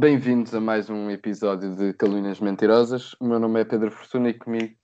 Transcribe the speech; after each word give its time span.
Bem-vindos 0.00 0.54
a 0.54 0.60
mais 0.60 0.88
um 0.88 1.10
episódio 1.10 1.74
de 1.74 1.92
Calúnias 1.92 2.38
Mentirosas. 2.38 3.14
O 3.14 3.24
meu 3.26 3.40
nome 3.40 3.62
é 3.62 3.64
Pedro 3.64 3.90
Fortuna 3.90 4.28
e 4.28 4.34
comigo, 4.34 4.76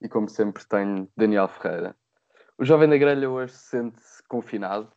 e 0.00 0.08
como 0.08 0.30
sempre, 0.30 0.66
tenho 0.66 1.06
Daniel 1.14 1.46
Ferreira. 1.46 1.94
O 2.56 2.64
jovem 2.64 2.88
da 2.88 2.96
grelha 2.96 3.28
hoje 3.28 3.52
sente-se 3.52 4.26
confinado. 4.26 4.90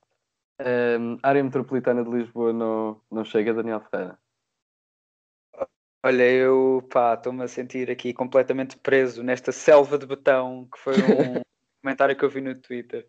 Um, 0.61 1.17
a 1.21 1.27
área 1.27 1.43
metropolitana 1.43 2.05
de 2.05 2.09
Lisboa 2.09 2.53
não, 2.53 3.01
não 3.11 3.25
chega, 3.25 3.53
Daniel 3.53 3.81
Ferreira. 3.81 4.17
Olha, 6.05 6.23
eu 6.23 6.81
estou-me 7.17 7.43
a 7.43 7.47
sentir 7.49 7.91
aqui 7.91 8.13
completamente 8.13 8.77
preso 8.77 9.23
nesta 9.23 9.51
selva 9.51 9.97
de 9.97 10.05
betão 10.05 10.69
que 10.73 10.79
foi 10.79 10.93
um 10.93 11.41
comentário 11.83 12.15
que 12.15 12.23
eu 12.23 12.29
vi 12.29 12.39
no 12.39 12.55
Twitter. 12.55 13.05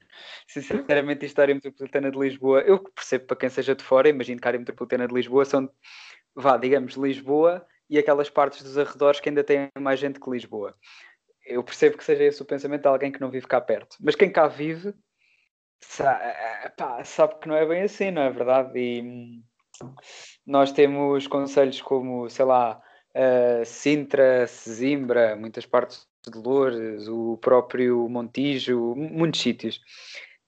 Sinceramente, 0.49 1.27
isto 1.27 1.39
a 1.39 1.43
área 1.43 1.55
metropolitana 1.55 2.11
de 2.11 2.19
Lisboa, 2.19 2.61
eu 2.63 2.83
percebo 2.93 3.27
para 3.27 3.37
quem 3.37 3.51
seja 3.51 3.77
de 3.77 3.85
fora, 3.85 4.09
imagino 4.09 4.41
que 4.41 4.49
a 4.49 4.51
área 4.51 4.59
metropolitana 4.59 5.07
de 5.07 5.15
Lisboa 5.15 5.45
são, 5.45 5.71
vá, 6.37 6.57
digamos, 6.57 6.95
Lisboa 6.95 7.67
e 7.89 7.99
aquelas 7.99 8.29
partes 8.29 8.63
dos 8.63 8.77
arredores 8.77 9.21
que 9.21 9.29
ainda 9.29 9.43
têm 9.43 9.69
mais 9.79 9.99
gente 9.99 10.21
que 10.21 10.31
Lisboa. 10.31 10.75
Eu 11.45 11.65
percebo 11.65 11.97
que 11.97 12.05
seja 12.05 12.25
esse 12.25 12.43
o 12.43 12.45
pensamento 12.45 12.83
de 12.83 12.89
alguém 12.89 13.11
que 13.11 13.21
não 13.21 13.31
vive 13.31 13.47
cá 13.47 13.61
perto. 13.61 13.97
Mas 14.01 14.15
quem 14.15 14.31
cá 14.31 14.47
vive 14.47 14.93
sabe, 15.81 16.25
pá, 16.77 17.03
sabe 17.05 17.37
que 17.39 17.49
não 17.49 17.57
é 17.57 17.65
bem 17.65 17.83
assim, 17.83 18.11
não 18.11 18.23
é 18.23 18.31
verdade? 18.31 18.79
E 18.79 19.03
hum, 19.03 19.43
nós 20.47 20.73
temos 20.73 21.27
conselhos 21.27 21.81
como, 21.81 22.29
sei 22.29 22.45
lá, 22.45 22.81
uh, 23.15 23.65
Sintra, 23.65 24.47
Sesimbra, 24.47 25.37
muitas 25.37 25.65
partes 25.65 26.07
de 26.29 26.39
Lourdes, 26.39 27.09
o 27.09 27.37
próprio 27.39 28.09
Montijo, 28.09 28.95
muitos 28.97 29.41
sítios, 29.41 29.81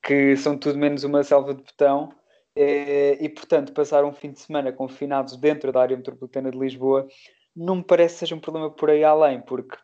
que 0.02 0.37
são 0.37 0.59
tudo 0.59 0.79
menos 0.79 1.05
uma 1.05 1.23
selva 1.23 1.55
de 1.55 1.62
botão. 1.62 2.12
Eh, 2.61 3.17
e, 3.25 3.29
portanto, 3.29 3.73
passar 3.73 4.05
um 4.05 4.12
fim 4.12 4.33
de 4.33 4.41
semana 4.41 4.73
confinados 4.73 5.37
dentro 5.37 5.71
da 5.71 5.80
área 5.80 5.97
metropolitana 5.97 6.51
de 6.51 6.59
Lisboa 6.59 7.07
não 7.55 7.77
me 7.77 7.85
parece 7.85 8.15
que 8.15 8.19
seja 8.21 8.35
um 8.35 8.41
problema 8.41 8.69
por 8.69 8.91
aí 8.91 9.05
além, 9.05 9.41
porque, 9.41 9.77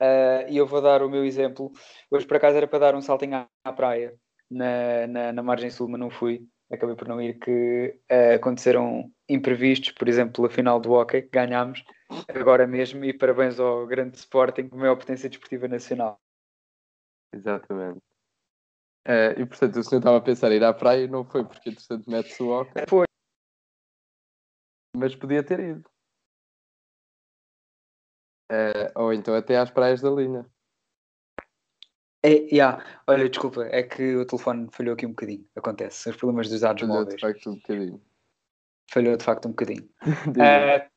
uh, 0.00 0.48
e 0.48 0.56
eu 0.56 0.66
vou 0.66 0.82
dar 0.82 1.00
o 1.02 1.08
meu 1.08 1.24
exemplo, 1.24 1.70
hoje 2.10 2.26
por 2.26 2.36
acaso 2.36 2.56
era 2.56 2.66
para 2.66 2.78
dar 2.80 2.94
um 2.96 3.00
saltinho 3.00 3.36
à, 3.36 3.48
à 3.64 3.72
praia, 3.72 4.16
na, 4.50 5.06
na, 5.06 5.32
na 5.32 5.42
margem 5.44 5.70
sul, 5.70 5.88
mas 5.88 6.00
não 6.00 6.10
fui, 6.10 6.44
acabei 6.72 6.96
por 6.96 7.06
não 7.06 7.20
ir, 7.20 7.38
que 7.38 7.96
uh, 8.10 8.34
aconteceram 8.34 9.08
imprevistos, 9.28 9.92
por 9.92 10.08
exemplo, 10.08 10.44
a 10.44 10.50
final 10.50 10.80
do 10.80 10.92
hockey, 10.92 11.22
que 11.22 11.30
ganhámos 11.30 11.84
agora 12.28 12.66
mesmo, 12.66 13.04
e 13.04 13.12
parabéns 13.12 13.60
ao 13.60 13.86
grande 13.86 14.18
Sporting, 14.18 14.68
maior 14.72 14.96
potência 14.96 15.28
desportiva 15.28 15.68
nacional. 15.68 16.20
Exatamente. 17.32 18.11
Uh, 19.06 19.40
e 19.40 19.46
portanto, 19.46 19.76
o 19.76 19.82
senhor 19.82 19.98
estava 19.98 20.18
a 20.18 20.20
pensar 20.20 20.52
em 20.52 20.56
ir 20.56 20.64
à 20.64 20.72
praia 20.72 21.04
e 21.04 21.08
não 21.08 21.24
foi, 21.24 21.44
porque 21.44 21.70
entretanto 21.70 22.08
mete-se 22.08 22.42
o 22.42 22.48
hockey. 22.50 22.84
Foi. 22.88 23.04
Mas 24.96 25.14
podia 25.16 25.42
ter 25.42 25.58
ido. 25.58 25.90
Uh, 28.52 28.92
ou 28.94 29.12
então 29.12 29.34
até 29.34 29.56
às 29.56 29.70
praias 29.70 30.00
da 30.00 30.10
linha. 30.10 30.46
É, 32.24 32.34
yeah. 32.52 32.84
Olha, 33.08 33.28
desculpa, 33.28 33.64
é 33.64 33.82
que 33.82 34.14
o 34.14 34.24
telefone 34.24 34.68
falhou 34.70 34.94
aqui 34.94 35.06
um 35.06 35.10
bocadinho. 35.10 35.44
Acontece, 35.56 36.08
os 36.08 36.16
problemas 36.16 36.48
dos 36.48 36.60
dados 36.60 36.82
falhou 36.82 36.98
móveis. 36.98 37.16
de 37.16 37.20
facto 37.20 37.50
um 37.50 37.56
bocadinho. 37.56 38.02
Falhou 38.90 39.16
de 39.16 39.24
facto 39.24 39.46
um 39.46 39.50
bocadinho. 39.50 39.88
uh, 40.28 40.90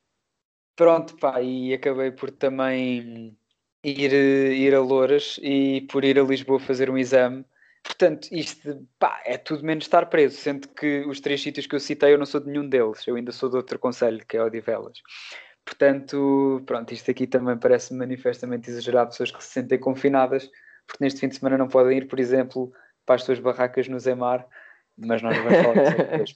pronto, 0.76 1.16
pá, 1.16 1.40
e 1.42 1.74
acabei 1.74 2.12
por 2.12 2.30
também 2.30 3.36
ir, 3.82 4.12
ir 4.12 4.74
a 4.74 4.80
Louras 4.80 5.40
e 5.42 5.80
por 5.90 6.04
ir 6.04 6.18
a 6.18 6.22
Lisboa 6.22 6.60
fazer 6.60 6.90
um 6.90 6.98
exame. 6.98 7.44
Portanto, 7.86 8.28
isto 8.32 8.86
pá, 8.98 9.22
é 9.24 9.38
tudo 9.38 9.64
menos 9.64 9.84
estar 9.84 10.06
preso, 10.06 10.36
sendo 10.36 10.68
que 10.68 11.04
os 11.06 11.20
três 11.20 11.40
sítios 11.40 11.66
que 11.66 11.74
eu 11.74 11.80
citei 11.80 12.12
eu 12.12 12.18
não 12.18 12.26
sou 12.26 12.40
de 12.40 12.48
nenhum 12.48 12.68
deles, 12.68 13.06
eu 13.06 13.16
ainda 13.16 13.32
sou 13.32 13.48
de 13.48 13.56
outro 13.56 13.78
conselho, 13.78 14.24
que 14.26 14.36
é 14.36 14.42
Odivelas. 14.42 14.98
Portanto, 15.64 16.62
pronto, 16.66 16.92
isto 16.92 17.10
aqui 17.10 17.26
também 17.26 17.56
parece 17.56 17.94
manifestamente 17.94 18.70
exagerado, 18.70 19.10
pessoas 19.10 19.30
que 19.30 19.42
se 19.42 19.50
sentem 19.50 19.78
confinadas 19.78 20.50
porque 20.86 21.02
neste 21.02 21.20
fim 21.20 21.28
de 21.28 21.36
semana 21.36 21.58
não 21.58 21.68
podem 21.68 21.98
ir, 21.98 22.08
por 22.08 22.20
exemplo, 22.20 22.72
para 23.04 23.16
as 23.16 23.24
suas 23.24 23.40
barracas 23.40 23.88
no 23.88 23.98
Zemar, 23.98 24.46
mas 24.96 25.20
nós 25.20 25.36
vamos 25.36 25.58
falar 25.58 25.74
disso 25.74 25.96
depois. 25.96 26.34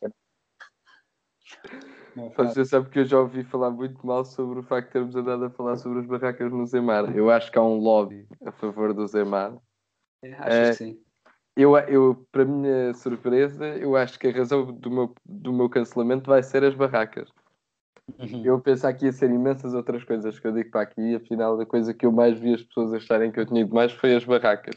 Você 2.36 2.64
sabe 2.64 2.90
que 2.90 2.98
eu 2.98 3.04
já 3.04 3.18
ouvi 3.18 3.44
falar 3.44 3.70
muito 3.70 4.04
mal 4.04 4.24
sobre 4.24 4.58
o 4.58 4.62
facto 4.62 4.88
de 4.88 4.92
termos 4.92 5.14
andado 5.14 5.44
a 5.44 5.50
falar 5.50 5.76
sobre 5.76 6.00
as 6.00 6.06
barracas 6.06 6.50
no 6.50 6.66
Zemar. 6.66 7.16
Eu 7.16 7.30
acho 7.30 7.50
que 7.50 7.58
há 7.58 7.62
um 7.62 7.78
lobby 7.78 8.26
a 8.44 8.50
favor 8.52 8.92
do 8.92 9.06
Zemar. 9.06 9.56
É, 10.22 10.32
acho 10.34 10.56
é, 10.56 10.70
que 10.70 10.74
sim. 10.74 11.00
Eu, 11.56 11.76
eu, 11.76 12.26
para 12.30 12.44
minha 12.44 12.94
surpresa, 12.94 13.66
eu 13.76 13.96
acho 13.96 14.18
que 14.18 14.28
a 14.28 14.32
razão 14.32 14.72
do 14.72 14.90
meu, 14.90 15.14
do 15.24 15.52
meu 15.52 15.68
cancelamento 15.68 16.30
vai 16.30 16.42
ser 16.42 16.64
as 16.64 16.74
barracas. 16.74 17.28
Uhum. 18.18 18.44
Eu 18.44 18.60
pensava 18.60 18.94
que 18.94 19.04
ia 19.04 19.12
ser 19.12 19.30
imensas 19.30 19.74
outras 19.74 20.02
coisas 20.04 20.38
que 20.38 20.46
eu 20.46 20.52
digo 20.52 20.70
para 20.70 20.82
aqui, 20.82 21.00
e 21.00 21.16
afinal 21.16 21.60
a 21.60 21.66
coisa 21.66 21.92
que 21.92 22.06
eu 22.06 22.12
mais 22.12 22.38
vi 22.38 22.54
as 22.54 22.62
pessoas 22.62 22.92
acharem 22.92 23.30
que 23.30 23.40
eu 23.40 23.46
tinha 23.46 23.60
ido 23.62 23.74
mais 23.74 23.92
foi 23.92 24.14
as 24.14 24.24
barracas. 24.24 24.74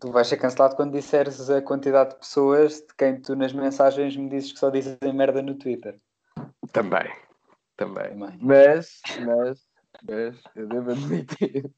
Tu 0.00 0.12
vais 0.12 0.28
ser 0.28 0.36
cancelado 0.36 0.76
quando 0.76 0.92
disseres 0.92 1.50
a 1.50 1.60
quantidade 1.60 2.10
de 2.10 2.16
pessoas 2.16 2.80
de 2.80 2.94
quem 2.96 3.20
tu 3.20 3.34
nas 3.34 3.52
mensagens 3.52 4.16
me 4.16 4.28
dizes 4.28 4.52
que 4.52 4.58
só 4.58 4.70
dizem 4.70 4.96
merda 5.12 5.42
no 5.42 5.56
Twitter. 5.56 5.98
Também, 6.72 7.10
também. 7.76 8.10
também. 8.10 8.38
Mas, 8.40 9.02
mas, 9.24 9.66
mas, 10.08 10.40
eu 10.54 10.68
devo 10.68 10.92
admitir 10.92 11.72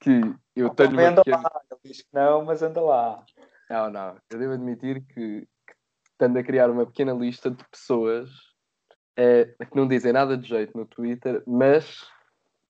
que 0.00 0.34
eu 0.54 0.70
tenho. 0.70 0.90
Uma 0.90 1.08
anda 1.08 1.24
pequena... 1.24 1.42
lá, 1.42 1.62
ele 1.70 1.80
diz 1.84 2.02
que 2.02 2.08
não, 2.12 2.44
mas 2.44 2.62
anda 2.62 2.80
lá. 2.80 3.24
Não, 3.68 3.90
não, 3.90 4.16
eu 4.30 4.38
devo 4.38 4.52
admitir 4.52 5.04
que, 5.06 5.40
que 5.40 5.74
estando 6.12 6.38
a 6.38 6.44
criar 6.44 6.70
uma 6.70 6.86
pequena 6.86 7.12
lista 7.12 7.50
de 7.50 7.64
pessoas 7.68 8.30
é, 9.16 9.44
que 9.44 9.76
não 9.76 9.88
dizem 9.88 10.12
nada 10.12 10.36
de 10.36 10.48
jeito 10.48 10.76
no 10.76 10.86
Twitter, 10.86 11.42
mas 11.46 12.06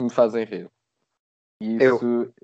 me 0.00 0.10
fazem 0.10 0.44
rir. 0.44 0.70
E 1.60 1.76
isso, 1.76 2.04
Eu. 2.04 2.34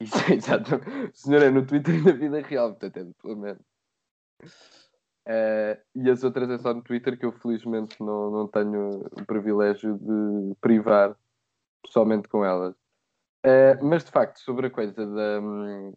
isso 0.00 0.16
exato. 0.32 0.76
O 0.76 1.16
senhor 1.16 1.42
é 1.42 1.50
no 1.50 1.66
Twitter 1.66 1.94
e 1.94 2.02
na 2.02 2.12
vida 2.12 2.40
real, 2.40 2.70
portanto 2.70 2.96
é 2.98 3.22
pelo 3.22 3.36
menos. 3.36 3.62
Uh, 5.28 5.78
e 5.94 6.10
as 6.10 6.24
outras 6.24 6.50
é 6.50 6.58
só 6.58 6.74
no 6.74 6.82
Twitter 6.82 7.16
que 7.16 7.24
eu 7.24 7.32
felizmente 7.32 7.96
não, 8.00 8.30
não 8.30 8.48
tenho 8.48 9.06
o 9.12 9.24
privilégio 9.24 9.96
de 9.96 10.56
privar 10.60 11.16
pessoalmente 11.84 12.28
com 12.28 12.44
elas. 12.44 12.74
Uh, 13.44 13.84
mas 13.84 14.04
de 14.04 14.10
facto, 14.10 14.38
sobre 14.38 14.68
a 14.68 14.70
coisa 14.70 15.06
da. 15.06 15.40
Um, 15.40 15.92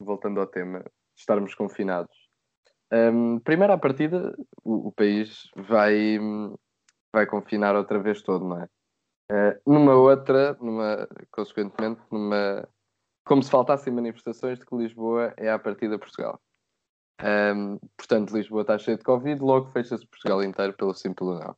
voltando 0.00 0.40
ao 0.40 0.46
tema, 0.46 0.84
estarmos 1.16 1.54
confinados. 1.54 2.14
Um, 2.92 3.40
primeiro 3.40 3.72
à 3.72 3.78
partida, 3.78 4.34
o, 4.62 4.88
o, 4.88 4.92
país 4.92 5.50
vai, 5.56 6.18
vai 7.14 7.26
confinar 7.26 7.74
outra 7.74 7.98
vez 7.98 8.22
todo, 8.22 8.46
não 8.46 8.62
é? 8.62 8.68
Uh, 9.30 9.60
numa 9.66 9.94
outra, 9.94 10.54
numa, 10.60 11.08
consequentemente, 11.32 12.00
numa, 12.10 12.68
como 13.24 13.42
se 13.42 13.50
faltassem 13.50 13.92
manifestações 13.92 14.58
de 14.58 14.66
que 14.66 14.76
Lisboa 14.76 15.34
é 15.36 15.50
à 15.50 15.58
partida 15.58 15.98
Portugal. 15.98 16.40
Um, 17.20 17.78
portanto, 17.96 18.36
Lisboa 18.36 18.62
está 18.62 18.78
cheia 18.78 18.96
de 18.96 19.02
Covid, 19.02 19.40
logo 19.40 19.70
fecha-se 19.72 20.06
Portugal 20.06 20.42
inteiro 20.44 20.74
pelo 20.74 20.94
simples 20.94 21.40
não. 21.40 21.56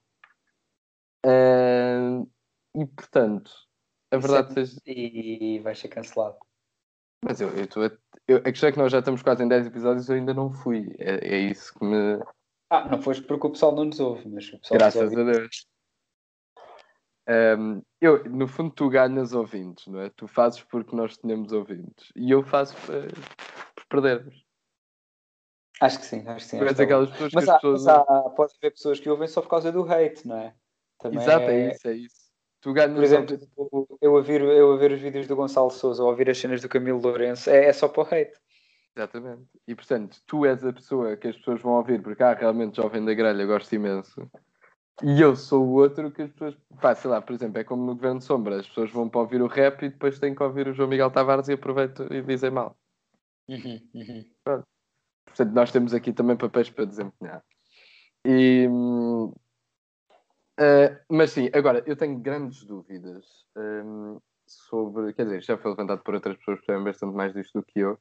Uh, 1.26 2.30
e 2.74 2.86
portanto, 2.86 3.50
a 4.10 4.16
verdade 4.16 4.54
seja. 4.54 4.80
E 4.86 5.58
vai 5.60 5.74
ser 5.74 5.88
cancelado. 5.88 6.38
Mas 7.24 7.40
eu, 7.40 7.48
estou 7.60 7.84
a, 7.84 7.90
eu, 8.28 8.38
a 8.38 8.42
questão 8.42 8.68
é 8.68 8.72
que 8.72 8.78
nós 8.78 8.92
já 8.92 9.00
estamos 9.00 9.22
quase 9.22 9.42
em 9.42 9.48
10 9.48 9.66
episódios 9.66 10.08
e 10.08 10.12
eu 10.12 10.16
ainda 10.16 10.32
não 10.32 10.50
fui. 10.50 10.94
É, 10.98 11.36
é 11.36 11.38
isso 11.38 11.74
que 11.74 11.84
me. 11.84 12.22
Ah, 12.70 12.88
não 12.88 13.00
foste 13.00 13.22
porque 13.22 13.46
o 13.46 13.50
pessoal 13.50 13.74
não 13.74 13.86
nos 13.86 13.98
ouve, 13.98 14.28
mas 14.28 14.48
o 14.52 14.58
pessoal 14.58 14.78
Graças 14.78 15.16
a 15.16 15.22
Deus. 15.24 15.66
Um, 17.28 17.82
eu, 18.00 18.24
no 18.24 18.48
fundo, 18.48 18.70
tu 18.70 18.88
ganhas 18.88 19.34
ouvintes, 19.34 19.86
não 19.86 20.00
é? 20.00 20.10
Tu 20.10 20.26
fazes 20.26 20.62
porque 20.62 20.96
nós 20.96 21.16
tenhamos 21.18 21.52
ouvintes. 21.52 22.10
E 22.16 22.30
eu 22.30 22.42
faço 22.42 22.74
para, 22.86 23.08
por 23.74 23.86
perdermos. 23.88 24.46
Acho 25.80 25.98
que 25.98 26.06
sim, 26.06 26.26
acho 26.26 26.44
que 26.44 26.50
sim. 26.50 26.60
Mas, 26.60 26.80
aquelas 26.80 27.10
pessoas 27.10 27.32
mas, 27.34 27.48
há, 27.48 27.54
pessoas... 27.54 27.84
mas 27.84 27.96
há, 27.96 28.30
pode 28.30 28.54
haver 28.56 28.70
pessoas 28.70 28.98
que 28.98 29.10
ouvem 29.10 29.28
só 29.28 29.42
por 29.42 29.50
causa 29.50 29.70
do 29.70 29.84
hate, 29.84 30.26
não 30.26 30.36
é? 30.36 30.54
Também 30.98 31.20
Exato, 31.20 31.44
é... 31.44 31.54
é 31.54 31.70
isso, 31.72 31.88
é 31.88 31.92
isso. 31.94 32.27
Tu 32.60 32.72
ganhas 32.72 32.94
Por 32.94 33.04
exemplo, 33.04 33.38
tipo, 33.38 33.98
eu 34.00 34.16
a, 34.16 34.20
ver, 34.20 34.42
eu 34.42 34.72
a 34.72 34.76
ver 34.76 34.92
os 34.92 35.00
vídeos 35.00 35.26
do 35.26 35.36
Gonçalo 35.36 35.70
Souza 35.70 36.02
ou 36.02 36.08
a 36.08 36.10
ouvir 36.10 36.28
as 36.28 36.38
cenas 36.38 36.60
do 36.60 36.68
Camilo 36.68 37.00
Lourenço 37.00 37.48
é, 37.50 37.66
é 37.66 37.72
só 37.72 37.88
para 37.88 38.02
o 38.02 38.06
hate. 38.06 38.36
Exatamente. 38.96 39.44
E 39.66 39.74
portanto, 39.76 40.18
tu 40.26 40.44
és 40.44 40.64
a 40.64 40.72
pessoa 40.72 41.16
que 41.16 41.28
as 41.28 41.36
pessoas 41.36 41.62
vão 41.62 41.74
ouvir 41.74 42.02
porque 42.02 42.22
ah, 42.22 42.34
realmente 42.34 42.76
jovem 42.76 43.04
da 43.04 43.14
grelha, 43.14 43.46
gosto 43.46 43.72
imenso. 43.72 44.28
E 45.02 45.20
eu 45.20 45.36
sou 45.36 45.64
o 45.64 45.74
outro 45.74 46.10
que 46.10 46.22
as 46.22 46.30
pessoas. 46.32 46.56
Pá, 46.80 46.94
sei 46.94 47.08
lá, 47.08 47.22
por 47.22 47.32
exemplo, 47.32 47.60
é 47.60 47.64
como 47.64 47.86
no 47.86 47.94
Governo 47.94 48.18
de 48.18 48.24
Sombra, 48.24 48.58
as 48.58 48.66
pessoas 48.66 48.90
vão 48.90 49.08
para 49.08 49.20
ouvir 49.20 49.40
o 49.40 49.46
rap 49.46 49.84
e 49.84 49.90
depois 49.90 50.18
têm 50.18 50.34
que 50.34 50.42
ouvir 50.42 50.66
o 50.66 50.74
João 50.74 50.88
Miguel 50.88 51.10
Tavares 51.10 51.48
e 51.48 51.52
aproveitam 51.52 52.06
e 52.10 52.20
dizem 52.22 52.50
mal. 52.50 52.76
Uhum, 53.48 53.80
uhum. 53.94 54.24
Portanto, 55.24 55.54
nós 55.54 55.70
temos 55.70 55.94
aqui 55.94 56.12
também 56.12 56.36
papéis 56.36 56.68
para 56.68 56.84
desempenhar. 56.84 57.44
E, 58.24 58.66
hum, 58.68 59.32
Uh, 60.58 60.98
mas 61.08 61.30
sim, 61.30 61.48
agora, 61.52 61.82
eu 61.86 61.96
tenho 61.96 62.18
grandes 62.18 62.64
dúvidas 62.64 63.24
um, 63.56 64.20
sobre. 64.46 65.12
Quer 65.12 65.24
dizer, 65.24 65.42
já 65.42 65.56
foi 65.56 65.70
levantado 65.70 66.02
por 66.02 66.14
outras 66.14 66.36
pessoas 66.36 66.58
que 66.60 66.66
sabem 66.66 66.82
bastante 66.82 67.14
mais 67.14 67.32
disto 67.32 67.60
do 67.60 67.64
que 67.64 67.78
eu. 67.78 67.96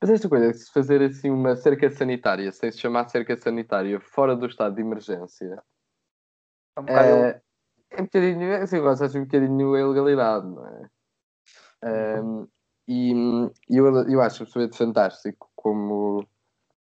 Mas 0.00 0.08
esta 0.10 0.28
coisa, 0.28 0.52
se 0.54 0.72
fazer 0.72 1.02
assim 1.02 1.30
uma 1.30 1.54
cerca 1.56 1.90
sanitária, 1.90 2.50
sem 2.52 2.72
se 2.72 2.78
chamar 2.78 3.08
cerca 3.08 3.36
sanitária, 3.36 4.00
fora 4.00 4.34
do 4.34 4.46
estado 4.46 4.76
de 4.76 4.80
emergência, 4.80 5.62
É 6.76 6.80
um 6.80 6.84
bocado 6.84 7.08
ele- 7.10 7.22
É, 7.26 7.42
é 7.90 8.00
um 8.00 8.04
bocadinho, 8.04 8.56
assim, 8.62 8.76
eu 8.76 8.82
gosto 8.82 9.18
um 9.18 9.24
bocadinho 9.24 9.74
a 9.74 9.80
ilegalidade, 9.80 10.46
não 10.46 10.66
é? 10.66 10.90
Um, 11.82 12.48
e 12.88 13.12
e 13.68 13.76
eu, 13.76 13.86
eu 14.08 14.20
acho 14.20 14.42
absolutamente 14.42 14.76
fantástico 14.78 15.50
como 15.54 16.26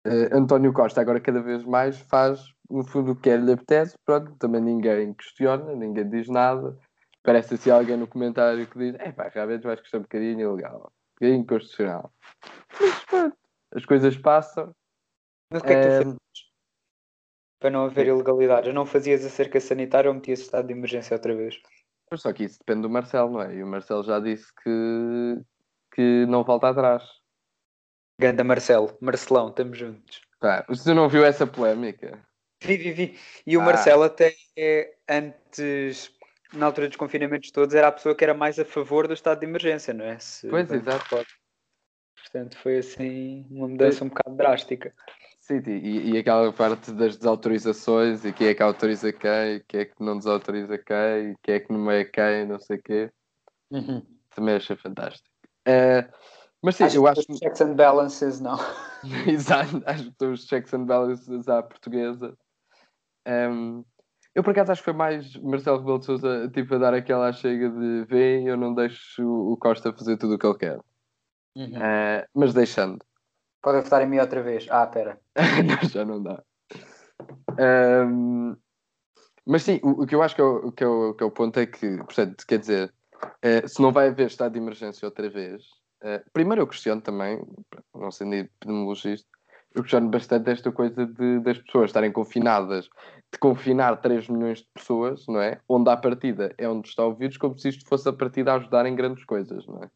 eh, 0.05 0.29
António 0.31 0.73
Costa 0.73 1.01
agora 1.01 1.19
cada 1.21 1.41
vez 1.41 1.63
mais 1.63 1.99
faz, 2.01 2.41
no 2.69 2.85
fundo, 2.85 3.11
o 3.11 3.15
que 3.15 3.35
lhe 3.35 3.53
apetece, 3.53 3.97
pronto, 4.05 4.35
também 4.37 4.61
ninguém 4.61 5.13
questiona, 5.13 5.75
ninguém 5.75 6.09
diz 6.09 6.27
nada. 6.29 6.77
Parece 7.23 7.53
assim 7.55 7.69
alguém 7.69 7.95
no 7.97 8.07
comentário 8.07 8.67
que 8.67 8.77
diz, 8.77 8.95
é 8.99 9.11
pá, 9.11 9.29
realmente 9.29 9.65
eu 9.65 9.71
acho 9.71 9.83
que 9.83 9.95
é 9.95 9.99
um 9.99 10.03
bocadinho 10.03 10.41
ilegal, 10.41 10.91
um 10.91 11.13
bocadinho 11.15 11.41
inconstitucional. 11.41 12.13
Mas 12.79 13.05
pronto, 13.05 13.37
as 13.73 13.85
coisas 13.85 14.17
passam. 14.17 14.75
Mas 15.49 15.61
o 15.61 15.65
que 15.65 15.73
é 15.73 15.75
que 15.75 15.81
tu 15.81 15.89
Ehm, 15.89 15.97
fazes 16.03 16.17
para 17.59 17.69
não 17.69 17.85
haver 17.85 18.07
ilegalidades? 18.07 18.73
Não 18.73 18.85
fazias 18.85 19.23
a 19.25 19.29
cerca 19.29 19.59
sanitária 19.59 20.09
ou 20.09 20.15
metias 20.15 20.41
estado 20.41 20.67
de 20.67 20.73
emergência 20.73 21.15
outra 21.15 21.33
vez? 21.33 21.55
Mas 22.11 22.21
só 22.21 22.33
que 22.33 22.43
isso 22.43 22.59
depende 22.59 22.81
do 22.81 22.89
Marcelo, 22.89 23.31
não 23.31 23.41
é? 23.41 23.55
E 23.55 23.63
o 23.63 23.67
Marcelo 23.67 24.03
já 24.03 24.19
disse 24.19 24.53
que, 24.61 25.41
que 25.93 26.25
não 26.27 26.43
volta 26.43 26.69
atrás. 26.69 27.22
Ganda 28.19 28.43
Marcelo, 28.43 28.95
Marcelão, 29.01 29.49
estamos 29.49 29.77
juntos. 29.77 30.21
Pá, 30.39 30.65
você 30.67 30.93
não 30.93 31.09
viu 31.09 31.25
essa 31.25 31.47
polémica? 31.47 32.19
Vi, 32.61 32.77
vi, 32.77 32.91
vi. 32.91 33.19
E 33.45 33.57
o 33.57 33.61
Ah. 33.61 33.65
Marcelo 33.65 34.03
até 34.03 34.33
é, 34.57 34.93
antes, 35.09 36.11
na 36.53 36.67
altura 36.67 36.87
dos 36.87 36.97
confinamentos 36.97 37.51
todos, 37.51 37.73
era 37.75 37.87
a 37.87 37.91
pessoa 37.91 38.15
que 38.15 38.23
era 38.23 38.33
mais 38.33 38.59
a 38.59 38.65
favor 38.65 39.07
do 39.07 39.13
estado 39.13 39.39
de 39.39 39.45
emergência, 39.45 39.93
não 39.93 40.05
é? 40.05 40.19
Se 40.19 40.47
Pois, 40.49 40.67
bem 40.67 40.77
exato. 40.79 41.03
recordo. 41.03 41.27
Portanto, 42.21 42.57
foi 42.57 42.77
assim 42.77 43.45
uma 43.49 43.67
mudança 43.67 44.03
um 44.03 44.09
bocado 44.09 44.35
drástica. 44.35 44.93
Sim, 45.39 45.61
e, 45.67 46.11
e 46.13 46.17
aquela 46.17 46.53
parte 46.53 46.91
das 46.91 47.17
desautorizações 47.17 48.23
e 48.23 48.31
quem 48.31 48.47
é 48.47 48.53
que 48.53 48.63
autoriza 48.63 49.11
quem, 49.11 49.61
quem 49.67 49.81
é 49.81 49.85
que 49.85 49.95
não 49.99 50.17
desautoriza 50.17 50.77
quem, 50.77 51.35
quem 51.43 51.55
é 51.55 51.59
que 51.59 51.73
não 51.73 51.91
é 51.91 52.05
quem, 52.05 52.45
não 52.45 52.59
sei 52.59 52.77
o 52.77 52.81
quê. 52.81 53.11
Também 54.33 54.55
achei 54.55 54.77
fantástico. 54.77 55.27
Eh, 55.65 56.07
mas 56.63 56.77
sim, 56.77 56.85
Acho 56.85 56.95
eu 56.95 57.07
acho 57.07 57.21
os 57.29 57.37
checks 57.37 57.59
and 57.61 57.75
balances, 57.75 58.39
não. 58.39 58.57
Exato, 59.27 59.83
acho 59.85 60.03
que 60.03 60.09
estão 60.09 60.31
os 60.31 60.45
checks 60.45 60.73
and 60.73 60.85
balances 60.85 61.49
à 61.49 61.61
portuguesa. 61.61 62.37
Ehm, 63.25 63.83
eu 64.33 64.41
por 64.43 64.51
acaso 64.51 64.71
acho 64.71 64.81
que 64.81 64.85
foi 64.85 64.93
mais 64.93 65.35
Marcelo 65.37 65.79
Rebelo 65.79 65.99
de 65.99 66.05
Sousa 66.05 66.49
tipo, 66.53 66.73
a 66.75 66.77
dar 66.77 66.93
aquela 66.93 67.33
chega 67.33 67.69
de 67.69 68.05
vem, 68.05 68.47
eu 68.47 68.55
não 68.55 68.73
deixo 68.73 69.23
o 69.23 69.57
Costa 69.57 69.93
fazer 69.93 70.17
tudo 70.17 70.35
o 70.35 70.39
que 70.39 70.47
ele 70.47 70.57
quer. 70.57 70.79
Eh, 71.55 72.27
mas 72.33 72.53
deixando. 72.53 73.03
Podem 73.61 73.81
votar 73.81 74.01
em 74.01 74.07
mim 74.07 74.19
outra 74.19 74.41
vez. 74.41 74.65
Ah, 74.69 74.87
pera. 74.87 75.19
não, 75.35 75.89
já 75.89 76.05
não 76.05 76.23
dá. 76.23 76.41
Ehm, 77.59 78.55
mas 79.45 79.63
sim, 79.63 79.79
o, 79.83 80.03
o 80.03 80.07
que 80.07 80.15
eu 80.15 80.23
acho 80.23 80.33
que 80.33 80.41
é 80.41 80.43
o, 80.43 80.71
que, 80.71 80.83
é 80.83 80.87
o, 80.87 81.13
que 81.13 81.23
é 81.23 81.27
o 81.27 81.31
ponto 81.31 81.59
é 81.59 81.65
que, 81.65 81.97
portanto, 81.97 82.45
quer 82.47 82.59
dizer, 82.59 82.93
eh, 83.41 83.67
se 83.67 83.81
não 83.81 83.91
vai 83.91 84.07
haver 84.07 84.27
estado 84.27 84.53
de 84.53 84.59
emergência 84.59 85.05
outra 85.05 85.29
vez, 85.29 85.63
eh, 86.03 86.23
primeiro 86.33 86.61
eu 86.61 86.67
questiono 86.67 87.01
também, 87.01 87.41
não 87.95 88.11
sendo 88.11 88.35
epidemiologista, 88.35 89.27
eu 89.73 89.81
questiono 89.81 90.09
bastante 90.09 90.51
esta 90.51 90.71
coisa 90.71 91.05
de, 91.05 91.39
das 91.39 91.57
pessoas 91.59 91.85
estarem 91.85 92.11
confinadas, 92.11 92.89
de 93.31 93.39
confinar 93.39 93.99
3 94.01 94.27
milhões 94.29 94.59
de 94.59 94.67
pessoas, 94.73 95.25
não 95.27 95.41
é? 95.41 95.59
Onde 95.67 95.89
à 95.89 95.97
partida 95.97 96.53
é 96.57 96.69
onde 96.69 96.89
está 96.89 97.05
o 97.05 97.15
vírus, 97.15 97.37
como 97.37 97.57
se 97.57 97.69
isto 97.69 97.87
fosse 97.87 98.07
a 98.07 98.13
partida 98.13 98.51
a 98.51 98.55
ajudar 98.57 98.85
em 98.85 98.95
grandes 98.95 99.25
coisas, 99.25 99.65
não 99.65 99.83
é? 99.83 99.89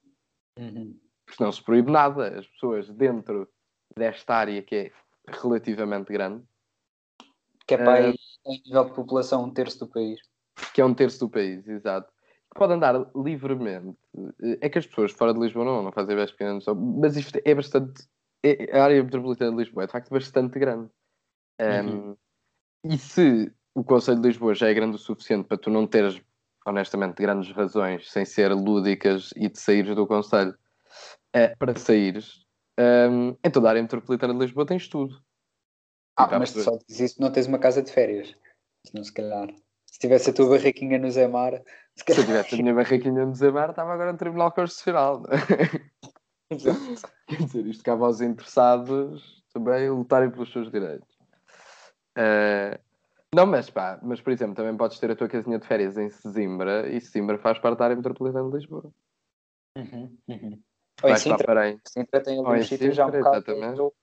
Porque 1.25 1.44
não 1.44 1.51
se 1.51 1.62
proíbe 1.62 1.92
nada. 1.92 2.39
As 2.39 2.48
pessoas 2.48 2.89
dentro 2.89 3.48
desta 3.95 4.36
área 4.36 4.63
que 4.63 4.75
é 4.75 4.92
relativamente 5.27 6.12
grande, 6.12 6.44
Que 7.68 7.75
é 7.75 7.77
para 7.77 7.94
aí, 7.95 8.15
em 8.45 8.62
nível 8.65 8.86
de 8.86 8.94
população, 8.94 9.44
um 9.44 9.54
terço 9.54 9.80
do 9.80 9.88
país. 9.88 10.19
que 10.74 10.81
é 10.81 10.86
um 10.86 10.94
terço 10.94 11.19
do 11.19 11.30
país, 11.30 11.68
exato, 11.68 12.12
pode 12.57 12.74
andar 12.74 12.95
livremente. 13.15 13.98
É 14.62 14.69
que 14.69 14.80
as 14.80 14.86
pessoas 14.86 15.12
fora 15.12 15.33
de 15.33 15.39
Lisboa 15.39 15.63
não, 15.65 15.83
não 15.83 15.92
fazem 15.92 16.15
bem 16.15 16.25
pequena 16.25 16.56
noção, 16.56 16.75
mas 16.75 17.15
isto 17.15 17.39
é 17.44 17.56
bastante. 17.56 18.07
é- 18.44 18.77
a 18.77 18.83
área 18.83 19.04
metropolitana 19.04 19.51
de 19.51 19.57
Lisboa 19.57 19.83
é 19.83 19.86
de 19.88 19.92
facto 19.92 20.09
bastante 20.09 20.59
grande. 20.59 20.89
Um, 21.62 22.15
E 22.83 22.98
se 22.98 23.51
o 23.74 23.83
Conselho 23.83 24.21
de 24.21 24.27
Lisboa 24.27 24.54
já 24.54 24.69
é 24.69 24.74
grande 24.74 24.95
o 24.95 25.00
suficiente 25.00 25.48
para 25.48 25.57
tu 25.57 25.69
não 25.69 25.88
teres, 25.88 26.21
honestamente, 26.65 27.21
grandes 27.21 27.51
razões, 27.51 28.12
sem 28.12 28.25
ser 28.25 28.54
lúdicas 28.54 29.31
e 29.36 29.50
de 29.50 29.59
saíres 29.59 29.95
do 29.95 30.07
Conselho, 30.07 30.56
eh, 31.33 31.56
para 31.57 31.75
saíres, 31.75 32.45
um, 32.80 33.36
em 33.44 33.51
toda 33.51 33.68
a 33.68 33.69
área 33.71 33.81
metropolitana 33.81 34.33
de 34.33 34.39
Lisboa 34.39 34.65
tens 34.65 34.88
tudo. 34.88 35.21
Ah, 36.15 36.27
Tá, 36.27 36.39
mas 36.39 36.51
tu 36.51 36.62
só 36.62 36.77
dizes 36.88 37.12
isso, 37.12 37.21
não 37.21 37.31
tens 37.31 37.48
uma 37.48 37.59
casa 37.59 37.81
de 37.81 37.92
férias. 37.92 38.36
Senão, 38.86 39.04
se 39.04 39.13
calhar. 39.13 39.48
Se 39.97 40.01
tivesse 40.01 40.29
a 40.29 40.33
tua 40.33 40.47
barraquinha 40.47 40.99
no 40.99 41.09
Zé 41.09 41.27
Mar, 41.27 41.53
se 41.95 42.03
Se 42.05 42.11
eu 42.11 42.15
calhar. 42.17 42.25
tivesse 42.27 42.53
a 42.53 42.57
minha 42.59 42.75
barraquinha 42.75 43.25
no 43.25 43.33
Zamar, 43.33 43.71
estava 43.71 43.91
agora 43.91 44.11
no 44.11 44.17
Tribunal 44.19 44.51
Constitucional. 44.51 45.23
Quer 47.27 47.35
dizer, 47.38 47.65
isto 47.65 47.83
cabe 47.83 48.03
aos 48.03 48.21
interessados 48.21 49.44
também 49.51 49.89
lutarem 49.89 50.29
pelos 50.29 50.53
seus 50.53 50.71
direitos. 50.71 51.17
Eh, 52.15 52.79
não, 53.33 53.47
mas 53.47 53.71
pá, 53.71 53.99
mas 54.03 54.21
por 54.21 54.31
exemplo, 54.31 54.53
também 54.53 54.77
podes 54.77 54.99
ter 54.99 55.09
a 55.09 55.15
tua 55.15 55.27
casinha 55.27 55.57
de 55.57 55.65
férias 55.65 55.97
em 55.97 56.11
Sesimbra 56.11 56.88
e 56.88 57.01
Sesimbra 57.01 57.39
faz 57.39 57.57
parte 57.57 57.79
da 57.79 57.85
área 57.85 57.95
metropolitana 57.95 58.47
de 58.51 58.55
Lisboa. 58.55 58.94
Uhum, 59.75 60.15
uhum. 60.27 60.61
Ou 61.01 61.09
em 61.09 61.13
para 61.13 61.17
Sintra. 61.17 61.79
Sintra 61.88 62.21
tem 62.21 62.38
alguns 62.38 62.67
sítios 62.67 62.95
já 62.95 63.07
um 63.07 63.11
bocado. 63.11 63.94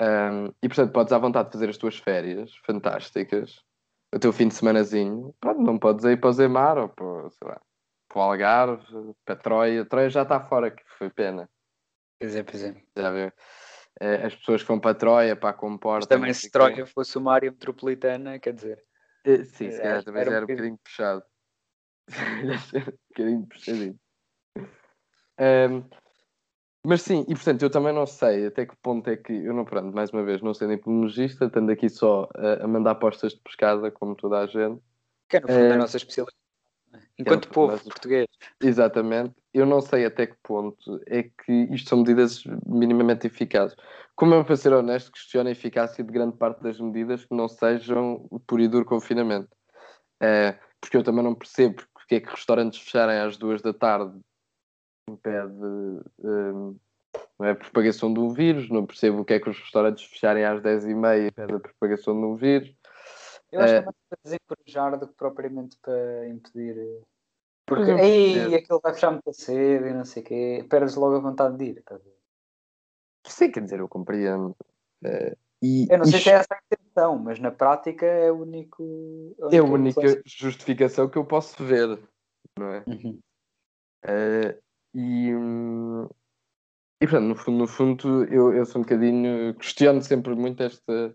Um, 0.00 0.48
e 0.62 0.68
portanto, 0.68 0.92
podes 0.92 1.12
à 1.12 1.18
vontade 1.18 1.50
fazer 1.50 1.70
as 1.70 1.78
tuas 1.78 1.96
férias 1.96 2.54
fantásticas, 2.66 3.62
o 4.14 4.18
teu 4.18 4.32
fim 4.32 4.48
de 4.48 4.54
semanazinho. 4.54 5.34
Pronto, 5.40 5.60
não 5.62 5.78
podes 5.78 6.04
ir 6.04 6.20
para 6.20 6.30
o 6.30 6.32
Zemar 6.32 6.76
ou 6.78 6.88
para, 6.88 7.30
sei 7.30 7.48
lá, 7.48 7.60
para 8.08 8.18
o 8.18 8.22
Algarve, 8.22 9.14
para 9.24 9.36
Troia. 9.36 9.84
Troia 9.86 10.10
já 10.10 10.22
está 10.22 10.38
fora, 10.40 10.70
que 10.70 10.82
foi 10.98 11.08
pena. 11.10 11.48
Pois 12.20 12.36
é, 12.36 12.42
pois 12.42 12.62
é. 12.62 12.82
Já 12.96 13.10
viu? 13.10 13.32
Eh, 14.00 14.26
As 14.26 14.34
pessoas 14.36 14.62
que 14.62 14.68
vão 14.68 14.78
para 14.80 14.94
Troia, 14.94 15.34
para 15.36 15.50
a 15.50 15.54
Comporta. 15.54 15.98
Mas 16.00 16.06
também 16.06 16.32
se 16.34 16.50
Troia 16.50 16.74
quê. 16.74 16.86
fosse 16.86 17.16
uma 17.16 17.32
área 17.32 17.50
metropolitana, 17.50 18.38
quer 18.38 18.52
dizer. 18.52 18.84
Eh, 19.24 19.44
Sim, 19.44 19.70
se 19.70 19.76
Era- 19.80 19.82
calhar 19.82 20.04
também 20.04 20.20
era 20.20 20.30
já 20.30 20.32
um 20.32 20.36
era 20.36 20.44
um 20.44 20.48
bocadinho 20.48 20.78
puxado. 20.78 21.24
um 22.92 22.98
bocadinho 23.08 23.46
puxadinho. 23.46 23.98
Ehm, 25.38 25.82
mas 26.86 27.02
sim, 27.02 27.24
e 27.28 27.34
portanto 27.34 27.62
eu 27.62 27.70
também 27.70 27.92
não 27.92 28.06
sei 28.06 28.46
até 28.46 28.64
que 28.64 28.76
ponto 28.82 29.08
é 29.10 29.16
que 29.16 29.32
eu 29.32 29.52
não, 29.52 29.64
pronto, 29.64 29.94
mais 29.94 30.10
uma 30.10 30.22
vez, 30.22 30.40
não 30.40 30.54
sendo 30.54 30.72
epidemiologista, 30.74 31.46
estando 31.46 31.70
aqui 31.70 31.88
só 31.88 32.28
a, 32.34 32.64
a 32.64 32.68
mandar 32.68 32.92
apostas 32.92 33.32
de 33.32 33.40
pescada, 33.40 33.90
como 33.90 34.14
toda 34.14 34.38
a 34.38 34.46
gente, 34.46 34.80
Que 35.28 35.38
é 35.38 35.40
no 35.40 35.48
fundo 35.48 35.60
Eh, 35.64 35.72
a 35.72 35.78
nossa 35.78 35.96
especialidade. 35.96 36.36
não 36.92 36.98
é? 37.00 37.02
Enquanto 37.18 37.44
fundo, 37.46 37.54
povo 37.54 37.72
mas- 37.72 37.82
português. 37.82 38.26
exatamente, 38.62 39.34
eu 39.52 39.66
não 39.66 39.80
sei 39.80 40.04
até 40.06 40.26
que 40.26 40.36
ponto 40.42 41.00
é 41.06 41.24
que 41.24 41.52
isto 41.72 41.88
são 41.88 41.98
medidas 41.98 42.44
minimamente 42.64 43.26
eficazes. 43.26 43.76
Como 44.14 44.34
é 44.34 44.44
para 44.44 44.56
ser 44.56 44.72
honesto, 44.72 45.10
questiono 45.12 45.48
a 45.48 45.52
eficácia 45.52 46.04
de 46.04 46.12
grande 46.12 46.36
parte 46.36 46.62
das 46.62 46.78
medidas 46.80 47.24
que 47.24 47.34
não 47.34 47.48
sejam 47.48 48.26
o 48.30 48.38
puro 48.38 48.62
e 48.62 48.68
duro 48.68 48.84
confinamento. 48.84 49.48
Eh, 50.20 50.56
porque 50.80 50.96
eu 50.96 51.02
também 51.02 51.24
não 51.24 51.34
percebo 51.34 51.82
porque 51.92 52.14
é 52.14 52.20
que 52.20 52.30
restaurantes 52.30 52.78
fecharem 52.80 53.18
às 53.18 53.36
duas 53.36 53.60
da 53.60 53.74
tarde 53.74 54.16
impede 55.08 55.52
não 57.38 57.46
é, 57.46 57.50
a 57.50 57.54
propagação 57.54 58.12
um 58.12 58.28
vírus, 58.30 58.68
não 58.70 58.86
percebo 58.86 59.20
o 59.20 59.24
que 59.24 59.34
é 59.34 59.40
que 59.40 59.48
os 59.48 59.58
restaurantes 59.58 60.04
fecharem 60.04 60.44
às 60.44 60.62
dez 60.62 60.84
e 60.84 60.94
meia 60.94 61.28
impede 61.28 61.54
a 61.54 61.60
propagação 61.60 62.14
um 62.14 62.34
vírus. 62.34 62.74
Eu 63.52 63.60
acho 63.60 63.74
Eh, 63.74 63.76
que 63.76 63.82
é 63.82 63.84
mais 63.84 63.96
para 64.08 64.18
desencorajar 64.22 64.98
do 64.98 65.08
que 65.08 65.14
propriamente 65.14 65.78
para 65.80 66.28
impedir. 66.28 66.78
eh, 66.78 67.02
Porque, 67.66 67.94
percebo. 67.94 68.54
aquele 68.56 68.80
vai 68.80 68.94
fechar 68.94 69.10
muito 69.10 69.32
cedo 69.32 69.86
e 69.86 69.92
não 69.94 70.04
sei 70.04 70.22
o 70.22 70.26
quê. 70.26 70.66
Perdes 70.68 70.94
logo 70.96 71.16
a 71.16 71.20
vontade 71.20 71.56
de 71.56 71.64
ir. 71.64 71.78
estás 71.78 72.00
a 72.00 72.04
ver? 72.04 72.16
Sim, 73.26 73.50
quer 73.50 73.62
dizer, 73.62 73.80
eu 73.80 73.88
compreendo. 73.88 74.56
Eh, 75.04 75.36
e 75.62 75.86
Eu 75.90 75.98
não 75.98 76.04
sei 76.04 76.20
se 76.20 76.30
é 76.30 76.34
essa 76.34 76.54
a 76.54 76.58
intenção, 76.64 77.18
mas 77.18 77.38
na 77.38 77.50
prática 77.50 78.06
é 78.06 78.30
o 78.30 78.42
único. 78.42 79.36
é 79.52 79.58
a 79.58 79.64
única 79.64 80.22
justificação 80.24 81.08
que 81.08 81.18
eu 81.18 81.24
posso 81.24 81.62
ver, 81.64 81.98
não 82.58 82.72
é? 82.72 82.84
Uhum. 82.86 83.20
E, 84.94 85.30
e 87.00 87.06
portanto, 87.06 87.26
no 87.28 87.36
fundo, 87.36 87.58
no 87.58 87.66
fundo 87.68 88.24
eu, 88.24 88.52
eu 88.54 88.64
sou 88.66 88.80
um 88.80 88.84
bocadinho. 88.84 89.54
Questiono 89.56 90.02
sempre 90.02 90.34
muito 90.34 90.62
esta, 90.62 91.14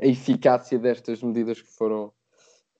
a 0.00 0.06
eficácia 0.06 0.78
destas 0.78 1.22
medidas 1.22 1.60
que 1.62 1.68
foram. 1.76 2.12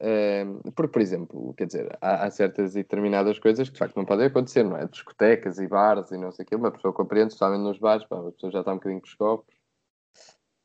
eh, 0.00 0.44
porque, 0.76 0.92
por 0.92 1.02
exemplo, 1.02 1.54
quer 1.54 1.66
dizer, 1.66 1.96
há, 2.00 2.24
há 2.26 2.30
certas 2.30 2.72
e 2.76 2.82
determinadas 2.82 3.38
coisas 3.38 3.68
que 3.68 3.74
de 3.74 3.78
facto 3.78 3.96
não 3.96 4.04
podem 4.04 4.26
acontecer, 4.26 4.64
não 4.64 4.76
é? 4.76 4.86
Discotecas 4.88 5.58
e 5.58 5.66
bares 5.68 6.10
e 6.12 6.18
não 6.18 6.32
sei 6.32 6.44
o 6.44 6.48
quê. 6.48 6.56
Uma 6.56 6.72
pessoa 6.72 6.92
compreende, 6.94 7.28
especialmente 7.28 7.62
nos 7.62 7.78
bares, 7.78 8.04
pá, 8.06 8.18
a 8.18 8.32
pessoa 8.32 8.52
já 8.52 8.60
está 8.60 8.72
um 8.72 8.76
bocadinho 8.76 9.00
com 9.00 9.06
os 9.06 9.14
copos. 9.14 9.54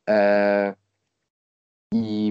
Eh, 0.07 0.75
e, 1.93 2.29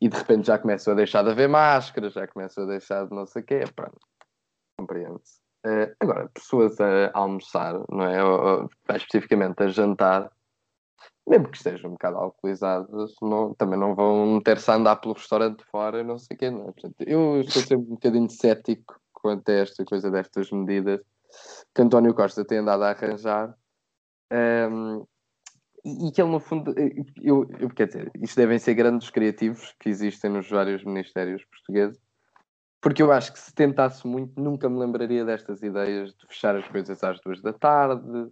e 0.00 0.08
de 0.08 0.16
repente 0.16 0.46
já 0.46 0.58
começam 0.58 0.92
a 0.92 0.96
deixar 0.96 1.22
de 1.24 1.30
haver 1.30 1.48
máscaras, 1.48 2.12
já 2.12 2.26
começam 2.28 2.64
a 2.64 2.66
deixar 2.68 3.06
de 3.06 3.14
não 3.14 3.26
sei 3.26 3.42
o 3.42 3.44
quê. 3.44 3.64
Pronto, 3.74 3.98
compreende-se. 4.78 5.40
Eh, 5.64 5.94
agora, 6.00 6.28
pessoas 6.34 6.80
a 6.80 7.10
almoçar, 7.14 7.74
não 7.88 8.04
é? 8.04 8.24
Ou, 8.24 8.68
mais 8.88 9.02
especificamente 9.02 9.62
a 9.62 9.68
jantar, 9.68 10.30
mesmo 11.26 11.48
que 11.48 11.56
estejam 11.56 11.90
um 11.90 11.94
bocado 11.94 12.16
alcoolizados, 12.16 13.14
não, 13.22 13.54
também 13.54 13.78
não 13.78 13.94
vão 13.94 14.34
meter-se 14.34 14.70
a 14.70 14.74
andar 14.74 14.96
pelo 14.96 15.14
restaurante 15.14 15.64
fora, 15.70 16.02
não 16.02 16.18
sei 16.18 16.34
o 16.36 16.38
quê. 16.38 16.50
Não 16.50 16.62
é? 16.62 16.72
Portanto, 16.72 16.96
eu 17.00 17.40
estou 17.40 17.62
sempre 17.62 17.86
um 17.86 17.94
bocadinho 17.94 18.30
cético 18.30 19.00
quanto 19.12 19.48
a 19.48 19.54
esta 19.54 19.84
coisa 19.84 20.10
destas 20.10 20.50
medidas 20.50 21.00
que 21.74 21.82
António 21.82 22.14
Costa 22.14 22.44
tem 22.44 22.58
andado 22.58 22.82
a 22.82 22.90
arranjar. 22.90 23.56
Um, 24.32 25.06
e, 25.84 26.08
e 26.08 26.12
que 26.12 26.20
ele, 26.20 26.30
no 26.30 26.40
fundo, 26.40 26.74
eu, 27.20 27.48
eu, 27.58 27.68
quer 27.70 27.86
dizer, 27.86 28.10
isto 28.20 28.36
devem 28.36 28.58
ser 28.58 28.74
grandes 28.74 29.10
criativos 29.10 29.74
que 29.80 29.88
existem 29.88 30.30
nos 30.30 30.48
vários 30.48 30.84
ministérios 30.84 31.44
portugueses, 31.44 32.00
porque 32.82 33.00
eu 33.00 33.12
acho 33.12 33.32
que 33.32 33.38
se 33.38 33.54
tentasse 33.54 34.04
muito, 34.06 34.38
nunca 34.38 34.68
me 34.68 34.76
lembraria 34.76 35.24
destas 35.24 35.62
ideias 35.62 36.12
de 36.12 36.26
fechar 36.26 36.56
as 36.56 36.66
coisas 36.66 37.02
às 37.04 37.20
duas 37.20 37.40
da 37.40 37.52
tarde. 37.52 38.28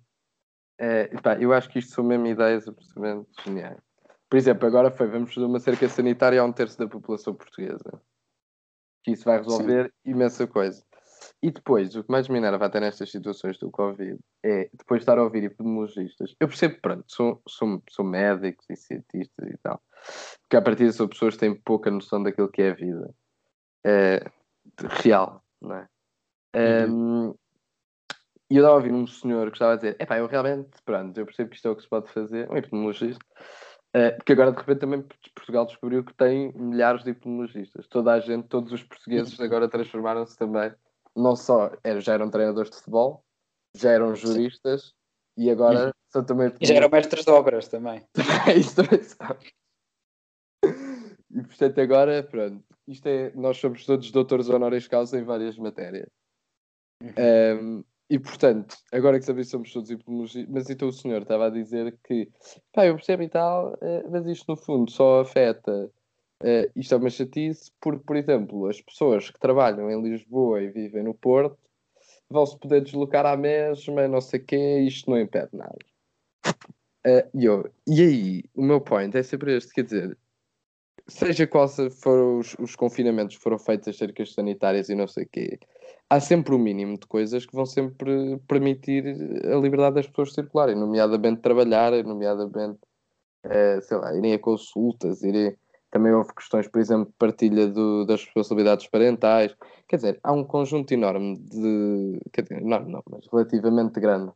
É, 0.76 1.06
pá, 1.20 1.38
eu 1.38 1.52
acho 1.52 1.70
que 1.70 1.78
isto 1.78 1.92
são 1.92 2.02
mesmo 2.02 2.26
ideias 2.26 2.66
absolutamente 2.66 3.30
geniais. 3.44 3.80
Por 4.28 4.36
exemplo, 4.36 4.66
agora 4.66 4.90
foi, 4.90 5.06
vamos 5.06 5.32
fazer 5.32 5.46
uma 5.46 5.60
cerca 5.60 5.88
sanitária 5.88 6.40
a 6.40 6.44
um 6.44 6.52
terço 6.52 6.76
da 6.76 6.88
população 6.88 7.32
portuguesa. 7.32 8.02
Que 9.04 9.12
isso 9.12 9.24
vai 9.24 9.38
resolver 9.38 9.84
Sim. 9.84 10.10
imensa 10.10 10.46
coisa. 10.48 10.84
E 11.40 11.50
depois, 11.50 11.94
o 11.94 12.02
que 12.02 12.10
mais 12.10 12.28
me 12.28 12.38
enerva 12.38 12.66
até 12.66 12.80
nestas 12.80 13.10
situações 13.10 13.56
do 13.56 13.70
Covid 13.70 14.18
é 14.44 14.68
depois 14.72 14.98
de 14.98 15.02
estar 15.02 15.18
a 15.18 15.22
ouvir 15.22 15.44
epidemiologistas. 15.44 16.34
Eu 16.40 16.48
percebo, 16.48 16.76
pronto, 16.82 17.04
sou, 17.06 17.40
sou, 17.46 17.80
sou 17.88 18.04
médicos 18.04 18.66
e 18.68 18.74
cientistas 18.74 19.48
e 19.48 19.56
tal, 19.58 19.80
porque 20.42 20.56
a 20.56 20.62
partir 20.62 20.92
são 20.92 21.08
pessoas 21.08 21.34
que 21.34 21.40
têm 21.40 21.54
pouca 21.54 21.90
noção 21.90 22.22
daquilo 22.22 22.50
que 22.50 22.62
é 22.62 22.70
a 22.70 22.74
vida 22.74 23.14
é, 23.84 24.30
real, 25.02 25.42
não 25.60 25.76
é? 25.76 25.88
Uhum. 26.54 27.28
Um, 27.30 27.34
e 28.50 28.56
eu 28.56 28.62
estava 28.62 28.74
a 28.74 28.76
ouvir 28.76 28.92
um 28.92 29.06
senhor 29.06 29.46
que 29.46 29.56
estava 29.56 29.74
a 29.74 29.76
dizer: 29.76 29.96
epá, 30.00 30.18
eu 30.18 30.26
realmente, 30.26 30.70
pronto, 30.84 31.16
eu 31.16 31.24
percebo 31.24 31.50
que 31.50 31.56
isto 31.56 31.68
é 31.68 31.70
o 31.70 31.76
que 31.76 31.82
se 31.82 31.88
pode 31.88 32.10
fazer, 32.12 32.50
um 32.50 32.56
epidemiologista, 32.56 33.24
uh, 33.96 34.16
porque 34.16 34.32
agora 34.32 34.50
de 34.50 34.58
repente 34.58 34.80
também 34.80 35.06
Portugal 35.34 35.66
descobriu 35.66 36.04
que 36.04 36.14
tem 36.14 36.52
milhares 36.54 37.04
de 37.04 37.10
epidemiologistas. 37.10 37.86
Toda 37.86 38.12
a 38.12 38.20
gente, 38.20 38.48
todos 38.48 38.72
os 38.72 38.82
portugueses 38.82 39.38
uhum. 39.38 39.44
agora 39.44 39.68
transformaram-se 39.68 40.36
também 40.36 40.74
não 41.16 41.36
só 41.36 41.70
já 41.98 42.14
eram 42.14 42.30
treinadores 42.30 42.70
de 42.70 42.76
futebol, 42.78 43.24
já 43.74 43.90
eram 43.90 44.14
juristas 44.14 44.82
Sim. 44.82 45.44
e 45.44 45.50
agora 45.50 45.86
uhum. 45.86 45.92
são 46.08 46.24
também. 46.24 46.52
E 46.60 46.66
já 46.66 46.74
eram 46.74 46.88
mestres 46.88 47.24
de 47.24 47.30
obras 47.30 47.68
também. 47.68 48.04
Isso 48.56 48.76
também 48.76 49.02
sabe. 49.02 49.52
E 51.32 51.42
portanto 51.42 51.80
agora, 51.80 52.22
pronto, 52.24 52.64
isto 52.90 53.06
é, 53.06 53.32
nós 53.34 53.56
somos 53.56 53.84
todos 53.84 54.10
doutores 54.10 54.48
honoris 54.48 54.88
causa 54.88 55.18
em 55.18 55.24
várias 55.24 55.56
matérias. 55.58 56.08
Uhum. 57.02 57.78
Um, 57.78 57.84
e 58.08 58.18
portanto, 58.18 58.76
agora 58.92 59.18
que 59.18 59.24
sabemos 59.24 59.50
somos 59.50 59.72
todos 59.72 59.90
epidemiologistas, 59.90 60.52
mas 60.52 60.68
então 60.68 60.88
o 60.88 60.92
senhor 60.92 61.22
estava 61.22 61.46
a 61.46 61.50
dizer 61.50 61.96
que, 62.04 62.28
pá, 62.72 62.86
eu 62.86 62.96
percebo 62.96 63.22
e 63.22 63.28
tal, 63.28 63.76
eh, 63.80 64.04
mas 64.10 64.26
isto 64.26 64.46
no 64.48 64.56
fundo 64.56 64.90
só 64.90 65.20
afeta 65.20 65.90
Uh, 66.42 66.72
isto 66.74 66.94
é 66.94 66.96
uma 66.96 67.10
chatice 67.10 67.70
porque, 67.80 68.02
por 68.02 68.16
exemplo, 68.16 68.66
as 68.66 68.80
pessoas 68.80 69.28
que 69.28 69.38
trabalham 69.38 69.90
em 69.90 70.02
Lisboa 70.02 70.62
e 70.62 70.70
vivem 70.70 71.02
no 71.02 71.12
Porto 71.12 71.58
vão-se 72.30 72.58
poder 72.58 72.82
deslocar 72.82 73.26
à 73.26 73.36
mesma, 73.36 74.08
não 74.08 74.22
sei 74.22 74.40
o 74.40 74.44
quê, 74.44 74.78
isto 74.80 75.10
não 75.10 75.20
impede 75.20 75.50
nada. 75.52 75.76
Uh, 77.06 77.28
e, 77.34 77.44
eu, 77.44 77.70
e 77.86 78.00
aí, 78.00 78.44
o 78.54 78.62
meu 78.62 78.80
point 78.80 79.14
é 79.16 79.22
sempre 79.22 79.54
este, 79.56 79.72
quer 79.74 79.84
dizer, 79.84 80.18
seja 81.10 81.46
quais 81.46 81.76
foram 82.00 82.38
os, 82.38 82.54
os, 82.58 82.76
confinamentos 82.76 83.36
foram 83.36 83.58
feitos 83.58 83.88
as 83.88 83.96
cercas 83.96 84.32
sanitárias 84.32 84.88
e 84.88 84.94
não 84.94 85.06
sei 85.06 85.24
o 85.24 85.28
quê, 85.28 85.58
há 86.08 86.20
sempre 86.20 86.54
o 86.54 86.56
um 86.58 86.60
mínimo 86.60 86.98
de 86.98 87.06
coisas 87.06 87.44
que 87.44 87.54
vão 87.54 87.66
sempre 87.66 88.38
permitir 88.48 89.04
a 89.44 89.56
liberdade 89.56 89.96
das 89.96 90.06
pessoas 90.06 90.32
circularem, 90.32 90.76
nomeadamente 90.76 91.40
trabalhar, 91.40 91.92
nomeadamente, 92.04 92.78
uh, 93.46 93.82
sei 93.82 93.96
lá, 93.96 94.14
irem 94.14 94.34
a 94.34 94.38
consultas, 94.38 95.22
irem 95.22 95.56
também 95.90 96.12
houve 96.12 96.32
questões, 96.34 96.68
por 96.68 96.80
exemplo, 96.80 97.06
de 97.06 97.14
partilha 97.18 97.66
do, 97.66 98.04
das 98.06 98.24
responsabilidades 98.24 98.86
parentais. 98.86 99.56
Quer 99.88 99.96
dizer, 99.96 100.20
há 100.22 100.32
um 100.32 100.44
conjunto 100.44 100.92
enorme 100.92 101.36
de. 101.36 102.20
Quer 102.32 102.42
dizer, 102.42 102.62
enorme 102.62 102.92
não, 102.92 103.02
mas 103.10 103.26
relativamente 103.30 103.98
grande 103.98 104.32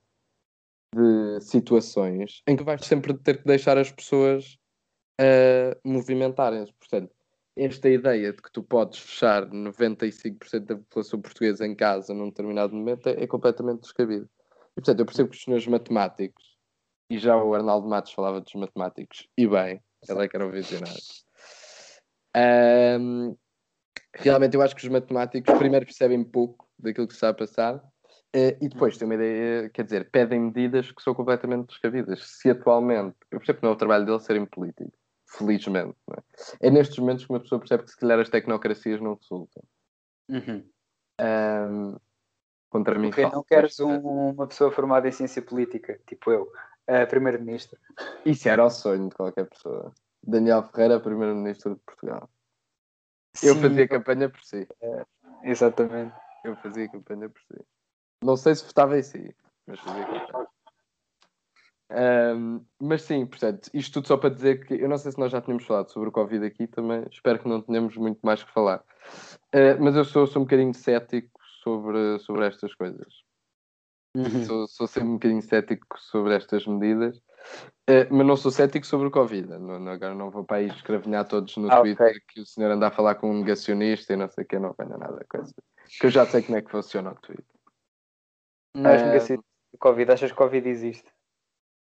de 0.95 1.41
situações 1.41 2.43
em 2.47 2.57
que 2.57 2.65
vais 2.65 2.85
sempre 2.85 3.15
ter 3.15 3.39
que 3.39 3.45
deixar 3.45 3.77
as 3.79 3.91
pessoas 3.91 4.59
uh, 5.21 5.79
movimentarem-se. 5.85 6.73
Portanto, 6.75 7.13
esta 7.57 7.89
ideia 7.89 8.33
de 8.33 8.43
que 8.43 8.51
tu 8.51 8.63
podes 8.63 8.99
fechar 8.99 9.47
95% 9.47 10.61
da 10.61 10.77
população 10.77 11.21
portuguesa 11.21 11.67
em 11.67 11.75
casa 11.75 12.13
num 12.13 12.29
determinado 12.29 12.75
momento 12.75 13.09
é, 13.09 13.23
é 13.23 13.27
completamente 13.27 13.83
descabido. 13.83 14.29
E, 14.73 14.81
portanto, 14.81 15.01
eu 15.01 15.07
percebo 15.07 15.31
que 15.31 15.37
os 15.37 15.43
senhores 15.43 15.67
matemáticos, 15.67 16.57
e 17.09 17.19
já 17.19 17.37
o 17.37 17.55
Arnaldo 17.55 17.89
Matos 17.89 18.13
falava 18.13 18.41
dos 18.41 18.55
matemáticos, 18.55 19.29
e 19.39 19.47
bem, 19.47 19.81
ele 20.09 20.25
é 20.25 20.29
que 20.29 20.37
era 20.37 20.47
o 20.47 20.51
visionário 20.51 21.01
um, 22.37 23.37
realmente 24.13 24.57
eu 24.57 24.63
acho 24.63 24.75
que 24.75 24.83
os 24.83 24.89
matemáticos 24.89 25.57
primeiro 25.57 25.87
percebem 25.87 26.25
pouco 26.25 26.69
daquilo 26.79 27.07
que 27.07 27.15
está 27.15 27.29
a 27.29 27.35
passar 27.35 27.77
uh, 27.77 28.57
e 28.61 28.69
depois 28.69 28.97
têm 28.99 29.07
uma 29.07 29.15
ideia, 29.15 29.71
quer 29.71 29.85
dizer, 29.85 30.11
pedem 30.11 30.41
medidas 30.41 30.91
que 30.91 31.03
são 31.03 31.15
completamente 31.15 31.69
descabidas. 31.69 32.25
Se 32.25 32.51
atualmente, 32.51 33.17
eu 33.31 33.39
percebo 33.39 33.61
que 33.61 33.63
não 33.63 33.71
é 33.71 33.75
o 33.75 33.79
trabalho 33.79 34.05
deles 34.05 34.25
serem 34.25 34.45
políticos, 34.47 34.99
felizmente, 35.37 35.97
é? 36.11 36.69
é? 36.69 36.71
nestes 36.71 36.99
momentos 36.99 37.25
que 37.25 37.33
uma 37.33 37.41
pessoa 37.41 37.59
percebe 37.59 37.85
que 37.85 37.91
se 37.91 37.97
calhar 37.97 38.19
as 38.19 38.29
tecnocracias 38.29 39.01
não 39.01 39.15
resultam. 39.15 39.63
Uhum. 40.29 40.71
Um, 41.21 41.97
contra 42.71 42.99
mim, 42.99 43.11
Porque 43.11 43.23
não 43.23 43.43
queres 43.43 43.79
um, 43.81 44.31
uma 44.31 44.47
pessoa 44.47 44.73
formada 44.73 45.09
em 45.09 45.13
ciência 45.13 45.43
política, 45.43 46.01
tipo 46.07 46.31
eu, 46.31 46.43
uh, 46.43 47.07
primeiro-ministro. 47.09 47.79
Isso 48.25 48.49
era 48.49 48.65
o 48.65 48.71
sonho 48.71 49.09
de 49.09 49.15
qualquer 49.15 49.49
pessoa. 49.49 49.93
Daniel 50.23 50.63
Ferreira, 50.65 51.01
primeiro-ministro 51.01 51.75
de 51.75 51.81
Portugal. 51.81 52.31
Sim. 53.37 53.49
Eu 53.49 53.57
fazia 53.57 53.89
campanha 53.89 54.29
por 54.29 54.41
si. 54.43 54.67
É, 54.81 55.07
exatamente. 55.43 56.15
Eu 56.45 56.57
fazia 56.57 56.89
campanha 56.89 57.29
por 57.29 57.41
si. 57.43 57.65
Não 58.23 58.37
sei 58.37 58.55
se 58.55 58.65
votava 58.65 58.99
em 58.99 59.03
si, 59.03 59.37
mas 59.67 59.81
fazia 59.81 60.07
campanha. 60.07 60.49
Um, 61.95 62.65
mas 62.81 63.03
sim, 63.03 63.25
portanto, 63.25 63.71
isto 63.73 63.95
tudo 63.95 64.09
só 64.09 64.17
para 64.17 64.35
dizer 64.35 64.67
que 64.67 64.75
eu 64.75 64.89
não 64.89 64.99
sei 64.99 65.13
se 65.13 65.19
nós 65.19 65.31
já 65.31 65.41
tínhamos 65.41 65.65
falado 65.65 65.91
sobre 65.93 66.09
o 66.09 66.13
Covid 66.13 66.45
aqui 66.45 66.67
também, 66.67 67.05
espero 67.11 67.39
que 67.39 67.49
não 67.49 67.61
tenhamos 67.61 67.97
muito 67.97 68.19
mais 68.23 68.43
que 68.43 68.53
falar. 68.53 68.81
Uh, 69.55 69.79
mas 69.81 69.95
eu 69.95 70.05
sou, 70.05 70.27
sou 70.27 70.43
um 70.43 70.45
bocadinho 70.45 70.75
cético 70.75 71.31
sobre, 71.63 72.19
sobre 72.19 72.47
estas 72.47 72.75
coisas. 72.75 73.23
Uhum. 74.17 74.45
Sou, 74.45 74.67
sou 74.67 74.87
sempre 74.87 75.09
um 75.09 75.15
bocadinho 75.15 75.43
cético 75.43 75.87
sobre 75.99 76.35
estas 76.35 76.67
medidas. 76.67 77.17
Uh, 77.89 78.09
mas 78.11 78.27
não 78.27 78.37
sou 78.37 78.51
cético 78.51 78.87
sobre 78.87 79.07
o 79.07 79.11
Covid. 79.11 79.47
Não, 79.47 79.79
não, 79.79 79.93
agora 79.93 80.15
não 80.15 80.31
vou 80.31 80.45
para 80.45 80.59
aí 80.59 80.67
escravinhar 80.67 81.29
todos 81.29 81.57
no 81.57 81.71
ah, 81.71 81.81
Twitter 81.81 82.09
okay. 82.09 82.21
que 82.29 82.41
o 82.41 82.47
senhor 82.47 82.71
anda 82.71 82.89
a 82.89 82.91
falar 82.91 83.17
com 83.17 83.31
um 83.31 83.41
negacionista 83.41 84.15
e 84.15 84.17
não 84.17 84.29
sei 84.29 84.45
o 84.45 84.47
que, 84.47 84.59
não 84.59 84.71
apanha 84.71 84.97
nada. 84.97 85.25
Coisa. 85.29 85.55
Que 86.01 86.07
eu 86.07 86.11
já 86.11 86.27
sei 86.27 86.43
como 86.43 86.59
é 86.59 86.63
que 86.63 86.71
funciona 86.71 87.13
o 87.13 87.15
Twitter. 87.17 87.45
És 88.77 89.03
uh, 89.03 89.05
negacionista 89.05 89.47
do 89.73 89.79
Covid? 89.79 90.13
Achas 90.13 90.31
que 90.31 90.35
o 90.35 90.39
Covid 90.39 90.69
existe? 90.69 91.14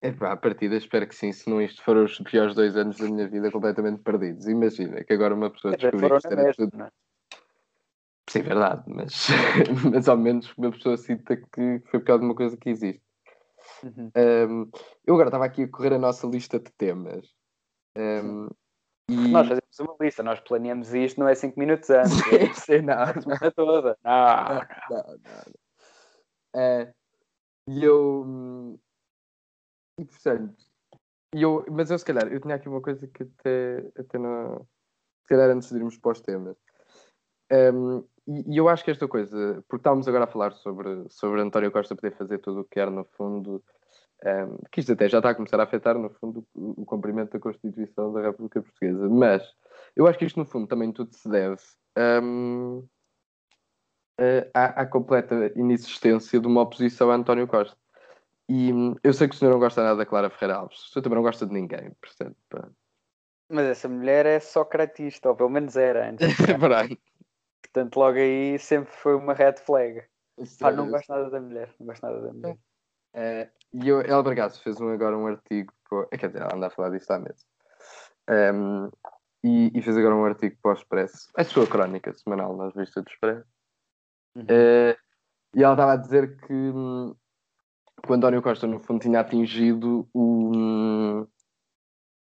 É 0.01 0.11
pá, 0.11 0.33
a 0.33 0.37
partida 0.37 0.75
espero 0.75 1.07
que 1.07 1.15
sim, 1.15 1.31
senão 1.31 1.61
isto 1.61 1.81
foram 1.83 2.03
os 2.03 2.19
piores 2.19 2.53
dois 2.53 2.75
anos 2.75 2.97
da 2.97 3.07
minha 3.07 3.27
vida 3.27 3.51
completamente 3.51 4.01
perdidos. 4.01 4.47
Imagina 4.47 5.03
que 5.03 5.13
agora 5.13 5.33
uma 5.33 5.49
pessoa 5.49 5.75
descobriu 5.75 6.19
que 6.19 6.27
era 6.27 6.53
tudo. 6.53 6.77
Não 6.77 6.85
é? 6.85 6.91
Sim, 8.29 8.41
verdade, 8.41 8.83
mas, 8.87 9.27
mas 9.93 10.09
ao 10.09 10.17
menos 10.17 10.51
uma 10.57 10.71
pessoa 10.71 10.97
sinta 10.97 11.37
que 11.37 11.81
foi 11.85 11.99
pior 11.99 12.17
de 12.17 12.25
uma 12.25 12.35
coisa 12.35 12.57
que 12.57 12.69
existe. 12.69 13.01
Uhum. 13.83 14.11
Um, 14.15 14.71
eu 15.05 15.13
agora 15.13 15.29
estava 15.29 15.45
aqui 15.45 15.63
a 15.63 15.67
correr 15.67 15.93
a 15.93 15.99
nossa 15.99 16.27
lista 16.27 16.59
de 16.59 16.71
temas. 16.77 17.33
Um, 17.97 18.47
e... 19.09 19.15
Nós 19.29 19.47
fazemos 19.47 19.79
uma 19.79 19.95
lista, 20.01 20.23
nós 20.23 20.39
planeamos 20.39 20.93
isto, 20.93 21.19
não 21.19 21.27
é 21.27 21.35
5 21.35 21.59
minutos 21.59 21.89
antes. 21.89 22.17
Sim, 22.63 22.81
não. 22.81 23.01
A 23.01 23.21
semana 23.21 23.51
toda. 23.51 23.97
Não, 24.03 24.47
não. 24.47 24.61
não, 24.89 25.17
não. 25.17 25.55
Uh, 26.55 26.93
e 27.67 27.83
eu. 27.83 28.79
E 29.99 30.05
portanto. 30.05 30.55
Eu, 31.33 31.65
mas 31.69 31.91
eu 31.91 31.97
se 31.97 32.05
calhar, 32.05 32.31
eu 32.31 32.39
tinha 32.39 32.55
aqui 32.55 32.69
uma 32.69 32.81
coisa 32.81 33.07
que 33.07 33.23
até, 33.23 33.91
até 33.97 34.17
não. 34.17 34.65
Se 35.21 35.27
calhar 35.27 35.49
antes 35.49 35.69
de 35.69 35.75
irmos 35.75 35.97
para 35.97 36.11
os 36.11 36.21
temas. 36.21 36.55
Um, 37.51 37.99
e, 38.27 38.53
e, 38.53 38.57
eu 38.57 38.69
acho 38.69 38.83
que 38.83 38.91
esta 38.91 39.07
coisa, 39.07 39.63
porque 39.67 39.81
estávamos 39.81 40.07
agora 40.07 40.23
a 40.23 40.27
falar 40.27 40.53
sobre, 40.53 41.05
sobre 41.09 41.41
António 41.41 41.71
Costa 41.71 41.95
poder 41.95 42.15
fazer 42.15 42.39
tudo 42.39 42.61
o 42.61 42.63
que 42.63 42.71
quer, 42.71 42.89
no 42.89 43.03
fundo, 43.03 43.63
um, 44.23 44.57
que 44.71 44.79
isto 44.79 44.93
até 44.93 45.09
já 45.09 45.17
está 45.19 45.31
a 45.31 45.35
começar 45.35 45.59
a 45.59 45.63
afetar, 45.63 45.97
no 45.97 46.09
fundo, 46.09 46.45
o, 46.53 46.81
o 46.81 46.85
cumprimento 46.85 47.33
da 47.33 47.39
Constituição 47.39 48.13
da 48.13 48.21
República 48.21 48.61
Portuguesa. 48.61 49.09
Mas 49.09 49.43
eu 49.95 50.07
acho 50.07 50.17
que 50.17 50.25
isto, 50.25 50.39
no 50.39 50.45
fundo, 50.45 50.67
também 50.67 50.91
tudo 50.91 51.13
se 51.13 51.29
deve 51.29 51.61
um, 51.97 52.87
à, 54.53 54.81
à, 54.81 54.85
completa 54.85 55.51
inexistência 55.55 56.39
de 56.39 56.47
uma 56.47 56.61
oposição 56.61 57.11
a 57.11 57.15
António 57.15 57.47
Costa. 57.47 57.77
E 58.47 58.71
hum, 58.71 58.95
eu 59.03 59.13
sei 59.13 59.27
que 59.27 59.35
o 59.35 59.37
senhor 59.37 59.51
não 59.51 59.59
gosta 59.59 59.83
nada 59.83 59.97
da 59.97 60.05
Clara 60.05 60.29
Ferreira 60.29 60.59
Alves, 60.59 60.79
o 60.79 60.89
senhor 60.89 61.03
também 61.03 61.15
não 61.15 61.23
gosta 61.23 61.45
de 61.45 61.53
ninguém, 61.53 61.91
portanto. 62.01 62.75
Mas 63.49 63.65
essa 63.65 63.87
mulher 63.87 64.25
é 64.25 64.39
socratista, 64.39 65.29
ou 65.29 65.35
pelo 65.35 65.49
menos 65.49 65.75
era 65.75 66.09
antes. 66.09 66.27
É. 67.65 67.71
Portanto, 67.75 67.97
logo 67.97 68.17
aí 68.17 68.57
sempre 68.57 68.93
foi 68.93 69.15
uma 69.15 69.33
red 69.33 69.55
flag. 69.57 70.01
não 70.75 70.89
gosto 70.89 71.09
nada 71.09 71.29
da 71.29 71.41
mulher. 71.41 71.75
Não 71.77 71.87
gosto 71.87 72.03
nada 72.03 72.21
da 72.21 72.31
mulher. 72.33 72.57
É, 73.13 73.49
e 73.73 73.89
eu, 73.89 74.01
El 74.01 74.23
Bragaço 74.23 74.61
fez 74.61 74.79
um, 74.79 74.89
agora 74.89 75.17
um 75.17 75.27
artigo 75.27 75.73
para. 75.89 76.07
Quer 76.17 76.27
dizer, 76.27 76.41
ela 76.41 76.55
anda 76.55 76.67
a 76.67 76.69
falar 76.69 76.89
disto 76.89 77.11
há 77.11 77.19
meses. 77.19 77.45
Um, 78.29 78.89
e, 79.43 79.71
e, 79.77 79.81
fez 79.81 79.97
agora 79.97 80.15
um 80.15 80.25
artigo 80.25 80.57
para 80.61 80.71
o 80.71 80.73
Expresso, 80.73 81.29
a 81.35 81.43
sua 81.43 81.67
crónica 81.67 82.13
semanal 82.13 82.55
na 82.55 82.69
revista 82.69 83.01
do 83.01 83.09
Expresso. 83.09 83.47
Uhum. 84.35 84.43
Uh, 84.43 84.97
e 85.55 85.63
ela 85.63 85.73
estava 85.73 85.93
a 85.93 85.97
dizer 85.97 86.37
que, 86.37 86.53
hum, 86.53 87.15
que 88.03 88.11
o 88.11 88.13
António 88.13 88.41
Costa, 88.41 88.67
no 88.67 88.79
fundo, 88.79 89.01
tinha 89.01 89.19
atingido 89.19 90.07
o. 90.13 90.51
Um, 90.55 91.27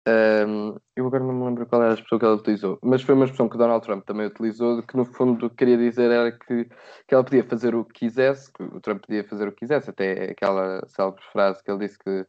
um, 0.09 0.77
eu 0.97 1.07
agora 1.07 1.23
não 1.23 1.35
me 1.35 1.45
lembro 1.45 1.67
qual 1.67 1.83
era 1.83 1.93
a 1.93 1.95
expressão 1.95 2.19
que 2.19 2.25
ela 2.25 2.35
utilizou, 2.35 2.79
mas 2.83 3.03
foi 3.03 3.15
uma 3.15 3.25
expressão 3.25 3.49
que 3.49 3.57
o 3.57 3.59
Donald 3.59 3.85
Trump 3.85 4.05
também 4.05 4.27
utilizou, 4.27 4.83
que 4.83 4.97
no 4.97 5.05
fundo 5.05 5.47
o 5.47 5.51
que 5.51 5.57
queria 5.57 5.77
dizer 5.77 6.11
era 6.11 6.33
que, 6.33 6.65
que 6.65 7.15
ela 7.15 7.23
podia 7.23 7.45
fazer 7.45 7.75
o 7.75 7.85
que 7.85 8.01
quisesse, 8.01 8.51
que 8.53 8.63
o 8.63 8.81
Trump 8.81 9.05
podia 9.05 9.23
fazer 9.25 9.47
o 9.47 9.53
que 9.53 9.59
quisesse, 9.61 9.91
até 9.91 10.31
aquela 10.31 10.87
célebre 10.89 11.23
frase 11.31 11.63
que 11.63 11.71
ele 11.71 11.87
disse 11.87 11.99
que 11.99 12.27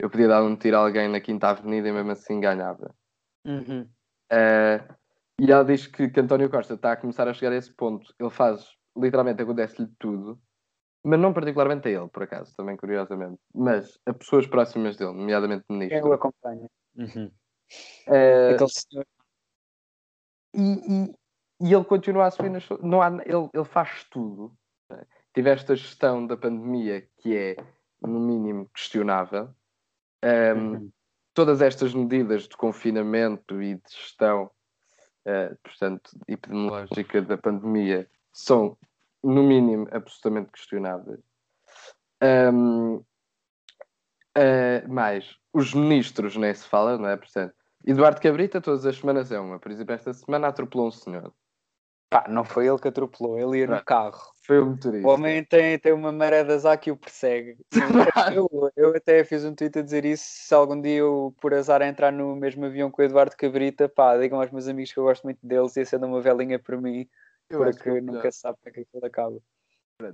eu 0.00 0.10
podia 0.10 0.28
dar 0.28 0.42
um 0.42 0.56
tiro 0.56 0.76
a 0.76 0.80
alguém 0.80 1.08
na 1.08 1.20
Quinta 1.20 1.50
Avenida 1.50 1.88
e 1.88 1.92
mesmo 1.92 2.10
assim 2.10 2.40
ganhava. 2.40 2.92
Uhum. 3.46 3.88
Uh, 4.32 4.94
e 5.40 5.50
ela 5.50 5.64
diz 5.64 5.86
que, 5.86 6.08
que 6.08 6.20
António 6.20 6.50
Costa 6.50 6.74
está 6.74 6.92
a 6.92 6.96
começar 6.96 7.28
a 7.28 7.34
chegar 7.34 7.52
a 7.52 7.56
esse 7.56 7.72
ponto. 7.72 8.12
Ele 8.18 8.30
faz, 8.30 8.66
literalmente, 8.96 9.42
acontece-lhe 9.42 9.88
tudo, 9.98 10.40
mas 11.04 11.18
não 11.18 11.32
particularmente 11.32 11.88
a 11.88 11.90
ele, 11.90 12.08
por 12.08 12.22
acaso, 12.22 12.54
também 12.56 12.76
curiosamente, 12.76 13.38
mas 13.54 13.98
a 14.06 14.12
pessoas 14.12 14.46
próximas 14.46 14.96
dele, 14.96 15.12
nomeadamente 15.12 15.64
ministros. 15.68 16.00
Quem 16.00 16.10
o 16.10 16.14
acompanha. 16.14 16.70
Uhum. 16.96 17.30
Uh, 18.08 18.54
Aquele 18.54 18.70
senhor. 18.70 19.06
E, 20.54 20.60
e, 20.60 21.14
e, 21.68 21.74
ele 21.74 21.84
continua 21.84 22.24
a 22.24 22.26
assumir 22.26 22.50
nas, 22.50 22.68
não 22.82 23.00
há, 23.00 23.08
ele, 23.24 23.48
ele 23.52 23.64
faz 23.64 24.04
tudo. 24.10 24.54
Tive 25.34 25.50
esta 25.50 25.74
gestão 25.74 26.26
da 26.26 26.36
pandemia 26.36 27.08
que 27.16 27.36
é, 27.36 27.56
no 28.00 28.20
mínimo, 28.20 28.68
questionável. 28.74 29.48
Um, 30.22 30.74
uhum. 30.74 30.92
Todas 31.34 31.62
estas 31.62 31.94
medidas 31.94 32.46
de 32.46 32.56
confinamento 32.56 33.62
e 33.62 33.76
de 33.76 33.82
gestão, 33.90 34.50
uh, 35.26 35.56
portanto, 35.62 36.10
epidemiológica 36.28 37.22
da 37.22 37.38
pandemia 37.38 38.08
são, 38.30 38.76
no 39.22 39.42
mínimo, 39.42 39.88
absolutamente 39.90 40.50
questionáveis. 40.52 41.20
Um, 42.22 43.02
Uh, 44.36 44.90
mais, 44.90 45.36
os 45.52 45.74
ministros 45.74 46.36
nem 46.36 46.54
se 46.54 46.66
fala, 46.66 46.96
não 46.96 47.08
é? 47.08 47.16
Portanto, 47.16 47.54
Eduardo 47.84 48.20
Cabrita, 48.20 48.60
todas 48.60 48.86
as 48.86 48.96
semanas 48.96 49.30
é 49.30 49.38
uma. 49.38 49.58
Por 49.58 49.70
exemplo, 49.70 49.94
esta 49.94 50.12
semana 50.14 50.48
atropelou 50.48 50.88
um 50.88 50.90
senhor. 50.90 51.32
Pá, 52.08 52.26
não 52.28 52.44
foi 52.44 52.66
ele 52.66 52.78
que 52.78 52.88
atropelou, 52.88 53.38
ele 53.38 53.60
ia 53.60 53.66
no 53.66 53.82
carro. 53.84 54.20
Foi 54.46 54.60
o 54.60 54.66
motorista. 54.66 55.06
O 55.06 55.10
homem 55.10 55.42
tem, 55.44 55.78
tem 55.78 55.92
uma 55.92 56.12
maré 56.12 56.44
de 56.44 56.52
azar 56.52 56.78
que 56.78 56.90
o 56.90 56.96
persegue. 56.96 57.56
eu, 58.34 58.70
eu 58.76 58.94
até 58.94 59.24
fiz 59.24 59.44
um 59.44 59.54
tweet 59.54 59.78
a 59.78 59.82
dizer 59.82 60.04
isso. 60.04 60.24
Se 60.26 60.54
algum 60.54 60.80
dia 60.80 60.98
eu, 60.98 61.34
por 61.40 61.54
azar, 61.54 61.80
entrar 61.82 62.12
no 62.12 62.36
mesmo 62.36 62.64
avião 62.66 62.90
com 62.90 63.00
o 63.00 63.04
Eduardo 63.04 63.36
Cabrita, 63.36 63.88
pá, 63.88 64.16
digam 64.18 64.40
aos 64.40 64.50
meus 64.50 64.68
amigos 64.68 64.92
que 64.92 64.98
eu 64.98 65.04
gosto 65.04 65.24
muito 65.24 65.38
deles 65.42 65.76
e 65.76 65.80
acendam 65.80 66.10
uma 66.10 66.20
velinha 66.20 66.58
para 66.58 66.76
mim, 66.76 67.08
eu 67.54 67.60
porque 67.60 68.00
nunca 68.00 68.30
se 68.30 68.38
sabe 68.38 68.58
para 68.62 68.72
que 68.72 68.80
aquilo 68.80 69.06
acaba. 69.06 69.38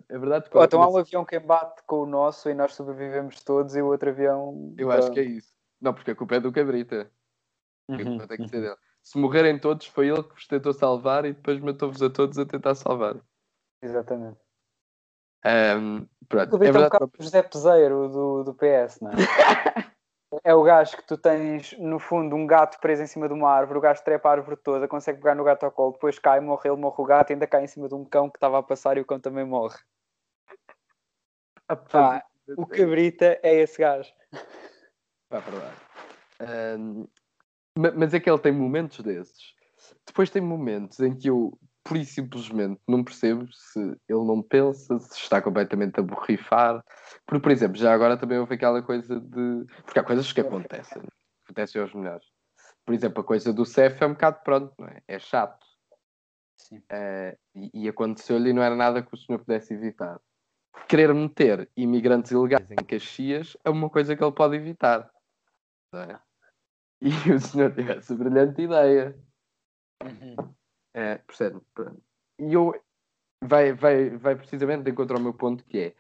É 0.09 0.19
verdade. 0.19 0.49
Ou 0.53 0.65
então 0.65 0.83
há 0.83 0.89
um 0.89 0.99
avião 0.99 1.25
que 1.25 1.37
embate 1.37 1.83
com 1.87 2.03
o 2.03 2.07
nosso 2.07 2.51
e 2.51 2.55
nós 2.55 2.75
sobrevivemos 2.75 3.43
todos 3.43 3.75
e 3.75 3.83
o 3.83 3.87
outro 3.87 4.11
avião. 4.11 4.75
Eu 4.77 4.91
acho 4.91 5.11
que 5.11 5.21
é 5.21 5.25
isso. 5.25 5.53
Não, 5.81 5.95
porque 5.95 6.11
a 6.11 6.15
culpa 6.15 6.37
é 6.37 6.41
do 6.41 6.53
Cabrita. 6.53 7.11
Uhum. 7.89 8.19
Tem 8.27 8.39
que 8.39 8.49
ser 8.49 8.61
dele. 8.61 8.77
Se 9.03 9.19
morrerem 9.19 9.59
todos, 9.59 9.87
foi 9.87 10.09
ele 10.09 10.23
que 10.23 10.35
vos 10.35 10.47
tentou 10.47 10.73
salvar 10.73 11.25
e 11.25 11.33
depois 11.33 11.59
matou-vos 11.61 12.03
a 12.03 12.11
todos 12.11 12.39
a 12.39 12.45
tentar 12.45 12.75
salvar. 12.75 13.17
Exatamente. 13.83 14.39
Um, 15.47 16.07
pronto. 16.29 16.57
É 16.57 16.73
verdade. 16.73 17.05
Um 17.05 17.07
o 17.07 17.23
José 17.23 17.43
Peseiro 17.43 18.09
do, 18.09 18.45
do 18.45 18.55
PS, 18.55 19.01
não 19.01 19.11
é? 19.11 19.15
é 20.45 20.55
o 20.55 20.63
gajo 20.63 20.97
que 20.97 21.07
tu 21.07 21.17
tens, 21.17 21.77
no 21.79 21.99
fundo, 21.99 22.35
um 22.35 22.47
gato 22.47 22.79
preso 22.81 23.03
em 23.03 23.07
cima 23.07 23.29
de 23.29 23.35
uma 23.35 23.51
árvore, 23.51 23.79
o 23.79 23.83
gajo 23.83 24.03
trepa 24.03 24.29
a 24.29 24.33
árvore 24.33 24.57
toda, 24.57 24.89
consegue 24.89 25.19
pegar 25.19 25.35
no 25.35 25.45
gato 25.45 25.65
ao 25.65 25.73
colo, 25.73 25.93
depois 25.93 26.19
cai, 26.19 26.41
morre 26.41 26.69
ele, 26.69 26.81
morre 26.81 26.97
o 26.99 27.05
gato, 27.05 27.31
e 27.31 27.33
ainda 27.35 27.47
cai 27.47 27.65
em 27.65 27.69
cima 27.69 27.89
de 27.89 27.95
um 27.95 28.05
cão 28.05 28.31
que 28.31 28.37
estava 28.37 28.59
a 28.59 28.63
passar 28.63 28.97
e 28.97 29.01
o 29.01 29.05
cão 29.05 29.21
também 29.21 29.45
morre. 29.45 29.79
Ah, 31.69 32.23
o 32.57 32.67
cabrita 32.67 33.39
é 33.43 33.57
esse 33.57 33.79
gajo. 33.79 34.11
Pá. 35.29 35.43
Um, 36.79 37.07
mas 37.77 38.15
é 38.15 38.21
que 38.21 38.31
ele 38.31 38.39
tem 38.39 38.53
momentos 38.53 39.01
desses. 39.01 39.55
Depois 40.07 40.31
tem 40.31 40.41
momentos 40.43 40.99
em 41.01 41.15
que 41.15 41.29
eu, 41.29 41.59
por 41.89 41.97
e 41.97 42.05
simplesmente, 42.05 42.79
não 42.87 43.03
percebo 43.03 43.51
se 43.51 43.81
ele 43.81 44.25
não 44.27 44.43
pensa, 44.43 44.99
se 44.99 45.19
está 45.19 45.41
completamente 45.41 45.99
a 45.99 46.03
borrifar. 46.03 46.85
Porque, 47.27 47.43
por 47.43 47.51
exemplo, 47.51 47.79
já 47.79 47.95
agora 47.95 48.19
também 48.19 48.39
houve 48.39 48.55
aquela 48.55 48.83
coisa 48.83 49.19
de. 49.19 49.65
Porque 49.85 49.99
há 49.99 50.05
coisas 50.05 50.31
que 50.31 50.43
acontecem, 50.43 51.03
acontecem 51.45 51.81
aos 51.81 51.95
melhores. 51.95 52.27
Por 52.85 52.95
exemplo, 52.95 53.23
a 53.23 53.25
coisa 53.25 53.55
do 53.55 53.65
CEF 53.65 54.03
é 54.03 54.07
um 54.07 54.13
bocado 54.13 54.41
pronto, 54.45 54.75
não 54.79 54.87
é? 54.87 55.03
É 55.09 55.19
chato. 55.19 55.67
Sim. 56.59 56.77
Uh, 56.77 57.39
e, 57.55 57.85
e 57.85 57.89
aconteceu-lhe 57.89 58.51
e 58.51 58.53
não 58.53 58.63
era 58.63 58.77
nada 58.77 59.03
que 59.03 59.15
o 59.15 59.17
senhor 59.17 59.39
pudesse 59.39 59.73
evitar. 59.73 60.21
Querer 60.87 61.15
meter 61.15 61.71
imigrantes 61.75 62.31
ilegais 62.31 62.71
em 62.71 62.77
Caxias 62.77 63.57
é 63.65 63.71
uma 63.71 63.89
coisa 63.89 64.15
que 64.15 64.23
ele 64.23 64.33
pode 64.33 64.57
evitar. 64.57 65.11
Não 65.93 66.03
é? 66.03 66.21
E 67.01 67.33
o 67.33 67.41
senhor 67.41 67.73
teve 67.73 67.93
essa 67.93 68.15
brilhante 68.15 68.61
ideia. 68.61 69.17
Uhum. 70.03 70.58
É, 70.99 71.19
percebe? 71.19 71.61
E 72.41 72.53
eu 72.53 72.75
vai, 73.41 73.73
vai, 73.73 74.11
vai 74.11 74.35
precisamente 74.35 74.83
de 74.83 74.91
encontro 74.91 75.17
ao 75.17 75.23
meu 75.23 75.33
ponto 75.33 75.65
que 75.65 75.79
é 75.79 75.95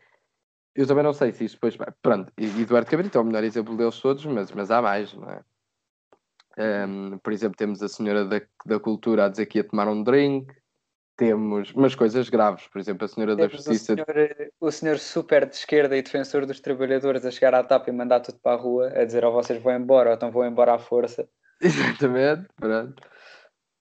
eu 0.74 0.86
também 0.86 1.02
não 1.02 1.12
sei 1.12 1.32
se 1.32 1.44
isso 1.44 1.56
depois 1.56 1.74
vai. 1.76 1.88
Pronto, 2.02 2.32
Eduardo 2.36 2.88
Cabrita 2.88 3.18
é 3.18 3.20
o 3.20 3.24
melhor 3.24 3.42
exemplo 3.42 3.76
deles 3.76 3.98
todos, 4.00 4.24
mas, 4.26 4.52
mas 4.52 4.70
há 4.70 4.80
mais, 4.80 5.12
não 5.12 5.28
é? 5.28 5.42
Um, 6.86 7.18
por 7.18 7.32
exemplo, 7.32 7.56
temos 7.56 7.82
a 7.82 7.88
senhora 7.88 8.24
da, 8.24 8.40
da 8.64 8.78
cultura 8.78 9.24
a 9.24 9.28
dizer 9.28 9.46
que 9.46 9.58
ia 9.58 9.64
tomar 9.64 9.88
um 9.88 10.02
drink, 10.04 10.52
temos 11.16 11.72
umas 11.72 11.96
coisas 11.96 12.28
graves, 12.28 12.68
por 12.68 12.80
exemplo, 12.80 13.04
a 13.04 13.08
senhora 13.08 13.34
temos 13.34 13.64
da 13.64 13.72
justiça. 13.72 13.92
O 13.92 13.96
senhor, 13.96 14.52
o 14.60 14.70
senhor, 14.70 14.98
super 14.98 15.46
de 15.46 15.56
esquerda 15.56 15.96
e 15.96 16.02
defensor 16.02 16.46
dos 16.46 16.60
trabalhadores 16.60 17.24
a 17.24 17.30
chegar 17.32 17.54
à 17.54 17.64
tapa 17.64 17.90
e 17.90 17.92
mandar 17.92 18.20
tudo 18.20 18.38
para 18.38 18.56
a 18.56 18.60
rua, 18.60 18.88
a 18.88 19.04
dizer 19.04 19.24
ou 19.24 19.32
vocês 19.32 19.60
vão 19.60 19.74
embora 19.74 20.10
ou 20.10 20.14
então 20.14 20.30
vão 20.30 20.46
embora 20.46 20.74
à 20.74 20.78
força. 20.78 21.28
Exatamente, 21.60 22.46
pronto. 22.56 23.02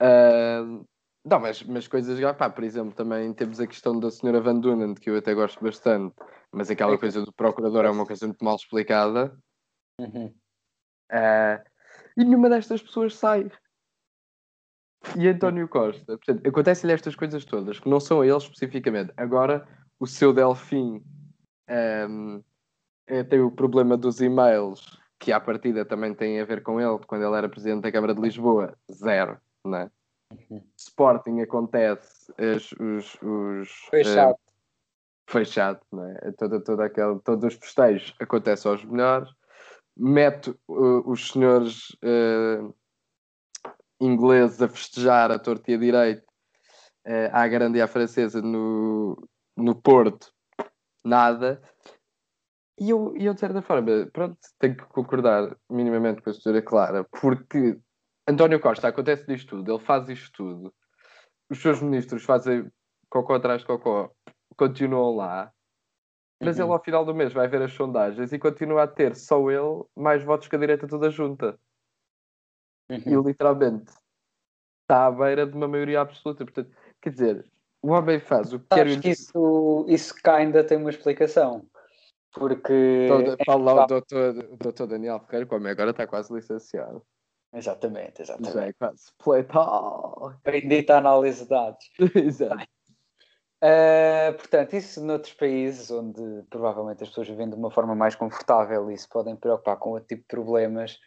Uh, 0.02 0.84
não, 1.28 1.40
mas, 1.40 1.62
mas 1.64 1.88
coisas 1.88 2.20
pá, 2.38 2.50
por 2.50 2.64
exemplo, 2.64 2.94
também 2.94 3.34
temos 3.34 3.60
a 3.60 3.68
questão 3.68 4.00
da 4.00 4.10
senhora 4.10 4.40
Van 4.40 4.60
Dunen, 4.60 4.96
que 4.96 5.10
eu 5.10 5.18
até 5.18 5.34
gosto 5.34 5.62
bastante, 5.64 6.16
mas 6.52 6.70
aquela 6.70 6.98
coisa 6.98 7.24
do 7.24 7.34
procurador 7.34 7.86
é 7.86 7.90
uma 7.90 8.06
coisa 8.06 8.26
muito 8.26 8.44
mal 8.44 8.56
explicada. 8.56 9.38
Uhum. 10.00 10.34
Uh, 11.12 11.64
e 12.16 12.24
nenhuma 12.24 12.50
destas 12.50 12.82
pessoas 12.82 13.16
sai. 13.16 13.52
E 15.18 15.28
António 15.28 15.68
Costa, 15.68 16.18
portanto, 16.18 16.48
acontecem-lhe 16.48 16.94
estas 16.94 17.16
coisas 17.16 17.46
todas, 17.46 17.80
que 17.80 17.90
não 17.90 18.00
são 18.00 18.22
a 18.22 18.28
ele 18.28 18.38
especificamente. 18.38 19.14
Agora, 19.16 19.68
o 20.00 20.08
seu 20.08 20.34
Delfim 20.34 21.04
um, 22.10 22.44
é, 23.06 23.24
tem 23.24 23.42
o 23.42 23.52
problema 23.52 23.98
dos 23.98 24.22
e-mails, 24.22 25.00
que 25.20 25.32
à 25.32 25.40
partida 25.40 25.86
também 25.86 26.14
tem 26.14 26.40
a 26.40 26.46
ver 26.46 26.64
com 26.64 26.80
ele, 26.80 27.00
quando 27.06 27.26
ele 27.26 27.36
era 27.36 27.50
presidente 27.50 27.84
da 27.84 27.92
Câmara 27.92 28.14
de 28.14 28.22
Lisboa, 28.22 28.78
zero, 28.92 29.40
não 29.66 29.78
é? 29.78 29.92
Sporting 30.78 31.42
acontece, 31.42 32.32
os, 32.38 32.72
os, 32.74 33.18
os 33.22 33.70
foi 33.90 34.04
chato. 34.04 34.36
Uh, 34.36 34.48
foi 35.30 35.46
chato, 35.46 35.86
não 35.92 36.06
é? 36.06 36.32
Todo, 36.38 36.62
todo 36.64 36.82
aquele, 36.82 37.20
todos 37.20 37.54
os 37.54 37.60
festejos 37.60 38.16
acontecem 38.20 38.72
aos 38.72 38.84
melhores, 38.86 39.30
mete 39.96 40.52
uh, 40.68 41.10
os 41.10 41.32
senhores 41.32 41.90
uh, 42.04 42.74
ingleses 44.00 44.62
a 44.62 44.70
festejar 44.70 45.32
a 45.32 45.40
torta 45.40 45.72
e 45.72 45.76
a 45.76 45.78
direito 45.78 46.24
uh, 47.06 47.30
à 47.32 47.48
grande 47.48 47.80
e 47.80 47.82
à 47.82 47.88
francesa 47.88 48.42
no, 48.42 49.28
no 49.56 49.76
Porto, 49.76 50.32
nada. 51.04 51.62
E 52.80 52.92
eu, 52.92 53.14
eu, 53.18 53.34
de 53.34 53.40
certa 53.40 53.62
forma, 53.62 54.08
pronto, 54.14 54.38
tenho 54.60 54.78
que 54.78 54.86
concordar 54.86 55.58
minimamente 55.70 56.22
com 56.22 56.30
a 56.30 56.34
senhora 56.34 56.62
Clara, 56.62 57.04
porque 57.06 57.80
António 58.28 58.60
Costa 58.60 58.88
acontece 58.88 59.26
disto 59.26 59.58
tudo, 59.58 59.72
ele 59.72 59.84
faz 59.84 60.10
isto 60.10 60.32
tudo, 60.34 60.74
os 61.50 61.62
seus 61.62 61.82
ministros 61.82 62.24
fazem 62.24 62.70
cocó 63.10 63.36
atrás 63.36 63.62
de 63.62 63.68
cocó, 63.68 64.12
continuam 64.58 65.16
lá, 65.16 65.52
mas 66.42 66.58
uhum. 66.58 66.66
ele 66.66 66.74
ao 66.74 66.84
final 66.84 67.06
do 67.06 67.16
mês 67.16 67.34
vai 67.34 67.48
ver 67.48 67.62
as 67.62 67.74
sondagens 67.74 68.32
e 68.32 68.40
continua 68.40 68.84
a 68.84 68.88
ter 68.88 69.16
só 69.16 69.50
ele 69.50 69.84
mais 69.96 70.24
votos 70.24 70.48
que 70.48 70.56
a 70.56 70.60
direita 70.60 70.88
toda 70.88 71.10
junta. 71.10 71.58
Uhum. 72.90 73.24
E 73.24 73.28
literalmente 73.28 73.92
está 74.84 75.08
à 75.08 75.12
beira 75.12 75.46
de 75.46 75.54
uma 75.54 75.68
maioria 75.68 76.02
absoluta. 76.02 76.46
Portanto, 76.46 76.72
quer 77.02 77.10
dizer, 77.10 77.52
o 77.82 77.92
homem 77.92 78.20
faz 78.20 78.54
o 78.54 78.60
que 78.60 78.68
quer. 78.70 78.88
Acho 78.88 79.02
que 79.02 79.10
isso, 79.10 79.86
isso 79.90 80.16
cá 80.24 80.36
ainda 80.36 80.64
tem 80.64 80.78
uma 80.78 80.90
explicação. 80.90 81.66
Porque. 82.34 83.08
Toda, 83.08 83.38
fala 83.46 83.74
lá 83.74 83.84
o 83.84 83.88
doutor, 83.88 84.36
o 84.52 84.58
doutor 84.58 84.88
Daniel 84.88 85.20
Ferreira, 85.22 85.48
como 85.48 85.68
é 85.68 85.72
agora 85.72 85.92
está 85.92 86.06
quase 86.06 86.34
licenciado. 86.34 87.04
Exatamente, 87.54 88.22
exatamente. 88.22 88.54
Já 88.54 88.66
é 88.68 88.74
quase 88.74 89.04
pletal. 89.24 90.34
Bendita 90.44 90.98
análise 90.98 91.44
de 91.44 91.50
dados. 91.50 91.90
Exato. 92.16 92.68
Uh, 93.64 94.38
portanto, 94.38 94.76
isso 94.76 95.04
noutros 95.04 95.34
países 95.34 95.90
onde 95.90 96.22
provavelmente 96.50 97.02
as 97.02 97.10
pessoas 97.10 97.28
vivem 97.28 97.50
de 97.50 97.56
uma 97.56 97.72
forma 97.72 97.96
mais 97.96 98.14
confortável 98.14 98.92
e 98.92 98.98
se 98.98 99.10
podem 99.10 99.36
preocupar 99.36 99.78
com 99.78 99.92
outro 99.92 100.08
tipo 100.10 100.22
de 100.22 100.28
problemas, 100.28 101.00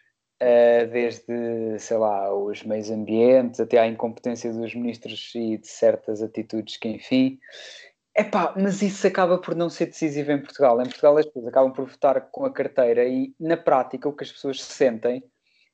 uh, 0.43 0.91
desde, 0.91 1.79
sei 1.79 1.97
lá, 1.97 2.35
os 2.35 2.65
meios 2.65 2.91
ambientes 2.91 3.61
até 3.61 3.79
à 3.79 3.87
incompetência 3.87 4.53
dos 4.53 4.75
ministros 4.75 5.33
e 5.37 5.59
de 5.59 5.69
certas 5.69 6.23
atitudes 6.23 6.77
que, 6.77 6.89
enfim. 6.89 7.39
Epá, 8.17 8.53
mas 8.57 8.83
isso 8.83 9.07
acaba 9.07 9.39
por 9.39 9.55
não 9.55 9.71
ser 9.71 9.87
decisivo 9.87 10.33
em 10.33 10.43
Portugal. 10.43 10.81
Em 10.81 10.87
Portugal 10.87 11.17
as 11.19 11.27
pessoas 11.27 11.47
acabam 11.47 11.73
por 11.73 11.87
votar 11.87 12.21
com 12.33 12.45
a 12.45 12.53
carteira 12.53 13.05
e, 13.05 13.33
na 13.39 13.57
prática, 13.57 14.09
o 14.09 14.13
que 14.13 14.25
as 14.25 14.33
pessoas 14.33 14.61
sentem 14.61 15.23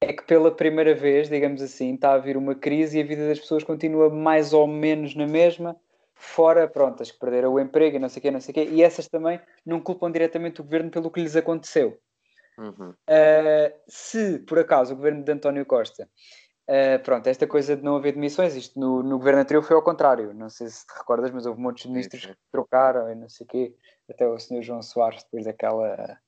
é 0.06 0.12
que 0.12 0.22
pela 0.22 0.54
primeira 0.54 0.94
vez, 0.94 1.28
digamos 1.28 1.60
assim, 1.60 1.94
está 1.94 2.12
a 2.12 2.18
vir 2.18 2.36
uma 2.36 2.54
crise 2.54 2.98
e 2.98 3.02
a 3.02 3.06
vida 3.06 3.26
das 3.28 3.40
pessoas 3.40 3.64
continua 3.64 4.08
mais 4.08 4.52
ou 4.52 4.66
menos 4.66 5.14
na 5.14 5.26
mesma, 5.26 5.76
fora, 6.14 6.68
pronto, 6.68 7.02
as 7.02 7.10
que 7.10 7.18
perderam 7.18 7.52
o 7.52 7.60
emprego 7.60 7.96
e 7.96 7.98
não 7.98 8.08
sei 8.08 8.20
o 8.20 8.22
quê, 8.22 8.30
não 8.30 8.40
sei 8.40 8.52
o 8.52 8.54
quê, 8.54 8.64
e 8.70 8.82
essas 8.82 9.08
também 9.08 9.40
não 9.64 9.80
culpam 9.80 10.10
diretamente 10.10 10.60
o 10.60 10.64
governo 10.64 10.90
pelo 10.90 11.10
que 11.10 11.20
lhes 11.20 11.36
aconteceu. 11.36 11.98
Uhum. 12.56 12.90
Uh, 12.90 13.74
se, 13.86 14.38
por 14.40 14.58
acaso, 14.58 14.92
o 14.92 14.96
governo 14.96 15.22
de 15.22 15.32
António 15.32 15.66
Costa, 15.66 16.08
uh, 16.68 17.02
pronto, 17.02 17.26
esta 17.26 17.46
coisa 17.46 17.76
de 17.76 17.82
não 17.82 17.96
haver 17.96 18.12
demissões, 18.12 18.54
isto 18.54 18.78
no, 18.78 19.02
no 19.02 19.18
governo 19.18 19.40
anterior 19.40 19.62
foi 19.62 19.76
ao 19.76 19.82
contrário, 19.82 20.32
não 20.32 20.48
sei 20.48 20.68
se 20.68 20.86
te 20.86 20.96
recordas, 20.96 21.30
mas 21.32 21.44
houve 21.46 21.60
muitos 21.60 21.84
ministros 21.84 22.24
que 22.24 22.36
trocaram 22.50 23.10
e 23.10 23.14
não 23.14 23.28
sei 23.28 23.44
o 23.44 23.48
quê, 23.48 23.74
até 24.08 24.26
o 24.26 24.38
senhor 24.38 24.62
João 24.62 24.82
Soares, 24.82 25.24
depois 25.24 25.44
daquela, 25.44 26.18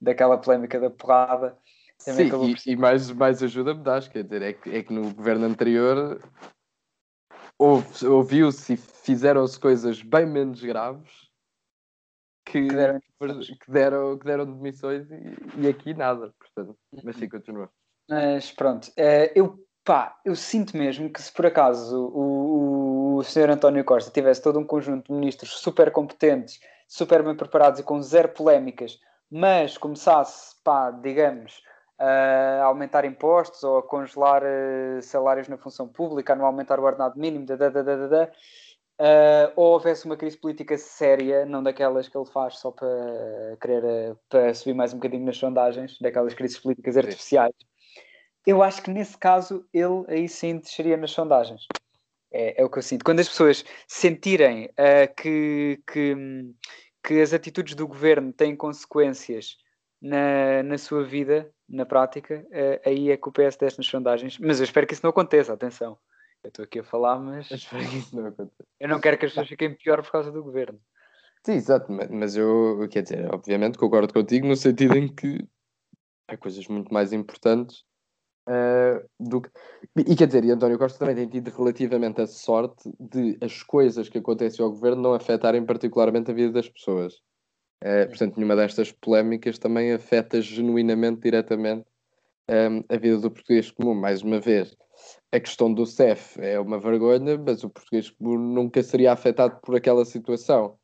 daquela 0.00 0.38
polémica 0.38 0.80
da 0.80 0.90
porrada, 0.90 1.56
Sim, 1.98 2.28
e, 2.66 2.72
e, 2.72 2.76
mais, 2.76 3.10
mais 3.10 3.42
ajuda 3.42 3.74
me 3.74 3.82
dás, 3.82 4.06
quer 4.06 4.22
dizer, 4.22 4.42
é 4.42 4.52
que, 4.52 4.70
é 4.70 4.82
que 4.82 4.92
no 4.92 5.12
governo 5.12 5.46
anterior 5.46 6.20
ouviu-se 7.58 8.74
e 8.74 8.76
fizeram-se 8.76 9.58
coisas 9.58 10.02
bem 10.02 10.26
menos 10.26 10.62
graves 10.62 11.26
que, 12.44 12.68
que, 12.68 12.74
deram, 12.74 13.00
que, 13.00 13.70
deram, 13.70 14.18
que 14.18 14.24
deram 14.24 14.44
demissões 14.46 15.10
e, 15.10 15.62
e, 15.62 15.68
aqui 15.68 15.94
nada, 15.94 16.32
portanto, 16.38 16.78
mas 17.02 17.16
sim, 17.16 17.24
uhum. 17.24 17.30
continua. 17.30 17.70
Mas 18.08 18.52
pronto, 18.52 18.92
eh, 18.96 19.32
eu, 19.34 19.58
pá, 19.84 20.16
eu 20.24 20.36
sinto 20.36 20.76
mesmo 20.76 21.10
que 21.10 21.20
se 21.20 21.32
por 21.32 21.46
acaso 21.46 21.98
o, 21.98 23.14
o, 23.14 23.16
o 23.16 23.24
senhor 23.24 23.50
António 23.50 23.84
Costa 23.84 24.12
tivesse 24.12 24.42
todo 24.42 24.60
um 24.60 24.66
conjunto 24.66 25.12
de 25.12 25.18
ministros 25.18 25.58
super 25.58 25.90
competentes, 25.90 26.60
super 26.86 27.24
bem 27.24 27.34
preparados 27.34 27.80
e 27.80 27.82
com 27.82 28.00
zero 28.00 28.28
polémicas, 28.28 29.00
mas 29.28 29.76
começasse, 29.76 30.54
pá, 30.62 30.92
digamos, 30.92 31.60
a 31.98 32.64
aumentar 32.64 33.04
impostos 33.04 33.62
ou 33.62 33.78
a 33.78 33.82
congelar 33.82 34.42
uh, 34.42 35.02
salários 35.02 35.48
na 35.48 35.56
função 35.56 35.88
pública, 35.88 36.32
a 36.32 36.36
não 36.36 36.44
aumentar 36.44 36.78
o 36.78 36.84
ordenado 36.84 37.18
mínimo, 37.18 37.46
da, 37.46 37.56
da, 37.56 37.70
da, 37.70 37.82
da, 37.82 38.06
da, 38.06 38.24
uh, 39.00 39.52
ou 39.56 39.72
houvesse 39.72 40.04
uma 40.04 40.16
crise 40.16 40.36
política 40.36 40.76
séria, 40.76 41.46
não 41.46 41.62
daquelas 41.62 42.08
que 42.08 42.16
ele 42.16 42.26
faz 42.26 42.58
só 42.58 42.70
para 42.70 42.88
querer 43.60 44.12
uh, 44.12 44.18
para 44.28 44.52
subir 44.52 44.74
mais 44.74 44.92
um 44.92 44.96
bocadinho 44.96 45.24
nas 45.24 45.38
sondagens, 45.38 45.98
daquelas 45.98 46.34
crises 46.34 46.58
políticas 46.58 46.96
artificiais. 46.96 47.54
Eu 48.46 48.62
acho 48.62 48.82
que 48.82 48.90
nesse 48.90 49.16
caso 49.16 49.66
ele 49.72 50.04
aí 50.08 50.28
sim 50.28 50.58
desceria 50.58 50.96
nas 50.96 51.10
sondagens. 51.10 51.66
É, 52.30 52.60
é 52.60 52.64
o 52.64 52.70
que 52.70 52.78
eu 52.78 52.82
sinto. 52.82 53.04
Quando 53.04 53.20
as 53.20 53.28
pessoas 53.28 53.64
sentirem 53.88 54.70
que, 55.16 55.80
que, 55.90 56.14
que 57.02 57.20
as 57.20 57.32
atitudes 57.32 57.74
do 57.74 57.88
governo 57.88 58.32
têm 58.32 58.54
consequências 58.54 59.56
na, 60.00 60.62
na 60.62 60.78
sua 60.78 61.04
vida, 61.04 61.50
na 61.68 61.84
prática, 61.86 62.46
uh, 62.48 62.88
aí 62.88 63.10
é 63.10 63.16
que 63.16 63.28
o 63.28 63.32
PS 63.32 63.56
desce 63.56 63.78
nas 63.78 63.86
sondagens. 63.86 64.38
Mas 64.38 64.58
eu 64.58 64.64
espero 64.64 64.86
que 64.86 64.94
isso 64.94 65.02
não 65.02 65.10
aconteça, 65.10 65.52
atenção. 65.52 65.98
Eu 66.44 66.48
estou 66.48 66.64
aqui 66.64 66.78
a 66.78 66.84
falar, 66.84 67.18
mas. 67.18 67.50
Eu 67.50 67.56
espero 67.56 67.88
que 67.88 67.96
isso 67.96 68.16
não 68.16 68.26
aconteça. 68.26 68.64
Eu 68.78 68.88
não 68.88 69.00
quero 69.00 69.18
que 69.18 69.26
as 69.26 69.32
pessoas 69.32 69.48
fiquem 69.48 69.74
pior 69.74 70.02
por 70.02 70.12
causa 70.12 70.30
do 70.30 70.42
governo. 70.42 70.78
Sim, 71.44 71.52
exato, 71.52 71.92
mas 72.10 72.36
eu, 72.36 72.88
quer 72.90 73.02
dizer, 73.02 73.32
obviamente 73.32 73.78
concordo 73.78 74.12
contigo 74.12 74.48
no 74.48 74.56
sentido 74.56 74.96
em 74.96 75.06
que 75.06 75.46
há 76.26 76.36
coisas 76.36 76.66
muito 76.66 76.92
mais 76.92 77.12
importantes 77.12 77.84
uh, 78.48 79.08
do 79.18 79.40
que. 79.40 79.50
E 79.96 80.16
quer 80.16 80.26
dizer, 80.26 80.44
e 80.44 80.50
António 80.50 80.76
Costa 80.76 80.98
também 80.98 81.14
tem 81.14 81.28
tido 81.28 81.56
relativamente 81.56 82.20
a 82.20 82.26
sorte 82.26 82.90
de 82.98 83.38
as 83.40 83.62
coisas 83.62 84.08
que 84.08 84.18
acontecem 84.18 84.64
ao 84.64 84.72
governo 84.72 85.02
não 85.02 85.14
afetarem 85.14 85.64
particularmente 85.64 86.32
a 86.32 86.34
vida 86.34 86.52
das 86.52 86.68
pessoas. 86.68 87.22
Uh, 87.84 88.08
portanto, 88.08 88.36
nenhuma 88.36 88.56
destas 88.56 88.90
polémicas 88.90 89.58
também 89.58 89.92
afeta 89.92 90.40
genuinamente, 90.40 91.20
diretamente, 91.20 91.86
um, 92.48 92.52
ehm, 92.52 92.84
a 92.88 92.96
vida 92.96 93.18
do 93.18 93.30
português 93.30 93.70
comum. 93.70 93.94
Mais 93.94 94.22
uma 94.22 94.40
vez, 94.40 94.76
a 95.32 95.38
questão 95.38 95.72
do 95.72 95.84
CEF 95.84 96.40
é 96.40 96.58
uma 96.58 96.78
vergonha, 96.78 97.36
mas 97.38 97.62
o 97.62 97.70
português 97.70 98.10
comum 98.10 98.38
nunca 98.38 98.82
seria 98.82 99.12
afetado 99.12 99.60
por 99.60 99.76
aquela 99.76 100.04
situação. 100.04 100.78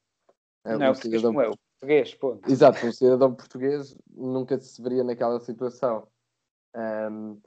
Eh, 0.64 0.76
não, 0.76 0.88
um 0.88 0.90
o 0.90 0.92
português 0.92 1.22
cidadão... 1.22 1.40
é 1.40 1.48
o 1.48 1.56
português, 1.56 2.14
ponto. 2.14 2.50
Exato, 2.50 2.86
um 2.86 2.92
cidadão 2.92 3.34
português 3.34 3.96
nunca 4.10 4.58
se 4.58 4.82
veria 4.82 5.02
naquela 5.02 5.40
situação. 5.40 6.06
Um, 6.76 6.80
ehm, 6.80 7.38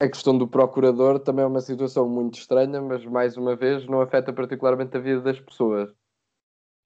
a 0.00 0.08
questão 0.08 0.36
do 0.36 0.48
procurador 0.48 1.20
também 1.20 1.44
é 1.44 1.46
uma 1.46 1.60
situação 1.60 2.08
muito 2.08 2.38
estranha, 2.38 2.80
mas 2.80 3.04
mais 3.04 3.36
uma 3.36 3.54
vez 3.54 3.86
não 3.86 4.00
afeta 4.00 4.32
particularmente 4.32 4.96
a 4.96 5.00
vida 5.00 5.20
das 5.20 5.40
pessoas. 5.40 5.94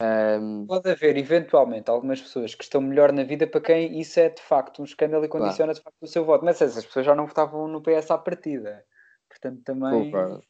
Um... 0.00 0.66
Pode 0.66 0.90
haver, 0.90 1.16
eventualmente, 1.16 1.90
algumas 1.90 2.20
pessoas 2.20 2.54
que 2.54 2.62
estão 2.62 2.80
melhor 2.80 3.12
na 3.12 3.24
vida 3.24 3.46
para 3.46 3.60
quem 3.60 3.98
isso 3.98 4.20
é 4.20 4.28
de 4.28 4.40
facto 4.40 4.80
um 4.80 4.84
escândalo 4.84 5.24
e 5.24 5.28
condiciona 5.28 5.72
claro. 5.72 5.74
de 5.74 5.82
facto 5.82 6.02
o 6.02 6.06
seu 6.06 6.24
voto. 6.24 6.44
Mas 6.44 6.62
essas 6.62 6.84
pessoas 6.84 7.06
já 7.06 7.14
não 7.14 7.26
votavam 7.26 7.66
no 7.66 7.82
PS 7.82 8.10
à 8.10 8.18
partida. 8.18 8.84
Portanto, 9.28 9.62
também. 9.64 10.08
Opa. 10.08 10.40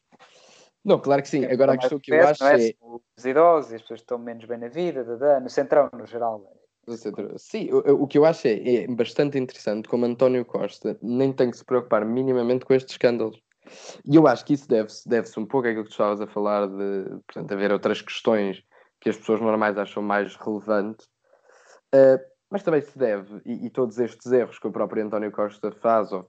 Não, 0.85 0.99
claro 0.99 1.21
que 1.21 1.27
sim. 1.27 1.45
É 1.45 1.51
Agora 1.51 1.73
a 1.73 1.77
questão 1.77 1.99
que 1.99 2.13
eu 2.13 2.27
acho 2.27 2.43
é. 2.43 2.69
é... 2.69 2.73
Os 3.17 3.25
idosos, 3.25 3.73
as 3.73 3.81
pessoas 3.81 3.99
que 3.99 4.05
estão 4.05 4.17
menos 4.17 4.45
bem 4.45 4.57
na 4.57 4.69
vida, 4.69 5.03
no 5.39 5.49
centrão, 5.49 5.89
no 5.93 6.05
geral. 6.05 6.41
Sim, 7.37 7.69
o, 7.71 8.03
o, 8.03 8.07
que 8.07 8.17
eu 8.17 8.25
acho 8.25 8.47
é, 8.47 8.83
é, 8.83 8.87
bastante 8.87 9.37
interessante 9.37 9.87
como 9.87 10.05
António 10.05 10.43
Costa 10.43 10.97
nem 11.03 11.31
tem 11.31 11.51
que 11.51 11.57
se 11.57 11.65
preocupar 11.65 12.03
minimamente 12.03 12.65
com 12.65 12.73
estes 12.73 12.93
escândalos. 12.93 13.39
E 14.03 14.15
eu 14.15 14.25
acho 14.25 14.43
que 14.43 14.53
isso 14.53 14.67
deve-se 14.67 15.07
deve 15.07 15.29
um 15.37 15.45
pouco 15.45 15.67
àquilo 15.67 15.83
que 15.83 15.89
tu 15.89 15.93
estavas 15.93 16.21
a 16.21 16.25
falar 16.25 16.67
de, 16.67 17.09
portanto, 17.27 17.51
haver 17.51 17.71
outras 17.71 18.01
questões 18.01 18.63
que 18.99 19.09
as 19.09 19.17
pessoas 19.17 19.41
normais 19.41 19.77
acham 19.77 20.03
mais 20.03 20.35
relevantes, 20.35 21.05
uh, 21.95 22.19
mas 22.49 22.63
também 22.63 22.81
se 22.81 22.97
deve, 22.97 23.41
e, 23.45 23.67
e, 23.67 23.69
todos 23.69 23.99
estes 23.99 24.31
erros 24.31 24.57
que 24.57 24.67
o 24.67 24.71
próprio 24.71 25.05
António 25.05 25.31
Costa 25.31 25.71
faz, 25.71 26.11
ou, 26.11 26.27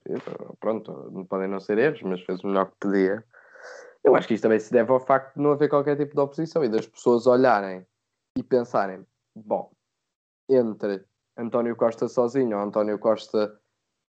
pronto, 0.61 1.27
podem 1.29 1.49
não 1.49 1.59
ser 1.59 1.79
erros, 1.79 2.03
mas 2.03 2.21
fez 2.23 2.45
o 2.45 2.47
melhor 2.47 2.67
que 2.67 2.77
podia, 2.79 3.25
eu 4.03 4.15
acho 4.15 4.29
que 4.29 4.35
isto 4.35 4.43
também 4.43 4.59
se 4.59 4.73
deve 4.73 4.91
ao 4.91 5.01
facto 5.01 5.35
de 5.35 5.43
não 5.43 5.53
haver 5.53 5.69
qualquer 5.69 5.97
tipo 5.97 6.15
de 6.15 6.21
oposição 6.21 6.65
e 6.65 6.69
das 6.69 6.87
pessoas 6.87 7.27
olharem 7.27 7.87
e 8.37 8.43
pensarem: 8.43 9.07
bom, 9.35 9.71
entre 10.49 11.05
António 11.37 11.77
Costa 11.77 12.09
sozinho 12.09 12.57
ou 12.57 12.63
António 12.63 12.99
Costa 12.99 13.59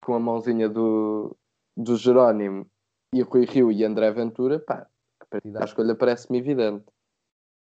com 0.05 0.15
a 0.15 0.21
mãozinha 0.21 0.69
do, 0.69 1.37
do 1.77 1.97
Jerónimo 1.97 2.67
e 3.15 3.23
Rui 3.23 3.45
Rio 3.45 3.71
e 3.71 3.85
André 3.85 4.11
Ventura, 4.13 4.59
pá, 4.61 4.87
a 5.21 5.27
partir 5.27 5.51
da 5.51 5.65
escolha 5.65 5.95
parece-me 5.95 6.39
evidente. 6.39 6.85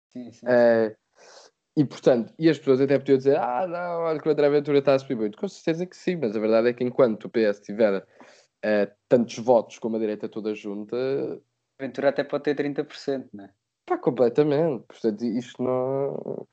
Sim, 0.10 0.32
sim. 0.32 0.46
Uh, 0.46 0.96
e 1.78 1.86
portanto, 1.86 2.34
e 2.38 2.50
as 2.50 2.58
pessoas 2.58 2.82
até 2.82 2.98
podiam 2.98 3.18
dizer: 3.18 3.38
Ah, 3.38 3.66
não, 3.68 4.02
olha 4.02 4.20
que 4.20 4.28
o 4.28 4.32
André 4.32 4.50
Ventura 4.50 4.80
está 4.80 4.96
a 4.96 5.00
subir 5.00 5.16
muito. 5.16 5.38
Com 5.38 5.48
certeza 5.48 5.86
que 5.86 5.96
sim, 5.96 6.18
mas 6.18 6.36
a 6.36 6.40
verdade 6.40 6.70
é 6.70 6.74
que 6.74 6.84
enquanto 6.84 7.26
o 7.26 7.30
PS 7.30 7.62
tiver 7.62 8.00
uh, 8.00 8.92
tantos 9.08 9.38
votos 9.38 9.80
como 9.80 9.96
a 9.96 10.00
direita 10.00 10.28
toda 10.28 10.54
junta. 10.54 10.98
Ventura 11.80 12.10
até 12.10 12.24
pode 12.24 12.44
ter 12.44 12.56
30%, 12.56 13.30
não 13.34 13.46
é? 13.46 13.50
Pá, 13.86 13.98
completamente. 13.98 14.84
Portanto, 14.88 15.24
isto 15.24 15.64
não, 15.64 16.48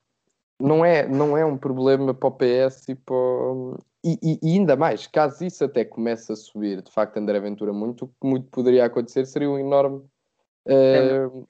não, 0.60 0.84
é, 0.84 1.08
não 1.08 1.36
é 1.36 1.44
um 1.44 1.58
problema 1.58 2.14
para 2.14 2.28
o 2.28 2.32
PS 2.32 2.88
e 2.90 2.94
para. 2.94 3.14
O... 3.14 3.76
E, 4.04 4.18
e, 4.22 4.38
e, 4.40 4.58
ainda 4.58 4.76
mais, 4.76 5.08
caso 5.08 5.44
isso 5.44 5.64
até 5.64 5.84
comece 5.84 6.30
a 6.30 6.36
subir, 6.36 6.80
de 6.80 6.92
facto, 6.92 7.16
André 7.16 7.40
Ventura 7.40 7.72
muito, 7.72 8.04
o 8.04 8.08
que 8.08 8.14
muito 8.22 8.46
poderia 8.50 8.84
acontecer 8.84 9.26
seria 9.26 9.50
um 9.50 9.58
enorme. 9.58 10.04
Uh, 10.64 11.44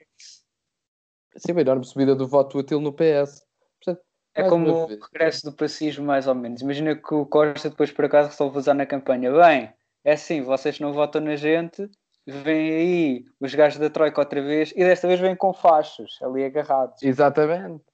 Sim, 1.37 1.53
uma 1.53 1.61
enorme 1.61 1.85
subida 1.85 2.15
do 2.15 2.27
voto 2.27 2.59
útil 2.59 2.81
no 2.81 2.93
PS. 2.93 3.45
Portanto, 3.83 4.05
é 4.35 4.49
como 4.49 4.71
o 4.71 4.87
regresso 4.87 5.45
do 5.45 5.53
pacismo, 5.53 6.05
mais 6.05 6.27
ou 6.27 6.35
menos. 6.35 6.61
Imagina 6.63 6.95
que 6.95 7.15
o 7.15 7.27
Costa 7.27 7.71
depois 7.71 7.91
por 7.91 8.05
acaso 8.05 8.31
resolve 8.31 8.59
usar 8.59 8.75
na 8.75 8.87
campanha. 8.87 9.33
Bem, 9.33 9.73
é 10.05 10.13
assim, 10.13 10.43
vocês 10.43 10.79
não 10.81 10.93
votam 10.93 11.21
na 11.21 11.37
gente, 11.37 11.91
vêm 12.27 12.71
aí 12.73 13.25
os 13.41 13.55
gajos 13.55 13.79
da 13.79 13.91
Troika 13.91 14.21
outra 14.21 14.43
vez 14.43 14.73
e 14.73 14.85
desta 14.85 15.07
vez 15.09 15.21
vêm 15.21 15.37
com 15.37 15.53
fachos 15.53 16.19
ali 16.23 16.45
agarrados. 16.45 17.03
Exatamente. 17.03 17.85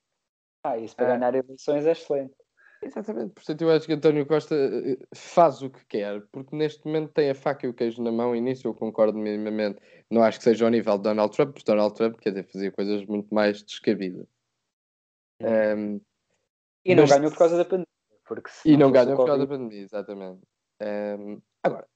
Ah, 0.64 0.78
isso 0.78 0.94
para 0.94 1.07
é. 1.07 1.18
ganhar 1.18 1.35
eleições 1.35 1.87
é 1.87 1.92
excelente. 1.92 2.35
Exatamente, 2.85 3.35
portanto 3.35 3.62
eu 3.62 3.71
acho 3.71 3.87
que 3.87 3.92
António 3.92 4.27
Costa 4.27 4.57
eh, 4.57 4.99
faz 5.14 5.62
o 5.62 5.71
que 5.71 5.85
quer, 5.87 6.21
porque 6.33 6.57
neste 6.57 6.85
momento 6.85 7.12
tem 7.12 7.31
a 7.31 7.35
faca 7.35 7.64
e 7.64 7.71
o 7.71 7.75
queijo 7.75 8.03
na 8.03 8.11
mão, 8.11 8.35
e 8.35 8.40
nisso 8.40 8.66
eu 8.66 8.75
concordo 8.75 9.16
minimamente. 9.16 9.81
Não 10.11 10.21
acho 10.21 10.38
que 10.38 10.45
seja 10.45 10.64
ao 10.64 10.71
nível 10.71 10.97
de 10.97 11.05
Donald 11.05 11.35
Trump, 11.35 11.53
porque 11.53 11.71
Donald 11.71 11.95
Trump, 11.95 12.18
quer 12.18 12.31
dizer, 12.31 12.51
fazia 12.51 12.73
coisas 12.73 13.07
muito 13.07 13.33
mais 13.33 13.62
descabidas. 13.62 14.27
Um, 15.40 16.01
e 16.85 16.95
não 16.95 17.05
mas... 17.05 17.11
ganhou 17.11 17.31
por 17.31 17.38
causa 17.38 17.57
da 17.57 17.64
pandemia. 17.64 17.87
Porque 18.27 18.51
e 18.64 18.73
não, 18.73 18.87
não 18.87 18.92
ganhou 18.92 19.16
por 19.16 19.27
causa 19.27 19.47
da 19.47 19.57
pandemia, 19.57 19.83
exatamente. 19.83 20.40
Um, 20.83 21.40
agora, 21.62 21.87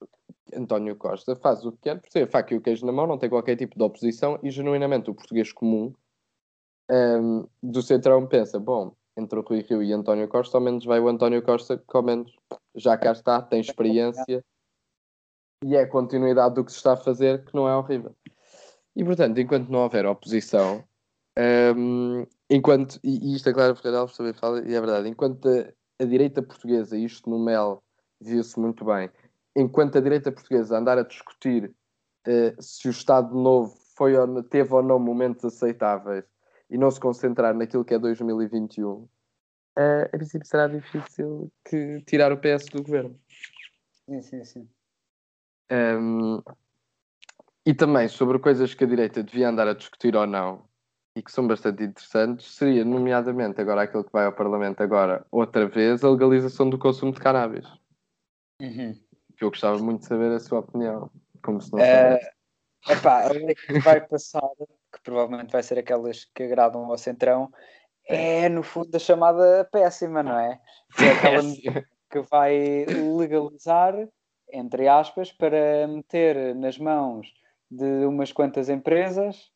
António 0.54 0.94
Costa 0.94 1.34
faz 1.34 1.64
o 1.64 1.72
que 1.72 1.78
quer, 1.78 1.96
porque 1.96 2.10
tem 2.10 2.22
a 2.22 2.28
faca 2.28 2.54
e 2.54 2.56
o 2.56 2.60
queijo 2.60 2.86
na 2.86 2.92
mão, 2.92 3.08
não 3.08 3.18
tem 3.18 3.28
qualquer 3.28 3.56
tipo 3.56 3.76
de 3.76 3.82
oposição, 3.82 4.38
e 4.40 4.50
genuinamente 4.50 5.10
o 5.10 5.14
português 5.14 5.52
comum 5.52 5.92
um, 6.88 7.46
do 7.60 7.82
Centrão 7.82 8.26
pensa, 8.26 8.60
bom, 8.60 8.94
entre 9.16 9.38
o 9.38 9.42
Rui 9.42 9.62
Rio 9.62 9.82
e 9.82 9.92
António 9.92 10.28
Costa, 10.28 10.58
ao 10.58 10.62
menos 10.62 10.84
vai 10.84 11.00
o 11.00 11.08
António 11.08 11.42
Costa, 11.42 11.78
que 11.78 11.96
ao 11.96 12.02
menos 12.02 12.34
já 12.74 12.96
cá 12.98 13.12
está, 13.12 13.40
tem 13.40 13.60
experiência 13.60 14.44
e 15.64 15.74
é 15.74 15.80
a 15.80 15.88
continuidade 15.88 16.54
do 16.54 16.64
que 16.64 16.70
se 16.70 16.76
está 16.76 16.92
a 16.92 16.96
fazer, 16.96 17.44
que 17.44 17.54
não 17.54 17.68
é 17.68 17.74
horrível. 17.74 18.14
E 18.94 19.04
portanto, 19.04 19.38
enquanto 19.38 19.68
não 19.68 19.80
houver 19.80 20.06
oposição, 20.06 20.84
um, 21.76 22.26
enquanto, 22.48 23.00
e, 23.02 23.34
isto 23.34 23.48
a 23.48 23.54
Clara 23.54 23.74
Ferreira 23.74 24.00
Alves 24.00 24.16
também 24.16 24.32
fala, 24.34 24.60
e 24.60 24.74
é 24.74 24.80
verdade, 24.80 25.08
enquanto 25.08 25.48
a, 25.48 26.02
a 26.02 26.06
direita 26.06 26.42
portuguesa, 26.42 26.96
isto 26.96 27.28
no 27.28 27.38
MEL 27.38 27.82
viu-se 28.20 28.58
muito 28.58 28.84
bem, 28.84 29.10
enquanto 29.54 29.96
a 29.96 30.00
direita 30.00 30.30
portuguesa 30.30 30.78
andar 30.78 30.98
a 30.98 31.02
discutir 31.02 31.74
uh, 32.26 32.62
se 32.62 32.88
o 32.88 32.90
Estado 32.90 33.34
Novo 33.34 33.76
foi 33.96 34.16
ou, 34.16 34.42
teve 34.42 34.72
ou 34.74 34.82
não 34.82 34.98
momentos 34.98 35.44
aceitáveis 35.44 36.24
e 36.70 36.76
não 36.76 36.90
se 36.90 37.00
concentrar 37.00 37.54
naquilo 37.54 37.84
que 37.84 37.94
é 37.94 37.98
2021, 37.98 38.88
uh, 38.88 39.08
a 40.04 40.08
princípio 40.08 40.46
será 40.46 40.66
difícil 40.66 41.50
que 41.64 42.02
tirar 42.06 42.32
o 42.32 42.38
PS 42.38 42.66
do 42.66 42.82
governo. 42.82 43.18
Sim, 43.90 44.22
sim, 44.22 44.44
sim. 44.44 44.68
Um, 45.70 46.42
e 47.64 47.74
também 47.74 48.08
sobre 48.08 48.38
coisas 48.38 48.74
que 48.74 48.84
a 48.84 48.86
direita 48.86 49.22
devia 49.22 49.48
andar 49.48 49.66
a 49.66 49.74
discutir 49.74 50.14
ou 50.14 50.26
não, 50.26 50.64
e 51.16 51.22
que 51.22 51.32
são 51.32 51.46
bastante 51.46 51.82
interessantes, 51.82 52.54
seria, 52.54 52.84
nomeadamente, 52.84 53.60
agora 53.60 53.82
aquilo 53.82 54.04
que 54.04 54.12
vai 54.12 54.26
ao 54.26 54.32
Parlamento 54.32 54.82
agora, 54.82 55.26
outra 55.30 55.66
vez, 55.66 56.04
a 56.04 56.10
legalização 56.10 56.68
do 56.68 56.78
consumo 56.78 57.12
de 57.12 57.20
cannabis. 57.20 57.66
Uhum. 58.60 58.94
Que 59.36 59.44
eu 59.44 59.50
gostava 59.50 59.78
muito 59.78 60.00
de 60.00 60.06
saber 60.06 60.30
a 60.32 60.38
sua 60.38 60.60
opinião. 60.60 61.10
Como 61.42 61.60
se 61.60 61.72
não 61.72 61.80
uh, 61.80 62.18
epá, 62.92 63.24
a 63.24 63.32
lei 63.32 63.54
que 63.54 63.78
vai 63.80 64.00
passar, 64.06 64.48
que 64.92 65.00
provavelmente 65.02 65.52
vai 65.52 65.62
ser 65.62 65.78
aquelas 65.78 66.24
que 66.34 66.44
agradam 66.44 66.84
ao 66.84 66.98
Centrão, 66.98 67.50
é 68.08 68.48
no 68.48 68.62
fundo 68.62 68.94
a 68.96 69.00
chamada 69.00 69.68
péssima, 69.70 70.22
não 70.22 70.38
é? 70.38 70.60
Que 70.96 71.04
é 71.04 71.12
aquela 71.12 71.42
que 72.10 72.20
vai 72.30 72.86
legalizar, 72.86 73.94
entre 74.52 74.88
aspas, 74.88 75.32
para 75.32 75.86
meter 75.88 76.54
nas 76.54 76.78
mãos 76.78 77.32
de 77.70 78.06
umas 78.06 78.32
quantas 78.32 78.68
empresas 78.68 79.50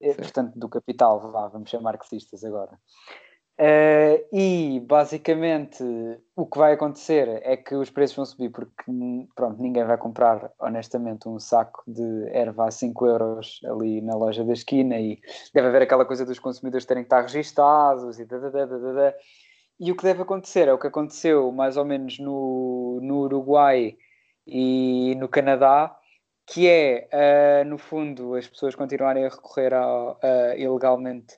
eh, 0.00 0.14
portanto, 0.14 0.58
do 0.58 0.68
capital, 0.68 1.20
vá, 1.32 1.48
vamos 1.48 1.70
ser 1.70 1.80
marxistas 1.80 2.44
agora. 2.44 2.78
Uh, 3.60 4.22
e 4.32 4.78
basicamente 4.86 5.82
o 6.36 6.46
que 6.46 6.58
vai 6.58 6.74
acontecer 6.74 7.40
é 7.42 7.56
que 7.56 7.74
os 7.74 7.90
preços 7.90 8.14
vão 8.14 8.24
subir 8.24 8.50
porque 8.50 8.84
pronto, 9.34 9.60
ninguém 9.60 9.84
vai 9.84 9.98
comprar 9.98 10.52
honestamente 10.60 11.28
um 11.28 11.40
saco 11.40 11.82
de 11.84 12.28
erva 12.30 12.68
a 12.68 12.70
5 12.70 13.04
euros 13.04 13.60
ali 13.64 14.00
na 14.00 14.14
loja 14.14 14.44
da 14.44 14.52
esquina 14.52 14.96
e 15.00 15.18
deve 15.52 15.66
haver 15.66 15.82
aquela 15.82 16.04
coisa 16.04 16.24
dos 16.24 16.38
consumidores 16.38 16.86
terem 16.86 17.02
que 17.02 17.06
estar 17.08 17.22
registados 17.22 18.20
e 18.20 18.24
dadadadadada. 18.24 19.16
E 19.80 19.90
o 19.90 19.96
que 19.96 20.04
deve 20.04 20.22
acontecer 20.22 20.68
é 20.68 20.72
o 20.72 20.78
que 20.78 20.86
aconteceu 20.86 21.50
mais 21.50 21.76
ou 21.76 21.84
menos 21.84 22.16
no, 22.20 23.00
no 23.02 23.22
Uruguai 23.22 23.96
e 24.46 25.16
no 25.16 25.28
Canadá, 25.28 25.96
que 26.46 26.68
é, 26.68 27.08
uh, 27.12 27.68
no 27.68 27.76
fundo, 27.76 28.36
as 28.36 28.46
pessoas 28.46 28.76
continuarem 28.76 29.24
a 29.26 29.28
recorrer 29.28 29.74
ao, 29.74 30.12
uh, 30.12 30.56
ilegalmente 30.56 31.36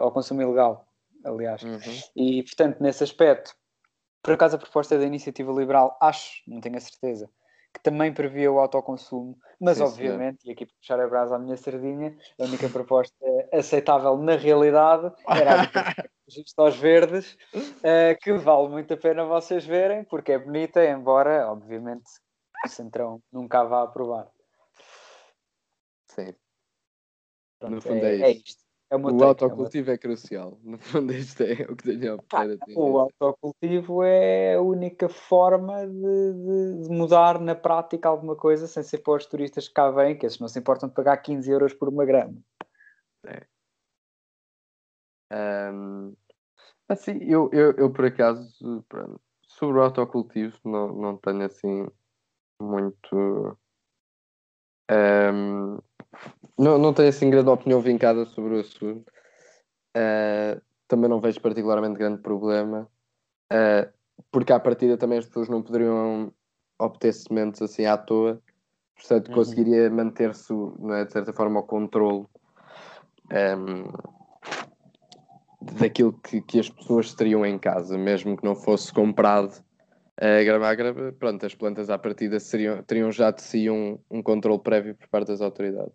ao 0.00 0.10
consumo 0.10 0.42
ilegal, 0.42 0.87
aliás. 1.28 1.62
Uhum. 1.62 1.80
E, 2.16 2.42
portanto, 2.42 2.80
nesse 2.80 3.04
aspecto, 3.04 3.54
por 4.22 4.34
acaso 4.34 4.56
a 4.56 4.58
proposta 4.58 4.98
da 4.98 5.04
iniciativa 5.04 5.52
liberal, 5.52 5.96
acho, 6.00 6.42
não 6.46 6.60
tenho 6.60 6.76
a 6.76 6.80
certeza, 6.80 7.30
que 7.72 7.82
também 7.82 8.12
previa 8.12 8.50
o 8.50 8.58
autoconsumo, 8.58 9.38
mas 9.60 9.78
sim, 9.78 9.84
obviamente, 9.84 10.42
sim. 10.42 10.48
e 10.48 10.52
aqui 10.52 10.66
para 10.66 10.74
puxar 10.76 11.00
a 11.00 11.08
brasa 11.08 11.36
à 11.36 11.38
minha 11.38 11.56
sardinha, 11.56 12.16
a 12.38 12.44
única 12.44 12.68
proposta 12.68 13.14
aceitável 13.52 14.16
na 14.16 14.36
realidade 14.36 15.12
era 15.28 15.62
a 15.62 15.94
registro 16.26 16.64
aos 16.64 16.76
verdes, 16.76 17.36
que 18.22 18.32
vale 18.32 18.68
muito 18.68 18.94
a 18.94 18.96
pena 18.96 19.24
vocês 19.24 19.64
verem, 19.64 20.04
porque 20.04 20.32
é 20.32 20.38
bonita, 20.38 20.84
embora, 20.84 21.50
obviamente, 21.50 22.10
o 22.64 22.68
Centrão 22.68 23.22
nunca 23.32 23.64
vá 23.64 23.84
aprovar. 23.84 24.28
Sim. 26.06 26.34
Pronto, 27.58 27.74
no 27.74 27.80
fundo 27.80 28.04
é, 28.04 28.16
é, 28.16 28.20
é 28.22 28.30
isto. 28.30 28.67
É 28.90 28.96
o 28.96 29.02
take, 29.02 29.22
é 29.22 29.26
autocultivo 29.26 29.90
é, 29.90 29.94
é, 29.94 29.98
crucial. 29.98 30.58
No 30.64 30.78
fundo, 30.78 31.12
isto 31.12 31.42
é 31.42 31.66
o 31.68 31.76
que 31.76 31.84
tenho 31.84 32.12
a 32.12 32.14
opinar. 32.16 32.48
O 32.74 32.98
autocultivo 32.98 34.02
é 34.02 34.54
a 34.54 34.62
única 34.62 35.08
forma 35.08 35.86
de, 35.86 36.82
de, 36.82 36.88
mudar 36.90 37.38
na 37.38 37.54
prática 37.54 38.08
alguma 38.08 38.34
coisa 38.34 38.66
sem 38.66 38.82
ser 38.82 38.98
para 38.98 39.14
os 39.14 39.26
turistas 39.26 39.68
que 39.68 39.74
cá 39.74 39.90
vêm, 39.90 40.16
que 40.16 40.24
esses 40.24 40.38
não 40.38 40.48
se 40.48 40.58
importam 40.58 40.88
de 40.88 40.94
pagar 40.94 41.18
15 41.18 41.50
euros 41.50 41.74
por 41.74 41.88
uma 41.88 42.04
grama. 42.06 42.34
É. 43.26 43.46
Um, 45.30 46.16
assim, 46.88 47.18
eu, 47.22 47.50
eu, 47.52 47.72
eu 47.72 47.92
por 47.92 48.06
acaso, 48.06 48.82
pronto, 48.88 49.20
sobre 49.42 49.78
o 49.78 49.82
autocultivo, 49.82 50.58
não, 50.64 50.88
não 50.94 51.16
tenho 51.18 51.44
assim 51.44 51.86
muito. 52.60 53.58
Um, 54.90 55.78
não, 56.58 56.78
não 56.78 56.92
tenho 56.92 57.08
assim 57.08 57.30
grande 57.30 57.50
opinião 57.50 57.80
vincada 57.80 58.24
sobre 58.26 58.56
o 58.56 58.60
assunto. 58.60 59.10
Uh, 59.96 60.60
também 60.86 61.08
não 61.08 61.20
vejo 61.20 61.40
particularmente 61.40 61.98
grande 61.98 62.22
problema, 62.22 62.88
uh, 63.52 63.92
porque 64.30 64.52
à 64.52 64.60
partida 64.60 64.96
também 64.96 65.18
as 65.18 65.26
pessoas 65.26 65.48
não 65.48 65.62
poderiam 65.62 66.32
obter 66.78 67.12
sementes 67.12 67.60
assim 67.60 67.84
à 67.84 67.96
toa, 67.96 68.40
portanto 68.96 69.28
uhum. 69.28 69.34
conseguiria 69.34 69.90
manter-se, 69.90 70.52
é, 70.92 71.04
de 71.04 71.12
certa 71.12 71.32
forma, 71.32 71.60
o 71.60 71.64
controle 71.64 72.26
um, 73.32 73.92
daquilo 75.78 76.12
que, 76.12 76.40
que 76.40 76.60
as 76.60 76.70
pessoas 76.70 77.14
teriam 77.14 77.44
em 77.44 77.58
casa, 77.58 77.98
mesmo 77.98 78.36
que 78.36 78.44
não 78.44 78.54
fosse 78.54 78.92
comprado 78.92 79.62
a 80.20 80.42
grama 80.42 80.74
grama, 80.74 81.12
pronto, 81.12 81.46
as 81.46 81.54
plantas 81.54 81.88
à 81.88 81.96
partida 81.96 82.40
seriam, 82.40 82.82
teriam 82.82 83.12
já 83.12 83.30
de 83.30 83.40
si 83.40 83.70
um, 83.70 83.98
um 84.10 84.20
controle 84.20 84.60
prévio 84.60 84.96
por 84.96 85.08
parte 85.08 85.28
das 85.28 85.40
autoridades. 85.40 85.94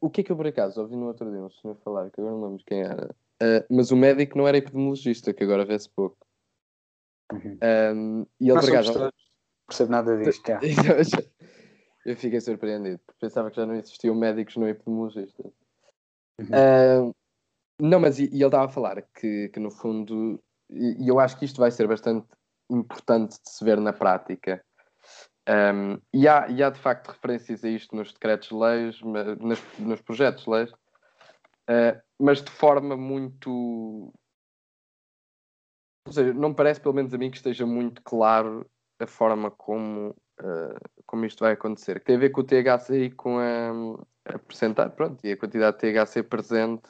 O 0.00 0.10
que 0.10 0.20
é 0.20 0.24
que 0.24 0.32
eu 0.32 0.36
por 0.36 0.46
acaso 0.46 0.80
ouvi 0.80 0.96
no 0.96 1.06
outro 1.06 1.30
dia 1.30 1.40
um 1.40 1.50
senhor 1.50 1.76
falar, 1.76 2.10
que 2.10 2.20
agora 2.20 2.36
não 2.36 2.48
lembro 2.48 2.64
quem 2.66 2.82
era, 2.82 3.06
uh, 3.06 3.64
mas 3.74 3.90
o 3.90 3.96
médico 3.96 4.36
não 4.36 4.46
era 4.46 4.58
epidemiologista, 4.58 5.32
que 5.32 5.42
agora 5.44 5.64
vê-se 5.64 5.88
pouco. 5.88 6.18
Uhum. 7.32 7.58
Um, 7.62 8.26
e 8.40 8.50
ele 8.50 8.60
por 8.60 8.68
acaso. 8.68 8.98
Não 8.98 9.12
percebo 9.66 9.90
nada 9.90 10.16
disto. 10.22 10.46
Já. 10.46 10.60
eu 12.04 12.16
fiquei 12.16 12.40
surpreendido, 12.40 13.00
pensava 13.20 13.50
que 13.50 13.56
já 13.56 13.64
não 13.64 13.74
existiam 13.74 14.14
médicos 14.14 14.56
não 14.56 14.68
epidemiologistas. 14.68 15.52
Uhum. 16.40 17.12
não, 17.80 18.00
mas 18.00 18.18
e, 18.18 18.24
e, 18.24 18.36
ele 18.36 18.44
estava 18.46 18.64
a 18.64 18.68
falar 18.68 19.02
que, 19.14 19.50
que 19.50 19.60
no 19.60 19.70
fundo, 19.70 20.42
e, 20.70 21.04
e 21.04 21.08
eu 21.08 21.20
acho 21.20 21.38
que 21.38 21.44
isto 21.44 21.60
vai 21.60 21.70
ser 21.70 21.86
bastante 21.86 22.26
importante 22.70 23.32
de 23.42 23.50
se 23.50 23.64
ver 23.64 23.80
na 23.80 23.92
prática. 23.92 24.64
Um, 25.48 26.00
e, 26.12 26.28
há, 26.28 26.48
e, 26.48 26.62
há, 26.62 26.70
de 26.70 26.78
facto 26.78 27.08
referências 27.08 27.64
a 27.64 27.68
isto 27.68 27.96
nos 27.96 28.12
decretos-leis, 28.12 29.00
nos, 29.00 29.60
nos 29.78 30.00
projetos-leis, 30.02 30.70
uh, 30.70 32.00
mas 32.18 32.42
de 32.42 32.50
forma 32.50 32.96
muito. 32.96 34.12
Ou 36.06 36.12
seja, 36.12 36.32
não 36.32 36.54
parece, 36.54 36.80
pelo 36.80 36.94
menos 36.94 37.12
a 37.12 37.18
mim, 37.18 37.30
que 37.30 37.36
esteja 37.36 37.66
muito 37.66 38.02
claro 38.02 38.68
a 39.00 39.06
forma 39.06 39.50
como, 39.50 40.10
uh, 40.40 41.02
como 41.06 41.24
isto 41.24 41.40
vai 41.40 41.52
acontecer. 41.52 41.98
Que 41.98 42.06
tem 42.06 42.16
a 42.16 42.20
ver 42.20 42.30
com 42.30 42.42
o 42.42 42.44
THC 42.44 43.04
e 43.04 43.10
com 43.10 43.38
a, 43.38 44.34
a 44.34 44.38
percentagem, 44.38 44.94
pronto, 44.94 45.24
e 45.24 45.32
a 45.32 45.36
quantidade 45.36 45.78
de 45.78 45.92
THC 45.92 46.22
presente 46.22 46.88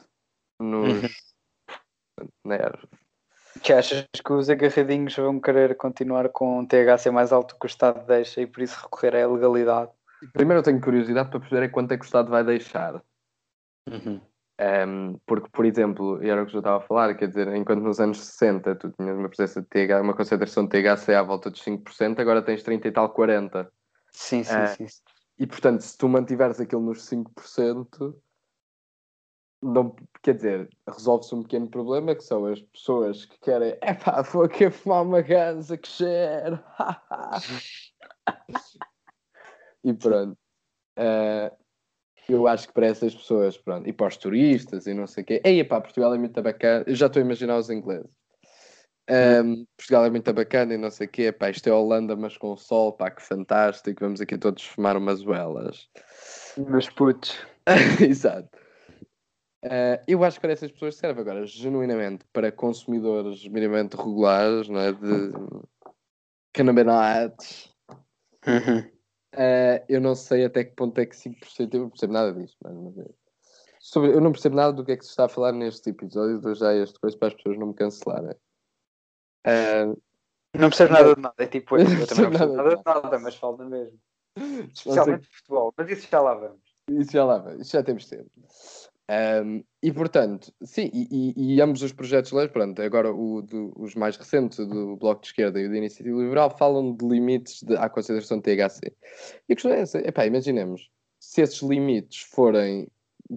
nos, 0.60 1.02
uhum. 1.02 2.28
na. 2.44 2.58
Que 3.62 3.72
achas 3.72 4.06
que 4.24 4.32
os 4.32 4.48
agarradinhos 4.48 5.14
vão 5.16 5.40
querer 5.40 5.76
continuar 5.76 6.28
com 6.30 6.60
um 6.60 6.66
THC 6.66 7.10
mais 7.10 7.32
alto 7.32 7.56
que 7.58 7.66
o 7.66 7.68
Estado 7.68 8.06
deixa 8.06 8.40
e 8.40 8.46
por 8.46 8.62
isso 8.62 8.80
recorrer 8.82 9.16
à 9.16 9.20
ilegalidade? 9.20 9.90
Primeiro 10.32 10.60
eu 10.60 10.64
tenho 10.64 10.80
curiosidade 10.80 11.30
para 11.30 11.40
perceber 11.40 11.68
quanto 11.70 11.92
é 11.92 11.96
que 11.96 12.04
o 12.04 12.06
Estado 12.06 12.30
vai 12.30 12.44
deixar. 12.44 13.02
Uhum. 13.88 14.20
Um, 14.60 15.18
porque, 15.26 15.48
por 15.50 15.64
exemplo, 15.64 16.22
e 16.22 16.28
era 16.28 16.42
o 16.42 16.46
que 16.46 16.54
eu 16.54 16.60
estava 16.60 16.84
a 16.84 16.86
falar, 16.86 17.14
quer 17.14 17.28
dizer, 17.28 17.48
enquanto 17.54 17.80
nos 17.80 17.98
anos 17.98 18.20
60 18.20 18.74
tu 18.76 18.90
tinhas 18.90 19.16
uma 19.16 19.28
presença 19.28 19.62
de 19.62 19.66
THC, 19.68 20.00
uma 20.02 20.14
concentração 20.14 20.66
de 20.66 20.70
THC 20.70 21.14
à 21.14 21.22
volta 21.22 21.50
dos 21.50 21.64
5%, 21.64 22.18
agora 22.20 22.42
tens 22.42 22.62
30 22.62 22.88
e 22.88 22.92
tal 22.92 23.14
40%. 23.14 23.66
Sim, 24.12 24.42
sim, 24.44 24.54
uh, 24.54 24.66
sim. 24.76 24.86
E 25.38 25.46
portanto, 25.46 25.80
se 25.80 25.96
tu 25.96 26.08
mantiveres 26.08 26.60
aquilo 26.60 26.82
nos 26.82 27.08
5%, 27.08 28.14
não, 29.62 29.94
quer 30.22 30.34
dizer, 30.34 30.68
resolve-se 30.88 31.34
um 31.34 31.42
pequeno 31.42 31.68
problema 31.68 32.14
que 32.14 32.24
são 32.24 32.46
as 32.46 32.60
pessoas 32.60 33.24
que 33.24 33.38
querem, 33.40 33.76
é 33.80 33.94
pá, 33.94 34.22
vou 34.22 34.44
aqui 34.44 34.70
fumar 34.70 35.02
uma 35.02 35.20
ganza 35.20 35.76
que 35.76 35.88
cheiro. 35.88 36.62
e 39.84 39.92
pronto. 39.92 40.38
Uh, 40.98 41.54
eu 42.28 42.46
acho 42.46 42.68
que 42.68 42.74
para 42.74 42.86
essas 42.86 43.14
pessoas, 43.14 43.58
pronto, 43.58 43.88
e 43.88 43.92
para 43.92 44.06
os 44.06 44.16
turistas 44.16 44.86
e 44.86 44.94
não 44.94 45.06
sei 45.06 45.22
o 45.22 45.26
quê, 45.26 45.42
ei, 45.44 45.64
pá, 45.64 45.80
Portugal 45.80 46.14
é 46.14 46.18
muito 46.18 46.40
bacana. 46.40 46.84
Eu 46.86 46.94
já 46.94 47.06
estou 47.06 47.20
a 47.20 47.24
imaginar 47.24 47.58
os 47.58 47.70
ingleses. 47.70 48.10
Um, 49.10 49.66
Portugal 49.76 50.04
é 50.04 50.10
muito 50.10 50.32
bacana 50.32 50.74
e 50.74 50.78
não 50.78 50.90
sei 50.90 51.08
o 51.08 51.10
quê, 51.10 51.32
pá, 51.32 51.50
isto 51.50 51.68
é 51.68 51.72
Holanda, 51.72 52.14
mas 52.14 52.38
com 52.38 52.56
sol, 52.56 52.92
pá, 52.92 53.10
que 53.10 53.22
fantástico. 53.22 54.00
Vamos 54.00 54.20
aqui 54.20 54.38
todos 54.38 54.64
fumar 54.64 54.96
umas 54.96 55.22
velas. 55.22 55.88
Meus 56.56 56.88
putos. 56.88 57.36
Exato. 58.00 58.59
Uh, 59.64 60.00
eu 60.08 60.24
acho 60.24 60.38
que 60.38 60.40
para 60.42 60.52
essas 60.52 60.72
pessoas 60.72 60.96
serve 60.96 61.20
agora, 61.20 61.44
genuinamente, 61.46 62.24
para 62.32 62.50
consumidores 62.50 63.46
minimamente 63.46 63.96
regulares, 63.96 64.68
não 64.68 64.80
é? 64.80 64.92
De 64.92 65.32
cannabinoides. 66.52 67.70
Uhum. 68.46 68.80
Uh, 69.34 69.84
eu 69.88 70.00
não 70.00 70.14
sei 70.14 70.44
até 70.44 70.64
que 70.64 70.74
ponto 70.74 70.98
é 70.98 71.06
que 71.06 71.14
5% 71.14 71.74
eu 71.74 71.80
não 71.80 71.90
percebo 71.90 72.12
nada 72.12 72.32
disso, 72.32 72.56
mas, 72.62 72.98
é. 72.98 73.10
Sobre, 73.78 74.12
eu 74.12 74.20
não 74.20 74.32
percebo 74.32 74.56
nada 74.56 74.72
do 74.72 74.84
que 74.84 74.92
é 74.92 74.96
que 74.96 75.04
se 75.04 75.10
está 75.10 75.24
a 75.24 75.28
falar 75.28 75.52
neste 75.52 75.88
episódio, 75.88 76.40
dou 76.40 76.54
já 76.54 76.74
este 76.74 76.98
coisa 76.98 77.16
para 77.16 77.28
as 77.28 77.34
pessoas 77.34 77.58
não 77.58 77.68
me 77.68 77.74
cancelarem. 77.74 78.36
Uh, 79.46 80.00
não 80.54 80.68
percebo 80.68 80.92
nada 80.92 81.14
de 81.14 81.20
nada, 81.20 81.34
é 81.38 81.46
tipo, 81.46 81.76
eu, 81.76 81.84
eu 81.84 82.06
também 82.08 82.24
não 82.24 82.30
percebo 82.30 82.52
nada 82.56 82.76
de 82.76 82.82
nada, 82.84 83.18
mas 83.18 83.34
falta 83.36 83.64
mesmo. 83.64 83.98
Especialmente 84.74 85.28
de 85.28 85.36
futebol, 85.36 85.74
mas 85.76 85.90
isso 85.90 86.08
já 86.10 86.20
lá 86.20 86.34
vamos. 86.34 86.60
Isso 86.88 87.12
já 87.12 87.24
lá 87.24 87.38
vamos, 87.38 87.60
isso 87.62 87.72
já 87.72 87.82
temos 87.82 88.06
tempo. 88.06 88.30
Um, 89.10 89.64
e 89.82 89.92
portanto, 89.92 90.52
sim, 90.62 90.88
e, 90.94 91.34
e, 91.36 91.60
ambos 91.60 91.82
os 91.82 91.92
projetos 91.92 92.30
de 92.30 92.36
lei, 92.36 92.46
pronto, 92.46 92.80
agora 92.80 93.12
o, 93.12 93.42
do, 93.42 93.72
os 93.76 93.96
mais 93.96 94.16
recentes, 94.16 94.58
do 94.58 94.96
Bloco 94.96 95.22
de 95.22 95.26
Esquerda 95.26 95.60
e 95.60 95.68
da 95.68 95.76
Iniciativa 95.76 96.16
Liberal, 96.16 96.56
falam 96.56 96.94
de 96.94 97.04
limites 97.04 97.60
de, 97.64 97.76
à 97.76 97.88
consideração 97.88 98.38
de 98.38 98.44
THC. 98.44 98.94
E 99.48 99.52
a 99.52 99.56
questão 99.56 99.72
é 99.72 99.80
essa, 99.80 99.98
epá, 99.98 100.26
imaginemos, 100.26 100.88
se 101.18 101.42
esses 101.42 101.60
limites 101.60 102.20
forem 102.20 102.86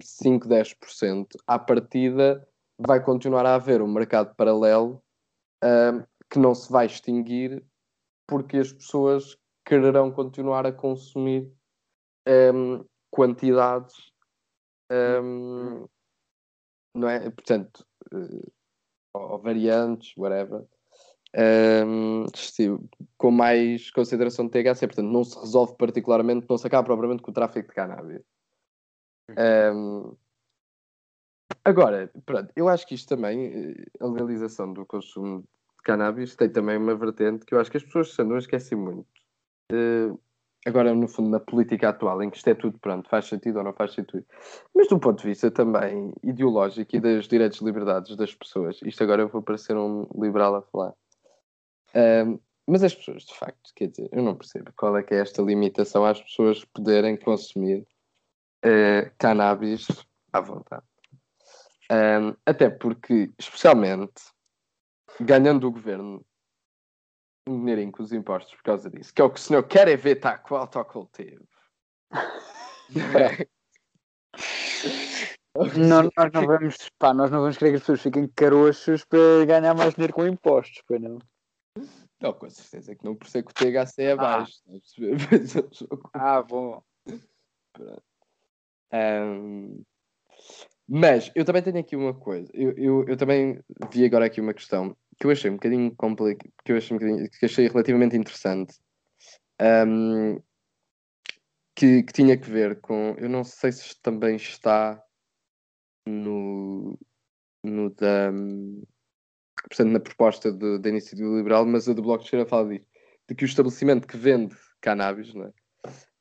5, 0.00 0.48
10%, 0.48 1.26
à 1.44 1.58
partida 1.58 2.46
vai 2.78 3.02
continuar 3.02 3.44
a 3.44 3.56
haver 3.56 3.82
um 3.82 3.92
mercado 3.92 4.32
paralelo 4.36 5.02
um, 5.64 6.04
que 6.30 6.38
não 6.38 6.54
se 6.54 6.70
vai 6.70 6.86
extinguir 6.86 7.64
porque 8.28 8.58
as 8.58 8.72
pessoas 8.72 9.36
quererão 9.66 10.12
continuar 10.12 10.66
a 10.66 10.72
consumir 10.72 11.50
um, 12.54 12.84
quantidades 13.10 14.13
um, 14.90 15.86
não 16.94 17.08
é? 17.08 17.30
Portanto, 17.30 17.86
uh, 18.12 18.52
ou 19.14 19.38
variantes, 19.38 20.12
whatever, 20.16 20.66
um, 21.36 22.26
com 23.18 23.30
mais 23.30 23.90
consideração 23.90 24.46
de 24.46 24.52
THC, 24.52 24.86
portanto, 24.86 25.10
não 25.10 25.24
se 25.24 25.38
resolve 25.38 25.76
particularmente, 25.76 26.46
não 26.48 26.56
se 26.56 26.66
acaba 26.66 26.84
propriamente 26.84 27.22
com 27.22 27.30
o 27.30 27.34
tráfico 27.34 27.68
de 27.68 27.74
cannabis. 27.74 28.22
Um, 29.30 30.16
agora, 31.64 32.10
pronto, 32.24 32.52
eu 32.54 32.68
acho 32.68 32.86
que 32.86 32.94
isto 32.94 33.08
também, 33.08 33.46
eh, 33.46 33.84
a 34.00 34.06
legalização 34.06 34.72
do 34.72 34.86
consumo 34.86 35.40
de 35.40 35.82
cannabis, 35.82 36.36
tem 36.36 36.50
também 36.50 36.76
uma 36.76 36.94
vertente 36.94 37.44
que 37.44 37.54
eu 37.54 37.60
acho 37.60 37.70
que 37.70 37.78
as 37.78 37.84
pessoas 37.84 38.16
não 38.18 38.38
esquecem 38.38 38.78
muito. 38.78 39.08
Uh, 39.72 40.20
agora 40.64 40.94
no 40.94 41.06
fundo 41.06 41.30
na 41.30 41.40
política 41.40 41.90
atual, 41.90 42.22
em 42.22 42.30
que 42.30 42.36
isto 42.36 42.48
é 42.48 42.54
tudo 42.54 42.78
pronto, 42.78 43.08
faz 43.08 43.26
sentido 43.26 43.58
ou 43.58 43.64
não 43.64 43.72
faz 43.72 43.92
sentido, 43.92 44.24
mas 44.74 44.88
do 44.88 44.98
ponto 44.98 45.20
de 45.20 45.28
vista 45.28 45.50
também 45.50 46.12
ideológico 46.22 46.96
e 46.96 47.00
dos 47.00 47.28
direitos 47.28 47.60
e 47.60 47.64
liberdades 47.64 48.16
das 48.16 48.34
pessoas, 48.34 48.80
isto 48.82 49.02
agora 49.02 49.22
eu 49.22 49.28
vou 49.28 49.42
parecer 49.42 49.76
um 49.76 50.06
liberal 50.14 50.56
a 50.56 50.62
falar. 50.62 50.94
Um, 51.94 52.38
mas 52.66 52.82
as 52.82 52.94
pessoas, 52.94 53.24
de 53.24 53.34
facto, 53.34 53.70
quer 53.74 53.88
dizer, 53.88 54.08
eu 54.10 54.22
não 54.22 54.34
percebo 54.34 54.72
qual 54.76 54.96
é 54.96 55.02
que 55.02 55.14
é 55.14 55.18
esta 55.18 55.42
limitação 55.42 56.04
às 56.04 56.20
pessoas 56.20 56.64
poderem 56.64 57.16
consumir 57.16 57.86
uh, 58.64 59.10
cannabis 59.18 59.86
à 60.32 60.40
vontade. 60.40 60.84
Um, 61.92 62.34
até 62.46 62.70
porque, 62.70 63.30
especialmente, 63.38 64.22
ganhando 65.20 65.68
o 65.68 65.70
governo 65.70 66.24
dinheirinho 67.48 67.92
com 67.92 68.02
os 68.02 68.12
impostos 68.12 68.54
por 68.54 68.62
causa 68.62 68.90
disso, 68.90 69.12
que 69.12 69.20
é 69.20 69.24
o 69.24 69.30
que 69.30 69.38
o 69.38 69.42
senhor 69.42 69.62
quer 69.64 69.86
é 69.88 69.96
ver 69.96 70.16
tá, 70.16 70.38
com 70.38 70.54
o 70.54 70.58
autocultivo. 70.58 71.46
não, 75.76 76.10
nós 76.16 76.32
não 76.32 76.46
vamos, 76.46 76.76
pá, 76.98 77.12
nós 77.12 77.30
não 77.30 77.40
vamos 77.40 77.58
querer 77.58 77.70
que 77.72 77.76
as 77.76 77.82
pessoas 77.82 78.02
fiquem 78.02 78.26
caroxos 78.28 79.04
para 79.04 79.44
ganhar 79.46 79.74
mais 79.74 79.94
dinheiro 79.94 80.14
com 80.14 80.26
impostos, 80.26 80.82
pois 80.86 81.00
não? 81.00 81.18
Não, 82.20 82.32
com 82.32 82.48
certeza 82.48 82.94
que 82.94 83.04
não 83.04 83.14
por 83.14 83.28
ser 83.28 83.42
que 83.42 83.50
o 83.50 83.54
THC 83.54 84.02
é 84.02 84.12
ah. 84.12 84.16
baixo. 84.16 84.62
Ah, 86.14 86.38
ah 86.38 86.42
bom. 86.42 86.82
Um, 88.92 89.82
mas 90.88 91.30
eu 91.34 91.44
também 91.44 91.62
tenho 91.62 91.78
aqui 91.78 91.96
uma 91.96 92.14
coisa. 92.14 92.50
Eu, 92.54 92.72
eu, 92.72 93.04
eu 93.08 93.16
também 93.16 93.60
vi 93.90 94.04
agora 94.04 94.26
aqui 94.26 94.40
uma 94.40 94.54
questão 94.54 94.96
que 95.18 95.26
eu 95.26 95.30
achei 95.30 95.50
um 95.50 95.54
bocadinho 95.54 95.94
complicado, 95.96 96.52
que 96.64 96.72
eu 96.72 96.76
achei, 96.76 96.96
um 96.96 97.28
que 97.28 97.44
achei 97.44 97.68
relativamente 97.68 98.16
interessante, 98.16 98.74
um, 99.86 100.40
que, 101.74 102.02
que, 102.02 102.12
tinha 102.12 102.36
que 102.36 102.50
ver 102.50 102.80
com, 102.80 103.14
eu 103.18 103.28
não 103.28 103.44
sei 103.44 103.72
se 103.72 104.00
também 104.00 104.36
está 104.36 105.02
no, 106.06 106.98
no 107.62 107.90
da, 107.90 108.30
portanto, 109.68 109.90
na 109.90 110.00
proposta 110.00 110.52
de, 110.52 110.78
da 110.78 110.88
iniciativa 110.88 111.28
liberal, 111.28 111.66
mas 111.66 111.88
a 111.88 111.92
do 111.92 112.02
Bloco 112.02 112.20
de 112.20 112.26
Esquerda 112.26 112.46
fala 112.46 112.68
disso, 112.68 112.86
de 113.28 113.34
que 113.34 113.44
o 113.44 113.46
estabelecimento 113.46 114.06
que 114.06 114.16
vende 114.16 114.56
cannabis, 114.80 115.32
não 115.34 115.46
é? 115.46 115.52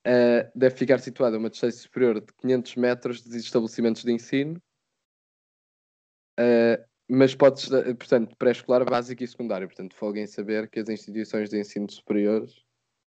Uh, 0.05 0.51
deve 0.53 0.75
ficar 0.75 0.99
situado 0.99 1.37
a 1.37 1.39
uma 1.39 1.49
distância 1.49 1.79
superior 1.79 2.19
de 2.19 2.33
500 2.33 2.75
metros 2.75 3.23
de 3.23 3.37
estabelecimentos 3.37 4.03
de 4.03 4.11
ensino 4.11 4.61
uh, 6.37 6.83
mas 7.09 7.35
pode 7.35 7.69
portanto, 7.95 8.35
pré-escolar, 8.37 8.85
básico 8.85 9.23
e 9.23 9.27
secundário. 9.27 9.67
Portanto, 9.67 9.95
folga 9.95 10.19
em 10.19 10.27
saber 10.27 10.69
que 10.69 10.79
as 10.79 10.89
instituições 10.89 11.49
de 11.49 11.59
ensino 11.59 11.89
superiores 11.91 12.63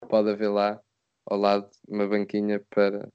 pode 0.09 0.31
haver 0.31 0.48
lá 0.48 0.81
ao 1.27 1.38
lado 1.38 1.70
uma 1.87 2.07
banquinha 2.07 2.64
para. 2.70 3.11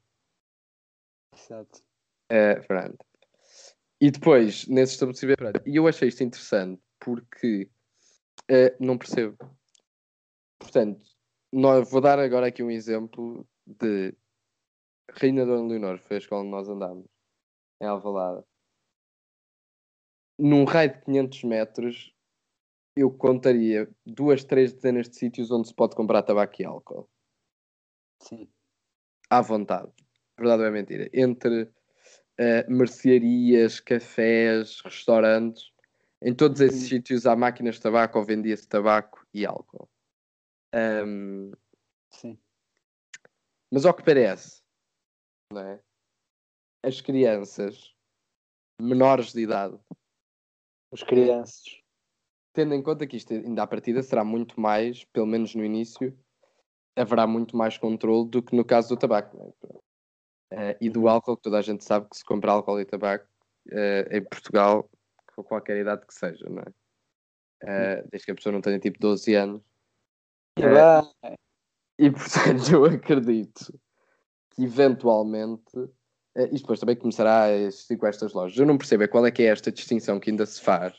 Exato. 1.34 1.82
É, 2.28 2.60
pronto. 2.60 3.04
E 4.00 4.10
depois, 4.10 4.66
nesse 4.66 4.94
estabelecimento. 4.94 5.62
E 5.66 5.76
eu 5.76 5.86
achei 5.86 6.08
isto 6.08 6.22
interessante 6.22 6.82
porque 6.98 7.70
é, 8.50 8.76
não 8.80 8.98
percebo. 8.98 9.36
Portanto, 10.58 11.04
nós, 11.52 11.88
vou 11.90 12.00
dar 12.00 12.18
agora 12.18 12.48
aqui 12.48 12.62
um 12.62 12.70
exemplo 12.70 13.46
de 13.66 14.14
Reina 15.10 15.46
Dona 15.46 15.68
Leonor, 15.68 15.98
foi 15.98 16.16
a 16.16 16.18
escola 16.18 16.42
onde 16.42 16.50
nós 16.50 16.68
andámos, 16.68 17.06
em 17.80 17.86
Alvalade 17.86 18.44
num 20.38 20.64
raio 20.64 20.92
de 20.92 21.00
500 21.02 21.44
metros, 21.44 22.14
eu 22.96 23.10
contaria 23.10 23.88
duas, 24.06 24.44
três 24.44 24.72
dezenas 24.72 25.08
de 25.08 25.16
sítios 25.16 25.50
onde 25.50 25.68
se 25.68 25.74
pode 25.74 25.96
comprar 25.96 26.22
tabaco 26.22 26.54
e 26.60 26.64
álcool. 26.64 27.08
Sim. 28.20 28.48
À 29.28 29.40
vontade. 29.40 29.90
Verdade 30.38 30.62
ou 30.62 30.68
é 30.68 30.70
mentira? 30.70 31.10
Entre 31.12 31.62
uh, 31.64 32.70
mercearias, 32.70 33.80
cafés, 33.80 34.80
restaurantes, 34.84 35.72
em 36.22 36.34
todos 36.34 36.60
esses 36.60 36.82
uhum. 36.82 36.88
sítios 36.88 37.26
há 37.26 37.36
máquinas 37.36 37.76
de 37.76 37.82
tabaco 37.82 38.18
ou 38.18 38.24
vendia-se 38.24 38.68
tabaco 38.68 39.26
e 39.32 39.44
álcool. 39.44 39.88
Um, 40.74 41.52
Sim. 42.10 42.38
Mas 43.70 43.84
ao 43.84 43.94
que 43.94 44.04
parece, 44.04 44.62
não 45.52 45.60
é? 45.60 45.80
as 46.84 47.00
crianças 47.00 47.94
menores 48.80 49.32
de 49.32 49.42
idade 49.42 49.78
as 50.94 51.02
crianças. 51.02 51.62
Tendo 52.52 52.72
em 52.72 52.82
conta 52.82 53.06
que 53.06 53.16
isto 53.16 53.34
ainda 53.34 53.64
à 53.64 53.66
partida 53.66 54.02
será 54.02 54.24
muito 54.24 54.60
mais, 54.60 55.04
pelo 55.06 55.26
menos 55.26 55.54
no 55.54 55.64
início, 55.64 56.16
haverá 56.96 57.26
muito 57.26 57.56
mais 57.56 57.76
controle 57.76 58.30
do 58.30 58.40
que 58.40 58.54
no 58.54 58.64
caso 58.64 58.90
do 58.90 58.96
tabaco. 58.96 59.54
É? 60.52 60.70
Uh, 60.72 60.76
e 60.80 60.88
do 60.88 61.08
álcool, 61.08 61.36
que 61.36 61.42
toda 61.42 61.58
a 61.58 61.62
gente 61.62 61.82
sabe 61.82 62.08
que 62.08 62.16
se 62.16 62.24
compra 62.24 62.52
álcool 62.52 62.80
e 62.80 62.84
tabaco 62.84 63.26
uh, 63.72 64.16
em 64.16 64.22
Portugal, 64.22 64.88
com 65.34 65.42
qualquer 65.42 65.78
idade 65.78 66.06
que 66.06 66.14
seja, 66.14 66.48
não 66.48 66.62
é? 66.62 66.70
Uh, 67.64 68.08
desde 68.10 68.26
que 68.26 68.30
a 68.30 68.34
pessoa 68.36 68.52
não 68.52 68.60
tenha 68.60 68.78
tipo 68.78 68.98
12 69.00 69.34
anos. 69.34 69.62
E 71.98 72.10
portanto 72.10 72.70
eu 72.72 72.84
acredito 72.84 73.72
que 74.50 74.62
eventualmente 74.62 75.72
Uh, 76.36 76.46
isto 76.46 76.62
depois 76.62 76.80
também 76.80 76.96
começará 76.96 77.44
a 77.44 77.52
existir 77.52 77.96
com 77.96 78.06
estas 78.06 78.32
lojas. 78.32 78.58
Eu 78.58 78.66
não 78.66 78.78
percebo 78.78 79.04
é 79.04 79.08
qual 79.08 79.26
é 79.26 79.30
que 79.30 79.42
é 79.42 79.46
esta 79.46 79.70
distinção 79.70 80.18
que 80.18 80.30
ainda 80.30 80.44
se 80.46 80.60
faz 80.60 80.94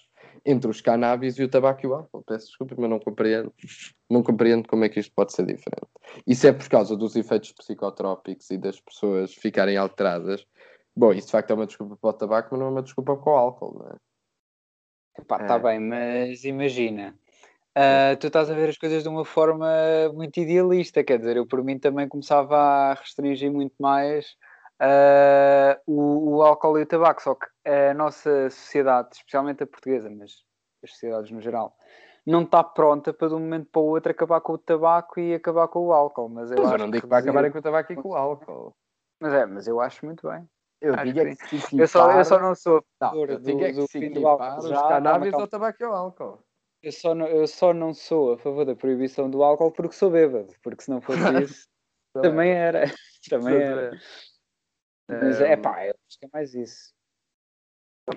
entre 0.45 0.69
os 0.69 0.79
cannabis 0.79 1.37
e 1.39 1.43
o 1.43 1.49
tabaco 1.49 1.85
e 1.85 1.87
o 1.87 1.95
álcool. 1.95 2.23
Peço 2.23 2.47
desculpa, 2.47 2.75
mas 2.77 2.89
não 2.89 2.99
compreendo. 2.99 3.53
Não 4.09 4.21
compreendo 4.21 4.67
como 4.67 4.85
é 4.85 4.89
que 4.89 4.99
isto 4.99 5.13
pode 5.13 5.33
ser 5.33 5.45
diferente. 5.45 5.89
Isso 6.27 6.45
é 6.47 6.53
por 6.53 6.69
causa 6.69 6.95
dos 6.95 7.15
efeitos 7.15 7.51
psicotrópicos 7.51 8.49
e 8.51 8.57
das 8.57 8.79
pessoas 8.79 9.33
ficarem 9.33 9.75
alteradas. 9.75 10.45
Bom, 10.95 11.11
isso 11.11 11.27
de 11.27 11.31
facto 11.31 11.51
é 11.51 11.53
uma 11.55 11.65
desculpa 11.65 11.97
para 11.97 12.09
o 12.09 12.13
tabaco, 12.13 12.49
mas 12.51 12.59
não 12.59 12.67
é 12.67 12.69
uma 12.69 12.83
desculpa 12.83 13.17
para 13.17 13.31
o 13.31 13.35
álcool, 13.35 13.79
não 13.79 13.87
é? 13.87 13.95
Epá, 15.19 15.41
está 15.41 15.55
é. 15.55 15.59
bem, 15.59 15.79
mas 15.79 16.43
imagina, 16.43 17.15
uh, 17.77 18.17
tu 18.19 18.27
estás 18.27 18.49
a 18.49 18.53
ver 18.53 18.69
as 18.69 18.77
coisas 18.77 19.01
de 19.01 19.09
uma 19.09 19.23
forma 19.23 19.67
muito 20.13 20.39
idealista, 20.39 21.03
quer 21.03 21.17
dizer, 21.19 21.37
eu 21.37 21.47
por 21.47 21.63
mim 21.63 21.79
também 21.79 22.07
começava 22.07 22.57
a 22.57 22.93
restringir 22.93 23.51
muito 23.51 23.75
mais 23.79 24.25
uh, 24.81 25.81
o, 25.85 26.35
o, 26.35 26.43
álcool 26.43 26.79
e 26.79 26.83
o 26.83 26.85
tabaco, 26.85 27.21
só 27.21 27.35
que 27.35 27.47
a 27.67 27.93
nossa 27.93 28.49
sociedade, 28.49 29.09
especialmente 29.13 29.63
a 29.63 29.67
portuguesa, 29.67 30.09
mas 30.09 30.43
as 30.83 30.91
sociedades 30.91 31.31
no 31.31 31.41
geral, 31.41 31.75
não 32.25 32.43
está 32.43 32.63
pronta 32.63 33.13
para 33.13 33.29
de 33.29 33.35
um 33.35 33.39
momento 33.39 33.69
para 33.71 33.81
o 33.81 33.85
outro 33.85 34.11
acabar 34.11 34.41
com 34.41 34.53
o 34.53 34.57
tabaco 34.57 35.19
e 35.19 35.35
acabar 35.35 35.67
com 35.67 35.79
o 35.79 35.93
álcool. 35.93 36.29
Mas 36.29 36.51
eu, 36.51 36.57
mas 36.61 36.71
eu 36.71 36.77
não 36.77 36.89
digo 36.89 37.03
que 37.03 37.09
vai 37.09 37.21
acabar 37.21 37.51
com 37.51 37.57
o 37.57 37.61
tabaco 37.61 37.93
e 37.93 37.95
com 37.95 38.09
o 38.09 38.15
álcool. 38.15 38.75
Mas 39.19 39.33
é, 39.33 39.45
mas 39.45 39.67
eu 39.67 39.79
acho 39.79 40.05
muito 40.05 40.27
bem. 40.27 40.47
Eu 40.81 40.95
digo 40.97 41.19
que 41.19 41.27
é 41.27 41.35
se. 41.59 41.79
Eu 41.79 41.87
só, 41.87 42.11
eu 42.11 42.25
só 42.25 42.39
não 42.39 42.53
sou 42.53 42.77
a 42.77 43.05
Não, 43.05 43.09
favor 43.11 43.29
eu 43.29 43.39
do, 43.39 43.63
é 43.63 43.71
do 43.71 43.87
se 43.87 43.99
fim 43.99 44.11
do 44.11 44.27
álcool 44.27 44.59
os 44.59 44.81
cannabis 44.81 45.33
ao 45.33 45.47
tabaco 45.47 45.77
e 45.81 45.85
ao 45.85 45.93
álcool. 45.93 46.39
Eu 46.83 46.91
só, 46.91 47.15
não, 47.15 47.25
eu 47.25 47.47
só 47.47 47.73
não 47.73 47.93
sou 47.93 48.33
a 48.33 48.37
favor 48.37 48.65
da 48.65 48.75
proibição 48.75 49.29
do 49.29 49.43
álcool 49.43 49.71
porque 49.71 49.95
sou 49.95 50.11
bêbado, 50.11 50.53
porque 50.61 50.83
se 50.83 50.91
não 50.91 51.01
fosse 51.01 51.19
isso, 51.41 51.67
também 52.21 52.51
era. 52.51 52.85
Também 53.27 53.55
era. 53.55 53.97
Mas 55.07 55.39
é 55.41 55.55
pá, 55.55 55.85
eu 55.85 55.95
acho 56.07 56.19
que 56.19 56.25
é 56.25 56.29
mais 56.33 56.53
isso. 56.55 56.93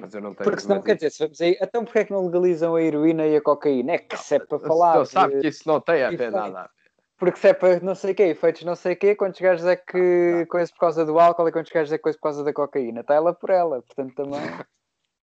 mas 0.01 0.15
eu 0.15 0.21
não 0.21 0.35
tenho 0.35 0.49
Porque 0.49 0.63
senão, 0.63 0.83
quer 0.83 0.95
dizer, 0.95 1.11
se 1.11 1.19
vamos 1.19 1.41
aí, 1.41 1.59
então 1.61 1.85
porquê 1.85 2.01
é 2.01 2.05
que 2.05 2.13
não 2.13 2.25
legalizam 2.25 2.75
a 2.75 2.83
heroína 2.83 3.27
e 3.27 3.37
a 3.37 3.43
cocaína? 3.43 3.93
É 3.93 3.99
que 3.99 4.17
se 4.17 4.37
é 4.37 4.39
para 4.39 4.59
falar. 4.59 4.93
senhor 4.93 5.07
sabe 5.07 5.41
que 5.41 5.49
isso 5.49 5.69
não 5.69 5.81
tem 5.81 6.03
a 6.03 6.11
ver 6.11 6.31
nada. 6.31 6.63
a. 6.63 6.71
Porque 7.19 7.39
se 7.39 7.49
é 7.49 7.53
para 7.53 7.81
não 7.81 7.97
sei 7.97 8.13
o 8.13 8.15
quê, 8.15 8.23
efeitos 8.25 8.63
não 8.63 8.77
sei 8.77 8.93
o 8.93 8.97
quê, 8.97 9.15
quantos 9.17 9.41
gajos 9.41 9.67
é 9.67 9.75
que 9.75 10.47
coisa 10.47 10.73
por 10.73 10.79
causa 10.79 11.05
do 11.05 11.19
álcool 11.19 11.49
e 11.49 11.53
quantos 11.53 11.73
gajos 11.73 11.93
é 11.93 11.99
coisa 11.99 12.17
por 12.17 12.23
causa 12.23 12.45
da 12.45 12.53
cocaína? 12.53 13.01
Está 13.01 13.15
ela 13.15 13.35
por 13.35 13.51
ela, 13.51 13.83
portanto 13.83 14.15
também. 14.15 14.41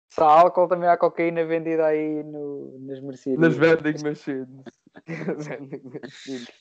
Se 0.09 0.21
há 0.21 0.27
álcool, 0.27 0.69
também 0.69 0.89
há 0.91 0.97
cocaína 0.97 1.43
vendida 1.45 1.87
aí 1.87 2.23
no, 2.23 2.79
nas 2.81 3.01
mercearias. 3.01 3.41
Nas 3.41 3.57
vending 3.57 4.05
machines. 4.05 4.65
vending 5.49 5.83
machines. 5.85 6.53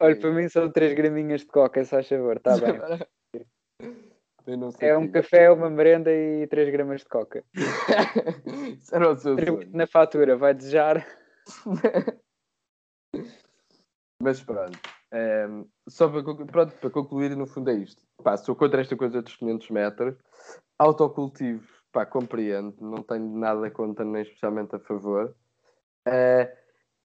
Olha, 0.00 0.16
para 0.18 0.30
mim 0.32 0.48
são 0.48 0.72
3 0.72 0.94
graminhas 0.94 1.42
de 1.42 1.48
coca, 1.48 1.84
se 1.84 1.90
faz 1.90 2.08
favor, 2.08 2.38
está 2.38 2.56
bem. 2.56 2.80
É 4.80 4.96
um 4.96 5.06
que- 5.06 5.12
café, 5.12 5.50
uma 5.50 5.70
merenda 5.70 6.10
e 6.12 6.46
3 6.48 6.70
gramas 6.70 7.00
de 7.00 7.08
coca. 7.08 7.42
Isso 8.78 8.94
era 8.94 9.10
o 9.10 9.16
seu 9.16 9.38
sonho. 9.38 9.70
na 9.72 9.86
fatura, 9.86 10.36
vai 10.36 10.52
desejar. 10.54 11.06
Mas 14.20 14.42
pronto. 14.42 14.78
ehm, 15.12 15.64
só 15.88 16.08
para, 16.08 16.22
pronto, 16.46 16.74
para 16.76 16.90
concluir, 16.90 17.36
no 17.36 17.46
fundo 17.46 17.70
é 17.70 17.74
isto. 17.74 18.02
Pá, 18.22 18.36
sou 18.36 18.54
contra 18.54 18.80
esta 18.80 18.96
coisa 18.96 19.20
dos 19.22 19.36
500 19.36 19.70
metros. 19.70 20.16
Autocultivo, 20.78 21.66
pá, 21.92 22.06
compreendo. 22.06 22.74
Não 22.80 23.02
tenho 23.02 23.28
nada 23.38 23.70
contra, 23.70 24.04
nem 24.04 24.22
especialmente 24.22 24.74
a 24.76 24.78
favor. 24.78 25.34
Eh, 26.06 26.52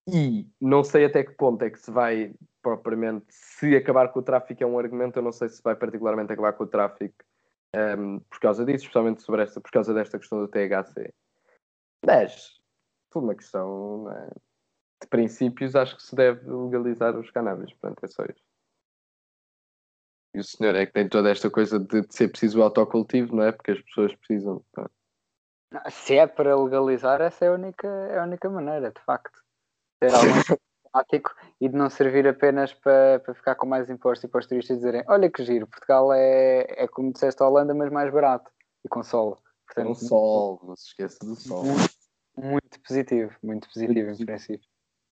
e 0.08 0.48
não 0.60 0.84
sei 0.84 1.06
até 1.06 1.24
que 1.24 1.32
ponto 1.34 1.62
é 1.64 1.70
que 1.70 1.80
se 1.80 1.92
vai, 1.92 2.34
propriamente, 2.62 3.26
se 3.30 3.76
acabar 3.76 4.10
com 4.12 4.20
o 4.20 4.24
tráfico 4.24 4.64
é 4.64 4.66
um 4.66 4.80
argumento, 4.80 5.18
eu 5.20 5.24
não 5.24 5.32
sei 5.32 5.50
se 5.50 5.62
vai 5.62 5.76
particularmente 5.76 6.32
acabar 6.32 6.54
com 6.54 6.64
o 6.64 6.68
tráfico 6.68 7.16
ehm, 7.74 8.20
por 8.30 8.40
causa 8.40 8.66
disso, 8.66 8.84
especialmente 8.84 9.22
sobre 9.22 9.44
esta, 9.44 9.60
por 9.62 9.72
causa 9.72 9.94
desta 9.94 10.18
questão 10.18 10.40
do 10.40 10.48
THC. 10.48 11.14
Mas, 12.06 12.60
foi 13.12 13.22
uma 13.22 13.36
questão, 13.36 14.12
é? 14.12 14.30
de 15.02 15.08
princípios, 15.08 15.76
acho 15.76 15.96
que 15.96 16.04
se 16.04 16.16
deve 16.16 16.50
legalizar 16.50 17.18
os 17.18 17.32
cannabis. 17.32 17.74
Pronto, 17.74 18.04
é 18.04 18.08
só 18.08 18.24
isso. 18.24 18.44
E 20.36 20.40
o 20.40 20.44
senhor 20.44 20.76
é 20.76 20.86
que 20.86 20.94
tem 20.94 21.10
toda 21.10 21.32
esta 21.32 21.50
coisa 21.50 21.80
de, 21.80 22.02
de 22.02 22.14
ser 22.14 22.30
preciso 22.30 22.60
o 22.60 22.64
autocultivo, 22.64 23.36
não 23.36 23.44
é? 23.44 23.52
Porque 23.52 23.72
as 23.72 23.82
pessoas 23.82 24.16
precisam. 24.16 24.64
Se 25.90 26.18
é 26.18 26.28
para 26.28 26.56
legalizar, 26.56 27.22
essa 27.22 27.46
é 27.46 27.48
a 27.48 27.54
única, 27.54 27.88
é 27.88 28.20
a 28.20 28.24
única 28.24 28.50
maneira, 28.50 28.92
de 28.92 29.02
facto. 29.02 29.40
Ter 30.00 30.12
prático 30.92 31.34
e 31.60 31.70
de 31.70 31.76
não 31.76 31.90
servir 31.90 32.28
apenas 32.28 32.74
para, 32.74 33.20
para 33.20 33.34
ficar 33.34 33.56
com 33.56 33.66
mais 33.66 33.90
impostos 33.90 34.24
e 34.24 34.28
para 34.28 34.40
os 34.40 34.48
turistas 34.48 34.78
dizerem: 34.78 35.04
Olha 35.08 35.30
que 35.30 35.44
giro, 35.44 35.68
Portugal 35.68 36.12
é, 36.14 36.66
é 36.70 36.88
como 36.88 37.12
disseste 37.12 37.42
a 37.42 37.48
Holanda, 37.48 37.74
mas 37.74 37.92
mais 37.92 38.12
barato 38.12 38.52
e 38.84 38.90
com 38.90 39.04
sol. 39.04 39.38
Um 39.42 39.66
Portanto, 39.66 39.96
sol, 39.96 40.60
não 40.64 40.76
se 40.76 40.88
esqueça 40.88 41.20
do 41.24 41.36
sol. 41.36 41.64
muito 42.36 42.80
positivo, 42.82 43.32
muito 43.44 43.68
positivo 43.68 44.00
em 44.00 44.06
positivo. 44.06 44.26
princípio. 44.26 44.70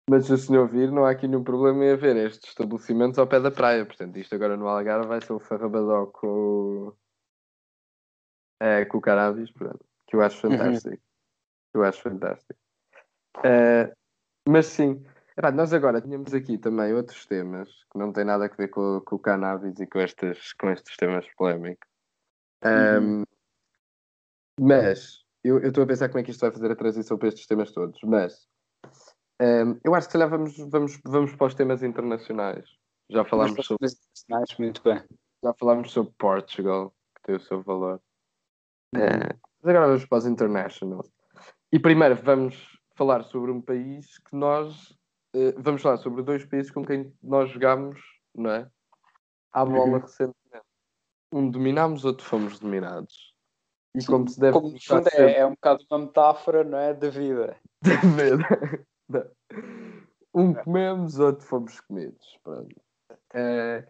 Mas 0.09 0.27
se 0.27 0.33
o 0.33 0.39
senhor 0.39 0.68
vir, 0.68 0.91
não 0.93 1.05
há 1.05 1.11
aqui 1.11 1.27
nenhum 1.27 1.43
problema 1.43 1.85
em 1.85 1.91
haver 1.91 2.16
estes 2.16 2.49
estabelecimentos 2.51 3.18
ao 3.18 3.27
pé 3.27 3.41
da 3.41 3.51
praia. 3.51 3.85
Portanto, 3.85 4.16
isto 4.16 4.35
agora 4.35 4.57
no 4.57 4.68
Algarve 4.68 5.09
vai 5.09 5.20
ser 5.20 5.33
o 5.33 5.41
farrabadó 5.41 6.07
com, 6.07 6.29
o- 6.29 6.97
é, 8.61 8.85
com 8.85 8.99
o 8.99 9.01
pronto, 9.01 9.85
que 10.07 10.14
eu 10.16 10.22
acho 10.22 10.41
fantástico. 10.41 11.03
Eu 11.74 11.83
acho 11.83 12.01
fantástico. 12.01 12.59
Eh, 13.45 13.93
mas 14.49 14.66
sim, 14.66 15.05
epá, 15.37 15.51
nós 15.51 15.72
agora 15.72 16.01
tínhamos 16.01 16.32
aqui 16.34 16.59
também 16.59 16.93
outros 16.95 17.26
temas 17.26 17.68
que 17.93 17.99
não 17.99 18.12
têm 18.12 18.24
nada 18.24 18.47
a 18.47 18.49
ver 18.49 18.68
com, 18.68 19.01
com 19.01 19.16
o 19.16 19.18
cannabis 19.18 19.78
e 19.80 19.87
com 19.87 20.01
estes, 20.01 20.53
com 20.55 20.70
estes 20.70 20.97
temas 20.97 21.26
polémicos. 21.37 21.89
Ahm, 22.62 23.24
mas 24.61 25.24
eu 25.45 25.59
estou 25.59 25.84
a 25.84 25.87
pensar 25.87 26.09
como 26.09 26.20
é 26.20 26.22
que 26.22 26.30
isto 26.30 26.41
vai 26.41 26.51
fazer 26.51 26.70
a 26.70 26.76
transição 26.76 27.18
para 27.18 27.28
estes 27.28 27.47
temas 27.47 27.72
todos. 27.72 27.99
Mas 28.05 28.49
ahm, 29.41 29.78
eu 29.84 29.95
acho 29.95 30.09
que 30.09 30.12
se 30.12 30.18
calhar 30.18 30.30
vamos, 30.30 30.57
vamos, 30.70 31.01
vamos 31.05 31.34
para 31.34 31.47
os 31.47 31.55
temas 31.55 31.82
internacionais. 31.82 32.64
Já 33.09 33.24
falámos, 33.24 33.64
sobre, 33.64 33.87
mas, 34.28 34.59
muito 34.59 34.82
bem. 34.82 35.01
já 35.43 35.55
falámos 35.55 35.93
sobre 35.93 36.12
Portugal, 36.18 36.93
que 37.14 37.22
tem 37.22 37.37
o 37.37 37.41
seu 37.41 37.62
valor. 37.62 38.01
Eh, 38.97 39.37
mas 39.62 39.70
agora 39.70 39.87
vamos 39.87 40.07
para 40.07 40.18
os 40.18 40.26
internationals. 40.26 41.12
E 41.72 41.78
primeiro 41.78 42.16
vamos 42.16 42.80
falar 42.95 43.22
sobre 43.24 43.51
um 43.51 43.61
país 43.61 44.18
que 44.18 44.34
nós. 44.37 44.97
Eh, 45.37 45.55
vamos 45.59 45.82
falar 45.82 45.99
sobre 45.99 46.22
dois 46.22 46.47
países 46.47 46.70
com 46.70 46.82
quem 46.82 47.12
nós 47.22 47.51
jogámos, 47.51 48.01
não 48.34 48.51
é? 48.51 48.70
À 49.53 49.64
bola 49.66 49.97
Uhum. 49.97 49.99
recentemente. 49.99 50.66
Um 51.30 51.51
dominámos, 51.51 52.07
outro 52.07 52.24
fomos 52.24 52.59
dominados. 52.59 53.34
E 53.95 54.05
como 54.05 54.26
se 54.28 54.41
deve 54.41 54.53
Como 54.53 54.68
fundo 54.70 54.80
sempre 54.80 55.14
é, 55.16 55.39
é 55.41 55.47
um 55.47 55.51
bocado 55.51 55.84
uma 55.91 55.99
metáfora, 55.99 56.64
não 56.64 56.78
é? 56.78 56.95
Da 56.95 57.11
vida. 57.11 57.57
a 57.84 58.07
ver. 58.16 58.87
Não. 59.09 59.30
Um 60.34 60.55
comemos, 60.55 61.18
outro 61.18 61.47
fomos 61.47 61.80
comidos. 61.80 62.39
Pronto. 62.43 62.74
Eh, 63.34 63.87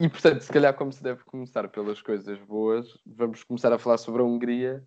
e 0.00 0.08
portanto, 0.08 0.40
se 0.40 0.52
calhar, 0.52 0.74
como 0.74 0.92
se 0.92 1.02
deve 1.02 1.22
começar 1.24 1.68
pelas 1.68 2.02
coisas 2.02 2.38
boas, 2.40 2.86
vamos 3.06 3.42
começar 3.44 3.72
a 3.72 3.78
falar 3.78 3.98
sobre 3.98 4.22
a 4.22 4.24
Hungria 4.24 4.84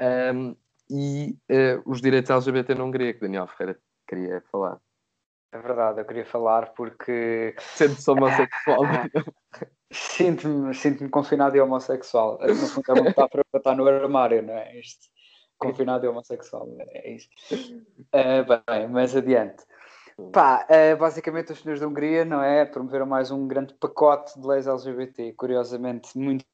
ehm, 0.00 0.54
e 0.90 1.36
eh, 1.48 1.80
os 1.86 2.00
direitos 2.00 2.30
LGBT 2.30 2.74
na 2.74 2.84
Hungria, 2.84 3.14
que 3.14 3.20
Daniel 3.20 3.46
Ferreira 3.46 3.78
queria 4.06 4.42
falar. 4.50 4.80
É 5.50 5.58
verdade, 5.58 6.00
eu 6.00 6.04
queria 6.04 6.26
falar 6.26 6.72
porque 6.74 7.54
Sendo-se 7.58 8.10
homossexual. 8.10 8.86
sinto-me 9.90 10.74
sinto 10.74 11.08
confinado 11.08 11.56
e 11.56 11.60
homossexual. 11.60 12.38
No 12.40 12.54
fundo 12.54 12.84
é 12.88 12.92
uma 12.92 13.04
metáfora 13.04 13.42
para 13.50 13.58
estar 13.58 13.74
no 13.74 13.86
armário, 13.86 14.42
não 14.42 14.52
é? 14.54 14.78
Isto, 14.78 15.08
confinado 15.56 16.04
e 16.04 16.08
homossexual, 16.08 16.68
é 16.80 17.12
isso. 17.14 17.28
Eh, 18.12 18.42
bem, 18.44 18.88
mas 18.90 19.16
adiante. 19.16 19.64
Pá, 20.32 20.66
eh, 20.68 20.94
basicamente 20.96 21.52
os 21.52 21.60
senhores 21.60 21.80
da 21.80 21.88
Hungria, 21.88 22.24
não 22.26 22.42
é? 22.42 22.66
Promoveram 22.66 23.06
mais 23.06 23.30
um 23.30 23.48
grande 23.48 23.72
pacote 23.74 24.38
de 24.38 24.46
leis 24.46 24.66
LGBT, 24.66 25.32
curiosamente 25.32 26.16
muito 26.18 26.44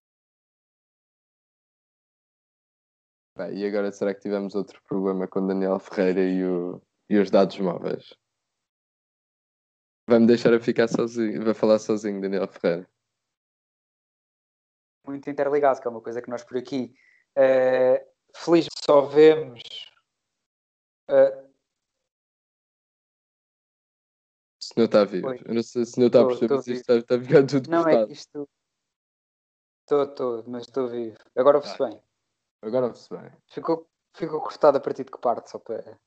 Bem, 3.37 3.53
e 3.59 3.67
agora 3.67 3.91
será 3.91 4.15
que 4.15 4.21
tivemos 4.21 4.55
outro 4.55 4.81
problema 4.87 5.27
com 5.27 5.45
Daniel 5.45 5.81
Ferreira 5.81 6.21
e, 6.21 6.45
o- 6.45 6.81
e 7.11 7.19
os 7.19 7.33
dados 7.33 7.59
móveis? 7.59 8.15
Vai-me 10.07 10.27
deixar 10.27 10.53
a 10.53 10.61
ficar 10.61 10.87
sozinho, 10.89 11.43
vai 11.45 11.55
falar 11.55 11.79
sozinho, 11.79 12.21
Daniel 12.21 12.47
Ferreira. 12.49 12.89
muito 15.07 15.29
interligado, 15.29 15.81
que 15.81 15.87
é 15.87 15.91
uma 15.91 16.01
coisa 16.01 16.21
que 16.23 16.31
nós 16.31 16.43
por 16.43 16.57
aqui, 16.57 16.95
eh, 17.37 18.07
felizmente, 18.35 18.81
só 18.85 19.03
vemos. 19.03 19.63
eh, 21.09 21.45
O 24.61 24.65
senhor 24.75 24.87
está 24.87 25.05
vivo. 25.05 25.29
Oi. 25.29 25.41
Eu 25.45 25.55
não 25.55 25.63
sei 25.63 25.85
se 25.85 25.91
o 25.91 25.95
senhor 25.95 26.07
está 26.07 26.23
a 26.23 26.27
perceber, 26.27 26.55
mas 26.55 26.67
isto 26.67 26.93
está, 26.93 27.15
a 27.17 27.21
ficar 27.21 27.47
tudo 27.47 27.71
não 27.71 27.87
é 27.87 28.05
isto. 28.11 28.49
Estou, 29.83 30.03
estou, 30.05 30.45
mas 30.49 30.63
estou 30.67 30.89
vivo. 30.89 31.19
Agora 31.37 31.59
ouve-se 31.59 31.83
Ah. 31.83 31.89
bem. 31.89 32.03
Agora 32.63 32.87
ouve-se 32.87 33.11
bem. 33.11 33.31
Ficou, 33.49 33.87
ficou 34.15 34.41
cortado 34.41 34.79
a 34.79 34.81
partir 34.81 35.05
de 35.05 35.11
que 35.13 35.19
parte? 35.19 35.51
Só 35.51 35.59
para. 35.59 36.01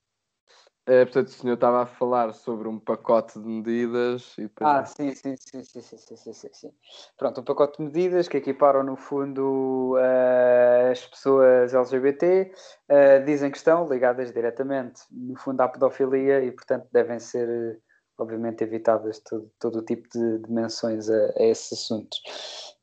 É, 0.87 1.03
portanto, 1.03 1.27
o 1.27 1.31
senhor 1.31 1.55
estava 1.55 1.81
a 1.81 1.85
falar 1.85 2.33
sobre 2.33 2.69
um 2.69 2.79
pacote 2.79 3.37
de 3.37 3.45
medidas 3.45 4.33
e 4.37 4.43
depois... 4.43 4.69
Ah, 4.69 4.85
sim, 4.85 5.13
sim, 5.13 5.35
sim, 5.37 5.61
sim, 5.61 5.81
sim, 5.81 5.97
sim, 5.97 6.33
sim, 6.33 6.49
sim. 6.53 6.71
Pronto, 7.17 7.41
um 7.41 7.43
pacote 7.43 7.77
de 7.77 7.83
medidas 7.83 8.29
que 8.29 8.37
equiparam 8.37 8.83
no 8.83 8.95
fundo 8.95 9.97
eh, 9.99 10.89
as 10.89 11.05
pessoas 11.05 11.73
LGBT, 11.73 12.53
eh, 12.87 13.19
dizem 13.19 13.51
que 13.51 13.57
estão 13.57 13.85
ligadas 13.85 14.31
diretamente, 14.31 15.01
no 15.11 15.37
fundo, 15.37 15.59
à 15.59 15.67
pedofilia 15.67 16.41
e, 16.41 16.53
portanto, 16.53 16.87
devem 16.93 17.19
ser, 17.19 17.81
obviamente, 18.17 18.63
evitadas 18.63 19.19
todo, 19.19 19.51
todo 19.59 19.79
o 19.79 19.85
tipo 19.85 20.07
de, 20.07 20.41
menções 20.49 21.09
a, 21.09 21.33
a 21.37 21.43
esses 21.43 21.73
assuntos. 21.73 22.21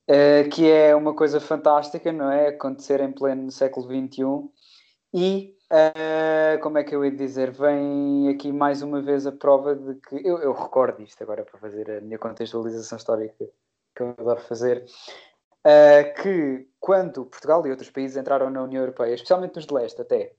Eh, 0.07 0.45
que 0.45 0.71
é 0.71 0.95
uma 0.95 1.15
coisa 1.15 1.41
fantástica, 1.41 2.13
não 2.13 2.31
é? 2.31 2.49
Acontecer 2.49 3.01
em 3.01 3.11
pleno 3.11 3.51
século 3.51 3.87
XXI 3.87 4.23
e, 5.15 5.54
eh, 5.75 6.59
como 6.59 6.79
é 6.79 6.85
que 6.85 6.95
eu 6.95 7.05
ia 7.05 7.11
dizer, 7.11 7.51
vem 7.51 8.29
aqui 8.29 8.53
mais 8.53 8.81
uma 8.81 9.03
vez 9.03 9.27
a 9.27 9.33
prova 9.33 9.75
de 9.75 9.97
que, 9.97 10.17
eu, 10.17 10.39
eu 10.39 10.53
recordo 10.53 11.03
isto 11.03 11.21
agora 11.21 11.45
para 11.45 11.59
fazer 11.59 11.91
a 11.91 12.01
minha 12.01 12.17
contextualização 12.17 12.97
histórica 12.97 13.45
que 13.97 14.03
eu 14.03 14.11
adoro 14.11 14.41
fazer, 14.41 14.85
eh, 15.65 16.05
que 16.05 16.69
quando 16.79 17.27
Portugal 17.27 17.67
e 17.67 17.71
outros 17.71 17.91
países 17.91 18.17
entraram 18.17 18.51
na 18.51 18.63
União 18.63 18.83
Europeia, 18.83 19.15
especialmente 19.15 19.57
nos 19.57 19.67
de 19.67 19.75
leste 19.75 20.01
até, 20.01 20.33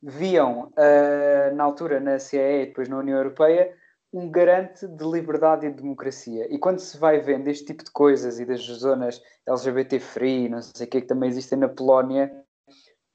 viam 0.00 0.72
eh, 0.76 1.50
na 1.52 1.64
altura 1.64 1.98
na 1.98 2.18
CEE 2.18 2.62
e 2.62 2.66
depois 2.66 2.88
na 2.88 2.98
União 2.98 3.16
Europeia 3.16 3.76
um 4.12 4.30
garante 4.30 4.86
de 4.86 5.04
liberdade 5.04 5.66
e 5.66 5.70
de 5.70 5.82
democracia. 5.82 6.46
E 6.54 6.58
quando 6.58 6.78
se 6.78 6.96
vai 6.96 7.20
vendo 7.20 7.48
este 7.48 7.66
tipo 7.66 7.82
de 7.82 7.90
coisas 7.90 8.38
e 8.38 8.44
das 8.44 8.60
zonas 8.60 9.20
LGBT 9.46 9.98
free, 9.98 10.48
não 10.48 10.62
sei 10.62 10.86
o 10.86 10.90
que, 10.90 11.00
que 11.00 11.06
também 11.06 11.28
existem 11.28 11.58
na 11.58 11.68
Polónia, 11.68 12.32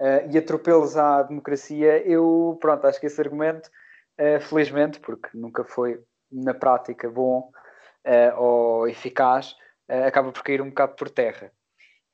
uh, 0.02 0.30
e 0.32 0.38
atropelos 0.38 0.98
à 0.98 1.22
democracia, 1.22 2.06
eu, 2.06 2.58
pronto, 2.60 2.86
acho 2.88 3.00
que 3.00 3.06
esse 3.06 3.22
argumento, 3.22 3.70
uh, 4.20 4.42
felizmente, 4.42 5.00
porque 5.00 5.30
nunca 5.34 5.64
foi 5.64 6.04
na 6.32 6.54
prática 6.54 7.10
bom 7.10 7.52
uh, 8.06 8.42
ou 8.42 8.88
eficaz, 8.88 9.56
acaba 10.08 10.32
por 10.32 10.42
cair 10.42 10.62
um 10.62 10.70
bocado 10.70 10.96
por 10.96 11.10
terra. 11.10 11.52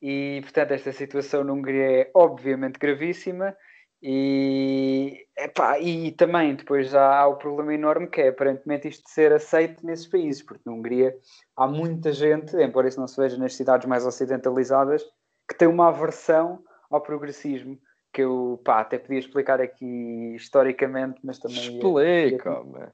E, 0.02 0.40
portanto, 0.42 0.72
esta 0.72 0.92
situação 0.92 1.44
na 1.44 1.54
Hungria 1.54 2.02
é 2.02 2.12
obviamente 2.12 2.80
gravíssima 2.80 3.56
e, 4.02 5.28
epá, 5.38 5.80
e 5.80 6.12
também 6.12 6.56
depois 6.56 6.96
há, 6.96 7.20
há 7.20 7.28
o 7.28 7.36
problema 7.36 7.76
enorme 7.76 8.08
que 8.08 8.22
é 8.22 8.30
aparentemente 8.30 8.88
isto 8.88 9.04
de 9.04 9.12
ser 9.12 9.32
aceito 9.32 9.86
nesses 9.86 10.08
países, 10.08 10.42
porque 10.42 10.64
na 10.66 10.74
Hungria 10.74 11.16
há 11.56 11.68
muita 11.68 12.12
gente, 12.12 12.56
embora 12.58 12.88
isso 12.88 13.00
não 13.00 13.08
se 13.08 13.22
veja 13.22 13.38
nas 13.38 13.54
cidades 13.54 13.88
mais 13.88 14.04
ocidentalizadas, 14.04 15.04
que 15.48 15.56
tem 15.56 15.68
uma 15.68 15.90
aversão 15.90 16.64
ao 16.90 17.02
progressismo 17.02 17.80
que 18.14 18.22
eu 18.22 18.62
pá, 18.64 18.82
até 18.82 18.98
podia 18.98 19.20
explicar 19.20 19.62
aqui 19.62 20.36
historicamente, 20.36 21.20
mas 21.24 21.40
também. 21.40 21.58
Explica-me. 21.58 22.80
Ia... 22.80 22.94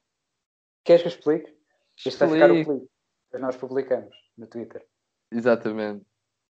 Queres 0.83 1.01
que 1.01 1.07
eu 1.07 1.11
explique? 1.11 1.57
Este 2.05 2.25
vai 2.25 2.29
ficar 2.29 2.51
o 2.51 2.65
clipe 2.65 2.93
nós 3.39 3.55
publicamos 3.55 4.15
no 4.37 4.47
Twitter. 4.47 4.85
Exatamente. 5.31 6.05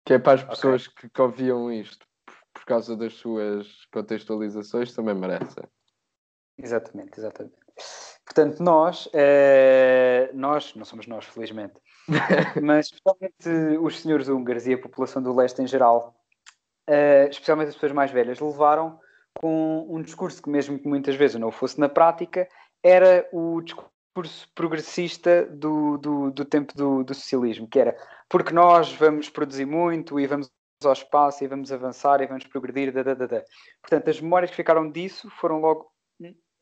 Que 0.05 0.14
é 0.14 0.18
para 0.18 0.34
as 0.34 0.45
pessoas 0.45 0.86
okay. 0.86 1.03
que, 1.03 1.11
que 1.11 1.22
ouviam 1.22 1.72
isto 1.72 2.07
por 2.53 2.64
causa 2.64 2.97
das 2.97 3.14
suas 3.14 3.86
contextualizações 3.93 4.95
também 4.95 5.14
merece. 5.14 5.61
Exatamente, 6.57 7.18
exatamente. 7.18 7.57
Portanto, 8.24 8.62
nós, 8.62 9.09
eh, 9.12 10.30
nós, 10.34 10.74
não 10.74 10.84
somos 10.84 11.07
nós, 11.07 11.24
felizmente, 11.24 11.74
mas 12.62 12.86
especialmente 12.86 13.78
os 13.80 14.01
senhores 14.01 14.28
húngaros 14.28 14.66
e 14.66 14.74
a 14.74 14.78
população 14.78 15.22
do 15.22 15.34
leste 15.34 15.62
em 15.62 15.66
geral, 15.66 16.17
eh, 16.89 17.28
especialmente 17.30 17.68
as 17.68 17.74
pessoas 17.74 17.93
mais 17.93 18.11
velhas, 18.11 18.41
levaram 18.41 18.99
com 19.34 19.86
um 19.89 20.03
discurso 20.03 20.43
que, 20.43 20.49
mesmo 20.49 20.78
que 20.78 20.89
muitas 20.89 21.14
vezes 21.14 21.39
não 21.39 21.53
fosse 21.53 21.78
na 21.78 21.89
prática, 21.89 22.49
era 22.82 23.28
o 23.30 23.61
discurso 23.61 24.49
progressista 24.55 25.47
do, 25.47 25.99
do, 25.99 26.30
do 26.30 26.45
tempo 26.45 26.74
do, 26.74 27.05
do 27.05 27.14
socialismo, 27.14 27.68
que 27.68 27.78
era 27.78 27.97
porque 28.28 28.53
nós 28.53 28.93
vamos 28.93 29.28
produzir 29.28 29.66
muito 29.66 30.18
e 30.18 30.26
vamos 30.26 30.51
ao 30.82 30.93
espaço 30.93 31.45
e 31.45 31.47
vamos 31.47 31.70
avançar 31.70 32.20
e 32.20 32.26
vamos 32.26 32.47
progredir. 32.47 32.93
Da, 32.93 33.03
da, 33.03 33.14
da, 33.14 33.45
Portanto, 33.82 34.09
as 34.09 34.20
memórias 34.20 34.51
que 34.51 34.57
ficaram 34.57 34.91
disso 34.91 35.30
foram 35.30 35.61
logo 35.61 35.93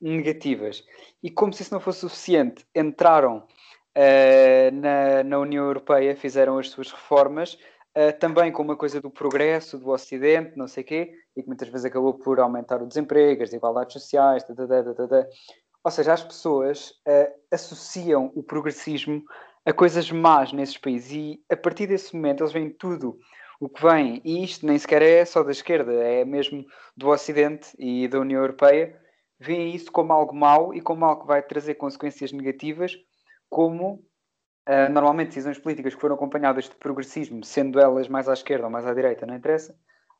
negativas. 0.00 0.84
E 1.22 1.30
como 1.30 1.52
se 1.52 1.62
isso 1.62 1.72
não 1.72 1.80
fosse 1.80 2.00
suficiente, 2.00 2.66
entraram 2.74 3.38
uh, 3.38 4.70
na, 4.74 5.24
na 5.24 5.38
União 5.38 5.64
Europeia, 5.64 6.16
fizeram 6.16 6.58
as 6.58 6.68
suas 6.70 6.90
reformas, 6.90 7.58
uh, 7.96 8.18
também 8.18 8.52
com 8.52 8.62
uma 8.62 8.76
coisa 8.76 9.00
do 9.00 9.10
progresso, 9.10 9.78
do 9.78 9.90
Ocidente, 9.90 10.56
não 10.56 10.68
sei 10.68 10.82
o 10.82 10.86
quê, 10.86 11.14
e 11.36 11.42
que 11.42 11.48
muitas 11.48 11.68
vezes 11.68 11.86
acabou 11.86 12.14
por 12.14 12.38
aumentar 12.38 12.82
o 12.82 12.86
desemprego, 12.86 13.42
as 13.42 13.50
desigualdades 13.50 13.94
sociais, 13.94 14.44
da, 14.44 14.66
da, 14.66 14.82
da, 14.82 15.26
ou 15.82 15.90
seja, 15.90 16.12
as 16.12 16.22
pessoas 16.22 16.90
uh, 17.08 17.32
associam 17.50 18.30
o 18.34 18.42
progressismo 18.42 19.22
a 19.64 19.72
coisas 19.72 20.10
más 20.12 20.52
nesses 20.52 20.78
países 20.78 21.10
e 21.10 21.40
a 21.50 21.56
partir 21.56 21.88
desse 21.88 22.14
momento 22.14 22.42
eles 22.42 22.52
veem 22.52 22.70
tudo 22.70 23.18
o 23.58 23.68
que 23.68 23.82
vem, 23.82 24.20
e 24.24 24.44
isto 24.44 24.66
nem 24.66 24.78
sequer 24.78 25.02
é 25.02 25.24
só 25.24 25.42
da 25.42 25.50
esquerda, 25.50 25.92
é 25.92 26.24
mesmo 26.24 26.64
do 26.96 27.08
Ocidente 27.08 27.70
e 27.78 28.06
da 28.06 28.20
União 28.20 28.40
Europeia, 28.40 29.00
veem 29.40 29.74
isso 29.74 29.90
como 29.90 30.12
algo 30.12 30.34
mau 30.34 30.74
e 30.74 30.80
como 30.80 31.04
algo 31.04 31.22
que 31.22 31.26
vai 31.26 31.42
trazer 31.42 31.74
consequências 31.74 32.32
negativas, 32.32 32.96
como 33.48 34.04
uh, 34.68 34.92
normalmente 34.92 35.28
decisões 35.28 35.58
políticas 35.58 35.94
que 35.94 36.00
foram 36.00 36.16
acompanhadas 36.16 36.64
de 36.64 36.74
progressismo, 36.76 37.44
sendo 37.44 37.78
elas 37.78 38.08
mais 38.08 38.28
à 38.28 38.32
esquerda 38.32 38.64
ou 38.64 38.70
mais 38.70 38.86
à 38.86 38.92
direita, 38.92 39.26
não 39.26 39.34
interessa, 39.34 39.74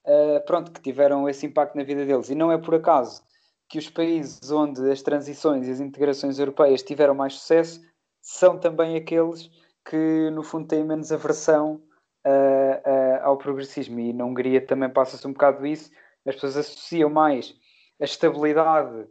uh, 0.07 0.45
pronto, 0.47 0.71
que 0.71 0.81
tiveram 0.81 1.29
esse 1.29 1.47
impacto 1.47 1.77
na 1.77 1.85
vida 1.85 2.05
deles. 2.05 2.31
E 2.31 2.35
não 2.35 2.51
é 2.51 2.59
por 2.59 2.75
acaso 2.75 3.23
que 3.69 3.79
os 3.79 3.91
países 3.91 4.51
onde 4.51 4.91
as 4.91 5.03
transições 5.03 5.67
e 5.67 5.73
as 5.73 5.81
integrações 5.81 6.39
europeias 6.39 6.83
tiveram 6.83 7.15
mais 7.15 7.35
sucesso 7.35 7.81
são 8.23 8.59
também 8.59 8.97
aqueles 8.97 9.51
que, 9.85 10.31
no 10.31 10.43
fundo, 10.43 10.69
têm 10.69 10.85
menos 10.85 11.13
aversão 11.13 11.83
uh, 12.27 13.23
ao 13.23 13.37
progressismo. 13.37 13.99
E 13.99 14.13
na 14.13 14.25
Hungria 14.25 14.65
também 14.65 14.89
passa-se 14.89 15.27
um 15.27 15.33
bocado 15.33 15.67
isso. 15.67 15.91
As 16.27 16.35
pessoas 16.35 16.57
associam 16.57 17.11
mais 17.11 17.55
a 18.01 18.05
estabilidade, 18.05 19.07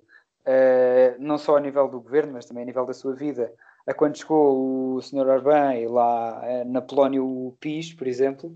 não 1.17 1.37
só 1.37 1.55
a 1.55 1.61
nível 1.61 1.87
do 1.87 2.01
governo, 2.01 2.33
mas 2.33 2.45
também 2.45 2.63
a 2.63 2.65
nível 2.65 2.85
da 2.85 2.93
sua 2.93 3.15
vida, 3.15 3.51
a 3.87 3.93
quando 3.93 4.17
chegou 4.17 4.95
o 4.95 5.01
Sr. 5.01 5.27
Orbán 5.27 5.75
e 5.75 5.87
lá 5.87 6.41
na 6.65 6.81
Polónia 6.81 7.23
o 7.23 7.55
PIS, 7.59 7.93
por 7.93 8.07
exemplo, 8.07 8.55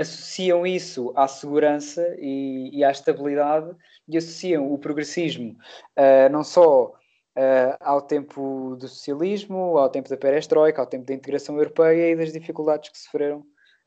associam 0.00 0.66
isso 0.66 1.12
à 1.14 1.28
segurança 1.28 2.16
e, 2.18 2.70
e 2.72 2.82
à 2.82 2.90
estabilidade 2.90 3.74
e 4.08 4.16
associam 4.16 4.72
o 4.72 4.78
progressismo 4.78 5.52
uh, 5.98 6.32
não 6.32 6.42
só 6.42 6.86
uh, 6.86 7.76
ao 7.80 8.00
tempo 8.00 8.76
do 8.76 8.88
socialismo, 8.88 9.76
ao 9.76 9.90
tempo 9.90 10.08
da 10.08 10.16
perestroika, 10.16 10.80
ao 10.80 10.86
tempo 10.86 11.04
da 11.04 11.14
integração 11.14 11.56
europeia 11.56 12.12
e 12.12 12.16
das 12.16 12.32
dificuldades 12.32 12.88
que 12.88 12.98
sofreram 12.98 13.40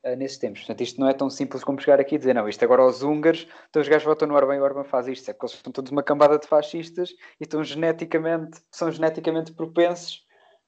uh, 0.04 0.16
nesses 0.16 0.38
tempos. 0.38 0.62
Portanto, 0.62 0.82
isto 0.82 1.00
não 1.00 1.08
é 1.08 1.14
tão 1.14 1.30
simples 1.30 1.64
como 1.64 1.82
chegar 1.82 2.00
aqui 2.00 2.16
e 2.16 2.18
dizer, 2.20 2.36
não, 2.36 2.48
isto 2.48 2.64
agora 2.64 2.84
aos 2.84 3.02
húngaros, 3.02 3.48
então 3.70 3.82
os 3.82 3.88
gajos 3.88 4.06
votam 4.06 4.28
no 4.28 4.36
Orbán 4.36 4.56
e 4.56 4.60
o 4.60 4.64
Orbán 4.64 4.84
faz 4.84 5.08
isto, 5.08 5.30
é 5.30 5.34
porque 5.34 5.48
eles 5.48 5.62
são 5.64 5.74
todos 5.74 5.92
uma 5.92 6.04
cambada 6.04 6.38
de 6.38 6.48
fascistas 6.48 7.10
e 7.40 7.44
estão 7.44 7.64
geneticamente, 7.64 8.62
são 8.72 8.92
geneticamente 8.92 9.52
propensos 9.52 10.24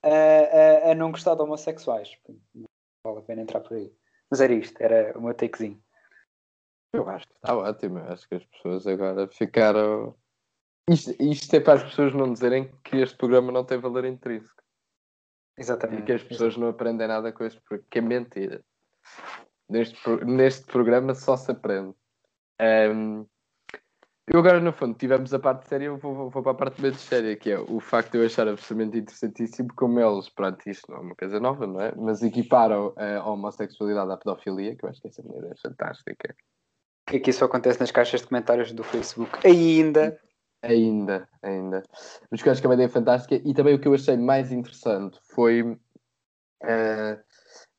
a, 0.06 0.88
a, 0.88 0.92
a 0.92 0.96
não 0.96 1.12
gostar 1.12 1.36
de 1.36 1.42
homossexuais. 1.42 2.18
Não 2.54 2.66
vale 3.04 3.20
a 3.20 3.22
pena 3.22 3.42
entrar 3.42 3.62
por 3.62 3.74
aí. 3.76 3.92
Mas 4.30 4.40
era 4.42 4.54
isto, 4.54 4.80
era 4.82 5.18
o 5.18 5.22
meu 5.22 5.34
takezinho. 5.34 5.82
Eu 6.94 7.10
acho 7.10 7.28
que 7.28 7.34
está 7.34 7.58
ótimo, 7.58 8.00
eu 8.00 8.14
acho 8.14 8.28
que 8.28 8.36
as 8.36 8.46
pessoas 8.46 8.88
agora 8.88 9.28
ficaram. 9.28 10.16
Isto, 10.90 11.16
isto 11.20 11.54
é 11.56 11.60
para 11.60 11.74
as 11.74 11.84
pessoas 11.84 12.14
não 12.14 12.32
dizerem 12.32 12.72
que 12.84 12.98
este 12.98 13.18
programa 13.18 13.52
não 13.52 13.66
tem 13.66 13.80
valor 13.80 14.06
intrínseco. 14.06 14.62
Exatamente. 15.58 16.04
E 16.04 16.06
que 16.06 16.12
as 16.14 16.24
pessoas 16.24 16.56
não 16.58 16.70
aprendem 16.70 17.08
nada 17.08 17.32
com 17.32 17.44
este 17.44 17.60
programa, 17.62 17.88
que 17.90 18.00
é 18.00 18.02
mentira. 18.02 18.64
Neste, 19.70 20.26
neste 20.26 20.66
programa 20.66 21.16
só 21.16 21.36
se 21.36 21.52
aprende. 21.52 21.96
Um, 22.62 23.26
eu 24.28 24.40
agora, 24.40 24.60
no 24.60 24.74
fundo, 24.74 24.98
tivemos 24.98 25.34
a 25.34 25.40
parte 25.40 25.68
séria, 25.68 25.86
eu 25.86 25.98
vou, 25.98 26.30
vou, 26.30 26.42
para 26.42 26.52
a 26.52 26.56
parte 26.56 26.82
menos 26.82 27.00
séria, 27.00 27.36
que 27.36 27.52
é 27.52 27.60
o 27.60 27.80
facto 27.80 28.14
de 28.14 28.18
eu 28.18 28.26
achar 28.26 28.48
absolutamente 28.48 28.98
interessantíssimo 28.98 29.70
como 29.76 30.00
eles, 30.00 30.30
pronto, 30.30 30.68
isto 30.68 30.92
não 30.92 30.98
é 30.98 31.02
uma 31.02 31.16
coisa 31.16 31.40
nova, 31.40 31.68
não 31.68 31.80
é? 31.80 31.94
Mas 31.96 32.24
equiparam 32.24 32.94
a 32.98 33.30
homossexualidade 33.30 34.12
à 34.12 34.18
pedofilia, 34.18 34.76
que 34.76 34.84
eu 34.84 34.90
acho 34.90 35.00
que 35.00 35.08
essa 35.08 35.22
maneira 35.22 35.50
é 35.52 35.56
fantástica. 35.56 36.36
Que 37.08 37.18
aqui 37.18 37.32
só 37.32 37.46
acontece 37.46 37.80
nas 37.80 37.92
caixas 37.92 38.22
de 38.22 38.28
comentários 38.28 38.72
do 38.72 38.84
Facebook. 38.84 39.46
Ainda. 39.46 40.20
Ainda, 40.64 41.30
ainda. 41.44 41.84
Mas 42.32 42.42
que 42.42 42.50
eu 42.50 42.52
acho 42.52 42.62
que 42.62 42.66
é 42.66 42.70
uma 42.70 42.74
ideia 42.74 42.90
fantástica. 42.90 43.40
E 43.48 43.54
também 43.54 43.76
o 43.76 43.80
que 43.80 43.88
eu 43.88 43.94
achei 43.94 44.18
mais 44.18 44.52
interessante 44.52 45.20
foi 45.22 45.62
uh, 45.62 45.78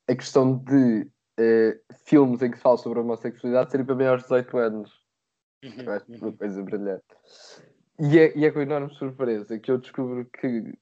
a 0.09 0.15
questão 0.15 0.59
de 0.59 1.11
uh, 1.41 1.95
filmes 2.05 2.41
em 2.43 2.53
que 2.53 2.57
se 2.57 2.63
fala 2.63 2.77
sobre 2.77 3.01
a 3.01 3.03
homossexualidade 3.03 3.73
serem 3.73 3.85
para 3.85 3.97
maiores 3.97 4.23
de 4.23 4.29
18 4.29 4.59
anos. 4.59 4.96
Eu 5.79 5.93
acho 5.93 6.07
uma 6.09 6.27
uhum. 6.27 6.33
coisa 6.37 6.63
brilhante. 6.63 7.05
E 7.99 8.19
é, 8.19 8.37
e 8.37 8.45
é 8.45 8.51
com 8.51 8.61
enorme 8.61 8.93
surpresa 8.95 9.59
que 9.59 9.71
eu 9.71 9.79
descubro 9.79 10.25
que 10.27 10.73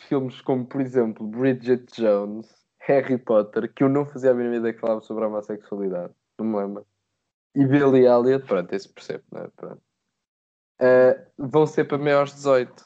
filmes 0.00 0.40
como, 0.40 0.66
por 0.66 0.80
exemplo, 0.80 1.26
Bridget 1.26 1.86
Jones, 1.94 2.48
Harry 2.80 3.18
Potter, 3.18 3.72
que 3.72 3.84
eu 3.84 3.88
não 3.88 4.04
fazia 4.04 4.32
a 4.32 4.34
mínima 4.34 4.56
ideia 4.56 4.74
que 4.74 4.80
falava 4.80 5.00
sobre 5.00 5.24
a 5.24 5.28
homossexualidade, 5.28 6.12
não 6.38 6.46
me 6.46 6.56
lembro, 6.56 6.86
e 7.54 7.66
Billy 7.66 8.06
Elliot, 8.06 8.46
pronto, 8.46 8.72
esse 8.72 8.88
percebe, 8.88 9.24
não 9.30 9.42
é? 9.42 9.48
Pronto. 9.48 9.82
Uh, 10.80 11.48
vão 11.48 11.66
ser 11.66 11.84
para 11.84 11.98
maiores 11.98 12.30
de 12.30 12.36
18. 12.38 12.84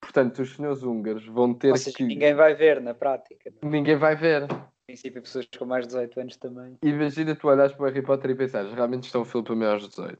Portanto, 0.00 0.42
os 0.42 0.56
senhores 0.56 0.82
húngaros 0.82 1.26
vão 1.26 1.52
ter 1.52 1.76
seja, 1.76 1.96
que. 1.96 2.04
Ninguém 2.04 2.34
vai 2.34 2.54
ver 2.54 2.80
na 2.80 2.94
prática. 2.94 3.50
Não? 3.50 3.68
É? 3.68 3.72
Ninguém 3.72 3.96
vai 3.96 4.16
ver. 4.16 4.46
Em 4.90 4.94
princípio, 4.94 5.22
pessoas 5.22 5.46
com 5.56 5.64
mais 5.64 5.86
de 5.86 5.92
18 5.92 6.20
anos 6.20 6.36
também. 6.36 6.76
Imagina 6.82 7.36
tu 7.36 7.46
olhares 7.46 7.72
para 7.72 7.82
o 7.82 7.86
Harry 7.86 8.02
Potter 8.02 8.32
e 8.32 8.34
pensares, 8.34 8.72
realmente 8.72 9.04
estão 9.04 9.20
é 9.20 9.22
um 9.22 9.24
filme 9.24 9.46
para 9.46 9.54
maiores 9.54 9.84
de 9.84 9.90
18. 9.90 10.18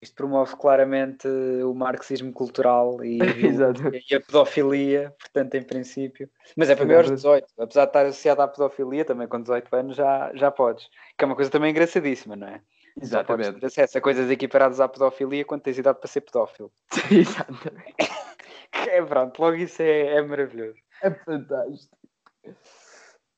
Isto 0.00 0.14
promove 0.14 0.56
claramente 0.56 1.26
o 1.28 1.74
marxismo 1.74 2.32
cultural 2.32 3.04
e, 3.04 3.18
e, 4.08 4.14
a 4.14 4.20
pedofilia, 4.20 5.12
portanto, 5.18 5.54
em 5.56 5.62
princípio. 5.64 6.30
Mas 6.56 6.70
é 6.70 6.76
para 6.76 6.86
maiores 6.86 7.10
de 7.10 7.16
18, 7.16 7.46
apesar 7.58 7.84
de 7.84 7.88
estar 7.88 8.06
associado 8.06 8.42
à 8.42 8.48
pedofilia, 8.48 9.04
também 9.04 9.26
com 9.26 9.40
18 9.40 9.74
anos 9.74 9.96
já, 9.96 10.30
já 10.34 10.50
podes. 10.50 10.88
Que 11.18 11.24
é 11.24 11.26
uma 11.26 11.34
coisa 11.34 11.50
também 11.50 11.70
engraçadíssima, 11.70 12.36
não 12.36 12.46
é? 12.46 12.60
Exatamente. 13.00 13.58
ter 13.58 13.66
acesso 13.66 13.98
a 13.98 14.00
coisas 14.00 14.30
equiparadas 14.30 14.78
à 14.78 14.88
pedofilia 14.88 15.44
quando 15.44 15.62
tens 15.62 15.78
idade 15.78 15.98
para 15.98 16.08
ser 16.08 16.20
pedófilo. 16.20 16.70
Exatamente. 17.10 17.96
é 18.90 19.02
pronto, 19.02 19.40
logo 19.40 19.56
isso 19.56 19.82
é, 19.82 20.18
é 20.18 20.22
maravilhoso. 20.22 20.78
É 21.02 21.10
fantástico. 21.10 21.96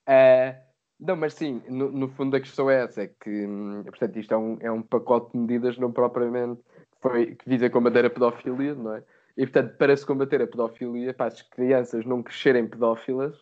É, 0.07 0.63
não, 1.01 1.17
mas 1.17 1.35
sim, 1.35 1.63
no, 1.69 1.91
no, 1.91 2.09
fundo 2.09 2.37
a 2.37 2.41
questão 2.41 2.71
é 2.71 2.85
essa, 2.85 3.03
é 3.03 3.09
que 3.09 3.47
hum, 3.47 3.83
portanto, 3.85 4.19
isto 4.19 4.33
é 4.35 4.37
um, 4.37 4.59
é 4.61 4.71
um 4.71 4.83
pacote 4.83 5.33
de 5.33 5.39
medidas 5.39 5.79
não 5.79 5.93
propriamente 5.93 6.63
foi, 7.01 7.35
que 7.35 7.49
visa 7.49 7.69
combater 7.71 8.05
a 8.05 8.11
pedofilia, 8.11 8.75
não 8.75 8.95
é? 8.95 9.05
E, 9.37 9.47
portanto, 9.47 9.77
para 9.77 9.97
se 9.97 10.07
combater 10.07 10.41
a 10.43 10.47
pedofilia, 10.47 11.13
para 11.13 11.27
as 11.27 11.43
crianças 11.43 12.05
não 12.07 12.23
crescerem 12.23 12.69
pedófilas, 12.69 13.37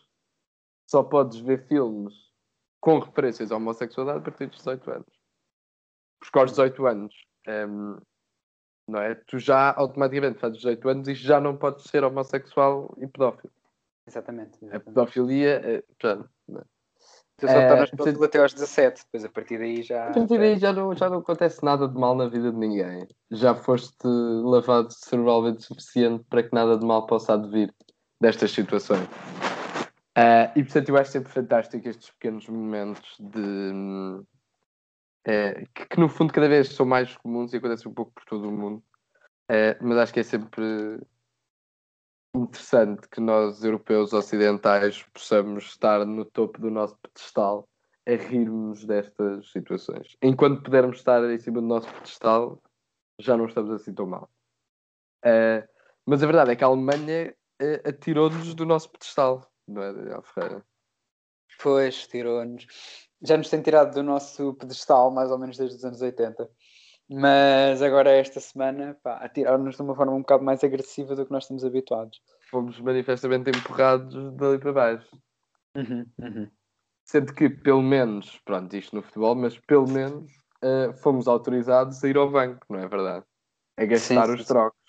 só 0.89 1.03
podes 1.03 1.39
ver 1.39 1.67
filmes 1.67 2.13
com 2.81 2.99
referências 2.99 3.51
à 3.51 3.55
homossexualidade 3.55 4.19
a 4.19 4.23
partir 4.23 4.47
dos 4.47 4.57
18 4.57 4.91
anos. 4.91 5.23
Porque 6.19 6.39
aos 6.39 6.51
18 6.51 6.85
anos, 6.87 7.15
um, 7.47 7.97
não 8.89 8.99
é? 8.99 9.15
Tu 9.15 9.39
já 9.39 9.71
automaticamente 9.73 10.39
fazes 10.39 10.57
18 10.57 10.89
anos 10.89 11.07
e 11.07 11.13
já 11.13 11.39
não 11.39 11.55
podes 11.55 11.85
ser 11.85 12.03
homossexual 12.03 12.93
e 12.97 13.07
pedófilo. 13.07 13.53
Exatamente. 14.07 14.57
exatamente. 14.61 14.75
A 14.75 14.79
pedofilia, 14.79 15.61
é, 15.63 15.83
já, 16.01 16.15
não 16.47 16.59
é? 16.59 16.63
Tu 17.37 17.47
só 17.47 17.67
tornas 17.67 17.89
uh, 17.89 17.97
pedófilo 17.97 18.23
até 18.23 18.39
aos 18.39 18.53
17, 18.53 19.03
depois 19.05 19.25
a 19.25 19.29
partir 19.29 19.57
daí 19.57 19.81
já. 19.81 20.07
A 20.07 20.13
partir 20.13 20.37
daí 20.37 20.57
já 20.57 20.71
não, 20.71 20.95
já 20.95 21.09
não 21.09 21.17
acontece 21.17 21.63
nada 21.63 21.87
de 21.87 21.99
mal 21.99 22.15
na 22.15 22.27
vida 22.27 22.51
de 22.51 22.57
ninguém. 22.57 23.07
Já 23.31 23.55
foste 23.55 24.05
lavado 24.05 24.93
cerebralmente 24.93 25.63
suficiente 25.63 26.23
para 26.29 26.43
que 26.43 26.53
nada 26.53 26.77
de 26.77 26.85
mal 26.85 27.07
possa 27.07 27.33
advir 27.33 27.73
destas 28.21 28.51
situações. 28.51 29.07
Uh, 30.15 30.47
e 30.55 30.63
portanto 30.63 30.89
eu 30.89 30.97
acho 30.97 31.11
sempre 31.11 31.31
fantástico 31.31 31.89
estes 31.89 32.11
pequenos 32.11 32.47
momentos 32.47 33.17
de 33.19 33.71
uh, 35.27 35.67
que, 35.73 35.87
que, 35.87 35.99
no 35.99 36.07
fundo 36.07 36.31
cada 36.31 36.47
vez 36.47 36.69
são 36.69 36.85
mais 36.85 37.17
comuns 37.17 37.51
e 37.51 37.57
acontecem 37.57 37.91
um 37.91 37.95
pouco 37.95 38.11
por 38.13 38.23
todo 38.25 38.47
o 38.47 38.51
mundo. 38.51 38.83
Uh, 39.49 39.75
mas 39.81 39.97
acho 39.97 40.13
que 40.13 40.19
é 40.19 40.23
sempre 40.23 40.99
interessante 42.35 43.07
que 43.09 43.21
nós, 43.21 43.63
europeus 43.63 44.13
ocidentais, 44.13 45.03
possamos 45.13 45.65
estar 45.65 46.05
no 46.05 46.25
topo 46.25 46.59
do 46.59 46.69
nosso 46.69 46.97
pedestal 46.97 47.67
a 48.07 48.11
rirmos 48.11 48.85
destas 48.85 49.51
situações. 49.51 50.17
Enquanto 50.21 50.63
pudermos 50.63 50.97
estar 50.97 51.23
em 51.29 51.39
cima 51.39 51.61
do 51.61 51.67
nosso 51.67 51.91
pedestal, 51.93 52.61
já 53.19 53.37
não 53.37 53.45
estamos 53.45 53.71
assim 53.71 53.93
tão 53.93 54.05
mal. 54.05 54.29
Uh, 55.25 55.67
mas 56.05 56.21
a 56.21 56.25
verdade 56.25 56.51
é 56.51 56.55
que 56.55 56.63
a 56.63 56.67
Alemanha 56.67 57.33
uh, 57.61 57.89
atirou-nos 57.89 58.53
do 58.53 58.65
nosso 58.65 58.89
pedestal 58.91 59.49
não 59.67 59.81
é, 59.81 59.93
Daniel 59.93 60.21
Ferreira? 60.23 60.65
Pois, 61.61 62.07
tirou-nos. 62.07 62.67
Já 63.21 63.37
nos 63.37 63.49
tem 63.49 63.61
tirado 63.61 63.93
do 63.93 64.03
nosso 64.03 64.53
pedestal, 64.55 65.11
mais 65.11 65.31
ou 65.31 65.37
menos 65.37 65.57
desde 65.57 65.77
os 65.77 65.85
anos 65.85 66.01
80. 66.01 66.49
Mas 67.09 67.81
agora, 67.81 68.11
esta 68.11 68.39
semana, 68.39 68.97
pá, 69.03 69.17
atiraram-nos 69.17 69.75
de 69.75 69.81
uma 69.81 69.95
forma 69.95 70.13
um 70.13 70.21
bocado 70.21 70.43
mais 70.43 70.63
agressiva 70.63 71.15
do 71.15 71.25
que 71.25 71.31
nós 71.31 71.43
estamos 71.43 71.65
habituados. 71.65 72.21
Fomos 72.49 72.79
manifestamente 72.79 73.49
empurrados 73.49 74.33
dali 74.35 74.57
para 74.57 74.73
baixo. 74.73 75.17
Uhum, 75.75 76.05
uhum. 76.19 76.49
Sendo 77.03 77.33
que, 77.33 77.49
pelo 77.49 77.81
menos, 77.81 78.39
pronto, 78.45 78.75
isto 78.75 78.95
no 78.95 79.03
futebol, 79.03 79.35
mas 79.35 79.57
pelo 79.59 79.87
menos 79.87 80.31
uh, 80.63 80.93
fomos 81.01 81.27
autorizados 81.27 82.03
a 82.03 82.07
ir 82.07 82.17
ao 82.17 82.31
banco, 82.31 82.65
não 82.69 82.79
é 82.79 82.87
verdade? 82.87 83.25
A 83.77 83.85
gastar 83.85 84.27
sim, 84.27 84.33
os 84.33 84.41
sim, 84.41 84.47
trocos. 84.47 84.79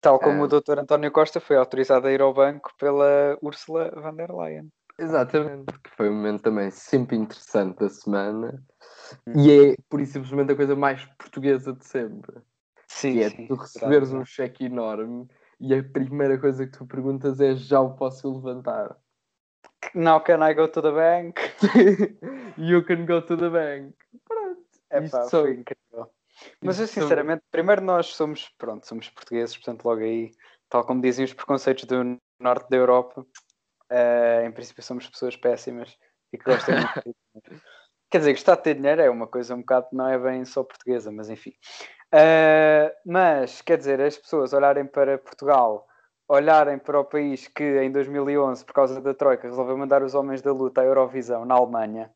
Tal 0.00 0.18
como 0.18 0.42
é. 0.42 0.44
o 0.44 0.48
Dr. 0.48 0.78
António 0.78 1.10
Costa 1.10 1.40
foi 1.40 1.56
autorizado 1.56 2.06
a 2.06 2.12
ir 2.12 2.22
ao 2.22 2.32
banco 2.32 2.72
pela 2.78 3.36
Ursula 3.42 3.90
von 3.90 4.14
der 4.14 4.30
Leyen. 4.32 4.70
Exatamente, 5.00 5.72
que 5.82 5.90
foi 5.96 6.10
um 6.10 6.14
momento 6.14 6.42
também 6.42 6.70
sempre 6.70 7.16
interessante 7.16 7.78
da 7.78 7.88
semana 7.88 8.62
hum. 9.26 9.32
e 9.34 9.72
é 9.72 9.76
por 9.88 9.98
isso 9.98 10.12
simplesmente 10.12 10.52
a 10.52 10.56
coisa 10.56 10.76
mais 10.76 11.02
portuguesa 11.18 11.72
de 11.72 11.86
sempre. 11.86 12.36
Sim, 12.86 13.12
que 13.12 13.22
é 13.22 13.30
sim, 13.30 13.46
tu 13.46 13.54
receberes 13.54 14.12
um 14.12 14.24
cheque 14.26 14.66
enorme 14.66 15.26
e 15.58 15.74
a 15.74 15.82
primeira 15.82 16.38
coisa 16.38 16.66
que 16.66 16.76
tu 16.76 16.84
perguntas 16.86 17.40
é 17.40 17.54
já 17.54 17.80
o 17.80 17.96
posso 17.96 18.30
levantar. 18.30 18.94
Now 19.94 20.20
can 20.20 20.46
I 20.46 20.52
go 20.52 20.68
to 20.68 20.82
the 20.82 20.92
bank? 20.92 21.40
you 22.58 22.84
can 22.84 23.06
go 23.06 23.22
to 23.22 23.36
the 23.38 23.48
bank. 23.48 23.94
Pronto. 24.28 24.60
É 24.90 25.08
pá, 25.08 25.22
foi 25.30 25.54
incrível. 25.54 26.10
Mas 26.62 26.78
eu 26.78 26.86
sinceramente, 26.86 27.42
primeiro 27.50 27.80
nós 27.80 28.08
somos, 28.08 28.50
pronto, 28.58 28.86
somos 28.86 29.08
portugueses, 29.08 29.56
portanto 29.56 29.84
logo 29.84 30.02
aí, 30.02 30.30
tal 30.68 30.84
como 30.84 31.00
dizem 31.00 31.24
os 31.24 31.32
preconceitos 31.32 31.84
do 31.84 32.18
norte 32.38 32.68
da 32.68 32.76
Europa, 32.76 33.26
uh, 33.90 34.46
em 34.46 34.52
princípio 34.52 34.82
somos 34.82 35.08
pessoas 35.08 35.36
péssimas 35.36 35.96
e 36.32 36.38
que 36.38 36.44
gostam 36.44 36.74
muito 36.74 37.02
de 37.50 37.60
Quer 38.10 38.18
dizer, 38.18 38.32
gostar 38.32 38.56
de 38.56 38.62
ter 38.62 38.74
dinheiro 38.74 39.00
é 39.00 39.08
uma 39.08 39.28
coisa 39.28 39.54
um 39.54 39.60
bocado, 39.60 39.86
não 39.92 40.08
é 40.08 40.18
bem 40.18 40.44
só 40.44 40.64
portuguesa, 40.64 41.12
mas 41.12 41.30
enfim. 41.30 41.52
Uh, 42.12 42.90
mas, 43.06 43.62
quer 43.62 43.78
dizer, 43.78 44.00
as 44.00 44.16
pessoas 44.16 44.52
olharem 44.52 44.84
para 44.84 45.16
Portugal, 45.16 45.86
olharem 46.26 46.76
para 46.76 46.98
o 46.98 47.04
país 47.04 47.46
que 47.46 47.80
em 47.80 47.92
2011, 47.92 48.64
por 48.64 48.72
causa 48.72 49.00
da 49.00 49.14
Troika, 49.14 49.46
resolveu 49.46 49.78
mandar 49.78 50.02
os 50.02 50.12
homens 50.16 50.42
da 50.42 50.52
luta 50.52 50.80
à 50.80 50.84
Eurovisão 50.84 51.44
na 51.44 51.54
Alemanha, 51.54 52.10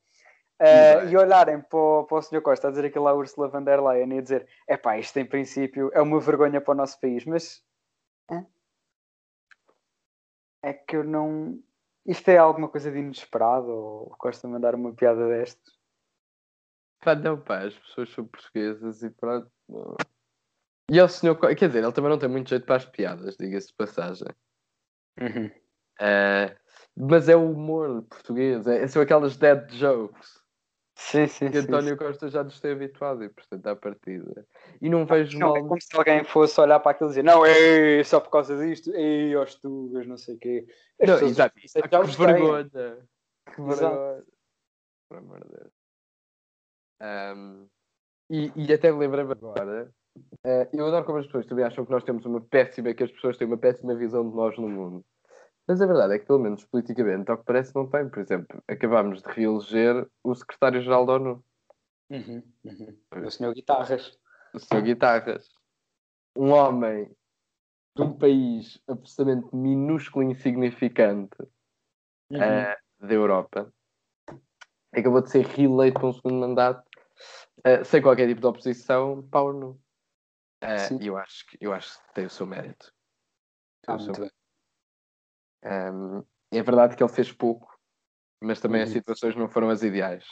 Uh, 0.60 1.08
e 1.08 1.16
olharem 1.16 1.60
para 1.60 1.76
o, 1.76 2.04
para 2.04 2.18
o 2.18 2.22
Sr. 2.22 2.40
Costa 2.40 2.68
a 2.68 2.70
dizer 2.70 2.86
aquilo 2.86 3.04
lá 3.04 3.12
Ursula 3.12 3.48
von 3.48 3.64
der 3.64 3.82
Leyen 3.82 4.14
e 4.14 4.18
a 4.18 4.22
dizer 4.22 4.46
é 4.68 4.76
pá, 4.76 4.96
isto 4.96 5.18
em 5.18 5.26
princípio 5.26 5.90
é 5.92 6.00
uma 6.00 6.20
vergonha 6.20 6.60
para 6.60 6.72
o 6.72 6.76
nosso 6.76 6.98
país, 7.00 7.24
mas 7.24 7.60
é 8.30 8.40
que 10.72 10.96
eu 10.96 11.04
não. 11.04 11.60
Isto 12.06 12.28
é 12.28 12.38
alguma 12.38 12.68
coisa 12.68 12.90
de 12.90 12.98
inesperado 12.98 13.68
ou 13.68 14.10
Costa 14.18 14.46
mandar 14.46 14.74
uma 14.74 14.94
piada 14.94 15.26
destas? 15.28 15.74
Pá, 17.00 17.14
não, 17.14 17.40
pá, 17.40 17.64
as 17.64 17.74
pessoas 17.74 18.10
são 18.10 18.26
portuguesas 18.26 19.02
e 19.02 19.10
pronto. 19.10 19.50
E 20.90 20.98
é 20.98 21.04
o 21.04 21.08
senhor, 21.08 21.36
quer 21.36 21.66
dizer, 21.66 21.82
ele 21.82 21.92
também 21.92 22.10
não 22.10 22.18
tem 22.18 22.28
muito 22.28 22.48
jeito 22.48 22.66
para 22.66 22.76
as 22.76 22.84
piadas, 22.84 23.36
diga-se 23.36 23.68
de 23.68 23.74
passagem. 23.74 24.28
Uhum. 25.20 25.46
Uh, 26.00 26.54
mas 26.96 27.28
é 27.28 27.36
o 27.36 27.52
humor 27.52 28.02
português, 28.02 28.66
é, 28.66 28.86
são 28.86 29.02
aquelas 29.02 29.36
dead 29.36 29.70
jokes. 29.72 30.43
Sim, 30.96 31.26
sim, 31.26 31.50
que 31.50 31.58
António 31.58 31.90
sim. 31.90 31.96
Costa 31.96 32.28
já 32.28 32.44
nos 32.44 32.60
tem 32.60 32.72
habituado 32.72 33.24
e, 33.24 33.28
portanto, 33.28 33.66
à 33.66 33.74
partida. 33.74 34.46
E 34.80 34.88
não 34.88 35.04
vejo 35.04 35.38
não, 35.38 35.48
mal. 35.48 35.56
É 35.56 35.60
como 35.60 35.80
se 35.80 35.96
alguém 35.96 36.22
fosse 36.22 36.60
olhar 36.60 36.78
para 36.78 36.92
aquilo 36.92 37.10
e 37.10 37.12
dizer: 37.12 37.24
Não, 37.24 37.44
ei, 37.44 38.04
só 38.04 38.20
por 38.20 38.30
causa 38.30 38.56
disto, 38.56 38.94
ei, 38.94 39.34
aos 39.34 39.56
tugas, 39.56 40.06
não 40.06 40.16
sei 40.16 40.36
o 40.36 40.38
quê. 40.38 40.66
As 41.00 41.08
não, 41.08 41.28
exato. 41.28 41.56
Ah, 41.82 41.88
que 41.88 42.16
vergonha. 42.16 42.70
Que 43.52 43.62
vergonha. 43.62 44.24
Por 45.08 45.18
amor 45.18 45.44
de 45.44 45.50
Deus. 45.50 45.72
Um, 47.02 47.66
e, 48.30 48.52
e 48.54 48.72
até 48.72 48.92
me 48.92 48.98
lembrei 48.98 49.22
agora. 49.22 49.92
Uh, 50.46 50.68
eu 50.72 50.86
adoro 50.86 51.04
como 51.04 51.18
as 51.18 51.26
pessoas 51.26 51.46
também 51.46 51.64
acham 51.64 51.84
que 51.84 51.90
nós 51.90 52.04
temos 52.04 52.24
uma 52.24 52.40
péssima, 52.40 52.94
que 52.94 53.02
as 53.02 53.10
pessoas 53.10 53.36
têm 53.36 53.48
uma 53.48 53.58
péssima 53.58 53.96
visão 53.96 54.28
de 54.28 54.34
nós 54.34 54.56
no 54.56 54.68
mundo. 54.68 55.04
Mas 55.66 55.80
a 55.80 55.86
verdade 55.86 56.14
é 56.14 56.18
que, 56.18 56.26
pelo 56.26 56.40
menos 56.40 56.64
politicamente, 56.64 57.30
ao 57.30 57.38
que 57.38 57.44
parece, 57.44 57.74
não 57.74 57.88
tem. 57.88 58.08
Por 58.08 58.20
exemplo, 58.20 58.62
acabámos 58.68 59.22
de 59.22 59.28
reeleger 59.30 60.06
o 60.22 60.34
secretário-geral 60.34 61.06
da 61.06 61.12
ONU. 61.14 61.44
Uhum, 62.10 62.42
uhum. 62.64 63.24
O 63.26 63.30
senhor 63.30 63.54
Guitarras. 63.54 64.18
O 64.52 64.58
senhor 64.58 64.82
Guitarras. 64.82 65.48
Um 66.36 66.50
homem 66.50 67.10
de 67.96 68.02
um 68.02 68.12
país 68.12 68.78
absolutamente 68.88 69.54
minúsculo 69.54 70.28
e 70.28 70.32
insignificante 70.32 71.36
uhum. 72.30 72.38
uh, 72.38 73.06
da 73.06 73.14
Europa. 73.14 73.72
Acabou 74.92 75.22
de 75.22 75.30
ser 75.30 75.46
reeleito 75.46 75.98
para 75.98 76.08
um 76.08 76.12
segundo 76.12 76.34
mandato 76.34 76.86
uh, 77.60 77.84
sem 77.84 78.02
qualquer 78.02 78.28
tipo 78.28 78.40
de 78.40 78.46
oposição 78.46 79.22
para 79.28 79.40
a 79.40 79.44
ONU. 79.44 79.80
Uh, 80.62 81.02
eu, 81.02 81.16
acho 81.16 81.46
que, 81.46 81.58
eu 81.60 81.72
acho 81.72 81.98
que 82.06 82.14
tem 82.14 82.26
o 82.26 82.30
seu 82.30 82.46
mérito. 82.46 82.92
Tem 83.82 83.94
ah, 83.94 83.96
o 83.96 84.00
seu... 84.00 84.06
muito 84.08 84.20
bem. 84.20 84.43
Um, 85.64 86.22
é 86.52 86.62
verdade 86.62 86.96
que 86.96 87.02
ele 87.02 87.12
fez 87.12 87.32
pouco, 87.32 87.76
mas 88.42 88.60
também 88.60 88.80
uhum. 88.80 88.86
as 88.86 88.92
situações 88.92 89.34
não 89.34 89.48
foram 89.48 89.70
as 89.70 89.82
ideais. 89.82 90.24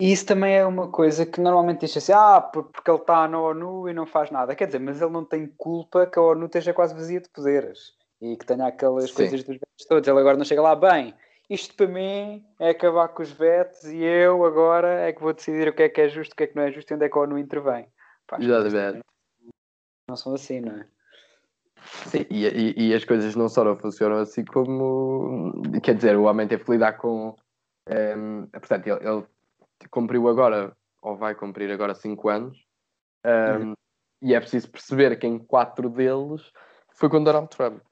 E 0.00 0.12
isso 0.12 0.26
também 0.26 0.54
é 0.54 0.64
uma 0.64 0.90
coisa 0.90 1.26
que 1.26 1.40
normalmente 1.40 1.80
diz 1.80 1.96
assim: 1.96 2.12
ah, 2.12 2.40
porque 2.40 2.88
ele 2.88 2.98
está 2.98 3.26
na 3.26 3.40
ONU 3.40 3.88
e 3.88 3.92
não 3.92 4.06
faz 4.06 4.30
nada. 4.30 4.54
Quer 4.54 4.66
dizer, 4.66 4.78
mas 4.78 5.00
ele 5.02 5.10
não 5.10 5.24
tem 5.24 5.46
culpa 5.56 6.06
que 6.06 6.18
a 6.18 6.22
ONU 6.22 6.46
esteja 6.46 6.72
quase 6.72 6.94
vazia 6.94 7.20
de 7.20 7.28
poderes 7.28 7.96
e 8.20 8.36
que 8.36 8.46
tenha 8.46 8.66
aquelas 8.66 9.10
Sim. 9.10 9.16
coisas 9.16 9.42
dos 9.42 9.56
vetos 9.56 9.86
todos. 9.88 10.08
Ele 10.08 10.20
agora 10.20 10.36
não 10.36 10.44
chega 10.44 10.62
lá 10.62 10.76
bem. 10.76 11.14
Isto 11.50 11.74
para 11.74 11.86
mim 11.86 12.44
é 12.60 12.70
acabar 12.70 13.08
com 13.08 13.22
os 13.22 13.32
vetos 13.32 13.84
e 13.84 14.02
eu 14.02 14.44
agora 14.44 15.08
é 15.08 15.12
que 15.12 15.20
vou 15.20 15.32
decidir 15.32 15.68
o 15.68 15.72
que 15.72 15.82
é 15.82 15.88
que 15.88 16.00
é 16.02 16.08
justo, 16.08 16.32
o 16.32 16.36
que 16.36 16.44
é 16.44 16.46
que 16.46 16.54
não 16.54 16.62
é 16.62 16.70
justo 16.70 16.92
e 16.92 16.94
onde 16.94 17.06
é 17.06 17.08
que 17.08 17.18
a 17.18 17.22
ONU 17.22 17.38
intervém. 17.38 17.88
Exatamente. 18.38 19.00
Não 20.08 20.16
são 20.16 20.34
assim, 20.34 20.60
não 20.60 20.76
é? 20.76 20.86
Sim, 22.06 22.26
e, 22.30 22.46
e, 22.46 22.88
e, 22.88 22.94
as 22.94 23.04
coisas 23.04 23.34
não 23.34 23.48
só 23.48 23.64
não 23.64 23.76
funcionam 23.76 24.18
assim 24.18 24.44
como. 24.44 25.52
Quer 25.82 25.94
dizer, 25.94 26.16
o 26.16 26.24
homem 26.24 26.46
teve 26.46 26.64
que 26.64 26.72
lidar 26.72 26.94
com. 26.94 27.30
Um, 27.88 27.92
ehm, 27.92 28.46
portanto, 28.46 28.86
ele, 28.86 29.08
ele, 29.08 29.26
cumpriu 29.90 30.28
agora, 30.28 30.76
ou 31.02 31.16
vai 31.16 31.34
cumprir 31.34 31.70
agora 31.70 31.94
5 31.94 32.28
anos, 32.28 32.58
um, 33.24 33.28
ehm, 33.28 33.62
uhum. 33.62 33.74
e 34.22 34.34
é 34.34 34.40
preciso 34.40 34.70
perceber 34.70 35.18
que 35.18 35.26
em 35.26 35.38
quatro 35.38 35.88
deles 35.88 36.52
foi 36.94 37.08
com 37.08 37.22
Donald 37.22 37.48
Trump. 37.48 37.82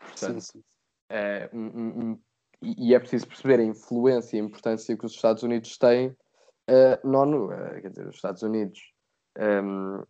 Portanto, 0.00 0.40
sim, 0.40 0.58
sim. 0.58 0.62
É, 1.08 1.48
um, 1.52 1.66
um, 1.66 2.20
e 2.62 2.94
é 2.94 2.98
preciso 2.98 3.28
perceber 3.28 3.60
a 3.60 3.64
influência 3.64 4.36
e 4.36 4.40
a 4.40 4.44
importância 4.44 4.96
que 4.96 5.06
os 5.06 5.12
Estados 5.12 5.42
Unidos 5.42 5.78
têm 5.78 6.08
uh, 6.08 7.08
na 7.08 7.20
ONU. 7.20 7.46
Uh, 7.46 7.80
quer 7.80 7.90
dizer, 7.90 8.08
os 8.08 8.16
Estados 8.16 8.42
Unidos 8.42 8.92
ehm, 9.38 10.02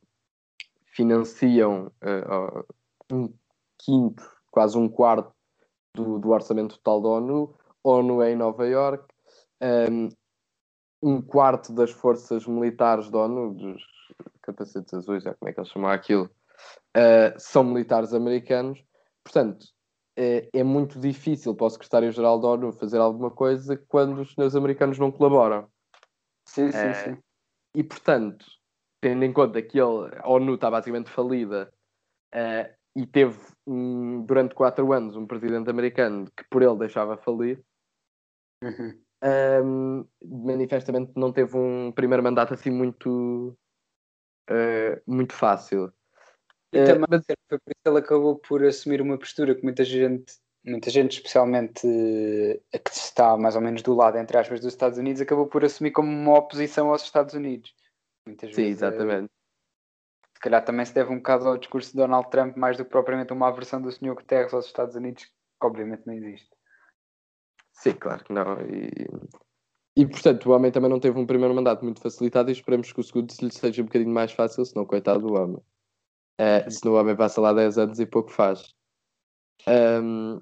financiam 0.86 1.92
uh, 2.02 2.64
um 3.12 3.32
quinto, 3.78 4.22
quase 4.50 4.76
um 4.76 4.88
quarto 4.88 5.32
do, 5.94 6.18
do 6.18 6.30
orçamento 6.30 6.78
total 6.78 7.00
da 7.00 7.08
ONU. 7.08 7.54
A 7.84 7.88
ONU 7.88 8.22
é 8.22 8.32
em 8.32 8.36
Nova 8.36 8.66
York. 8.66 9.04
Um, 9.90 10.08
um 11.02 11.22
quarto 11.22 11.72
das 11.72 11.90
forças 11.90 12.46
militares 12.46 13.10
da 13.10 13.18
ONU, 13.18 13.54
dos 13.54 13.82
capacetes 14.42 14.94
azuis, 14.94 15.26
é 15.26 15.34
como 15.34 15.48
é 15.48 15.52
que 15.52 15.60
eles 15.60 15.70
chamam 15.70 15.90
aquilo, 15.90 16.30
uh, 16.96 17.38
são 17.38 17.64
militares 17.64 18.12
americanos. 18.12 18.82
Portanto, 19.22 19.66
é, 20.16 20.48
é 20.52 20.64
muito 20.64 20.98
difícil 20.98 21.54
para 21.54 21.66
o 21.66 21.70
secretário-geral 21.70 22.40
da 22.40 22.48
ONU 22.48 22.72
fazer 22.72 22.98
alguma 22.98 23.30
coisa 23.30 23.76
quando 23.88 24.20
os 24.20 24.32
senhores 24.32 24.56
americanos 24.56 24.98
não 24.98 25.12
colaboram. 25.12 25.68
Sim, 26.46 26.70
sim, 26.70 26.94
sim. 26.94 27.18
E, 27.74 27.82
portanto, 27.82 28.46
tendo 29.00 29.24
em 29.24 29.32
conta 29.32 29.60
que 29.60 29.78
ele, 29.78 30.10
a 30.18 30.28
ONU 30.28 30.54
está 30.54 30.70
basicamente 30.70 31.10
falida 31.10 31.70
uh, 32.34 32.75
e 32.96 33.06
teve 33.06 33.38
um, 33.66 34.24
durante 34.24 34.54
quatro 34.54 34.90
anos 34.90 35.16
um 35.16 35.26
presidente 35.26 35.68
americano 35.68 36.26
que 36.34 36.42
por 36.48 36.62
ele 36.62 36.76
deixava 36.76 37.18
falir, 37.18 37.62
uhum. 38.64 38.98
um, 39.62 40.06
manifestamente 40.24 41.12
não 41.14 41.30
teve 41.30 41.54
um 41.58 41.92
primeiro 41.92 42.22
mandato 42.22 42.54
assim 42.54 42.70
muito, 42.70 43.54
uh, 44.50 45.00
muito 45.06 45.34
fácil. 45.34 45.92
E 46.72 46.80
uh, 46.80 46.86
também 46.86 47.06
mas... 47.10 47.24
foi 47.26 47.58
por 47.58 47.70
isso 47.70 47.82
que 47.84 47.88
ele 47.90 47.98
acabou 47.98 48.38
por 48.38 48.64
assumir 48.64 49.02
uma 49.02 49.18
postura 49.18 49.54
que 49.54 49.62
muita 49.62 49.84
gente, 49.84 50.32
muita 50.64 50.88
gente, 50.88 51.18
especialmente 51.18 51.86
a 52.72 52.78
que 52.78 52.90
está 52.90 53.36
mais 53.36 53.56
ou 53.56 53.60
menos 53.60 53.82
do 53.82 53.94
lado, 53.94 54.16
entre 54.16 54.38
aspas, 54.38 54.58
dos 54.58 54.72
Estados 54.72 54.98
Unidos, 54.98 55.20
acabou 55.20 55.46
por 55.46 55.62
assumir 55.62 55.90
como 55.90 56.08
uma 56.08 56.38
oposição 56.38 56.88
aos 56.88 57.02
Estados 57.02 57.34
Unidos. 57.34 57.74
Muitas 58.26 58.54
Sim, 58.54 58.62
vezes, 58.62 58.78
exatamente. 58.78 59.35
Se 60.46 60.48
calhar 60.48 60.64
também 60.64 60.86
se 60.86 60.94
deve 60.94 61.12
um 61.12 61.16
bocado 61.16 61.48
ao 61.48 61.58
discurso 61.58 61.90
de 61.90 61.96
Donald 61.96 62.30
Trump, 62.30 62.56
mais 62.56 62.76
do 62.76 62.84
que 62.84 62.90
propriamente 62.90 63.32
uma 63.32 63.48
aversão 63.48 63.82
do 63.82 63.90
Sr. 63.90 64.14
Guterres 64.14 64.54
aos 64.54 64.66
Estados 64.66 64.94
Unidos, 64.94 65.24
que 65.24 65.66
obviamente 65.66 66.06
não 66.06 66.14
existe. 66.14 66.48
Sim, 67.72 67.94
claro 67.94 68.22
que 68.22 68.32
não. 68.32 68.60
E, 68.60 68.92
e 69.96 70.06
portanto, 70.06 70.46
o 70.46 70.52
homem 70.52 70.70
também 70.70 70.88
não 70.88 71.00
teve 71.00 71.18
um 71.18 71.26
primeiro 71.26 71.52
mandato 71.52 71.82
muito 71.84 72.00
facilitado 72.00 72.48
e 72.48 72.52
esperamos 72.52 72.92
que 72.92 73.00
o 73.00 73.02
segundo 73.02 73.28
lhe 73.42 73.50
seja 73.50 73.82
um 73.82 73.86
bocadinho 73.86 74.14
mais 74.14 74.30
fácil, 74.30 74.64
senão, 74.64 74.86
coitado 74.86 75.26
do 75.26 75.34
homem. 75.34 75.60
Uh, 76.40 76.70
senão 76.70 76.94
o 76.94 77.00
homem 77.00 77.16
passa 77.16 77.40
lá 77.40 77.52
10 77.52 77.78
anos 77.78 77.98
e 77.98 78.06
pouco 78.06 78.30
faz. 78.30 78.72
Um, 79.66 80.40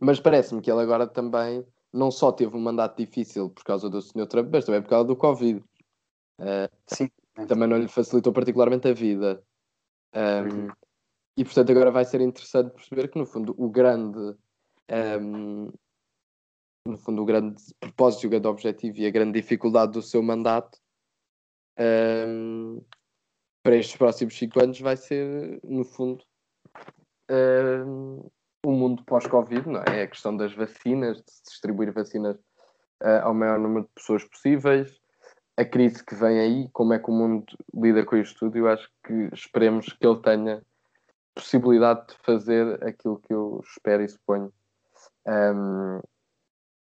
mas 0.00 0.18
parece-me 0.18 0.60
que 0.60 0.68
ele 0.68 0.82
agora 0.82 1.06
também 1.06 1.64
não 1.92 2.10
só 2.10 2.32
teve 2.32 2.56
um 2.56 2.60
mandato 2.60 2.96
difícil 2.96 3.50
por 3.50 3.62
causa 3.62 3.88
do 3.88 4.02
Sr. 4.02 4.26
Trump, 4.26 4.48
mas 4.50 4.64
também 4.64 4.82
por 4.82 4.88
causa 4.88 5.06
do 5.06 5.14
Covid. 5.14 5.62
Uh, 6.40 6.68
Sim. 6.88 7.08
Também 7.46 7.68
não 7.68 7.78
lhe 7.78 7.88
facilitou 7.88 8.32
particularmente 8.32 8.88
a 8.88 8.92
vida. 8.92 9.42
Um, 10.14 10.64
uhum. 10.64 10.68
E 11.36 11.44
portanto 11.44 11.70
agora 11.72 11.90
vai 11.90 12.04
ser 12.04 12.20
interessante 12.20 12.74
perceber 12.74 13.08
que 13.08 13.18
no 13.18 13.24
fundo 13.24 13.54
o 13.56 13.70
grande 13.70 14.36
um, 15.20 15.72
no 16.86 16.96
fundo, 16.98 17.22
o 17.22 17.24
grande 17.24 17.62
propósito, 17.78 18.26
o 18.26 18.30
grande 18.30 18.48
objetivo 18.48 18.98
e 18.98 19.06
a 19.06 19.10
grande 19.10 19.40
dificuldade 19.40 19.92
do 19.92 20.02
seu 20.02 20.22
mandato 20.22 20.78
um, 21.78 22.84
para 23.62 23.76
estes 23.76 23.96
próximos 23.96 24.36
cinco 24.36 24.60
anos 24.62 24.80
vai 24.80 24.96
ser, 24.96 25.60
no 25.62 25.84
fundo, 25.84 26.24
um, 27.30 28.28
o 28.64 28.72
mundo 28.72 29.04
pós-Covid, 29.04 29.68
não 29.68 29.80
é? 29.80 30.00
é? 30.00 30.02
A 30.02 30.08
questão 30.08 30.36
das 30.36 30.52
vacinas, 30.54 31.18
de 31.18 31.24
distribuir 31.48 31.92
vacinas 31.92 32.36
uh, 33.02 33.22
ao 33.22 33.34
maior 33.34 33.58
número 33.58 33.86
de 33.86 33.92
pessoas 33.94 34.24
possíveis, 34.24 35.00
a 35.56 35.64
crise 35.64 36.04
que 36.04 36.14
vem 36.14 36.38
aí, 36.38 36.68
como 36.72 36.92
é 36.92 36.98
que 36.98 37.10
o 37.10 37.14
mundo 37.14 37.44
lida 37.74 38.04
com 38.04 38.16
isto 38.16 38.38
tudo, 38.38 38.56
eu 38.56 38.68
acho 38.68 38.88
que 39.04 39.28
esperemos 39.32 39.92
que 39.92 40.06
ele 40.06 40.20
tenha 40.20 40.62
possibilidade 41.34 42.08
de 42.08 42.14
fazer 42.22 42.82
aquilo 42.84 43.18
que 43.20 43.32
eu 43.32 43.60
espero 43.64 44.02
e 44.02 44.08
suponho 44.08 44.52
um, 45.26 46.00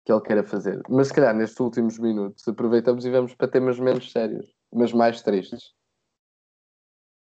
que 0.04 0.12
ele 0.12 0.20
queira 0.20 0.44
fazer. 0.44 0.80
Mas 0.88 1.08
se 1.08 1.14
calhar 1.14 1.34
nestes 1.34 1.60
últimos 1.60 1.98
minutos 1.98 2.46
aproveitamos 2.46 3.04
e 3.04 3.10
vamos 3.10 3.34
para 3.34 3.48
temas 3.48 3.78
menos 3.78 4.10
sérios, 4.10 4.46
mas 4.72 4.92
mais 4.92 5.22
tristes. 5.22 5.74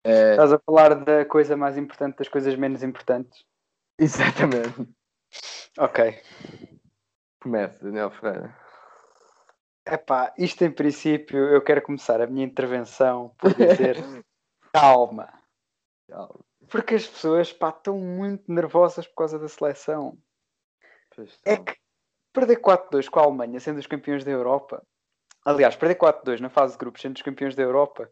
É... 0.04 0.32
Estás 0.32 0.54
a 0.54 0.60
falar 0.60 0.96
da 1.04 1.26
coisa 1.26 1.58
mais 1.58 1.78
importante 1.78 2.18
das 2.18 2.30
coisas 2.30 2.56
menos 2.56 2.84
importantes? 2.84 3.46
Exatamente. 4.00 4.88
Ok. 5.78 6.22
Começa, 7.42 7.84
Daniel 7.84 8.12
Ferreira. 8.12 8.69
Epá, 9.86 10.34
isto 10.38 10.64
em 10.64 10.72
princípio 10.72 11.38
eu 11.38 11.62
quero 11.62 11.82
começar 11.82 12.22
a 12.22 12.28
minha 12.28 12.46
intervenção 12.46 13.34
por 13.38 13.54
dizer 13.54 13.96
calma. 14.74 15.34
calma. 16.08 16.40
Porque 16.70 16.96
as 16.96 17.08
pessoas 17.08 17.52
pá, 17.52 17.70
estão 17.70 17.98
muito 17.98 18.52
nervosas 18.52 19.08
por 19.08 19.16
causa 19.16 19.40
da 19.40 19.48
seleção. 19.48 20.18
É 21.44 21.58
que 21.58 21.76
perder 22.32 22.58
4-2 22.58 23.10
com 23.10 23.20
a 23.20 23.24
Alemanha, 23.24 23.60
sendo 23.60 23.80
os 23.80 23.88
campeões 23.88 24.24
da 24.24 24.32
Europa, 24.32 24.86
aliás, 25.44 25.76
perder 25.76 25.96
4-2 25.96 26.40
na 26.40 26.50
fase 26.50 26.74
de 26.74 26.80
grupos, 26.80 27.02
sendo 27.02 27.16
os 27.16 27.22
campeões 27.22 27.56
da 27.56 27.64
Europa, 27.64 28.10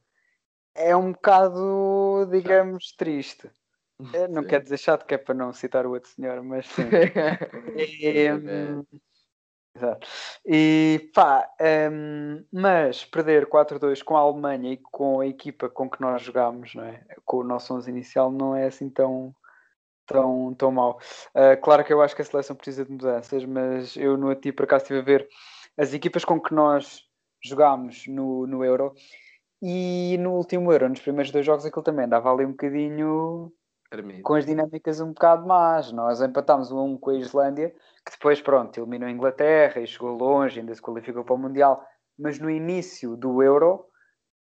é 0.76 0.96
um 0.96 1.12
bocado, 1.12 2.28
digamos, 2.32 2.94
triste. 2.96 3.50
É, 4.14 4.28
não 4.28 4.44
sim. 4.44 4.50
quer 4.50 4.62
dizer 4.62 4.78
chato, 4.78 5.06
que 5.06 5.16
é 5.16 5.18
para 5.18 5.34
não 5.34 5.54
citar 5.54 5.86
o 5.86 5.92
outro 5.92 6.10
senhor, 6.10 6.42
mas 6.44 6.68
sim. 6.68 6.84
e, 7.76 8.32
um, 8.32 8.84
exato. 9.78 10.08
E 10.46 11.10
pá, 11.14 11.48
um, 11.92 12.44
mas 12.52 13.06
perder 13.06 13.48
4-2 13.48 14.04
com 14.04 14.18
a 14.18 14.22
Alemanha 14.22 14.74
e 14.74 14.78
com 14.78 15.20
a 15.20 15.28
equipa 15.28 15.70
com 15.70 15.90
que 15.90 16.02
nós 16.02 16.22
jogámos, 16.22 16.74
não 16.76 16.84
é? 16.84 17.02
com 17.26 17.38
o 17.38 17.44
nosso 17.44 17.74
11 17.74 17.90
inicial, 17.90 18.32
não 18.32 18.56
é 18.56 18.66
assim 18.66 18.90
tão 18.90 19.34
tão, 20.06 20.54
tão 20.56 20.72
mal. 20.72 21.00
Uh, 21.36 21.60
claro 21.62 21.84
que 21.84 21.94
eu 21.94 22.02
acho 22.02 22.16
que 22.16 22.22
a 22.22 22.26
seleção 22.26 22.56
precisa 22.56 22.86
de 22.86 22.92
mudanças, 22.92 23.44
mas 23.46 23.96
eu 23.98 24.18
no 24.18 24.32
ATI 24.32 24.52
por 24.52 24.64
acaso 24.64 24.84
estive 24.84 25.00
a 25.00 25.04
ver 25.04 25.28
as 25.78 25.94
equipas 25.94 26.26
com 26.26 26.40
que 26.40 26.54
nós 26.54 27.04
jogámos 27.44 28.08
no, 28.08 28.48
no 28.48 28.64
Euro 28.64 28.96
e 29.62 30.18
no 30.20 30.34
último 30.34 30.72
Euro, 30.72 30.90
nos 30.90 31.02
primeiros 31.02 31.32
dois 31.32 31.46
jogos, 31.46 31.66
aquilo 31.66 31.84
também 31.84 32.06
andava 32.06 32.32
ali 32.32 32.46
um 32.46 32.52
bocadinho 32.52 33.52
com 34.24 34.34
as 34.34 34.46
dinâmicas 34.46 35.00
um 35.00 35.10
bocado 35.10 35.48
más. 35.48 35.92
Nós 35.92 36.22
empatámos 36.22 36.72
um 36.72 36.80
um 36.80 36.98
com 36.98 37.12
a 37.12 37.16
Islândia, 37.16 37.70
que 38.06 38.12
depois, 38.12 38.42
pronto, 38.42 38.80
eliminou 38.80 39.08
a 39.08 39.12
Inglaterra 39.12 39.82
e 39.82 39.88
chegou 39.88 40.18
longe, 40.18 40.60
ainda 40.60 40.74
se 40.74 40.82
qualificou 40.82 41.24
para 41.24 41.36
o 41.36 41.38
Mundial. 41.38 41.84
Mas 42.18 42.40
no 42.40 42.50
início 42.50 43.16
do 43.16 43.42
Euro, 43.42 43.86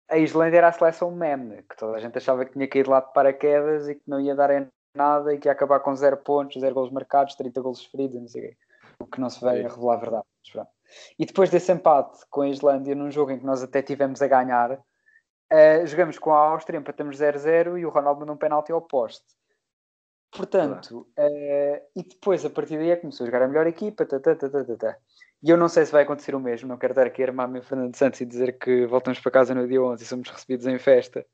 a 0.09 0.19
Islândia 0.19 0.59
era 0.59 0.69
a 0.69 0.73
seleção 0.73 1.11
meme, 1.11 1.63
que 1.63 1.77
toda 1.77 1.97
a 1.97 2.01
gente 2.01 2.17
achava 2.19 2.45
que 2.45 2.53
tinha 2.53 2.69
caído 2.69 2.91
lá 2.91 3.01
de 3.01 3.13
paraquedas 3.13 3.89
e 3.89 3.95
que 3.95 4.03
não 4.07 4.21
ia 4.21 4.35
dar 4.35 4.51
nada 4.95 5.33
e 5.33 5.39
que 5.39 5.49
ia 5.49 5.53
acabar 5.53 5.81
com 5.81 5.95
zero 5.95 6.19
pontos, 6.19 6.61
zero 6.61 6.75
golos 6.75 6.91
marcados, 6.91 7.35
30 7.35 7.61
golos 7.61 7.85
feridos, 7.87 8.21
não 8.21 8.29
sei 8.29 8.43
o 8.43 8.49
quê. 8.49 8.57
O 9.01 9.07
que 9.07 9.21
não 9.21 9.31
se 9.31 9.43
veio 9.43 9.67
a 9.67 9.71
revelar 9.71 9.95
a 9.95 10.01
verdade. 10.01 10.27
E 11.19 11.25
depois 11.25 11.49
desse 11.49 11.73
empate 11.73 12.21
com 12.29 12.43
a 12.43 12.49
Islândia, 12.49 12.95
num 12.95 13.11
jogo 13.11 13.31
em 13.31 13.39
que 13.39 13.47
nós 13.47 13.63
até 13.63 13.81
tivemos 13.81 14.21
a 14.21 14.29
ganhar, 14.29 14.79
uh, 15.53 15.87
jogamos 15.87 16.19
com 16.19 16.33
a 16.33 16.39
Áustria, 16.39 16.79
empatamos 16.79 17.19
0-0 17.19 17.79
e 17.79 17.87
o 17.87 17.91
Ronaldo 17.91 18.21
mandou 18.21 18.35
um 18.35 18.39
penalti 18.39 18.73
ao 18.73 18.81
poste. 18.81 19.27
Portanto, 20.31 21.07
uh, 21.19 21.87
e 21.95 22.03
depois 22.03 22.45
a 22.45 22.51
partir 22.51 22.79
daí 22.79 22.91
é 22.91 22.97
começou 22.97 23.25
a 23.25 23.27
jogar 23.27 23.43
a 23.43 23.49
melhor 23.49 23.67
equipa, 23.67 24.07
tá, 24.07 24.19
tá, 24.19 24.35
tá, 24.35 24.49
tá, 24.49 24.65
tá, 24.65 24.77
tá. 24.77 24.97
e 25.43 25.51
eu 25.51 25.57
não 25.59 25.69
sei 25.69 25.85
se 25.85 25.93
vai 25.93 26.05
acontecer 26.05 26.35
o 26.35 26.41
mesmo, 26.41 26.69
não 26.69 26.79
quero 26.79 26.93
estar 26.93 27.07
aqui 27.07 27.23
a 27.23 27.27
armar-me 27.27 27.61
Fernando 27.61 27.95
Santos 27.95 28.21
e 28.21 28.25
dizer 28.25 28.59
que 28.59 28.87
voltamos 28.87 29.21
para 29.21 29.31
casa 29.31 29.55
no 29.55 29.69
dia 29.69 29.83
11 29.83 30.03
e 30.03 30.07
somos 30.07 30.31
recebidos 30.31 30.67
em 30.67 30.79
festa, 30.79 31.27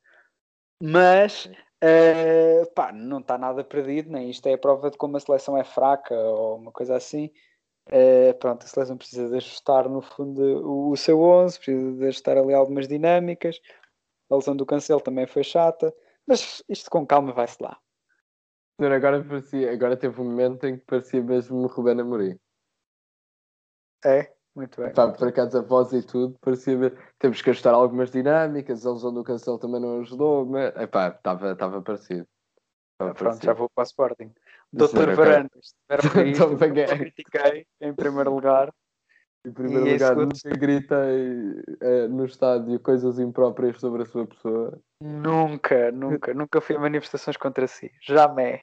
mas 0.83 1.49
Uh, 1.83 2.67
pá, 2.75 2.91
não 2.91 3.21
está 3.21 3.39
nada 3.39 3.63
perdido, 3.63 4.11
nem 4.11 4.31
isto 4.31 4.47
é 4.49 4.55
a 4.55 4.59
prova 4.59 4.91
de 4.91 4.97
como 4.97 5.17
a 5.17 5.21
seleção 5.21 5.57
é 5.57 5.63
fraca 5.63 6.15
ou 6.15 6.57
uma 6.57 6.73
coisa 6.73 6.97
assim. 6.97 7.31
Uh, 7.89 8.35
pronto, 8.39 8.65
a 8.65 8.67
seleção 8.67 8.97
precisa 8.97 9.29
de 9.29 9.37
ajustar 9.37 9.89
no 9.89 10.03
fundo 10.03 10.43
o, 10.43 10.91
o, 10.91 10.97
seu 10.97 11.21
11, 11.23 11.57
precisa 11.59 11.93
de 11.93 12.07
ajustar 12.07 12.37
ali 12.37 12.53
algumas 12.53 12.89
dinâmicas. 12.89 13.61
A 14.31 14.37
lesão 14.37 14.57
do 14.57 14.67
Cancelo 14.67 15.01
também 15.01 15.27
foi 15.27 15.43
chata, 15.43 15.95
mas 16.27 16.63
isto 16.69 16.91
com 16.91 17.07
calma 17.07 17.33
vai-se 17.33 17.63
lá. 17.63 17.79
Agora, 18.81 19.25
parecia, 19.25 19.73
agora 19.73 19.97
teve 19.97 20.21
um 20.21 20.25
momento 20.25 20.65
em 20.65 20.79
que 20.79 20.85
parecia 20.85 21.23
mesmo 21.23 21.59
o 21.59 21.67
Rubén 21.67 22.01
Amorim. 22.01 22.39
É? 24.05 24.33
Muito 24.55 24.81
bem. 24.81 24.93
Pá, 24.93 25.11
por 25.11 25.29
acaso 25.29 25.59
a 25.59 25.63
voz 25.63 25.93
e 25.93 26.03
tudo, 26.03 26.37
parecia 26.41 26.77
ver. 26.77 26.99
Temos 27.19 27.43
que 27.43 27.51
ajustar 27.51 27.75
algumas 27.75 28.11
dinâmicas, 28.11 28.87
a 28.87 28.93
lesão 28.93 29.13
do 29.13 29.25
cancelo 29.25 29.59
também 29.59 29.81
não 29.81 30.01
ajudou, 30.01 30.47
mas 30.47 30.75
epá, 30.77 31.09
estava 31.09 31.83
parecido. 31.83 32.27
Estava 32.93 33.15
Pronto, 33.15 33.19
parecido. 33.19 33.47
já 33.47 33.53
vou 33.53 33.69
para 33.71 33.83
o 33.83 33.85
Sporting. 33.85 34.35
Doutor 34.73 35.15
Varandas, 35.15 35.75
então, 36.27 36.53
eu 36.53 36.59
critiquei 36.99 37.67
em 37.81 37.95
primeiro 37.95 38.35
lugar. 38.35 38.73
Em 39.47 39.53
primeiro 39.53 39.87
e 39.87 39.93
lugar, 39.93 40.09
segundo... 40.09 40.35
nunca 40.35 40.59
gritei 40.59 41.63
é, 41.81 42.09
no 42.09 42.25
estádio 42.25 42.81
coisas 42.81 43.19
impróprias 43.19 43.79
sobre 43.81 44.03
a 44.03 44.07
sua 44.07 44.27
pessoa. 44.27 44.79
Nunca, 45.01 45.93
nunca, 45.93 46.35
nunca 46.35 46.61
fui 46.61 46.77
a 46.77 46.81
manifestações 46.81 47.37
contra 47.37 47.67
si. 47.67 47.91
Jamais. 48.03 48.61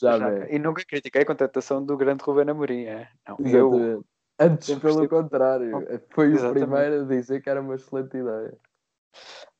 Jamais. 0.00 0.50
E 0.50 0.58
nunca 0.58 0.82
critiquei 0.84 1.22
a 1.22 1.26
contratação 1.26 1.84
do 1.84 1.96
grande 1.96 2.24
Rubén 2.24 2.50
Amorim. 2.50 2.84
É? 2.84 3.08
Não, 3.28 3.36
Exatamente. 3.38 3.54
eu 3.56 4.04
Antes, 4.38 4.78
pelo 4.78 5.08
contrário, 5.08 5.70
foi 6.10 6.32
Exatamente. 6.32 6.64
o 6.64 6.66
primeiro 6.66 7.02
a 7.02 7.04
dizer 7.06 7.40
que 7.40 7.48
era 7.48 7.60
uma 7.60 7.74
excelente 7.74 8.18
ideia. 8.18 8.54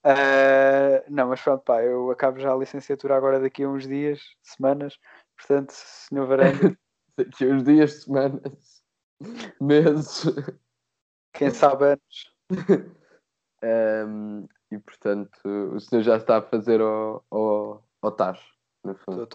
Uh, 0.04 1.02
não, 1.08 1.28
mas 1.28 1.40
pronto, 1.40 1.64
pá, 1.64 1.82
eu 1.82 2.10
acabo 2.10 2.38
já 2.38 2.52
a 2.52 2.56
licenciatura 2.56 3.16
agora 3.16 3.40
daqui 3.40 3.64
a 3.64 3.68
uns 3.68 3.88
dias, 3.88 4.20
semanas. 4.42 4.98
Portanto, 5.36 5.72
senhor 5.72 6.26
Varanda. 6.26 6.76
daqui 7.16 7.44
a 7.44 7.54
uns 7.54 7.64
dias, 7.64 8.02
semanas, 8.02 8.75
meses. 9.60 10.24
Quem 11.32 11.50
sabe 11.50 11.84
anos. 11.84 12.34
um, 14.08 14.46
e 14.70 14.78
portanto 14.78 15.38
o 15.44 15.80
senhor 15.80 16.02
já 16.02 16.16
está 16.16 16.38
a 16.38 16.42
fazer 16.42 16.80
ao, 16.80 17.24
ao, 17.30 17.84
ao 18.02 18.12
tacho, 18.12 18.54
no 18.84 18.94
fundo. 18.94 19.28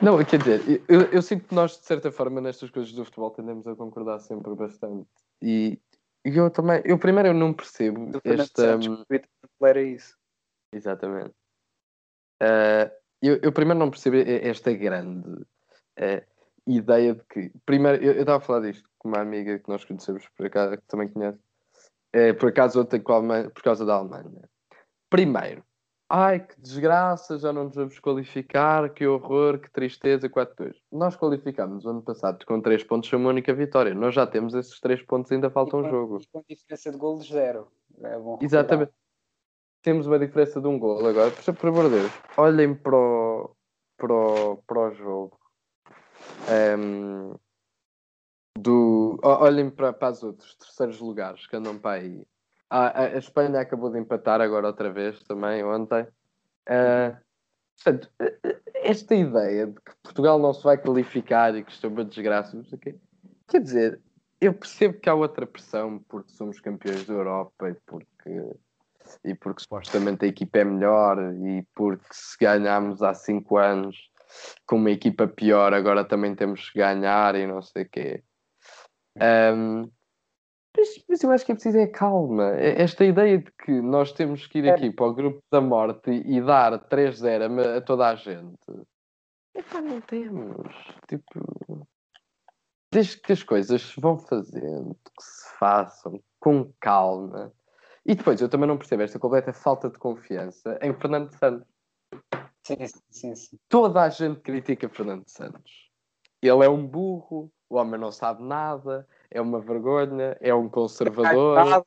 Não, 0.00 0.24
quer 0.24 0.38
dizer, 0.38 0.82
eu, 0.88 1.02
eu 1.02 1.22
sinto 1.22 1.48
que 1.48 1.54
nós, 1.54 1.72
de 1.78 1.84
certa 1.84 2.12
forma, 2.12 2.40
nestas 2.40 2.70
coisas 2.70 2.92
do 2.92 3.04
futebol, 3.04 3.30
tendemos 3.32 3.66
a 3.66 3.74
concordar 3.74 4.20
sempre 4.20 4.54
bastante. 4.54 5.08
E, 5.42 5.80
e 6.24 6.36
eu 6.36 6.50
também, 6.50 6.80
eu 6.84 6.98
primeiro 6.98 7.30
eu 7.30 7.34
não 7.34 7.52
percebo 7.52 8.10
esta. 8.22 8.76
O 8.76 9.04
Twitter 9.04 9.28
era 9.60 9.82
isso. 9.82 10.16
Exatamente. 10.72 11.34
Ah, 12.40 12.90
eu, 13.20 13.38
eu 13.42 13.52
primeiro 13.52 13.78
não 13.78 13.90
percebo 13.90 14.16
esta 14.16 14.72
grande 14.72 15.44
ah, 15.98 16.22
ideia 16.76 17.14
de 17.14 17.24
que. 17.24 17.50
Primeiro, 17.64 18.02
eu 18.04 18.12
estava 18.20 18.38
a 18.38 18.40
falar 18.40 18.60
disto 18.60 18.88
com 18.98 19.08
uma 19.08 19.20
amiga 19.20 19.58
que 19.58 19.68
nós 19.68 19.84
conhecemos 19.84 20.28
por 20.36 20.46
acaso, 20.46 20.76
que 20.76 20.86
também 20.86 21.08
conhece, 21.08 21.38
eh, 22.12 22.32
por 22.32 22.48
acaso 22.50 22.78
outra 22.78 22.98
com 23.00 23.12
a 23.12 23.16
Alemanha, 23.16 23.50
por 23.50 23.62
causa 23.62 23.84
da 23.86 23.94
Alemanha. 23.94 24.48
Primeiro, 25.10 25.62
ai 26.08 26.40
que 26.40 26.60
desgraça, 26.60 27.38
já 27.38 27.52
não 27.52 27.64
nos 27.64 27.74
vamos 27.76 27.98
qualificar, 28.00 28.90
que 28.92 29.06
horror, 29.06 29.58
que 29.58 29.70
tristeza, 29.70 30.28
4-2. 30.28 30.76
Nós 30.92 31.16
qualificámos 31.16 31.84
o 31.84 31.90
ano 31.90 32.02
passado 32.02 32.44
com 32.44 32.60
3 32.60 32.82
pontos, 32.84 33.08
foi 33.08 33.18
uma 33.18 33.30
única 33.30 33.54
vitória. 33.54 33.94
Nós 33.94 34.14
já 34.14 34.26
temos 34.26 34.54
esses 34.54 34.78
3 34.80 35.02
pontos, 35.02 35.30
ainda 35.32 35.50
falta 35.50 35.76
um 35.76 35.82
com- 35.82 35.90
jogo. 35.90 36.20
Com 36.32 36.44
diferença 36.48 36.90
de 36.90 36.96
golos 36.98 37.28
zero. 37.28 37.68
É 38.02 38.18
bom. 38.18 38.38
Exatamente. 38.42 38.92
Temos 39.82 40.06
uma 40.06 40.18
diferença 40.18 40.60
de 40.60 40.66
um 40.66 40.78
gol 40.78 41.06
agora. 41.06 41.30
Por, 41.30 41.54
por 41.54 41.68
amor 41.68 41.84
de 41.84 42.00
Deus, 42.00 42.12
olhem 42.36 42.74
para 42.74 42.96
o, 42.96 43.56
para 43.96 44.12
o, 44.12 44.56
para 44.66 44.78
o 44.80 44.90
jogo. 44.92 45.38
Ehm, 46.48 47.34
do, 48.58 49.18
olhem 49.22 49.70
para, 49.70 49.92
para 49.92 50.12
os 50.12 50.22
outros 50.22 50.54
terceiros 50.56 51.00
lugares 51.00 51.46
que 51.46 51.56
andam 51.56 51.78
para 51.78 52.00
aí. 52.00 52.26
A, 52.70 52.86
a- 52.86 53.06
a 53.06 53.18
Espanha 53.18 53.60
acabou 53.60 53.90
de 53.90 53.98
empatar 53.98 54.40
agora 54.40 54.66
outra 54.66 54.92
vez 54.92 55.22
também, 55.24 55.64
ontem. 55.64 56.06
Eh, 56.66 57.16
portanto, 57.76 58.10
eh, 58.20 58.36
eh, 58.42 58.60
esta 58.74 59.14
ideia 59.14 59.66
de 59.68 59.74
que 59.80 59.92
Portugal 60.02 60.38
não 60.38 60.52
se 60.52 60.62
vai 60.64 60.76
qualificar 60.76 61.54
e 61.54 61.64
que 61.64 61.72
isto 61.72 61.86
é 61.86 61.90
uma 61.90 62.04
desgraça. 62.04 62.60
Quer 63.48 63.60
dizer, 63.60 64.00
eu 64.40 64.52
percebo 64.52 64.98
que 65.00 65.08
há 65.08 65.14
outra 65.14 65.46
pressão 65.46 65.98
porque 66.08 66.32
somos 66.32 66.60
campeões 66.60 67.06
da 67.06 67.14
Europa 67.14 67.70
e 67.70 67.74
porque, 67.86 68.54
e 69.24 69.34
porque 69.34 69.62
supostamente 69.62 70.24
a 70.24 70.28
equipa 70.28 70.58
é 70.58 70.64
melhor 70.64 71.16
e 71.46 71.66
porque 71.74 72.06
se 72.12 72.36
ganhámos 72.38 73.02
há 73.02 73.14
5 73.14 73.56
anos 73.56 74.10
com 74.66 74.76
uma 74.76 74.90
equipa 74.90 75.26
pior, 75.26 75.72
agora 75.74 76.04
também 76.04 76.34
temos 76.34 76.70
que 76.70 76.78
ganhar 76.78 77.34
e 77.34 77.46
não 77.46 77.62
sei 77.62 77.84
o 77.84 77.88
quê. 77.90 78.22
Ahm, 79.20 79.88
mas, 80.76 80.88
mas 81.08 81.22
eu 81.22 81.30
acho 81.32 81.44
que 81.44 81.52
é 81.52 81.54
preciso 81.54 81.78
é 81.78 81.86
calma. 81.86 82.50
É- 82.56 82.82
Esta 82.82 83.04
ideia 83.04 83.38
de 83.38 83.50
que 83.52 83.80
nós 83.80 84.12
temos 84.12 84.46
que 84.46 84.58
ir 84.58 84.66
É. 84.66 84.70
aqui 84.70 84.92
para 84.92 85.06
o 85.06 85.14
grupo 85.14 85.42
da 85.50 85.60
morte 85.60 86.10
e, 86.10 86.40
dar 86.40 86.78
3-0 86.88 87.58
a 87.74 87.76
a 87.78 87.80
toda 87.80 88.08
a 88.08 88.14
gente. 88.14 88.56
Epá, 89.56 89.80
não 89.80 90.00
temos. 90.02 90.72
Tipo, 91.08 91.86
desde 92.92 93.20
que 93.20 93.32
as 93.32 93.42
coisas 93.42 93.82
se 93.82 94.00
vão 94.00 94.18
fazendo, 94.18 94.94
que 94.94 95.24
se 95.24 95.58
façam 95.58 96.20
com 96.38 96.72
calma. 96.80 97.52
E 98.06 98.14
depois, 98.14 98.40
eu 98.40 98.48
também 98.48 98.68
não 98.68 98.78
percebo 98.78 99.02
esta 99.02 99.18
completa 99.18 99.52
falta 99.52 99.90
de 99.90 99.98
confiança 99.98 100.78
em 100.80 100.94
Fernando 100.94 101.30
Santos. 101.38 101.66
Sim, 102.68 102.86
sim, 103.10 103.34
sim. 103.34 103.58
Toda 103.68 104.02
a 104.02 104.08
gente 104.10 104.40
critica 104.40 104.88
Fernando 104.90 105.24
Santos. 105.26 105.88
Ele 106.42 106.64
é 106.64 106.68
um 106.68 106.86
burro, 106.86 107.50
o 107.68 107.76
homem 107.76 107.98
não 107.98 108.12
sabe 108.12 108.42
nada, 108.42 109.08
é 109.30 109.40
uma 109.40 109.58
vergonha, 109.58 110.36
é 110.40 110.54
um 110.54 110.68
conservador. 110.68 111.56
Nada. 111.56 111.84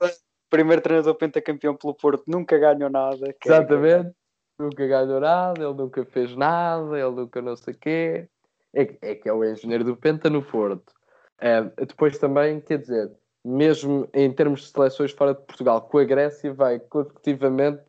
Primeiro 0.50 0.82
treinador 0.82 1.16
pentacampeão 1.16 1.76
pelo 1.76 1.94
Porto, 1.94 2.24
nunca 2.28 2.58
ganhou 2.58 2.90
nada. 2.90 3.30
É- 3.30 3.36
Exatamente. 3.46 4.12
Nunca 4.60 4.88
ganhou 4.88 5.20
nada, 5.20 5.64
ele 5.64 5.74
nunca 5.74 6.04
fez 6.06 6.36
nada, 6.36 7.00
ele 7.00 7.12
nunca 7.12 7.42
não 7.42 7.56
sei 7.56 7.74
o 7.74 7.78
quê. 7.78 8.28
É, 8.74 8.86
que- 8.86 8.98
é 9.02 9.16
que 9.16 9.30
é 9.30 9.34
o 9.34 9.44
engenheiro 9.44 9.84
do 9.84 9.96
Penta 9.96 10.30
no 10.30 10.42
Porto. 10.44 10.94
Eh, 11.40 11.64
depois 11.88 12.18
também, 12.18 12.60
quer 12.60 12.80
dizer, 12.80 13.12
mesmo 13.44 14.08
em 14.14 14.32
termos 14.32 14.62
de 14.62 14.68
seleções 14.68 15.12
fora 15.12 15.34
de 15.34 15.42
Portugal, 15.42 15.82
com 15.82 15.98
a 15.98 16.04
Grécia 16.04 16.54
vai 16.54 16.80
consecutivamente 16.80 17.82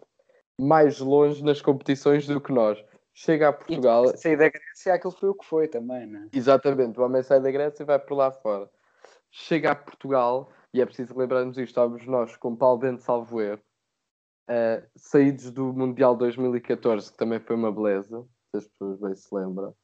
mais 0.63 0.99
longe 1.01 1.43
nas 1.45 1.61
competições 1.61 2.27
do 2.27 2.41
que 2.41 2.53
nós. 2.53 2.83
Chega 3.15 3.49
a 3.49 3.53
E 3.53 3.55
Portugal, 3.55 4.05
de 4.13 4.21
sair 4.21 4.37
da 4.37 4.49
Grécia, 4.49 4.95
aquilo 4.95 5.13
foi 5.13 5.29
o 5.29 5.35
que 5.35 5.45
foi 5.45 5.69
também, 5.69 6.07
né? 6.07 6.29
Exatamente, 6.33 6.99
o 6.99 7.03
homem 7.03 7.23
sai 7.23 7.41
da 7.41 7.51
Grécia 7.51 7.83
e 7.83 7.87
vai 7.87 7.99
por 7.99 8.15
lá 8.15 8.31
fora. 8.31 8.71
Chega 9.31 9.73
a 9.73 9.75
Portugal, 9.75 10.51
e 10.73 10.81
é 10.81 10.87
preciso 10.87 11.17
lembrarmos 11.17 11.59
isto, 11.59 11.69
estávamos 11.69 12.07
nós 12.07 12.37
com 12.37 12.57
Paulo 12.57 12.79
Bento 12.79 13.03
Salvo 13.03 13.41
erro, 13.41 13.61
eh, 14.49 14.83
saídos 14.97 15.51
do 15.51 15.73
Mundial 15.73 16.17
2014, 16.17 17.13
que 17.13 17.19
também 17.19 17.41
foi 17.41 17.57
uma 17.57 17.73
beleza, 17.73 18.25
se 18.51 18.57
as 18.59 18.69
pessoas 18.69 19.01
bem 19.01 19.15
se 19.15 19.35
lembram. 19.35 19.75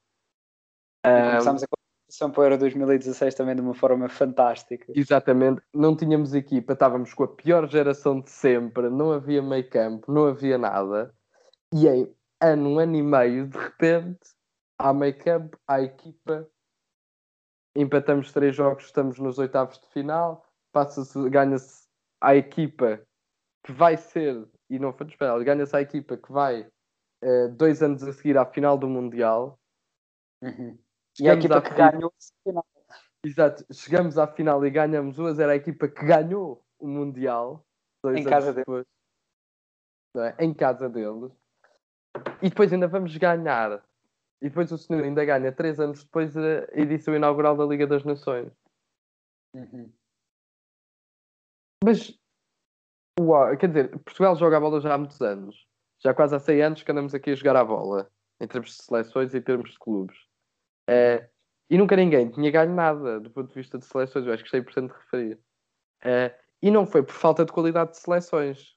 E 1.05 1.09
Ah, 1.09 1.31
começámos 1.31 1.62
a 1.62 1.66
competição 2.09 2.31
para 2.31 2.41
o 2.41 2.45
Euro 2.45 2.59
2016 2.59 3.35
também 3.35 3.55
de 3.55 3.61
uma 3.61 3.75
forma 3.75 4.09
fantástica. 4.09 4.91
Exatamente, 4.97 5.61
não 5.75 5.95
tínhamos 5.95 6.35
equipa, 6.35 6.73
estávamos 6.73 7.13
com 7.13 7.25
a 7.25 7.29
pior 7.29 7.69
geração 7.69 8.21
de 8.21 8.31
sempre, 8.31 8.89
não 8.89 9.13
havia 9.13 9.43
meio 9.43 9.69
campo, 9.69 10.11
não 10.11 10.27
havia 10.27 10.57
nada. 10.57 11.15
E 11.73 11.87
em 11.87 12.15
ano, 12.41 12.71
um 12.71 12.79
ano 12.79 12.97
e 12.97 13.03
meio, 13.03 13.47
de 13.47 13.59
repente, 13.59 14.19
há 14.79 14.93
meio 14.93 15.17
campo, 15.19 15.59
há 15.69 15.83
equipa, 15.83 16.49
empatamos 17.77 18.33
três 18.33 18.57
jogos, 18.57 18.87
estamos 18.87 19.19
nos 19.19 19.39
oitavos 19.39 19.79
de 19.79 19.87
final, 19.89 20.45
ganha-se 21.31 21.87
à 22.21 22.35
equipa 22.35 23.03
que 23.65 23.73
vai 23.73 23.97
ser, 23.97 24.49
e 24.71 24.79
não 24.79 24.95
foi 24.95 25.07
esperado, 25.07 25.45
ganha-se 25.45 25.77
à 25.77 25.83
equipa 25.83 26.17
que 26.17 26.33
vai 26.33 26.67
eh, 27.23 27.49
dois 27.49 27.83
anos 27.83 28.03
a 28.03 28.13
seguir 28.13 28.39
à 28.39 28.47
final 28.47 28.79
do 28.79 28.89
Mundial. 28.89 29.59
Uhum. 30.41 30.79
E 31.21 31.29
a 31.29 31.35
equipa 31.35 31.59
à 31.59 31.62
que 31.62 31.71
final- 31.71 31.93
ganhou 31.93 32.12
final. 32.45 32.66
Exato, 33.25 33.64
chegamos 33.73 34.16
à 34.19 34.27
final 34.27 34.64
e 34.64 34.71
ganhamos 34.71 35.16
duas, 35.16 35.39
era 35.39 35.53
a 35.53 35.57
equipa 35.57 35.89
que 35.89 36.05
ganhou 36.05 36.64
o 36.79 36.87
Mundial. 36.87 37.64
dois 38.03 38.16
Em 38.19 38.21
anos 38.21 38.31
casa 38.31 38.53
deles. 38.53 38.57
depois. 38.66 38.87
Não 40.14 40.23
é? 40.25 40.37
Em 40.39 40.55
casa 40.55 40.89
deles. 40.89 41.33
E 42.43 42.49
depois 42.49 42.73
ainda 42.73 42.87
vamos 42.87 43.16
ganhar. 43.16 43.83
E 44.41 44.49
depois 44.49 44.71
o 44.71 44.79
senhor 44.79 45.03
ainda 45.03 45.25
ganha 45.25 45.51
três 45.51 45.81
anos 45.81 46.05
depois 46.05 46.37
a 46.37 46.66
edição 46.73 47.14
inaugural 47.14 47.57
da 47.57 47.64
Liga 47.64 47.87
das 47.89 48.05
Nações. 48.05 48.53
Uhum. 49.53 49.93
Mas, 51.85 52.16
uau, 53.19 53.57
quer 53.57 53.66
dizer, 53.69 53.91
Portugal 54.01 54.37
joga 54.37 54.57
a 54.57 54.61
bola 54.61 54.81
já 54.81 54.95
há 54.95 54.99
muitos 54.99 55.21
anos. 55.21 55.66
Já 56.01 56.14
quase 56.14 56.37
há 56.37 56.39
100 56.39 56.62
anos 56.62 56.83
que 56.85 56.93
andamos 56.93 57.14
aqui 57.14 57.31
a 57.31 57.35
jogar 57.35 57.57
a 57.57 57.64
bola. 57.64 58.09
Em 58.41 58.47
termos 58.47 58.77
de 58.77 58.83
seleções 58.85 59.35
e 59.35 59.39
em 59.39 59.43
termos 59.43 59.73
de 59.73 59.79
clubes. 59.81 60.16
Eh, 60.89 61.28
e 61.70 61.76
nunca 61.76 61.95
ninguém 61.95 62.30
tinha 62.30 62.51
ganho 62.51 62.74
nada 62.74 63.20
do 63.20 63.30
ponto 63.30 63.49
de 63.49 63.55
vista 63.55 63.78
de 63.78 63.84
seleções. 63.84 64.26
Eu 64.26 64.32
acho 64.32 64.43
que 64.43 64.47
isto 64.49 64.57
é 64.57 64.61
importante 64.61 64.93
referir. 64.93 65.39
Eh, 66.03 66.34
e 66.62 66.70
não 66.70 66.86
foi 66.86 67.03
por 67.03 67.12
falta 67.14 67.45
de 67.45 67.53
qualidade 67.53 67.91
de 67.93 67.99
seleções. 67.99 68.76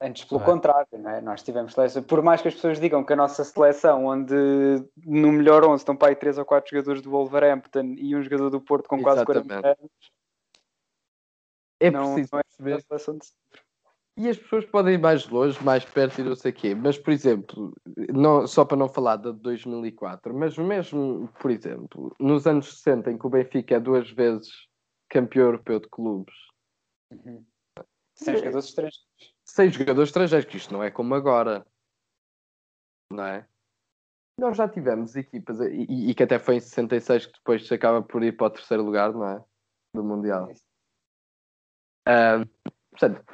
Antes, 0.00 0.24
pelo 0.24 0.40
É. 0.40 0.44
contrário, 0.44 0.86
não 0.92 1.10
é? 1.10 1.20
nós 1.20 1.42
tivemos 1.42 1.74
seleção. 1.74 2.02
Por 2.04 2.22
mais 2.22 2.40
que 2.40 2.48
as 2.48 2.54
pessoas 2.54 2.80
digam 2.80 3.04
que 3.04 3.12
a 3.12 3.16
nossa 3.16 3.42
seleção, 3.42 4.06
onde 4.06 4.32
no 5.04 5.32
melhor 5.32 5.64
11 5.64 5.82
estão 5.82 5.96
para 5.96 6.08
aí 6.08 6.16
3 6.16 6.38
ou 6.38 6.44
4 6.44 6.70
jogadores 6.70 7.02
do 7.02 7.10
Wolverhampton 7.10 7.94
e 7.98 8.14
um 8.14 8.22
jogador 8.22 8.48
do 8.48 8.60
Porto 8.60 8.88
com 8.88 9.02
quase 9.02 9.24
40 9.24 9.54
Exatamente. 9.54 9.80
anos, 9.80 9.90
É 11.80 11.90
não, 11.90 12.14
preciso 12.14 12.30
não 12.32 12.38
é 12.38 12.42
a 12.42 12.44
perceber. 12.44 12.84
E 14.18 14.28
as 14.28 14.36
pessoas 14.36 14.64
podem 14.66 14.94
ir 14.94 14.98
mais 14.98 15.28
longe, 15.28 15.62
mais 15.62 15.84
perto 15.84 16.20
e 16.20 16.24
não 16.24 16.34
sei 16.34 16.50
o 16.50 16.54
quê. 16.54 16.74
Mas, 16.74 16.98
por 16.98 17.12
exemplo, 17.12 17.72
não, 18.12 18.48
só 18.48 18.64
para 18.64 18.76
não 18.76 18.88
falar 18.88 19.14
da 19.14 19.30
de 19.30 19.38
2004, 19.38 20.34
mas 20.34 20.58
mesmo, 20.58 21.28
por 21.40 21.52
exemplo, 21.52 22.12
nos 22.18 22.44
anos 22.44 22.78
60, 22.78 23.12
em 23.12 23.16
que 23.16 23.24
o 23.26 23.30
Benfica 23.30 23.76
é 23.76 23.80
duas 23.80 24.10
vezes 24.10 24.50
campeão 25.08 25.46
europeu 25.46 25.78
de 25.80 25.88
clubes, 25.88 26.34
Uhum. 27.10 27.42
Sem 28.14 28.36
jogadores 28.36 28.66
estrangeiros. 28.66 29.06
seis 29.44 29.72
jogadores 29.72 30.08
estrangeiros, 30.10 30.50
que 30.50 30.56
isto 30.58 30.74
não 30.74 30.82
é 30.82 30.90
como 30.90 31.14
agora. 31.14 31.64
Não 33.10 33.24
é? 33.24 33.46
Nós 34.38 34.56
já 34.56 34.68
tivemos 34.68 35.16
equipas, 35.16 35.58
e, 35.60 36.10
e- 36.10 36.14
que 36.14 36.22
até 36.24 36.38
foi 36.38 36.56
em 36.56 36.60
66 36.60 37.26
que 37.26 37.32
depois 37.32 37.66
se 37.66 37.72
acaba 37.72 38.02
por 38.02 38.22
ir 38.22 38.36
para 38.36 38.48
o 38.48 38.50
terceiro 38.50 38.82
lugar, 38.82 39.12
não 39.12 39.26
é? 39.26 39.44
Do 39.94 40.04
Mundial. 40.04 40.52
Ah, 42.06 42.44
portanto, 42.90 43.24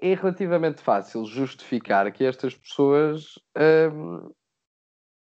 é 0.00 0.14
relativamente 0.14 0.82
fácil 0.82 1.24
justificar 1.24 2.10
que 2.12 2.24
estas 2.24 2.56
pessoas 2.56 3.38
ahm, 3.56 4.30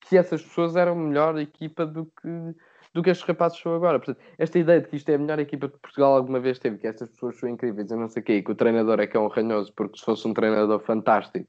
que 0.09 0.17
essas 0.17 0.43
pessoas 0.43 0.77
eram 0.77 0.95
melhor 0.95 1.39
equipa 1.39 1.87
do 1.87 2.07
que, 2.07 2.55
do 2.93 3.03
que 3.03 3.11
estes 3.11 3.27
rapazes 3.27 3.59
são 3.59 3.75
agora. 3.75 3.99
Portanto, 3.99 4.23
esta 4.39 4.59
ideia 4.59 4.81
de 4.81 4.89
que 4.89 4.97
isto 4.97 5.09
é 5.09 5.15
a 5.15 5.19
melhor 5.19 5.39
equipa 5.39 5.69
que 5.69 5.79
Portugal 5.79 6.15
alguma 6.15 6.41
vez 6.41 6.59
teve, 6.59 6.79
que 6.79 6.87
estas 6.87 7.11
pessoas 7.11 7.39
são 7.39 7.49
incríveis, 7.49 7.91
eu 7.91 7.99
não 7.99 8.09
sei 8.09 8.23
o 8.23 8.25
quê, 8.25 8.43
que 8.43 8.53
o 8.53 8.55
treinador 8.55 9.01
é 9.01 9.07
que 9.07 9.17
é 9.17 9.21
um 9.21 9.29
ranhoso, 9.29 9.73
porque 9.75 9.99
se 9.99 10.05
fosse 10.05 10.27
um 10.29 10.35
treinador 10.35 10.81
fantástico, 10.81 11.49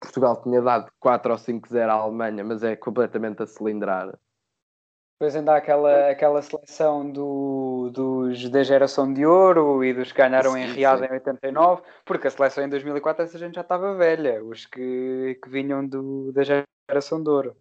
Portugal 0.00 0.42
tinha 0.42 0.60
dado 0.60 0.90
4 1.00 1.32
ou 1.32 1.38
5-0 1.38 1.88
à 1.88 1.92
Alemanha, 1.92 2.44
mas 2.44 2.62
é 2.62 2.76
completamente 2.76 3.42
a 3.42 3.46
cilindrar. 3.46 4.12
Depois 5.24 5.36
ainda 5.36 5.54
há 5.54 5.56
aquela, 5.56 6.10
aquela 6.10 6.42
seleção 6.42 7.10
do, 7.10 7.88
dos 7.90 8.50
da 8.50 8.62
geração 8.62 9.10
de 9.10 9.24
ouro 9.24 9.82
e 9.82 9.94
dos 9.94 10.12
que 10.12 10.18
ganharam 10.18 10.52
sim, 10.52 10.60
em 10.60 10.66
Riad 10.66 11.02
em 11.02 11.12
89, 11.12 11.82
porque 12.04 12.26
a 12.26 12.30
seleção 12.30 12.62
em 12.62 12.68
2004 12.68 13.24
essa 13.24 13.38
gente 13.38 13.54
já 13.54 13.62
estava 13.62 13.94
velha, 13.94 14.44
os 14.44 14.66
que, 14.66 15.38
que 15.42 15.48
vinham 15.48 15.86
do, 15.86 16.30
da 16.30 16.42
geração 16.42 17.22
de 17.22 17.30
ouro. 17.30 17.56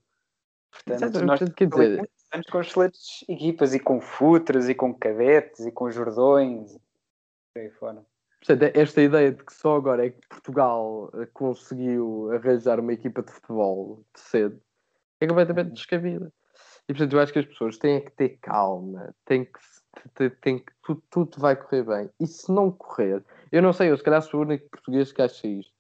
Portanto, 0.74 1.04
Exato, 1.04 1.26
nós 1.26 1.40
quer 1.56 1.68
dizer... 1.68 2.10
anos 2.34 2.48
com 2.48 2.60
excelentes 2.60 3.24
equipas 3.30 3.74
e 3.74 3.80
com 3.80 4.02
futras 4.02 4.68
e 4.68 4.76
com 4.76 4.94
cadetes 4.94 5.66
e 5.66 5.72
com 5.72 5.90
jordões 5.90 6.76
e 7.56 7.62
aí 7.62 7.70
fora. 7.70 8.06
Portanto, 8.46 8.78
esta 8.78 9.02
ideia 9.02 9.32
de 9.32 9.42
que 9.42 9.54
só 9.54 9.78
agora 9.78 10.06
é 10.06 10.10
que 10.10 10.28
Portugal 10.28 11.10
eh, 11.14 11.28
conseguiu 11.32 12.30
arranjar 12.34 12.78
uma 12.82 12.92
equipa 12.92 13.24
de 13.24 13.32
futebol 13.32 14.04
de 14.14 14.20
cedo 14.20 14.62
é 15.22 15.28
completamente 15.28 15.68
uhum. 15.68 15.74
descabida. 15.74 16.34
E 16.88 16.94
portanto, 16.94 17.14
eu 17.14 17.20
acho 17.20 17.32
que 17.32 17.40
as 17.40 17.46
pessoas 17.46 17.78
têm 17.78 18.02
que 18.02 18.12
ter 18.12 18.38
calma, 18.42 19.16
têm 19.26 19.46
que, 19.46 20.30
têm 20.42 20.60
que 20.60 20.72
tudo, 20.84 21.02
tudo 21.10 21.40
vai 21.40 21.56
correr 21.56 21.84
bem. 21.84 22.10
E 22.20 22.28
se 22.28 22.52
não 22.52 22.72
correr, 22.72 23.24
eu 23.52 23.62
não 23.62 23.72
sei, 23.72 23.90
eu 23.90 23.98
se 23.98 24.04
calhar 24.04 24.22
sou 24.22 24.42
o 24.42 24.44
único 24.44 24.70
português 24.70 25.12
que 25.12 25.22
acha 25.22 25.48
isto, 25.48 25.72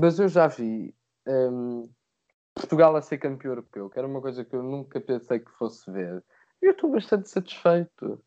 mas 0.00 0.18
eu 0.18 0.28
já 0.28 0.46
vi 0.46 0.94
um, 1.26 1.88
Portugal 2.54 2.96
a 2.96 3.02
ser 3.02 3.18
campeão 3.18 3.52
europeu, 3.52 3.90
que 3.90 3.98
era 3.98 4.08
uma 4.08 4.20
coisa 4.20 4.44
que 4.44 4.56
eu 4.56 4.62
nunca 4.62 4.98
pensei 4.98 5.40
que 5.40 5.50
fosse 5.52 5.90
ver. 5.90 6.24
E 6.62 6.66
eu 6.66 6.72
estou 6.72 6.90
bastante 6.90 7.28
satisfeito. 7.28 8.22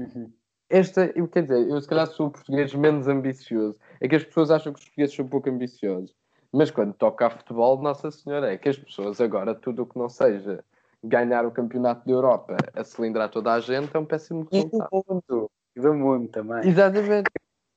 Uhum. 0.00 0.32
Esta, 0.70 1.12
eu, 1.14 1.28
quer 1.28 1.42
dizer, 1.42 1.68
eu 1.68 1.78
se 1.78 1.86
calhar 1.86 2.06
sou 2.06 2.28
o 2.28 2.30
português 2.30 2.74
menos 2.74 3.06
ambicioso. 3.08 3.78
É 4.00 4.08
que 4.08 4.16
as 4.16 4.24
pessoas 4.24 4.50
acham 4.50 4.72
que 4.72 4.78
os 4.78 4.84
portugueses 4.86 5.14
são 5.14 5.28
pouco 5.28 5.50
ambiciosos. 5.50 6.16
Mas 6.50 6.70
quando 6.70 6.94
toca 6.94 7.26
a 7.26 7.30
futebol, 7.30 7.80
Nossa 7.82 8.10
Senhora, 8.10 8.50
é 8.50 8.56
que 8.56 8.70
as 8.70 8.78
pessoas 8.78 9.20
agora, 9.20 9.54
tudo 9.54 9.82
o 9.82 9.86
que 9.86 9.98
não 9.98 10.08
seja 10.08 10.64
ganhar 11.02 11.44
o 11.44 11.50
campeonato 11.50 12.06
da 12.06 12.12
Europa 12.12 12.56
a 12.74 12.84
cilindrar 12.84 13.28
toda 13.30 13.52
a 13.52 13.60
gente, 13.60 13.94
é 13.94 13.98
um 13.98 14.04
péssimo 14.04 14.46
resultado. 14.50 14.88
E 14.88 15.02
do 15.02 15.14
mundo, 15.14 15.50
e 15.76 15.80
do 15.80 15.94
mundo 15.94 16.28
também. 16.28 16.68
Exatamente. 16.68 17.30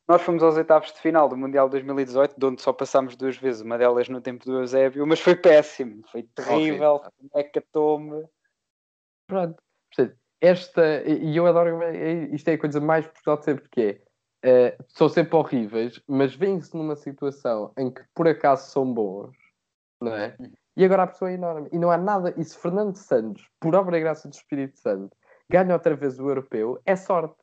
Nós 0.07 0.21
fomos 0.21 0.43
aos 0.43 0.55
oitavos 0.55 0.93
de 0.93 0.99
final 0.99 1.27
do 1.27 1.35
Mundial 1.35 1.67
2018, 1.67 2.39
de 2.39 2.45
onde 2.45 2.61
só 2.61 2.71
passámos 2.71 3.15
duas 3.15 3.37
vezes, 3.37 3.61
uma 3.61 3.77
delas 3.77 4.07
no 4.07 4.21
tempo 4.21 4.45
do 4.45 4.59
Eusébio, 4.59 5.05
mas 5.07 5.19
foi 5.19 5.35
péssimo, 5.35 6.03
foi 6.11 6.23
terrível, 6.35 7.01
foi 7.31 7.41
hecatombe. 7.41 8.27
Pronto, 9.27 9.57
esta, 10.41 11.01
e 11.09 11.35
eu 11.35 11.47
adoro, 11.47 11.79
isto 12.31 12.47
é 12.49 12.53
a 12.53 12.57
coisa 12.57 12.79
mais 12.79 13.07
Portugal 13.07 13.37
de 13.37 13.45
sempre, 13.45 13.69
que 13.69 14.01
é, 14.43 14.77
uh, 14.77 14.85
são 14.89 15.09
sempre 15.09 15.35
horríveis, 15.35 15.99
mas 16.07 16.35
vêm-se 16.35 16.75
numa 16.75 16.95
situação 16.95 17.73
em 17.77 17.91
que 17.91 18.03
por 18.13 18.27
acaso 18.27 18.69
são 18.69 18.93
bons, 18.93 19.35
não 19.99 20.13
é? 20.13 20.37
E 20.77 20.83
agora 20.83 21.03
a 21.03 21.07
pessoa 21.07 21.31
é 21.31 21.35
enorme. 21.35 21.69
E 21.71 21.79
não 21.79 21.89
há 21.89 21.97
nada, 21.97 22.33
e 22.37 22.43
se 22.43 22.57
Fernando 22.57 22.95
Santos, 22.95 23.49
por 23.59 23.75
obra 23.75 23.97
e 23.97 24.01
graça 24.01 24.27
do 24.27 24.33
Espírito 24.33 24.77
Santo, 24.79 25.15
ganha 25.49 25.73
outra 25.73 25.95
vez 25.95 26.19
o 26.19 26.29
europeu, 26.29 26.79
é 26.85 26.95
sorte. 26.95 27.35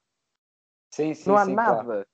Sim, 0.90 1.14
sim, 1.14 1.30
não 1.30 1.36
há 1.36 1.44
sim, 1.46 1.54
nada. 1.54 1.84
Claro 1.84 2.06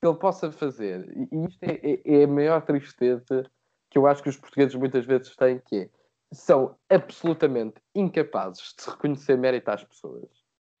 que 0.00 0.06
ele 0.06 0.18
possa 0.18 0.52
fazer. 0.52 1.10
E 1.32 1.46
isto 1.46 1.62
é, 1.62 1.80
é, 1.82 2.20
é, 2.20 2.24
a 2.24 2.28
maior 2.28 2.62
tristeza 2.62 3.44
que 3.90 3.98
eu 3.98 4.06
acho 4.06 4.22
que 4.22 4.28
os 4.28 4.36
portugueses 4.36 4.74
muitas 4.74 5.04
vezes 5.04 5.34
têm, 5.36 5.58
que 5.58 5.76
é, 5.76 5.90
são 6.32 6.76
absolutamente 6.90 7.80
incapazes 7.94 8.74
de 8.78 8.90
reconhecer 8.90 9.36
mérito 9.38 9.70
às 9.70 9.84
pessoas. 9.84 10.28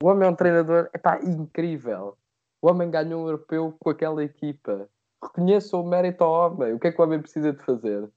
O 0.02 0.08
homem 0.08 0.28
é 0.28 0.30
um 0.30 0.34
treinador 0.34 0.90
epá, 0.94 1.18
incrível. 1.22 2.18
O 2.60 2.68
homem 2.68 2.90
ganhou 2.90 3.22
um 3.22 3.26
europeu 3.26 3.74
com 3.78 3.90
aquela 3.90 4.22
equipa. 4.22 4.88
Reconheça 5.22 5.76
o 5.76 5.86
mérito 5.86 6.22
ao 6.24 6.32
homem. 6.32 6.74
O 6.74 6.78
que 6.78 6.88
é 6.88 6.92
que 6.92 7.00
o 7.00 7.04
homem 7.04 7.20
precisa 7.20 7.52
de 7.52 7.62
fazer? 7.62 8.10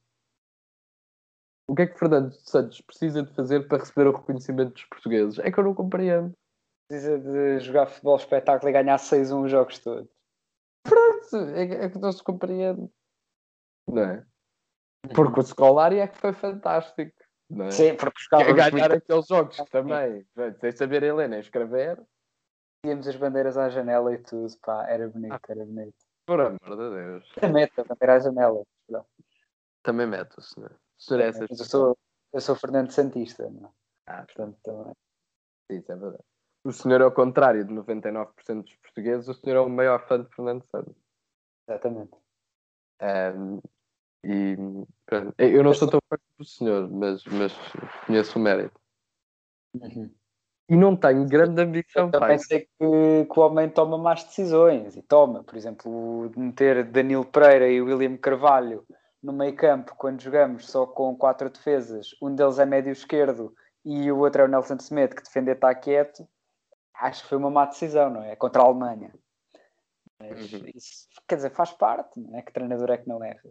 O 1.70 1.74
que 1.76 1.82
é 1.82 1.86
que 1.86 1.96
Fernando 1.96 2.32
Santos 2.32 2.80
precisa 2.80 3.22
de 3.22 3.32
fazer 3.32 3.68
para 3.68 3.78
receber 3.78 4.08
o 4.08 4.16
reconhecimento 4.16 4.72
dos 4.72 4.84
portugueses? 4.86 5.38
É 5.38 5.52
que 5.52 5.60
eu 5.60 5.62
não 5.62 5.72
compreendo. 5.72 6.36
Precisa 6.88 7.16
de 7.16 7.60
jogar 7.60 7.86
futebol 7.86 8.16
espetáculo 8.16 8.68
e 8.68 8.72
ganhar 8.72 8.96
6-1 8.96 9.44
os 9.44 9.50
jogos 9.52 9.78
todos. 9.78 10.10
Pronto, 10.82 11.36
é, 11.54 11.84
é 11.84 11.88
que 11.88 11.96
não 11.96 12.10
se 12.10 12.24
compreende. 12.24 12.90
Não 13.88 14.02
é? 14.02 14.26
Porque 15.14 15.38
o 15.38 15.42
Scolari 15.44 16.00
é 16.00 16.08
que 16.08 16.18
foi 16.18 16.32
fantástico. 16.32 17.12
Não 17.48 17.66
é? 17.66 17.70
Sim, 17.70 17.94
porque 17.94 18.20
jogava 18.20 18.52
ganhar 18.52 18.72
muito... 18.72 19.04
aqueles 19.04 19.26
jogos 19.28 19.56
também. 19.70 20.26
Sem 20.58 20.72
saber 20.72 21.04
ele 21.04 21.28
nem 21.28 21.38
escrever. 21.38 22.02
Tínhamos 22.84 23.06
as 23.06 23.14
bandeiras 23.14 23.56
à 23.56 23.68
janela 23.68 24.12
e 24.12 24.18
tudo, 24.18 24.52
pá, 24.60 24.88
era 24.88 25.08
bonito, 25.08 25.34
ah, 25.34 25.40
era 25.48 25.64
bonito. 25.64 25.94
Por 26.26 26.40
amor 26.40 26.58
de 26.76 26.96
Deus. 26.96 27.32
Também 27.34 27.62
mete 27.62 27.80
a 27.80 27.84
bandeira 27.84 28.14
à 28.16 28.18
janela. 28.18 28.64
Não. 28.88 29.06
Também 29.84 30.08
mete 30.08 30.36
o 30.36 30.42
senhor. 30.42 30.76
O 31.08 31.14
é 31.14 31.28
essas 31.28 31.58
eu 31.58 31.64
sou, 31.64 31.98
eu 32.32 32.40
sou 32.40 32.56
Fernando 32.56 32.90
Santista, 32.90 33.48
não? 33.48 33.68
É? 33.68 33.72
Ah, 34.06 34.24
portanto 34.24 34.58
também. 34.62 34.94
Sim, 35.70 35.78
isso 35.78 35.92
é 35.92 35.96
verdade 35.96 36.24
o 36.64 36.72
senhor, 36.72 37.00
ao 37.02 37.12
contrário 37.12 37.64
de 37.64 37.72
99% 37.72 38.62
dos 38.62 38.76
portugueses, 38.76 39.28
o 39.28 39.34
senhor 39.34 39.56
é 39.56 39.60
o 39.60 39.68
maior 39.68 40.06
fã 40.06 40.22
de 40.22 40.28
Fernando 40.34 40.62
Santos. 40.64 40.94
Exatamente. 41.68 42.12
Um, 43.02 43.60
e 44.22 44.56
pronto, 45.06 45.34
eu 45.38 45.64
não 45.64 45.72
sou 45.72 45.88
tão 45.88 46.00
fã 46.08 46.16
do 46.38 46.44
senhor, 46.44 46.90
mas, 46.90 47.24
mas 47.24 47.52
conheço 48.06 48.38
o 48.38 48.42
mérito. 48.42 48.78
Uhum. 49.74 50.10
E 50.68 50.76
não 50.76 50.94
tenho 50.94 51.26
grande 51.26 51.62
ambição. 51.62 52.06
Eu 52.06 52.10
também 52.10 52.38
sei 52.38 52.60
que, 52.60 52.68
que, 52.68 53.40
o 53.40 53.42
homem 53.42 53.68
toma 53.68 53.96
más 53.96 54.22
decisões 54.22 54.96
e 54.96 55.02
toma, 55.02 55.42
por 55.42 55.56
exemplo, 55.56 56.30
meter 56.36 56.84
Danilo 56.84 57.24
Pereira 57.24 57.68
e 57.68 57.80
William 57.80 58.16
Carvalho 58.18 58.86
no 59.22 59.32
meio 59.32 59.54
campo 59.54 59.94
quando 59.96 60.20
jogamos 60.20 60.68
só 60.70 60.86
com 60.86 61.16
quatro 61.16 61.50
defesas, 61.50 62.14
um 62.22 62.34
deles 62.34 62.58
é 62.58 62.66
médio 62.66 62.92
esquerdo 62.92 63.54
e 63.84 64.10
o 64.10 64.18
outro 64.18 64.42
é 64.42 64.44
o 64.44 64.48
Nelson 64.48 64.78
Semedo 64.78 65.16
que 65.16 65.22
defender 65.22 65.56
está 65.56 65.74
quieto 65.74 66.28
acho 67.00 67.22
que 67.22 67.28
foi 67.28 67.38
uma 67.38 67.50
má 67.50 67.64
decisão, 67.66 68.10
não 68.10 68.22
é? 68.22 68.36
Contra 68.36 68.62
a 68.62 68.66
Alemanha. 68.66 69.12
Mas 70.18 70.52
uhum. 70.52 70.66
isso, 70.74 71.08
quer 71.26 71.36
dizer, 71.36 71.50
faz 71.50 71.72
parte, 71.72 72.20
não 72.20 72.38
é? 72.38 72.42
Que 72.42 72.52
treinador 72.52 72.90
é 72.90 72.98
que 72.98 73.08
não 73.08 73.24
erra. 73.24 73.50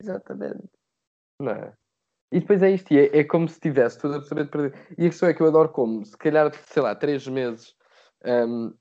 Exatamente. 0.00 0.68
Não 1.38 1.52
é? 1.52 1.74
E 2.32 2.40
depois 2.40 2.62
é 2.62 2.70
isto, 2.70 2.92
é, 2.92 3.18
é 3.18 3.24
como 3.24 3.48
se 3.48 3.60
tivesse 3.60 3.98
tudo 3.98 4.14
absolutamente 4.14 4.50
perdido. 4.50 4.94
E 4.98 5.06
a 5.06 5.08
questão 5.08 5.28
é 5.28 5.34
que 5.34 5.42
eu 5.42 5.46
adoro 5.46 5.68
como, 5.70 6.04
se 6.04 6.16
calhar, 6.16 6.52
sei 6.54 6.82
lá, 6.82 6.94
três 6.94 7.26
meses 7.26 7.74
um, 8.24 8.74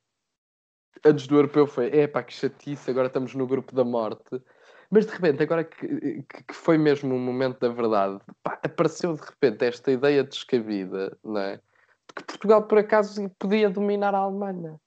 antes 1.05 1.27
do 1.27 1.35
europeu 1.35 1.67
foi, 1.67 1.87
é 1.87 2.07
pá, 2.07 2.23
que 2.23 2.33
chatice, 2.33 2.89
agora 2.89 3.07
estamos 3.07 3.33
no 3.35 3.47
grupo 3.47 3.73
da 3.75 3.83
morte. 3.83 4.41
Mas 4.89 5.05
de 5.05 5.11
repente, 5.11 5.43
agora 5.43 5.63
que, 5.63 6.23
que 6.23 6.53
foi 6.53 6.77
mesmo 6.77 7.13
o 7.13 7.19
momento 7.19 7.59
da 7.59 7.69
verdade, 7.69 8.19
pá, 8.41 8.59
apareceu 8.63 9.13
de 9.13 9.21
repente 9.21 9.65
esta 9.65 9.91
ideia 9.91 10.23
descabida, 10.23 11.17
não 11.23 11.39
é? 11.39 11.59
que 12.17 12.23
Portugal, 12.23 12.63
por 12.63 12.79
acaso, 12.79 13.29
podia 13.37 13.69
dominar 13.69 14.15
a 14.15 14.19
Alemanha. 14.19 14.79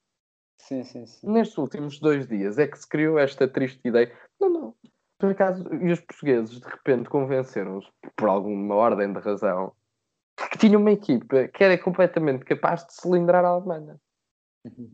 Sim, 0.58 0.82
sim, 0.84 1.06
sim. 1.06 1.30
Nestes 1.30 1.56
últimos 1.56 1.98
dois 2.00 2.26
dias 2.26 2.58
é 2.58 2.66
que 2.66 2.78
se 2.78 2.88
criou 2.88 3.18
esta 3.18 3.48
triste 3.48 3.80
ideia. 3.84 4.12
Não, 4.40 4.50
não. 4.50 4.74
Por 5.18 5.30
acaso, 5.30 5.64
e 5.74 5.92
os 5.92 6.00
portugueses, 6.00 6.60
de 6.60 6.66
repente, 6.66 7.08
convenceram-se, 7.08 7.88
por 8.16 8.28
alguma 8.28 8.74
ordem 8.74 9.12
de 9.12 9.20
razão, 9.20 9.72
que 10.50 10.58
tinham 10.58 10.80
uma 10.80 10.92
equipa 10.92 11.48
que 11.48 11.62
era 11.62 11.76
completamente 11.78 12.44
capaz 12.44 12.86
de 12.86 12.94
cilindrar 12.94 13.44
a 13.44 13.48
Alemanha. 13.48 14.00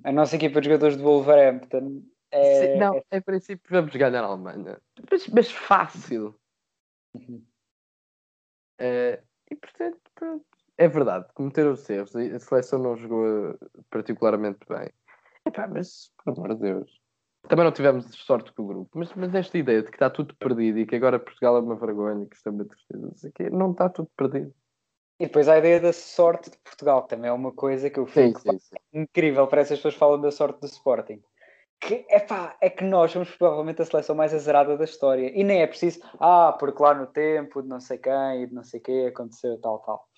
A 0.04 0.12
nossa 0.12 0.36
equipa 0.36 0.61
de 0.61 0.66
jogadores 0.66 0.96
de 0.96 1.02
Wolverhampton 1.02 2.02
é... 2.37 2.76
Não, 2.76 3.03
em 3.11 3.20
princípio 3.20 3.66
vamos 3.70 3.95
ganhar 3.95 4.22
a 4.22 4.26
Alemanha. 4.26 4.80
Mas, 5.11 5.26
mas 5.28 5.51
fácil. 5.51 6.39
Uhum. 7.14 7.45
Uh, 8.80 9.22
e 9.51 9.57
portanto, 9.57 10.01
pronto 10.14 10.57
é 10.78 10.89
verdade, 10.89 11.26
cometeram 11.34 11.72
os 11.72 11.89
erros. 11.89 12.14
A 12.14 12.39
seleção 12.39 12.78
não 12.78 12.97
jogou 12.97 13.59
particularmente 13.91 14.59
bem. 14.68 14.91
Epá, 15.47 15.66
mas, 15.66 16.11
pelo 16.24 16.37
amor 16.37 16.55
de 16.55 16.61
Deus. 16.61 17.01
Também 17.49 17.64
não 17.64 17.72
tivemos 17.72 18.07
sorte 18.14 18.53
com 18.53 18.62
o 18.62 18.66
grupo. 18.66 18.91
Mas, 18.99 19.14
mas 19.14 19.34
esta 19.34 19.57
ideia 19.57 19.82
de 19.82 19.89
que 19.89 19.97
está 19.97 20.11
tudo 20.11 20.34
perdido 20.37 20.78
e 20.80 20.87
que 20.87 20.97
agora 20.97 21.18
Portugal 21.18 21.57
é 21.57 21.61
uma 21.61 21.76
vergonha, 21.76 22.26
que 22.26 22.37
estamos 22.37 22.61
a 22.61 22.64
tristeza, 22.64 23.32
não 23.53 23.70
está 23.70 23.89
tudo 23.89 24.11
perdido. 24.16 24.53
E 25.18 25.26
depois 25.26 25.49
a 25.49 25.57
ideia 25.57 25.80
da 25.80 25.93
sorte 25.95 26.51
de 26.51 26.59
Portugal, 26.59 27.05
que 27.05 27.09
também 27.09 27.30
é 27.30 27.32
uma 27.32 27.53
coisa 27.53 27.89
que 27.89 27.99
eu 27.99 28.07
fico 28.07 28.39
sim, 28.41 28.51
sim, 28.51 28.59
sim. 28.59 28.76
incrível. 28.93 29.47
Parece 29.47 29.68
que 29.68 29.74
as 29.74 29.78
pessoas 29.78 29.95
falam 29.95 30.20
da 30.20 30.30
sorte 30.30 30.61
do 30.61 30.66
Sporting. 30.66 31.22
Que, 31.81 32.07
epá, 32.09 32.57
é 32.61 32.70
que 32.70 32.83
nós 32.85 33.12
somos 33.12 33.31
provavelmente 33.37 33.83
a 33.83 33.85
seleção 33.85 34.16
mais 34.16 34.33
azarada 34.33 34.77
da 34.77 34.85
história. 34.85 35.31
E 35.35 35.45
nem 35.45 35.62
é 35.62 35.66
preciso, 35.66 36.01
ah, 36.18 36.57
porque 36.59 36.83
lá 36.83 36.95
no 36.95 37.07
tempo 37.07 37.62
de 37.62 37.68
não 37.68 37.81
sei 37.81 37.99
quem 37.99 38.43
e 38.43 38.47
de 38.47 38.55
não 38.55 38.64
sei 38.64 38.81
quê 38.81 39.07
aconteceu 39.09 39.61
tal, 39.61 39.79
tal. 39.81 40.09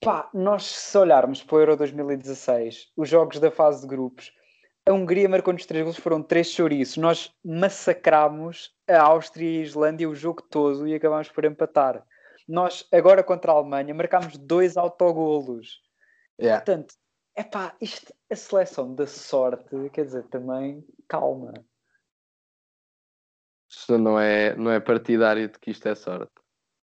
Pá, 0.00 0.30
nós 0.32 0.64
se 0.64 0.96
olharmos 0.96 1.42
para 1.42 1.56
o 1.56 1.60
Euro 1.60 1.76
2016, 1.76 2.92
os 2.96 3.08
jogos 3.08 3.40
da 3.40 3.50
fase 3.50 3.82
de 3.82 3.88
grupos, 3.88 4.32
a 4.88 4.92
Hungria 4.92 5.28
marcou-nos 5.28 5.66
três 5.66 5.84
gols, 5.84 5.98
foram 5.98 6.22
três 6.22 6.50
chouriços. 6.50 6.96
Nós 6.96 7.30
massacramos 7.44 8.70
a 8.88 9.02
Áustria 9.02 9.46
e 9.46 9.58
a 9.58 9.64
Islândia 9.64 10.08
o 10.08 10.14
jogo 10.14 10.40
todo 10.42 10.88
e 10.88 10.94
acabámos 10.94 11.28
por 11.28 11.44
empatar. 11.44 12.02
Nós, 12.48 12.86
agora 12.90 13.22
contra 13.22 13.52
a 13.52 13.56
Alemanha, 13.56 13.92
marcámos 13.92 14.38
dois 14.38 14.78
autogolos. 14.78 15.82
Yeah. 16.40 16.64
Portanto, 16.64 16.94
é 17.38 17.44
pá, 17.44 17.72
isto, 17.80 18.12
a 18.28 18.34
seleção 18.34 18.92
da 18.96 19.06
sorte, 19.06 19.88
quer 19.92 20.06
dizer, 20.06 20.24
também 20.24 20.84
calma. 21.06 21.52
Isto 23.70 23.96
não 23.96 24.18
é, 24.18 24.56
não 24.56 24.72
é 24.72 24.80
partidário 24.80 25.48
de 25.48 25.56
que 25.56 25.70
isto 25.70 25.86
é 25.86 25.94
sorte. 25.94 26.32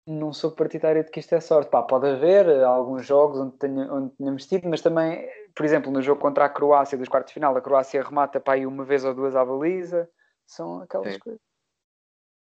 não 0.07 0.33
sou 0.33 0.51
partidário 0.51 1.03
de 1.03 1.11
que 1.11 1.19
isto 1.19 1.35
é 1.35 1.39
sorte. 1.39 1.69
Pá, 1.69 1.83
pode 1.83 2.07
haver 2.07 2.63
alguns 2.63 3.05
jogos 3.05 3.39
onde, 3.39 3.57
tenha, 3.57 3.93
onde 3.93 4.15
tenhamos 4.15 4.47
tido, 4.47 4.67
mas 4.67 4.81
também, 4.81 5.29
por 5.55 5.63
exemplo, 5.63 5.91
no 5.91 6.01
jogo 6.01 6.19
contra 6.19 6.45
a 6.45 6.49
Croácia 6.49 6.97
dos 6.97 7.07
quartos 7.07 7.29
de 7.29 7.35
final, 7.35 7.55
a 7.55 7.61
Croácia 7.61 8.01
remata 8.01 8.39
para 8.39 8.55
aí 8.55 8.65
uma 8.65 8.83
vez 8.83 9.05
ou 9.05 9.13
duas 9.13 9.35
à 9.35 9.45
baliza. 9.45 10.09
São 10.47 10.81
aquelas 10.81 11.13
Sim. 11.13 11.19
coisas. 11.19 11.41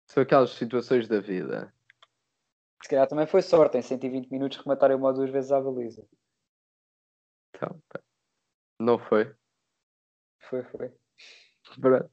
São 0.06 0.22
aquelas 0.22 0.50
situações 0.52 1.06
da 1.06 1.20
vida. 1.20 1.70
Se 2.82 2.88
calhar 2.88 3.06
também 3.06 3.26
foi 3.26 3.42
sorte 3.42 3.76
em 3.76 3.82
120 3.82 4.30
minutos 4.30 4.56
rematarem 4.56 4.96
uma 4.96 5.08
ou 5.08 5.14
duas 5.14 5.28
vezes 5.28 5.52
à 5.52 5.60
baliza. 5.60 6.02
Então, 7.54 7.82
não 8.80 8.98
foi? 8.98 9.34
Foi, 10.48 10.62
foi. 10.64 10.92
Pronto. 11.80 12.10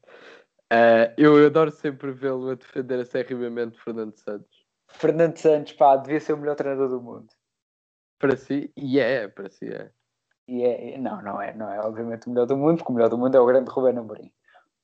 Uh, 0.70 1.08
eu 1.16 1.46
adoro 1.46 1.70
sempre 1.70 2.12
vê-lo 2.12 2.50
a 2.50 2.54
defender 2.54 3.00
acerrimamente 3.00 3.80
Fernando 3.82 4.14
Santos. 4.16 4.66
Fernando 4.88 5.36
Santos, 5.36 5.72
pá, 5.72 5.96
devia 5.96 6.20
ser 6.20 6.34
o 6.34 6.36
melhor 6.36 6.56
treinador 6.56 6.88
do 6.88 7.00
mundo. 7.00 7.28
Para 8.18 8.36
si, 8.36 8.72
e 8.76 8.98
é, 8.98 9.28
para 9.28 9.48
si 9.48 9.66
é. 9.66 9.90
E 10.46 10.62
é, 10.62 10.98
não, 10.98 11.22
não 11.22 11.40
é, 11.40 11.54
não 11.54 11.70
é 11.70 11.80
obviamente 11.80 12.26
o 12.26 12.30
melhor 12.30 12.46
do 12.46 12.56
mundo, 12.56 12.78
porque 12.78 12.92
o 12.92 12.94
melhor 12.94 13.08
do 13.08 13.18
mundo 13.18 13.36
é 13.36 13.40
o 13.40 13.46
grande 13.46 13.70
Rubén 13.70 13.98
Amorim. 13.98 14.32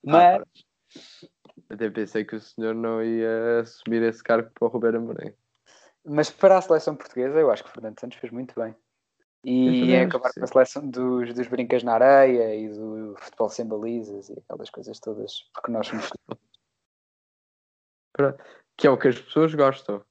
Ah, 0.07 0.40
Mas. 0.42 0.42
Ah, 0.42 1.74
até 1.74 1.90
pensei 1.90 2.24
que 2.24 2.36
o 2.36 2.40
senhor 2.40 2.74
não 2.74 3.02
ia 3.02 3.61
assumir 3.61 4.02
esse 4.02 4.22
cargo 4.22 4.50
para 4.55 4.66
o 4.66 4.70
Rubén 4.70 4.96
Amorim. 4.96 5.34
Mas 6.05 6.30
para 6.30 6.59
a 6.59 6.62
seleção 6.62 6.94
portuguesa, 6.94 7.38
eu 7.38 7.50
acho 7.50 7.64
que 7.64 7.70
Fernando 7.70 7.98
Santos 7.98 8.18
fez 8.18 8.32
muito 8.32 8.55
bem. 8.59 8.74
E 9.45 9.92
é 9.92 10.05
acabar 10.05 10.32
com 10.32 10.42
a 10.42 10.47
seleção 10.47 10.88
dos, 10.88 11.34
dos 11.34 11.47
brincas 11.49 11.82
na 11.82 11.95
areia 11.95 12.55
e 12.55 12.68
do 12.68 13.14
futebol 13.18 13.51
sem 13.51 13.66
balizas 13.66 14.30
e 14.30 14.38
aquelas 14.38 14.70
coisas 14.70 14.99
todas, 14.99 15.42
porque 15.53 15.70
nós 15.70 15.86
somos. 15.86 16.11
Que 18.76 18.86
é 18.86 18.90
o 18.90 18.97
que 18.97 19.09
as 19.09 19.20
pessoas 19.20 19.55
gostam. 19.55 20.03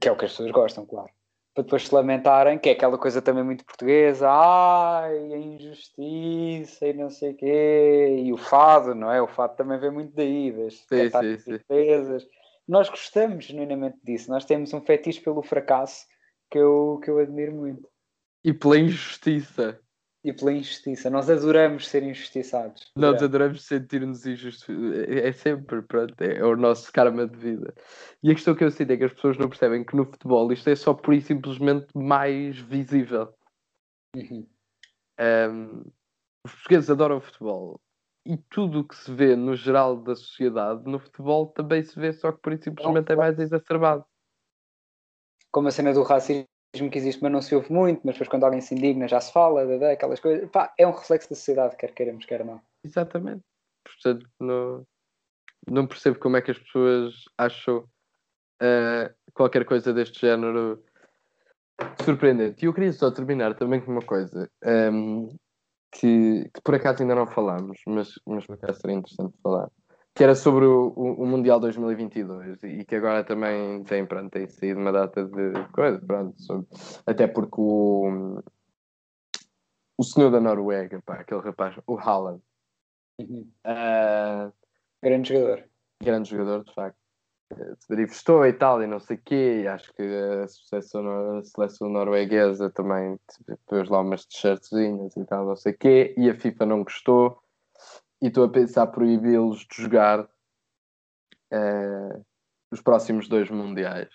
Que 0.00 0.08
é 0.08 0.12
o 0.12 0.16
que 0.16 0.24
as 0.24 0.32
pessoas 0.32 0.50
gostam, 0.50 0.84
claro. 0.84 1.10
Para 1.54 1.64
depois 1.64 1.86
se 1.86 1.94
lamentarem, 1.94 2.58
que 2.58 2.70
é 2.70 2.72
aquela 2.72 2.98
coisa 2.98 3.22
também 3.22 3.44
muito 3.44 3.64
portuguesa, 3.64 4.28
ai, 4.28 5.34
a 5.34 5.38
injustiça 5.38 6.86
e 6.86 6.92
não 6.94 7.10
sei 7.10 7.32
o 7.32 7.36
quê, 7.36 8.16
e 8.24 8.32
o 8.32 8.38
fado, 8.38 8.94
não 8.94 9.12
é? 9.12 9.20
O 9.22 9.28
fado 9.28 9.54
também 9.54 9.78
vem 9.78 9.90
muito 9.90 10.14
daí, 10.14 10.50
das 10.50 10.74
sim, 10.74 11.10
sim, 11.10 11.38
sim. 11.38 12.26
Nós 12.66 12.88
gostamos 12.88 13.44
genuinamente 13.44 13.98
disso, 14.02 14.30
nós 14.30 14.46
temos 14.46 14.72
um 14.72 14.80
fetiche 14.80 15.20
pelo 15.20 15.42
fracasso 15.42 16.06
que 16.50 16.58
eu, 16.58 16.98
que 17.04 17.10
eu 17.10 17.18
admiro 17.18 17.52
muito. 17.52 17.91
E 18.44 18.52
pela 18.52 18.78
injustiça. 18.78 19.80
E 20.24 20.32
pela 20.32 20.52
injustiça. 20.52 21.10
Nós 21.10 21.28
adoramos 21.28 21.88
ser 21.88 22.02
injustiçados. 22.02 22.92
Nós 22.96 23.22
adoramos 23.22 23.64
sentir-nos 23.64 24.24
injustos. 24.24 24.68
É, 25.08 25.28
é 25.28 25.32
sempre, 25.32 25.82
pronto, 25.82 26.20
é 26.20 26.44
o 26.44 26.56
nosso 26.56 26.92
karma 26.92 27.26
de 27.26 27.36
vida. 27.36 27.74
E 28.22 28.30
a 28.30 28.34
questão 28.34 28.54
que 28.54 28.62
eu 28.62 28.70
sinto 28.70 28.92
é 28.92 28.96
que 28.96 29.04
as 29.04 29.12
pessoas 29.12 29.36
não 29.36 29.48
percebem 29.48 29.84
que 29.84 29.96
no 29.96 30.04
futebol 30.04 30.52
isto 30.52 30.68
é 30.68 30.76
só 30.76 30.94
por 30.94 31.14
e 31.14 31.20
simplesmente 31.20 31.86
mais 31.96 32.58
visível. 32.58 33.34
Uhum. 34.14 34.46
Um, 35.20 35.82
os 36.44 36.52
portugueses 36.52 36.90
adoram 36.90 37.20
futebol. 37.20 37.80
E 38.24 38.36
tudo 38.36 38.80
o 38.80 38.84
que 38.84 38.96
se 38.96 39.12
vê 39.12 39.34
no 39.34 39.56
geral 39.56 39.96
da 39.96 40.14
sociedade, 40.14 40.88
no 40.88 41.00
futebol 41.00 41.48
também 41.48 41.82
se 41.82 41.98
vê, 41.98 42.12
só 42.12 42.30
que 42.30 42.40
por 42.40 42.52
e 42.52 42.62
simplesmente 42.62 43.10
é 43.10 43.16
mais 43.16 43.36
exacerbado. 43.38 44.04
Como 45.50 45.66
a 45.66 45.70
cena 45.72 45.92
do 45.92 46.04
racismo 46.04 46.46
que 46.72 46.98
existe, 46.98 47.22
mas 47.22 47.32
não 47.32 47.42
se 47.42 47.54
ouve 47.54 47.70
muito, 47.72 48.00
mas 48.04 48.14
depois 48.14 48.28
quando 48.28 48.44
alguém 48.44 48.60
se 48.60 48.74
indigna 48.74 49.06
já 49.06 49.20
se 49.20 49.32
fala, 49.32 49.62
aquelas 49.92 50.20
coisas. 50.20 50.48
Pá, 50.50 50.72
é 50.78 50.86
um 50.86 50.92
reflexo 50.92 51.28
da 51.28 51.36
sociedade, 51.36 51.76
quer 51.76 51.92
queiramos, 51.92 52.24
quer 52.24 52.44
não. 52.44 52.60
Exatamente. 52.84 53.42
Portanto, 53.84 54.26
não, 54.40 54.86
não 55.68 55.86
percebo 55.86 56.18
como 56.18 56.36
é 56.36 56.42
que 56.42 56.50
as 56.50 56.58
pessoas 56.58 57.14
acham 57.36 57.78
uh, 57.78 59.14
qualquer 59.34 59.64
coisa 59.64 59.92
deste 59.92 60.20
género 60.20 60.82
surpreendente. 62.04 62.64
E 62.64 62.68
eu 62.68 62.74
queria 62.74 62.92
só 62.92 63.10
terminar 63.10 63.54
também 63.54 63.80
com 63.80 63.92
uma 63.92 64.02
coisa 64.02 64.48
um, 64.64 64.68
ehm, 64.68 65.28
que, 65.92 66.50
que, 66.54 66.60
por 66.62 66.74
acaso 66.74 67.02
ainda 67.02 67.14
não 67.14 67.26
falámos, 67.26 67.78
mas, 67.86 68.14
mas 68.26 68.46
por 68.46 68.54
acaso 68.54 68.80
seria 68.80 68.96
interessante 68.96 69.36
falar 69.42 69.68
que 70.14 70.22
era 70.22 70.34
sobre 70.34 70.66
o, 70.66 70.88
o, 70.94 71.26
Mundial 71.26 71.58
2022 71.58 72.62
e 72.64 72.84
que 72.84 72.96
agora 72.96 73.24
também 73.24 73.82
tem, 73.84 74.04
pronto, 74.04 74.30
tem 74.30 74.46
saído 74.46 74.78
uma 74.78 74.92
data 74.92 75.24
de 75.24 75.52
coisa, 75.72 75.98
pronto, 76.00 76.40
sobre, 76.40 76.66
até 77.06 77.26
porque 77.26 77.60
o, 77.60 78.42
o 79.96 80.04
senhor 80.04 80.30
da 80.30 80.40
Noruega, 80.40 81.00
pá, 81.04 81.14
aquele 81.14 81.40
rapaz, 81.40 81.76
o 81.86 81.96
Haaland, 81.96 82.42
uhum. 83.18 83.50
uh, 83.66 84.52
grande 85.02 85.32
jogador, 85.32 85.64
grande 86.02 86.28
jogador, 86.28 86.64
de 86.64 86.74
facto, 86.74 86.98
se 87.78 87.90
manifestou 87.90 88.46
e 88.46 88.52
tal, 88.52 88.82
e 88.82 88.86
não 88.86 89.00
sei 89.00 89.16
o 89.16 89.22
quê, 89.22 89.66
acho 89.68 89.92
que 89.94 90.02
a 90.02 90.46
seleção, 90.48 91.38
a 91.38 91.42
seleção 91.42 91.88
norueguesa 91.88 92.70
também 92.70 93.18
pôs 93.66 93.88
lá 93.88 94.00
umas 94.00 94.24
t-shirtzinhas 94.26 95.16
e 95.16 95.24
tal, 95.24 95.46
não 95.46 95.56
sei 95.56 95.72
o 95.72 95.78
quê, 95.78 96.14
e 96.16 96.30
a 96.30 96.34
FIFA 96.34 96.66
não 96.66 96.84
gostou, 96.84 97.41
e 98.22 98.28
estou 98.28 98.44
a 98.44 98.48
pensar 98.48 98.86
proibi-los 98.86 99.66
de 99.66 99.82
jogar 99.82 100.20
uh, 100.22 102.24
os 102.70 102.80
próximos 102.80 103.28
dois 103.28 103.50
mundiais. 103.50 104.08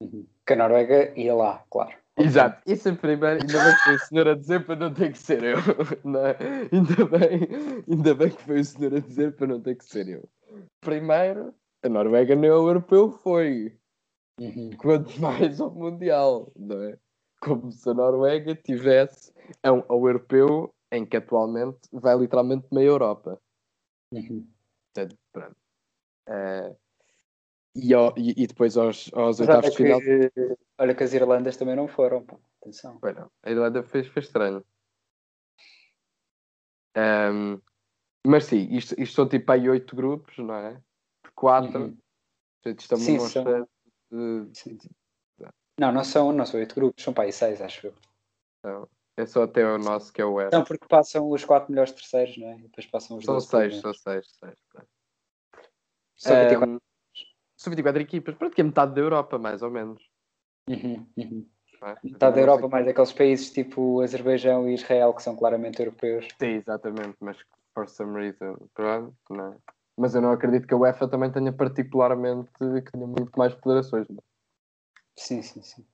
Uhum. 0.00 0.26
Que 0.46 0.52
a 0.52 0.56
Noruega 0.56 1.18
ia 1.18 1.34
lá, 1.34 1.64
claro. 1.70 1.96
Exato, 2.16 2.62
isso 2.64 2.88
é 2.88 2.94
primeiro, 2.94 3.40
ainda 3.40 3.64
bem 3.64 3.74
que 3.74 3.84
foi 3.84 3.94
o 3.94 3.98
senhor 3.98 4.28
a 4.28 4.34
dizer 4.34 4.64
para 4.64 4.76
não 4.76 4.94
ter 4.94 5.10
que 5.10 5.18
ser 5.18 5.42
eu. 5.42 5.56
Não, 6.04 6.24
é? 6.24 6.36
ainda, 6.70 7.06
bem, 7.06 7.48
ainda 7.90 8.14
bem 8.14 8.30
que 8.30 8.42
foi 8.42 8.60
o 8.60 8.64
senhor 8.64 8.94
a 8.94 9.00
dizer 9.00 9.34
para 9.34 9.46
não 9.48 9.60
ter 9.60 9.74
que 9.74 9.84
ser 9.84 10.08
eu. 10.08 10.28
Primeiro, 10.80 11.52
a 11.82 11.88
Noruega 11.88 12.36
nem 12.36 12.50
ao 12.50 12.68
europeu 12.68 13.10
foi. 13.10 13.76
Uhum. 14.38 14.70
Quanto 14.76 15.20
mais 15.20 15.60
ao 15.60 15.70
Mundial, 15.70 16.52
não 16.54 16.82
é? 16.82 16.98
Como 17.40 17.72
se 17.72 17.90
a 17.90 17.94
Noruega 17.94 18.54
tivesse 18.54 19.32
ao, 19.62 19.84
ao 19.88 20.06
europeu 20.06 20.73
em 20.94 21.04
que 21.04 21.16
atualmente 21.16 21.80
vai 21.92 22.16
literalmente 22.16 22.66
meia 22.72 22.86
Europa. 22.86 23.40
Uhum. 24.12 24.46
Portanto, 24.92 25.18
pronto. 25.32 25.56
Uh, 26.28 26.76
e, 27.74 27.92
ao, 27.92 28.14
e, 28.16 28.30
e, 28.36 28.46
depois 28.46 28.76
aos, 28.76 29.10
aos 29.12 29.40
oitavos 29.40 29.70
de 29.70 29.76
final. 29.76 30.00
olha 30.78 30.94
que 30.94 31.02
as 31.02 31.12
Irlandas 31.12 31.56
também 31.56 31.74
não 31.74 31.88
foram, 31.88 32.24
pô. 32.24 32.38
atenção. 32.62 32.98
A 33.42 33.50
Irlanda 33.50 33.82
fez, 33.82 34.06
fez 34.08 34.26
estranho. 34.26 34.64
Um, 36.96 37.60
mas 38.24 38.44
sim, 38.44 38.68
isto, 38.70 38.94
isto 39.00 39.14
são 39.16 39.28
tipo 39.28 39.50
aí 39.50 39.68
oito 39.68 39.96
grupos, 39.96 40.38
não 40.38 40.54
é? 40.54 40.74
De 40.74 41.32
quatro. 41.34 41.86
Uhum. 41.86 41.98
Estamos 42.64 43.04
sim, 43.04 43.18
são... 43.18 43.44
de... 43.44 44.58
sim. 44.58 44.78
Não, 45.78 45.90
não 45.90 46.04
são, 46.04 46.32
não 46.32 46.46
são 46.46 46.60
oito 46.60 46.74
grupos, 46.74 47.02
são 47.02 47.12
para 47.12 47.24
aí 47.24 47.32
seis, 47.32 47.60
acho 47.60 47.88
eu. 47.88 47.94
Então, 48.60 48.88
é 49.16 49.26
só 49.26 49.44
até 49.44 49.64
o 49.64 49.78
nosso 49.78 50.12
que 50.12 50.20
é 50.20 50.24
o 50.24 50.40
F. 50.40 50.54
Não, 50.54 50.64
porque 50.64 50.86
passam 50.88 51.30
os 51.30 51.44
quatro 51.44 51.70
melhores 51.70 51.92
terceiros, 51.92 52.36
não 52.36 52.48
é? 52.48 52.58
E 52.58 52.62
depois 52.62 52.86
passam 52.86 53.16
os 53.16 53.24
São 53.24 53.40
seis, 53.40 53.80
são 53.80 53.94
seis, 53.94 54.26
seis. 54.38 54.58
São 56.16 56.40
24. 56.40 56.70
Um, 56.70 56.78
são 57.56 57.70
24 57.70 58.02
equipas, 58.02 58.34
pronto, 58.34 58.54
que 58.54 58.60
é 58.60 58.64
metade 58.64 58.94
da 58.94 59.00
Europa, 59.00 59.38
mais 59.38 59.62
ou 59.62 59.70
menos. 59.70 60.02
Uhum, 60.68 61.06
uhum. 61.16 61.48
É? 61.82 61.96
Metade 62.02 62.36
da 62.36 62.40
Europa, 62.40 62.68
mais 62.68 62.88
aqueles 62.88 63.12
países 63.12 63.52
tipo 63.52 64.00
Azerbaijão 64.00 64.68
e 64.68 64.74
Israel 64.74 65.12
que 65.12 65.22
são 65.22 65.36
claramente 65.36 65.80
europeus. 65.80 66.26
Sim, 66.40 66.52
exatamente, 66.54 67.16
mas 67.20 67.36
for 67.74 67.88
some 67.88 68.18
reason, 68.18 68.56
pronto, 68.72 69.14
não 69.30 69.52
é? 69.52 69.56
Mas 69.96 70.14
eu 70.14 70.20
não 70.20 70.32
acredito 70.32 70.66
que 70.66 70.74
a 70.74 70.76
UEFA 70.76 71.06
também 71.06 71.30
tenha 71.30 71.52
particularmente, 71.52 72.50
que 72.52 72.90
tenha 72.90 73.06
muito 73.06 73.32
mais 73.36 73.52
federações, 73.54 74.08
não 74.08 74.18
é? 74.18 74.22
Sim, 75.16 75.42
sim, 75.42 75.62
sim. 75.62 75.86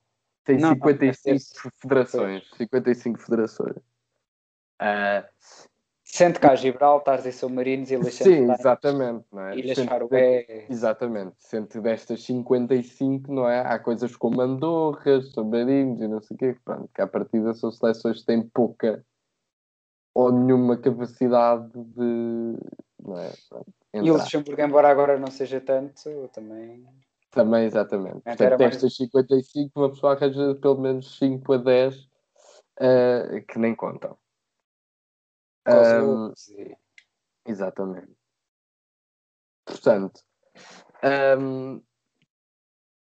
Tem 0.51 0.59
não, 0.59 0.73
55 0.73 1.39
não, 1.63 1.71
federações. 1.81 2.49
55 2.57 3.19
federações. 3.19 3.77
Uh, 4.81 5.25
Sente 6.03 6.41
cá 6.41 6.55
Gibraltar 6.55 7.25
e 7.25 7.31
Submarinos 7.31 7.89
e 7.89 7.95
Ilhas 7.95 8.15
Sim, 8.15 8.51
exatamente. 8.51 9.25
Não 9.31 9.43
é? 9.43 9.57
Ilhas 9.57 9.79
Faroé. 9.79 10.65
Exatamente. 10.69 11.35
Sente 11.37 11.79
destas 11.79 12.21
55, 12.25 13.33
não 13.33 13.47
é? 13.47 13.61
Há 13.61 13.79
coisas 13.79 14.13
como 14.17 14.41
Andorras, 14.41 15.31
Submarinos 15.31 16.01
e 16.01 16.07
não 16.09 16.21
sei 16.21 16.35
o 16.35 16.37
quê. 16.37 16.57
Pronto, 16.65 16.89
que 16.93 17.01
à 17.01 17.07
partida 17.07 17.53
são 17.53 17.71
seleções 17.71 18.19
que 18.19 18.25
têm 18.25 18.41
pouca 18.41 19.05
ou 20.13 20.33
nenhuma 20.33 20.75
capacidade 20.75 21.71
de. 21.71 22.57
Não 23.01 23.17
é? 23.17 23.31
Pronto, 23.47 23.73
e 23.93 24.11
o 24.11 24.13
Luxemburgo, 24.13 24.61
embora 24.61 24.89
agora 24.89 25.17
não 25.17 25.27
seja 25.27 25.61
tanto, 25.61 26.29
também. 26.33 26.85
Também, 27.31 27.63
exatamente. 27.63 28.21
Portanto, 28.21 28.57
destas 28.57 28.95
55, 28.95 29.71
uma 29.79 29.89
pessoa 29.89 30.13
arranja 30.13 30.53
pelo 30.55 30.77
menos 30.77 31.17
5 31.17 31.53
a 31.53 31.57
10 31.57 31.95
uh, 31.95 32.07
eh, 32.79 33.41
que 33.47 33.57
nem 33.57 33.73
contam. 33.73 34.17
Um, 35.65 36.33
exatamente. 37.45 38.11
Portanto, 39.65 40.21
um, 41.39 41.81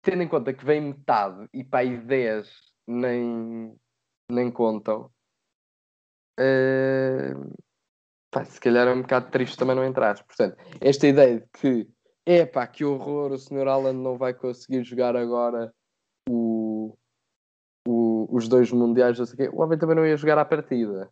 tendo 0.02 0.24
em 0.24 0.28
conta 0.28 0.54
que 0.54 0.66
vem 0.66 0.82
metade 0.82 1.48
e 1.54 1.64
para 1.64 1.80
aí 1.80 1.98
10 1.98 2.50
nem, 2.88 3.78
nem 4.32 4.50
contam, 4.52 5.12
uh, 6.40 7.56
pá, 8.32 8.46
se 8.46 8.60
calhar 8.60 8.88
é 8.88 8.94
um 8.94 9.02
bocado 9.04 9.30
triste 9.30 9.58
também 9.58 9.76
não 9.76 9.84
entrar. 9.84 10.24
Portanto, 10.24 10.58
esta 10.82 11.06
ideia 11.06 11.42
de 11.42 11.48
que 11.50 11.97
epá, 12.28 12.68
que 12.68 12.84
horror, 12.84 13.32
o 13.32 13.38
Sr. 13.38 13.68
Alan 13.68 13.94
não 13.94 14.18
vai 14.18 14.34
conseguir 14.34 14.84
jogar 14.84 15.16
agora 15.16 15.74
o, 16.30 16.96
o, 17.88 18.28
os 18.30 18.48
dois 18.48 18.72
mundiais, 18.72 19.18
não 19.18 19.26
sei 19.26 19.34
o 19.34 19.38
quê. 19.38 19.56
O 19.56 19.62
homem 19.62 19.80
também 19.80 19.96
não 19.96 20.06
ia 20.06 20.18
jogar 20.18 20.38
à 20.38 20.46
partida. 20.46 21.10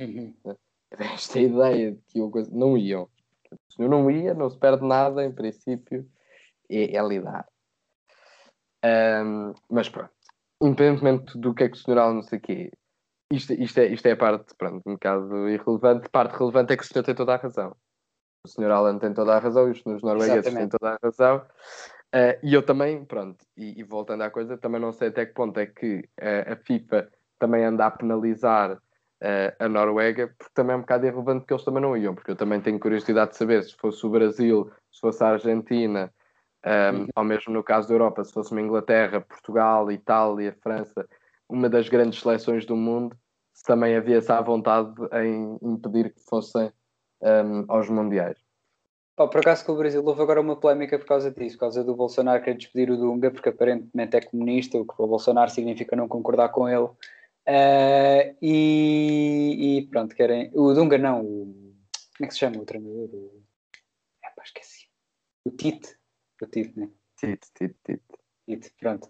Uhum. 0.00 0.34
Esta 0.92 1.40
ideia 1.40 1.92
de 1.92 2.02
que 2.06 2.30
coisa... 2.30 2.50
não 2.54 2.78
iam. 2.78 3.08
O 3.50 3.72
senhor 3.72 3.88
não 3.88 4.10
ia, 4.10 4.32
não 4.32 4.48
se 4.48 4.58
perde 4.58 4.86
nada, 4.86 5.24
em 5.24 5.32
princípio, 5.32 6.08
é, 6.70 6.96
é 6.96 7.02
lidar. 7.02 7.46
Um, 8.84 9.54
mas 9.68 9.88
pronto, 9.88 10.12
independentemente 10.62 11.36
do 11.36 11.52
que 11.52 11.64
é 11.64 11.68
que 11.68 11.76
o 11.76 11.80
senhor 11.80 11.98
Alan 11.98 12.14
não 12.14 12.22
sei 12.22 12.38
o 12.38 12.42
quê, 12.42 12.70
isto, 13.32 13.52
isto, 13.52 13.78
é, 13.78 13.86
isto 13.86 14.06
é 14.06 14.12
a 14.12 14.16
parte, 14.16 14.54
pronto, 14.56 14.82
um 14.86 14.92
bocado 14.92 15.48
irrelevante. 15.48 16.08
Parte 16.08 16.38
relevante 16.38 16.72
é 16.72 16.76
que 16.76 16.82
o 16.82 16.86
senhor 16.86 17.04
tem 17.04 17.14
toda 17.14 17.34
a 17.34 17.36
razão. 17.36 17.76
O 18.48 18.50
senhor 18.50 18.70
Alan 18.70 18.98
tem 18.98 19.12
toda 19.12 19.36
a 19.36 19.38
razão 19.38 19.68
e 19.68 19.72
os 19.72 19.82
senhores 19.82 20.02
noruegueses 20.02 20.54
têm 20.54 20.68
toda 20.68 20.94
a 20.94 20.98
razão. 21.02 21.42
Uh, 22.14 22.40
e 22.42 22.54
eu 22.54 22.62
também, 22.62 23.04
pronto, 23.04 23.44
e, 23.54 23.78
e, 23.78 23.84
voltando 23.84 24.22
à 24.22 24.30
coisa, 24.30 24.56
também 24.56 24.80
não 24.80 24.92
sei 24.92 25.08
até 25.08 25.26
que 25.26 25.34
ponto 25.34 25.60
é 25.60 25.66
que 25.66 25.98
uh, 26.18 26.52
a 26.52 26.56
FIFA 26.56 27.06
também 27.38 27.62
anda 27.64 27.84
a 27.84 27.90
penalizar 27.90 28.72
uh, 28.72 29.54
a 29.58 29.68
Noruega, 29.68 30.28
porque 30.38 30.52
também 30.54 30.72
é 30.72 30.76
um 30.76 30.80
bocado 30.80 31.06
irrelevante 31.06 31.44
que 31.44 31.52
eles 31.52 31.64
também 31.64 31.82
não 31.82 31.94
iam, 31.94 32.14
porque 32.14 32.30
eu 32.30 32.36
também 32.36 32.62
tenho 32.62 32.80
curiosidade 32.80 33.32
de 33.32 33.36
saber 33.36 33.62
se 33.62 33.76
fosse 33.76 34.06
o 34.06 34.10
Brasil, 34.10 34.70
se 34.90 35.00
fosse 35.00 35.22
a 35.22 35.28
Argentina, 35.28 36.10
um, 36.64 37.00
uhum. 37.00 37.08
ou 37.14 37.24
mesmo 37.24 37.52
no 37.52 37.62
caso 37.62 37.88
da 37.88 37.94
Europa, 37.94 38.24
se 38.24 38.32
fosse 38.32 38.52
uma 38.52 38.62
Inglaterra, 38.62 39.20
Portugal, 39.20 39.92
Itália, 39.92 40.56
França, 40.62 41.06
uma 41.46 41.68
das 41.68 41.90
grandes 41.90 42.20
seleções 42.20 42.64
do 42.64 42.74
mundo, 42.74 43.14
se 43.52 43.64
também 43.64 43.96
havia 43.96 44.16
essa 44.16 44.40
vontade 44.40 44.94
em 45.12 45.58
impedir 45.62 46.14
que 46.14 46.20
fossem 46.28 46.72
um, 47.22 47.64
aos 47.68 47.88
Mundiais. 47.88 48.38
Oh, 49.16 49.28
por 49.28 49.40
acaso 49.40 49.64
com 49.64 49.72
o 49.72 49.76
Brasil 49.76 50.04
houve 50.04 50.22
agora 50.22 50.40
uma 50.40 50.54
polémica 50.54 50.96
por 50.96 51.06
causa 51.06 51.30
disso, 51.30 51.56
por 51.56 51.60
causa 51.62 51.82
do 51.82 51.96
Bolsonaro 51.96 52.40
querer 52.42 52.56
despedir 52.56 52.88
o 52.88 52.96
Dunga, 52.96 53.32
porque 53.32 53.48
aparentemente 53.48 54.16
é 54.16 54.20
comunista, 54.20 54.78
o 54.78 54.86
que 54.86 54.94
para 54.94 55.04
o 55.04 55.08
Bolsonaro 55.08 55.50
significa 55.50 55.96
não 55.96 56.06
concordar 56.06 56.50
com 56.50 56.68
ele. 56.68 56.88
Uh, 57.48 58.36
e, 58.40 59.78
e, 59.78 59.86
pronto, 59.88 60.14
querem. 60.14 60.52
O 60.54 60.72
Dunga 60.72 60.98
não, 60.98 61.24
o, 61.24 61.74
como 62.16 62.26
é 62.26 62.26
que 62.28 62.34
se 62.34 62.38
chama 62.38 62.58
o 62.58 62.64
treinador? 62.64 63.08
O, 63.12 63.42
é, 64.24 64.30
pá, 64.30 64.42
esqueci. 64.44 64.86
O 65.44 65.50
Tite. 65.50 65.96
O 66.40 66.46
Tite, 66.46 66.78
né? 66.78 66.88
Tite, 67.18 67.48
Tite, 67.54 67.76
Tite. 67.84 68.02
Tite, 68.46 68.72
pronto. 68.78 69.08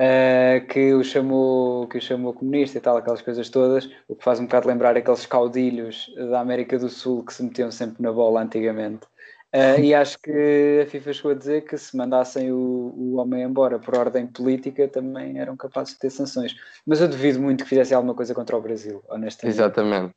Uh, 0.00 0.64
que 0.68 0.94
o 0.94 1.02
chamou 1.02 1.88
que 1.88 1.98
o 1.98 2.00
chamou 2.00 2.32
comunista 2.32 2.78
e 2.78 2.80
tal, 2.80 2.96
aquelas 2.96 3.20
coisas 3.20 3.48
todas, 3.48 3.90
o 4.06 4.14
que 4.14 4.22
faz 4.22 4.38
um 4.38 4.44
bocado 4.44 4.68
lembrar 4.68 4.96
aqueles 4.96 5.26
caudilhos 5.26 6.14
da 6.30 6.38
América 6.38 6.78
do 6.78 6.88
Sul 6.88 7.24
que 7.24 7.34
se 7.34 7.42
metiam 7.42 7.68
sempre 7.72 8.00
na 8.00 8.12
bola 8.12 8.40
antigamente. 8.40 9.06
Uh, 9.52 9.80
e 9.80 9.94
acho 9.94 10.18
que 10.20 10.82
a 10.82 10.86
FIFA 10.86 11.12
chegou 11.12 11.30
a 11.32 11.34
dizer 11.34 11.64
que 11.64 11.76
se 11.78 11.96
mandassem 11.96 12.52
o, 12.52 12.92
o 12.94 13.16
homem 13.16 13.42
embora 13.42 13.78
por 13.78 13.96
ordem 13.96 14.26
política 14.26 14.86
também 14.86 15.38
eram 15.38 15.56
capazes 15.56 15.94
de 15.94 16.00
ter 16.00 16.10
sanções. 16.10 16.54
Mas 16.86 17.00
eu 17.00 17.08
duvido 17.08 17.40
muito 17.40 17.64
que 17.64 17.70
fizessem 17.70 17.96
alguma 17.96 18.14
coisa 18.14 18.34
contra 18.34 18.56
o 18.56 18.60
Brasil, 18.60 19.02
honestamente. 19.08 19.56
Exatamente. 19.56 20.14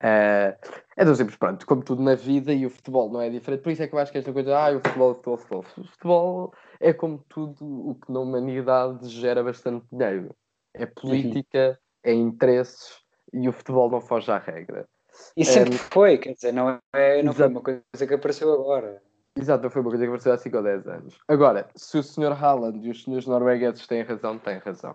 Uh, 0.00 0.54
é 0.96 1.04
tão 1.04 1.14
simples, 1.14 1.36
pronto, 1.36 1.66
como 1.66 1.82
tudo 1.82 2.02
na 2.02 2.14
vida 2.14 2.52
e 2.52 2.64
o 2.64 2.70
futebol 2.70 3.10
não 3.10 3.20
é 3.20 3.28
diferente. 3.28 3.62
Por 3.62 3.72
isso 3.72 3.82
é 3.82 3.88
que 3.88 3.94
eu 3.94 3.98
acho 3.98 4.12
que 4.12 4.18
esta 4.18 4.32
coisa, 4.32 4.56
ah, 4.56 4.70
o 4.76 4.80
futebol, 4.80 5.10
o 5.10 5.14
futebol, 5.14 5.34
o 5.34 5.62
futebol. 5.62 5.84
O 5.84 5.88
futebol 5.88 6.54
é 6.80 6.92
como 6.92 7.24
tudo 7.28 7.88
o 7.90 7.94
que 7.96 8.12
na 8.12 8.20
humanidade 8.20 9.08
gera 9.08 9.42
bastante 9.42 9.84
dinheiro. 9.90 10.34
É 10.72 10.86
política, 10.86 11.70
uhum. 12.04 12.10
é 12.10 12.14
interesses 12.14 12.98
e 13.32 13.48
o 13.48 13.52
futebol 13.52 13.90
não 13.90 14.00
foge 14.00 14.30
à 14.30 14.38
regra. 14.38 14.88
E 15.36 15.44
sempre 15.44 15.74
um, 15.74 15.78
foi, 15.78 16.18
quer 16.18 16.34
dizer, 16.34 16.52
não, 16.52 16.78
é, 16.92 17.22
não 17.22 17.32
foi 17.32 17.48
uma 17.48 17.60
coisa 17.60 17.82
que 18.06 18.14
apareceu 18.14 18.52
agora. 18.52 19.02
Exato, 19.36 19.64
não 19.64 19.70
foi 19.70 19.82
uma 19.82 19.90
coisa 19.90 20.04
que 20.04 20.08
apareceu 20.08 20.32
há 20.32 20.38
5 20.38 20.56
ou 20.56 20.62
10 20.62 20.86
anos. 20.86 21.18
Agora, 21.28 21.68
se 21.74 21.98
o 21.98 22.02
Sr. 22.02 22.32
Haaland 22.32 22.86
e 22.86 22.90
os 22.90 23.02
senhores 23.02 23.26
noruegueses 23.26 23.86
têm 23.86 24.02
razão, 24.02 24.38
têm 24.38 24.58
razão. 24.58 24.94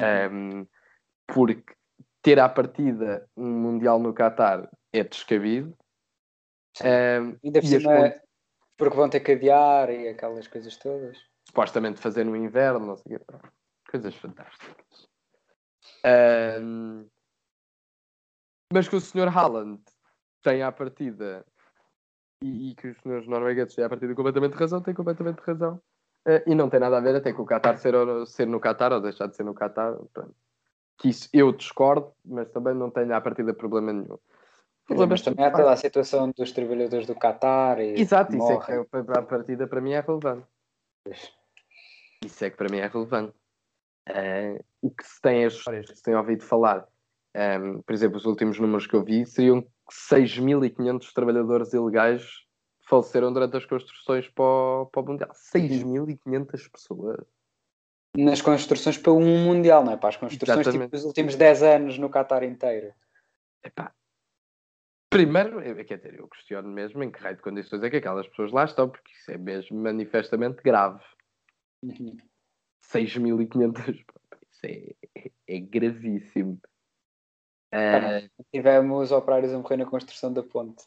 Um, 0.00 0.66
porque 1.26 1.74
ter 2.22 2.38
à 2.38 2.48
partida 2.48 3.28
um 3.36 3.48
Mundial 3.48 3.98
no 3.98 4.14
Qatar 4.14 4.68
é 4.92 5.04
descabido. 5.04 5.76
Um, 6.82 7.36
e 7.42 7.50
da 7.50 7.62
cima, 7.62 8.14
porque 8.76 8.96
vão 8.96 9.10
ter 9.10 9.20
que 9.20 9.32
adiar 9.32 9.90
e 9.90 10.08
aquelas 10.08 10.46
coisas 10.46 10.76
todas. 10.76 11.18
Supostamente 11.46 12.00
fazer 12.00 12.24
no 12.24 12.36
inverno, 12.36 12.86
não 12.86 12.96
sei 12.96 13.16
o 13.16 13.18
quê. 13.18 13.24
Coisas 13.90 14.14
fantásticas. 14.14 15.08
Um, 16.62 17.08
mas 18.72 18.88
que 18.88 18.96
o 18.96 19.00
Sr. 19.00 19.28
Haaland 19.36 19.82
tem 20.42 20.62
à 20.62 20.70
partida 20.70 21.44
e, 22.42 22.70
e, 22.70 22.74
que 22.74 22.88
os 22.88 22.98
senhores 23.00 23.26
noruegueses 23.26 23.74
têm 23.74 23.84
à 23.84 23.88
partida 23.88 24.14
completamente 24.14 24.54
razão, 24.54 24.80
tem 24.80 24.94
completamente 24.94 25.40
razão. 25.40 25.82
Uh, 26.26 26.40
e 26.46 26.54
não 26.54 26.70
tem 26.70 26.78
nada 26.78 26.98
a 26.98 27.00
ver 27.00 27.16
até 27.16 27.32
com 27.32 27.42
o 27.42 27.46
Qatar 27.46 27.78
ser, 27.78 27.94
ser 28.26 28.46
no 28.46 28.60
Qatar 28.60 28.92
ou 28.92 29.00
deixar 29.00 29.26
de 29.26 29.36
ser 29.36 29.42
no 29.42 29.54
Qatar. 29.54 29.96
Que 31.00 31.08
isso 31.08 31.28
eu 31.32 31.50
discordo, 31.50 32.12
mas 32.24 32.48
também 32.50 32.74
não 32.74 32.90
tenho 32.90 33.12
à 33.14 33.20
partida 33.20 33.52
problema 33.52 33.92
nenhum. 33.92 34.18
Mas 34.88 35.22
também 35.22 35.44
há 35.44 35.50
toda 35.50 35.72
a 35.72 35.76
situação 35.76 36.30
dos 36.36 36.52
trabalhadores 36.52 37.06
do 37.06 37.14
Qatar. 37.14 37.80
E 37.80 38.00
Exato, 38.00 38.32
isso 38.32 38.38
morrem. 38.38 38.80
é 38.80 38.84
que 38.84 38.96
é, 38.96 39.18
a 39.18 39.22
partida 39.22 39.66
para 39.66 39.80
mim 39.80 39.92
é 39.92 40.00
relevante. 40.00 40.46
Isso 42.24 42.44
é 42.44 42.50
que 42.50 42.56
para 42.56 42.68
mim 42.68 42.78
é 42.78 42.86
relevante. 42.86 43.34
Uh, 44.08 44.62
o 44.82 44.90
que 44.90 45.04
se 45.04 45.20
tem 45.20 45.44
as 45.44 45.54
histórias 45.54 45.88
que 45.88 45.96
se 45.96 46.02
tem 46.02 46.14
ouvido 46.14 46.42
falar 46.42 46.86
um, 47.34 47.82
por 47.82 47.92
exemplo, 47.92 48.16
os 48.16 48.24
últimos 48.24 48.58
números 48.58 48.86
que 48.86 48.94
eu 48.94 49.04
vi 49.04 49.24
seriam 49.24 49.64
6.500 49.90 51.12
trabalhadores 51.12 51.72
ilegais 51.72 52.24
faleceram 52.88 53.32
durante 53.32 53.56
as 53.56 53.64
construções 53.64 54.28
para 54.28 54.44
o, 54.44 54.86
para 54.86 55.02
o 55.02 55.06
Mundial. 55.06 55.30
6.500 55.30 56.70
pessoas. 56.72 57.24
Nas 58.16 58.42
construções 58.42 58.98
para 58.98 59.12
um 59.12 59.44
Mundial, 59.44 59.84
não 59.84 59.92
é? 59.92 59.96
Para 59.96 60.08
as 60.08 60.16
construções 60.16 60.66
tipo, 60.66 60.88
dos 60.88 61.04
últimos 61.04 61.36
10 61.36 61.62
anos 61.62 61.98
no 61.98 62.10
Qatar 62.10 62.42
inteiro. 62.42 62.92
Epá. 63.62 63.94
Primeiro, 65.10 65.60
quer 65.84 65.96
dizer, 65.96 66.18
eu 66.18 66.28
questiono 66.28 66.68
mesmo 66.68 67.02
em 67.02 67.10
que 67.10 67.18
raio 67.18 67.36
de 67.36 67.42
condições 67.42 67.82
é 67.82 67.90
que 67.90 67.96
aquelas 67.96 68.28
pessoas 68.28 68.52
lá 68.52 68.64
estão, 68.64 68.88
porque 68.88 69.12
isso 69.12 69.30
é 69.30 69.36
mesmo 69.36 69.76
manifestamente 69.76 70.62
grave. 70.62 71.02
Uhum. 71.82 72.16
6.500, 72.92 74.04
isso 74.50 74.60
é, 74.64 74.94
é, 75.48 75.60
gravíssimo. 75.60 76.60
Uh, 77.72 78.28
tivemos 78.52 79.10
operários 79.12 79.52
a 79.52 79.58
morrer 79.58 79.76
na 79.76 79.86
construção 79.86 80.32
da 80.32 80.42
ponte. 80.42 80.84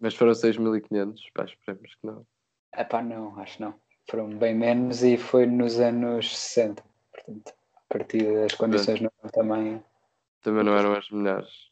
Mas 0.00 0.14
foram 0.14 0.32
6.500, 0.32 1.20
pá, 1.32 1.44
esperemos 1.44 1.94
que 1.94 2.06
não. 2.06 2.26
É 2.72 2.84
pá, 2.84 3.02
não, 3.02 3.38
acho 3.40 3.60
não. 3.60 3.80
Foram 4.10 4.28
bem 4.28 4.56
menos 4.56 5.04
e 5.04 5.16
foi 5.16 5.46
nos 5.46 5.78
anos 5.78 6.36
60. 6.36 6.82
Portanto, 7.12 7.52
a 7.76 7.80
partir 7.88 8.24
das 8.34 8.54
condições 8.54 9.00
não 9.00 9.10
também. 9.32 9.80
Também 10.42 10.64
não 10.64 10.76
eram 10.76 10.94
as 10.94 11.08
melhores. 11.10 11.70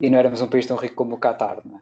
E 0.00 0.10
não 0.10 0.18
éramos 0.18 0.42
um 0.42 0.48
país 0.48 0.66
tão 0.66 0.76
rico 0.76 0.96
como 0.96 1.14
o 1.14 1.20
Qatar, 1.20 1.60
não 1.64 1.78
é? 1.78 1.80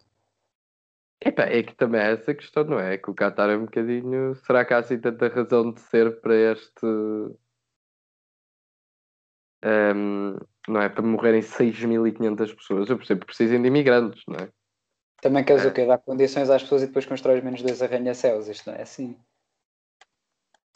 Epá, 1.26 1.44
é 1.44 1.62
que 1.62 1.74
também 1.74 2.02
é 2.02 2.12
essa 2.12 2.34
questão, 2.34 2.64
não 2.64 2.78
é? 2.78 2.98
Que 2.98 3.10
o 3.10 3.14
Qatar 3.14 3.48
é 3.48 3.56
um 3.56 3.64
bocadinho. 3.64 4.34
Será 4.34 4.62
que 4.62 4.74
há 4.74 4.78
assim 4.78 5.00
tanta 5.00 5.26
razão 5.26 5.72
de 5.72 5.80
ser 5.80 6.20
para 6.20 6.34
este. 6.34 6.86
Um, 9.64 10.36
não 10.68 10.82
é? 10.82 10.90
Para 10.90 11.02
morrerem 11.02 11.40
6.500 11.40 12.54
pessoas. 12.54 12.90
Eu 12.90 12.98
percebo 12.98 13.20
que 13.20 13.26
precisem 13.26 13.62
de 13.62 13.68
imigrantes, 13.68 14.22
não 14.28 14.36
é? 14.36 14.50
Também 15.22 15.42
queres 15.42 15.64
é. 15.64 15.68
o 15.68 15.72
quê? 15.72 15.86
Dar 15.86 15.96
condições 15.96 16.50
às 16.50 16.62
pessoas 16.62 16.82
e 16.82 16.88
depois 16.88 17.06
constróis 17.06 17.42
menos 17.42 17.62
dois 17.62 17.80
arranha-céus. 17.80 18.48
Isto 18.48 18.70
não 18.70 18.76
é 18.76 18.82
assim. 18.82 19.16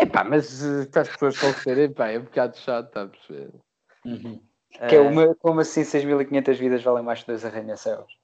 Epá, 0.02 0.24
mas 0.24 0.62
uh, 0.62 0.88
para 0.90 1.02
as 1.02 1.08
pessoas 1.08 1.36
falecerem, 1.36 1.92
pá, 1.92 2.08
é 2.08 2.18
um 2.18 2.24
bocado 2.24 2.56
chato, 2.58 2.88
está 2.88 3.02
a 3.02 3.06
perceber? 3.06 3.52
Uhum. 4.04 4.42
É. 4.78 4.86
Que 4.88 4.96
é 4.96 5.00
uma, 5.00 5.34
como 5.36 5.60
assim 5.60 5.82
6.500 5.82 6.58
vidas 6.58 6.82
valem 6.82 7.04
mais 7.04 7.20
que 7.20 7.26
dois 7.28 7.44
arranha-céus? 7.44 8.18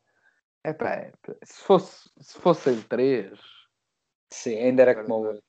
Epá, 0.64 0.90
é, 0.90 1.12
se, 1.44 1.62
fosse, 1.62 2.10
se 2.20 2.38
fossem 2.38 2.82
três 2.82 3.38
Sim, 4.30 4.58
ainda 4.58 4.82
era 4.82 4.94
como 4.94 5.14
o 5.14 5.26
outro. 5.28 5.42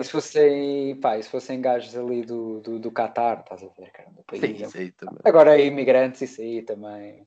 E 0.00 0.04
se 0.04 0.10
fossem, 0.10 0.98
pá, 1.00 1.16
e 1.16 1.22
se 1.22 1.30
fossem 1.30 1.60
gajos 1.60 1.96
ali 1.96 2.22
do, 2.22 2.60
do, 2.60 2.78
do 2.78 2.90
Qatar, 2.90 3.40
estás 3.40 3.62
a 3.62 3.68
ver, 3.68 3.92
cara, 3.92 4.10
do 4.10 4.24
país. 4.24 4.40
Sim, 4.40 4.64
isso 4.64 4.78
aí 4.78 4.92
também. 4.92 5.20
Agora 5.24 5.58
imigrantes, 5.58 6.22
isso 6.22 6.40
aí 6.40 6.62
também. 6.62 7.26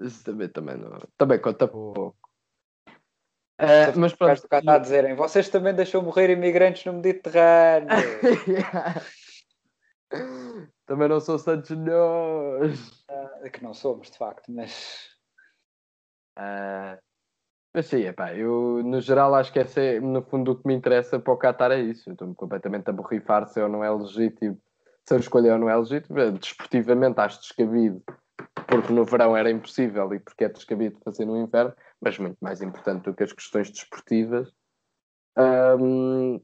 Isso 0.00 0.22
também, 0.24 0.48
também, 0.48 0.76
não, 0.76 0.98
também 1.18 1.40
conta 1.40 1.66
pouco. 1.66 2.16
Uh, 3.62 3.96
mas 3.96 4.12
pronto. 4.12 4.42
do 4.42 4.48
Qatar 4.48 4.80
dizerem, 4.80 5.14
vocês 5.14 5.48
também 5.48 5.72
deixam 5.72 6.02
morrer 6.02 6.30
imigrantes 6.30 6.84
no 6.84 6.94
Mediterrâneo. 6.94 7.88
também 10.84 11.08
não 11.08 11.20
sou 11.20 11.38
santos 11.38 11.70
nós. 11.70 13.04
Uh, 13.08 13.50
que 13.52 13.62
não 13.62 13.72
somos, 13.72 14.10
de 14.10 14.18
facto, 14.18 14.50
mas... 14.50 15.10
Uh, 16.36 16.98
mas 17.72 17.86
sim, 17.86 18.02
epá, 18.02 18.34
eu 18.34 18.82
no 18.84 19.00
geral 19.00 19.34
acho 19.34 19.52
que 19.52 19.58
essa 19.58 19.80
é, 19.80 19.98
no 20.00 20.22
fundo, 20.22 20.52
o 20.52 20.56
que 20.56 20.66
me 20.66 20.74
interessa 20.74 21.18
para 21.18 21.32
o 21.32 21.38
Qatar 21.38 21.70
é 21.70 21.80
isso. 21.80 22.10
Eu 22.10 22.12
estou-me 22.12 22.34
completamente 22.34 22.90
a 22.90 22.92
borrifar 22.92 23.46
se 23.46 23.60
ou 23.60 23.68
não 23.68 23.82
é 23.82 23.90
legítimo, 23.90 24.58
se 25.08 25.14
eu 25.14 25.18
escolher 25.18 25.52
ou 25.52 25.58
não 25.58 25.70
é 25.70 25.76
legítimo. 25.76 26.18
É, 26.18 26.30
desportivamente 26.32 27.20
acho 27.20 27.40
descabido, 27.40 28.02
porque 28.66 28.92
no 28.92 29.04
verão 29.04 29.36
era 29.36 29.50
impossível 29.50 30.12
e 30.12 30.18
porque 30.18 30.44
é 30.44 30.48
descabido 30.48 30.98
fazer 31.02 31.24
no 31.24 31.38
inverno, 31.38 31.72
mas 32.02 32.18
muito 32.18 32.36
mais 32.40 32.60
importante 32.60 33.04
do 33.04 33.14
que 33.14 33.22
as 33.22 33.32
questões 33.32 33.70
desportivas, 33.70 34.52
um, 35.78 36.40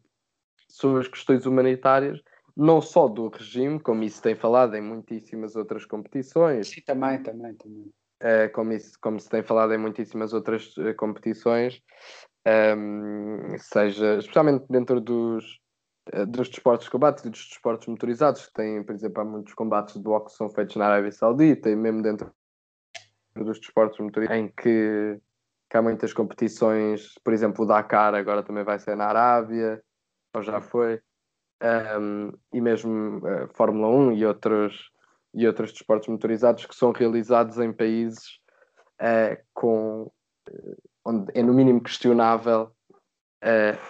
são 0.69 0.97
as 0.97 1.09
questões 1.09 1.47
humanitárias, 1.47 2.21
não 2.57 2.81
só 2.81 3.09
do 3.09 3.29
regime, 3.29 3.81
como 3.81 4.05
isso 4.05 4.23
tem 4.23 4.35
falado 4.35 4.75
em 4.77 4.81
muitíssimas 4.81 5.57
outras 5.57 5.85
competições. 5.85 6.69
Sim, 6.69 6.81
também, 6.83 7.23
também, 7.23 7.55
também. 7.55 7.93
Uh, 8.21 8.53
como, 8.53 8.73
isso, 8.73 8.99
como 9.01 9.19
se 9.21 9.29
tem 9.29 9.43
falado 9.43 9.73
em 9.73 9.79
muitíssimas 9.79 10.33
outras 10.33 10.77
uh, 10.77 10.95
competições, 10.97 11.81
um, 12.77 13.57
seja 13.59 14.19
especialmente 14.19 14.65
dentro 14.69 15.01
dos, 15.01 15.61
uh, 16.13 16.27
dos 16.27 16.49
desportos 16.49 16.87
de 16.87 16.91
combate 16.91 17.27
e 17.27 17.31
dos 17.31 17.47
desportos 17.49 17.87
motorizados, 17.87 18.47
que 18.47 18.53
têm, 18.55 18.83
por 18.83 18.95
exemplo, 18.95 19.23
há 19.23 19.25
muitos 19.25 19.55
combates 19.55 19.95
de 19.95 20.03
boxe 20.03 20.33
que 20.33 20.39
são 20.39 20.49
feitos 20.49 20.75
na 20.77 20.87
Arábia 20.87 21.13
Saudita 21.13 21.71
e 21.71 21.77
mesmo 21.77 22.03
dentro 22.03 22.33
dos 23.37 23.61
desportos 23.61 24.01
motorizados, 24.01 24.43
em 24.43 24.49
que, 24.49 25.21
que 25.71 25.77
há 25.77 25.83
muitas 25.83 26.13
competições, 26.13 27.13
por 27.23 27.33
exemplo, 27.33 27.65
o 27.65 27.69
Dakar 27.69 28.15
agora 28.15 28.43
também 28.43 28.65
vai 28.65 28.79
ser 28.79 28.97
na 28.97 29.07
Arábia, 29.07 29.83
ou 30.35 30.43
já 30.43 30.61
foi, 30.61 31.01
um, 32.01 32.33
e 32.53 32.61
mesmo 32.61 33.19
uh, 33.19 33.49
Fórmula 33.55 33.89
1 33.89 34.13
e 34.13 34.25
outros, 34.25 34.91
e 35.35 35.47
outros 35.47 35.73
desportos 35.73 36.09
motorizados 36.09 36.65
que 36.65 36.75
são 36.75 36.93
realizados 36.93 37.59
em 37.59 37.73
países 37.73 38.39
uh, 39.01 39.37
com, 39.53 40.05
uh, 40.05 40.77
onde 41.05 41.33
é 41.35 41.43
no 41.43 41.53
mínimo 41.53 41.83
questionável 41.83 42.73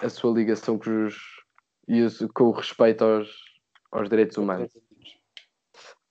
a 0.03 0.11
sua 0.11 0.31
ligação 0.35 0.79
com, 0.79 1.07
os, 1.07 1.17
e 1.89 2.29
com 2.35 2.45
o 2.45 2.51
respeito 2.51 3.03
aos, 3.03 3.31
aos 3.91 4.07
direitos 4.11 4.37
humanos. 4.37 4.71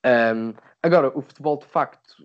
Um, 0.04 0.54
agora, 0.82 1.16
o 1.16 1.22
futebol 1.22 1.56
de 1.56 1.66
facto 1.66 2.16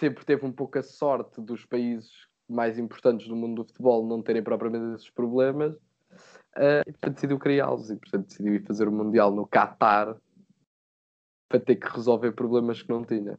sempre 0.00 0.24
teve 0.24 0.44
um 0.46 0.52
pouco 0.52 0.78
a 0.78 0.82
sorte 0.82 1.40
dos 1.40 1.66
países 1.66 2.10
mais 2.48 2.78
importantes 2.78 3.28
do 3.28 3.36
mundo 3.36 3.62
do 3.62 3.68
futebol 3.68 4.06
não 4.06 4.22
terem 4.22 4.42
propriamente 4.42 4.96
esses 4.96 5.10
problemas 5.10 5.74
uh, 6.56 6.82
e 6.86 6.92
portanto 6.92 7.14
decidiu 7.14 7.38
criá-los 7.38 7.90
e 7.90 7.96
portanto 7.96 8.26
decidiu 8.26 8.54
ir 8.54 8.66
fazer 8.66 8.88
o 8.88 8.92
Mundial 8.92 9.30
no 9.30 9.46
Qatar 9.46 10.16
para 11.48 11.60
ter 11.60 11.76
que 11.76 11.86
resolver 11.88 12.32
problemas 12.32 12.80
que 12.80 12.88
não 12.88 13.04
tinha. 13.04 13.38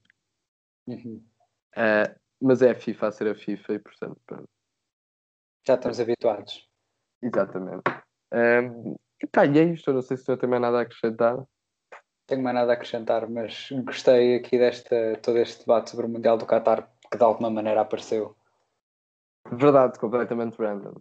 Uhum. 0.87 1.23
Uh, 1.73 2.19
mas 2.41 2.61
é 2.61 2.71
a 2.71 2.75
FIFA 2.75 3.07
a 3.07 3.11
ser 3.11 3.27
a 3.27 3.35
FIFA 3.35 3.73
e 3.73 3.79
portanto 3.79 4.21
pronto. 4.25 4.49
já 5.65 5.75
estamos 5.75 5.99
habituados. 5.99 6.69
Exatamente. 7.21 7.83
Um, 8.33 8.95
e 9.21 9.27
pá, 9.27 9.45
e 9.45 9.59
é 9.59 9.63
isto, 9.63 9.89
eu 9.89 9.93
não 9.95 10.01
sei 10.01 10.17
se 10.17 10.37
tu 10.37 10.47
mais 10.47 10.61
nada 10.61 10.79
a 10.79 10.81
acrescentar 10.81 11.37
tenho 12.31 12.43
mais 12.43 12.55
nada 12.55 12.71
a 12.71 12.75
acrescentar, 12.75 13.29
mas 13.29 13.69
gostei 13.83 14.35
aqui 14.35 14.57
desta 14.57 15.17
todo 15.21 15.37
este 15.37 15.59
debate 15.59 15.89
sobre 15.89 16.05
o 16.05 16.09
Mundial 16.09 16.37
do 16.37 16.45
Qatar 16.45 16.89
que 17.11 17.17
de 17.17 17.23
alguma 17.23 17.49
maneira 17.49 17.81
apareceu. 17.81 18.35
Verdade, 19.51 19.99
completamente 19.99 20.57
random. 20.57 20.93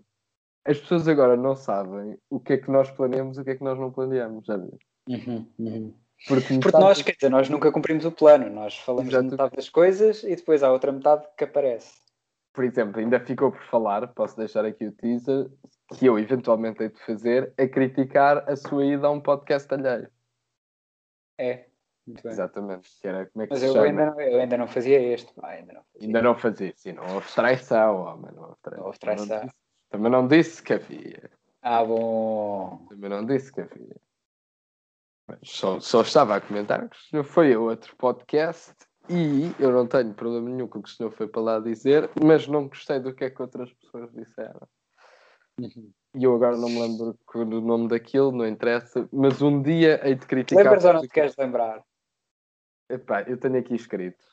As 0.67 0.79
pessoas 0.79 1.07
agora 1.07 1.37
não 1.37 1.55
sabem 1.55 2.19
o 2.29 2.41
que 2.41 2.55
é 2.55 2.59
que 2.59 2.71
nós 2.71 2.91
planeamos 2.91 3.39
e 3.39 3.41
o 3.41 3.45
que 3.45 3.51
é 3.51 3.57
que 3.57 3.65
nós 3.65 3.79
não 3.79 3.93
planeamos, 3.93 4.45
já 4.45 4.57
viu? 4.57 4.77
Uhum, 5.09 5.47
uhum. 5.59 5.95
Porque, 6.27 6.59
Porque 6.59 6.79
nós, 6.79 7.01
quer 7.01 7.15
dizer, 7.15 7.31
nós 7.31 7.49
nunca 7.49 7.73
cumprimos 7.73 8.05
o 8.05 8.13
plano, 8.13 8.51
nós 8.51 8.77
falamos 8.79 9.11
de 9.11 9.23
metade 9.23 9.57
das 9.57 9.69
coisas 9.69 10.23
e 10.25 10.35
depois 10.35 10.63
há 10.63 10.71
outra 10.71 10.93
metade 10.93 11.27
que 11.39 11.45
aparece. 11.45 11.95
Por 12.53 12.65
exemplo, 12.65 13.01
ainda 13.01 13.21
ficou 13.21 13.53
por 13.53 13.63
falar, 13.67 14.07
posso 14.09 14.37
deixar 14.37 14.65
aqui 14.65 14.87
o 14.87 14.93
teaser, 14.93 15.49
que 15.97 16.07
eu 16.07 16.19
eventualmente 16.19 16.83
hei 16.83 16.89
de 16.91 17.01
fazer, 17.07 17.55
a 17.57 17.67
criticar 17.67 18.45
a 18.51 18.57
sua 18.57 18.85
ida 18.85 19.07
a 19.07 19.11
um 19.11 19.21
podcast 19.21 19.73
alheio. 19.73 20.11
É. 21.41 21.67
Exatamente. 22.25 22.91
Que 23.01 23.09
era, 23.09 23.27
como 23.27 23.43
é 23.43 23.47
que 23.47 23.55
Mas 23.55 23.63
eu 23.63 23.81
ainda, 23.81 24.07
não, 24.07 24.21
eu 24.21 24.41
ainda 24.41 24.59
não 24.59 24.67
fazia 24.67 25.01
este. 25.01 25.33
ainda 25.43 25.73
não 25.73 25.83
fazia. 25.83 26.07
Ainda 26.09 26.23
não 26.23 26.35
fazia, 26.39 26.73
sim, 26.77 26.93
não 26.93 27.15
houve 27.15 27.33
traição, 27.33 27.97
homem. 28.03 28.33
Não 28.35 28.43
houve 28.43 28.57
traição. 28.61 28.81
Não 28.81 28.87
houve 28.87 28.99
traição. 28.99 29.49
Também 29.89 30.13
não 30.13 30.27
disse 30.27 30.63
que 30.63 30.75
havia. 30.75 31.31
Ah, 31.63 31.85
bom. 31.85 32.87
Também 32.89 33.11
não 33.11 33.25
disse 33.25 33.53
que 33.53 33.61
havia. 33.61 33.97
Só, 35.43 35.79
só 35.79 36.03
estava 36.03 36.37
a 36.37 36.41
comentar 36.41 36.89
que 36.89 36.97
o 36.97 37.01
senhor 37.01 37.25
foi 37.25 37.53
a 37.55 37.61
outro 37.61 37.95
podcast 37.97 38.75
e 39.09 39.55
eu 39.61 39.71
não 39.71 39.87
tenho 39.87 40.13
problema 40.13 40.51
nenhum 40.51 40.67
com 40.67 40.81
o 40.81 40.83
que 40.83 40.89
o 40.89 40.93
senhor 40.93 41.13
foi 41.13 41.29
para 41.29 41.43
lá 41.43 41.61
dizer, 41.61 42.11
mas 42.21 42.49
não 42.49 42.69
gostei 42.69 42.99
do 42.99 43.15
que 43.15 43.25
é 43.25 43.31
que 43.31 43.41
outras 43.41 43.73
pessoas 43.75 44.13
disseram. 44.13 44.69
Uhum. 45.59 45.93
E 46.15 46.25
eu 46.25 46.35
agora 46.35 46.57
não 46.57 46.69
me 46.69 46.81
lembro 46.81 47.17
do 47.33 47.61
nome 47.61 47.89
daquilo, 47.89 48.33
não 48.33 48.47
interessa, 48.47 49.09
mas 49.13 49.41
um 49.41 49.63
dia 49.63 50.01
hei 50.07 50.17
de 50.17 50.27
criticar. 50.27 50.65
Lembras 50.65 50.85
ou 50.85 50.93
não 50.95 51.01
te 51.03 51.09
queres 51.09 51.37
lembrar? 51.37 51.85
Epá, 52.89 53.23
eu 53.23 53.39
tenho 53.39 53.59
aqui 53.59 53.75
escrito. 53.75 54.25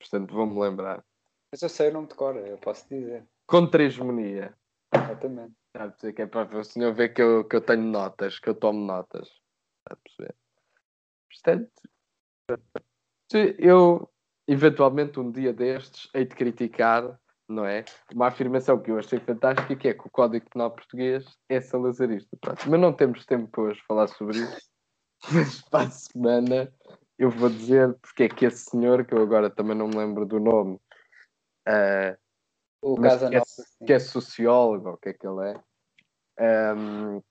Portanto, 0.00 0.34
vou-me 0.34 0.58
lembrar. 0.58 1.04
Mas 1.52 1.62
eu 1.62 1.68
sei 1.68 1.90
o 1.90 1.92
nome 1.92 2.08
de 2.08 2.14
cor, 2.14 2.36
eu 2.36 2.58
posso 2.58 2.88
dizer. 2.88 3.24
Contra-hegemonia. 3.46 4.52
Exatamente. 4.92 5.54
Está 5.68 5.84
a 5.84 5.88
perceber 5.88 6.12
que 6.14 6.22
é 6.22 6.26
para 6.26 6.58
o 6.58 6.64
senhor 6.64 6.92
ver 6.92 7.10
que 7.10 7.22
eu, 7.22 7.44
que 7.44 7.54
eu 7.54 7.60
tenho 7.60 7.84
notas, 7.84 8.40
que 8.40 8.48
eu 8.48 8.54
tomo 8.54 8.84
notas. 8.84 9.28
Está 9.28 9.92
a 9.92 9.96
perceber? 9.96 10.34
Portanto, 11.30 11.70
eu 13.58 14.10
eventualmente 14.48 15.20
um 15.20 15.30
dia 15.30 15.52
destes 15.52 16.08
hei 16.14 16.24
de 16.24 16.34
criticar 16.34 17.20
não 17.48 17.64
é? 17.64 17.84
Uma 18.12 18.28
afirmação 18.28 18.80
que 18.80 18.90
eu 18.90 18.98
achei 18.98 19.18
fantástica, 19.18 19.76
que 19.76 19.88
é 19.88 19.94
que 19.94 20.06
o 20.06 20.10
Código 20.10 20.48
Penal 20.50 20.70
Português 20.70 21.24
é 21.48 21.60
salazarista. 21.60 22.36
Pronto, 22.40 22.68
mas 22.68 22.80
não 22.80 22.92
temos 22.92 23.24
tempo 23.24 23.62
hoje 23.62 23.78
para 23.78 23.86
falar 23.86 24.08
sobre 24.08 24.38
isso. 24.38 24.76
Mas 25.32 25.62
para 25.62 25.88
a 25.88 25.90
semana 25.90 26.72
eu 27.18 27.30
vou 27.30 27.48
dizer 27.48 27.94
porque 28.02 28.24
é 28.24 28.28
que 28.28 28.44
esse 28.44 28.70
senhor, 28.70 29.04
que 29.04 29.14
eu 29.14 29.22
agora 29.22 29.48
também 29.48 29.74
não 29.74 29.88
me 29.88 29.96
lembro 29.96 30.26
do 30.26 30.38
nome, 30.38 30.74
uh, 31.66 32.16
o 32.82 33.00
que, 33.00 33.06
é, 33.06 33.86
que 33.86 33.92
é 33.94 33.98
sociólogo, 33.98 34.90
o 34.90 34.96
que 34.98 35.08
é 35.08 35.12
que 35.14 35.26
ele 35.26 35.58
é, 36.38 36.74
um, 36.74 37.22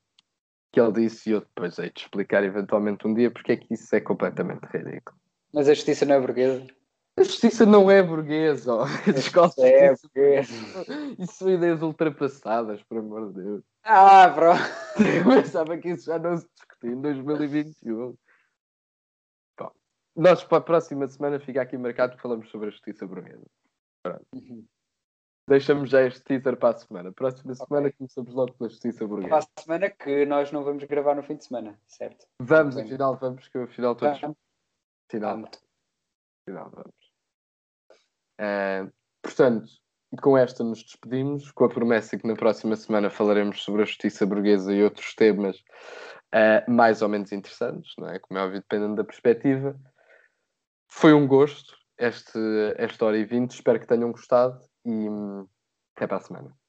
que 0.72 0.82
ele 0.82 0.92
disse, 0.92 1.30
e 1.30 1.34
eu 1.34 1.42
depois 1.42 1.78
hei 1.78 1.92
de 1.92 2.02
explicar 2.02 2.44
eventualmente 2.44 3.08
um 3.08 3.14
dia 3.14 3.32
porque 3.32 3.54
é 3.54 3.58
que 3.58 3.74
isso 3.74 3.96
é 3.96 4.02
completamente 4.02 4.66
ridículo. 4.66 5.18
Mas 5.54 5.70
a 5.70 5.74
justiça 5.74 6.06
não 6.06 6.16
é 6.16 6.20
burguesa? 6.20 6.66
A 7.18 7.24
justiça 7.24 7.66
não 7.66 7.90
é 7.90 8.04
burguesa. 8.04 8.74
Oh. 8.74 8.86
É 9.62 9.94
burguesa. 9.96 10.54
Isso 11.18 11.34
são 11.34 11.50
ideias 11.50 11.82
ultrapassadas, 11.82 12.84
por 12.84 12.98
amor 12.98 13.32
de 13.32 13.42
Deus. 13.42 13.64
Ah, 13.84 14.30
pronto. 14.30 14.60
Eu 15.00 15.24
pensava 15.24 15.78
que 15.78 15.90
isso 15.90 16.06
já 16.06 16.20
não 16.20 16.38
se 16.38 16.48
discutia 16.54 16.92
em 16.92 17.02
2021. 17.02 18.18
Bom, 19.58 19.72
nós 20.16 20.44
para 20.44 20.58
a 20.58 20.62
próxima 20.62 21.08
semana 21.08 21.40
fica 21.40 21.62
aqui 21.62 21.78
marcado 21.78 22.18
que 22.18 22.22
falamos 22.22 22.50
sobre 22.50 22.68
a 22.68 22.72
justiça 22.72 23.08
burguesa. 23.08 23.46
Uhum. 24.34 24.66
Deixamos 25.48 25.92
já 25.92 26.02
este 26.02 26.22
teaser 26.24 26.58
para 26.58 26.76
a 26.76 26.80
semana. 26.80 27.14
Próxima 27.14 27.54
okay. 27.54 27.66
semana 27.66 27.94
começamos 27.94 28.34
logo 28.34 28.54
pela 28.54 28.70
justiça 28.70 29.08
burguesa. 29.08 29.30
Para 29.30 29.38
a 29.38 29.62
semana 29.62 29.90
que 29.90 30.26
nós 30.26 30.52
não 30.52 30.64
vamos 30.64 30.84
gravar 30.84 31.16
no 31.16 31.24
fim 31.24 31.36
de 31.36 31.46
semana, 31.46 31.80
certo? 31.88 32.26
Vamos, 32.42 32.76
afinal 32.76 33.16
vamos, 33.16 33.48
que 33.48 33.58
afinal 33.58 33.96
todos. 33.96 34.18
Afinal, 34.18 35.48
afinal 36.48 36.72
vamos. 36.72 37.05
Uh, 38.40 38.92
portanto, 39.22 39.68
com 40.22 40.38
esta 40.38 40.64
nos 40.64 40.84
despedimos, 40.84 41.52
com 41.52 41.66
a 41.66 41.70
promessa 41.70 42.18
que 42.18 42.28
na 42.28 42.36
próxima 42.36 42.76
semana 42.76 43.10
falaremos 43.10 43.64
sobre 43.64 43.82
a 43.84 43.86
justiça 43.86 44.26
burguesa 44.26 44.74
e 44.74 44.84
outros 44.84 45.14
temas 45.16 45.58
uh, 45.58 46.72
mais 46.72 47.02
ou 47.02 47.10
menos 47.10 47.32
interessantes, 47.32 47.94
não 47.98 48.10
é? 48.10 48.20
Como 48.20 48.40
é 48.40 48.44
óbvio, 48.44 48.62
dependendo 48.62 48.96
da 48.96 49.04
perspectiva. 49.04 49.78
Foi 50.90 51.14
um 51.14 51.28
gosto 51.28 51.76
este, 51.98 52.40
esta 52.78 53.06
hora 53.06 53.18
e 53.18 53.26
vinte, 53.26 53.52
espero 53.52 53.80
que 53.80 53.88
tenham 53.88 54.12
gostado 54.12 54.60
e 54.86 55.10
hum, 55.10 55.48
até 55.96 56.08
para 56.08 56.18
a 56.18 56.22
semana. 56.22 56.65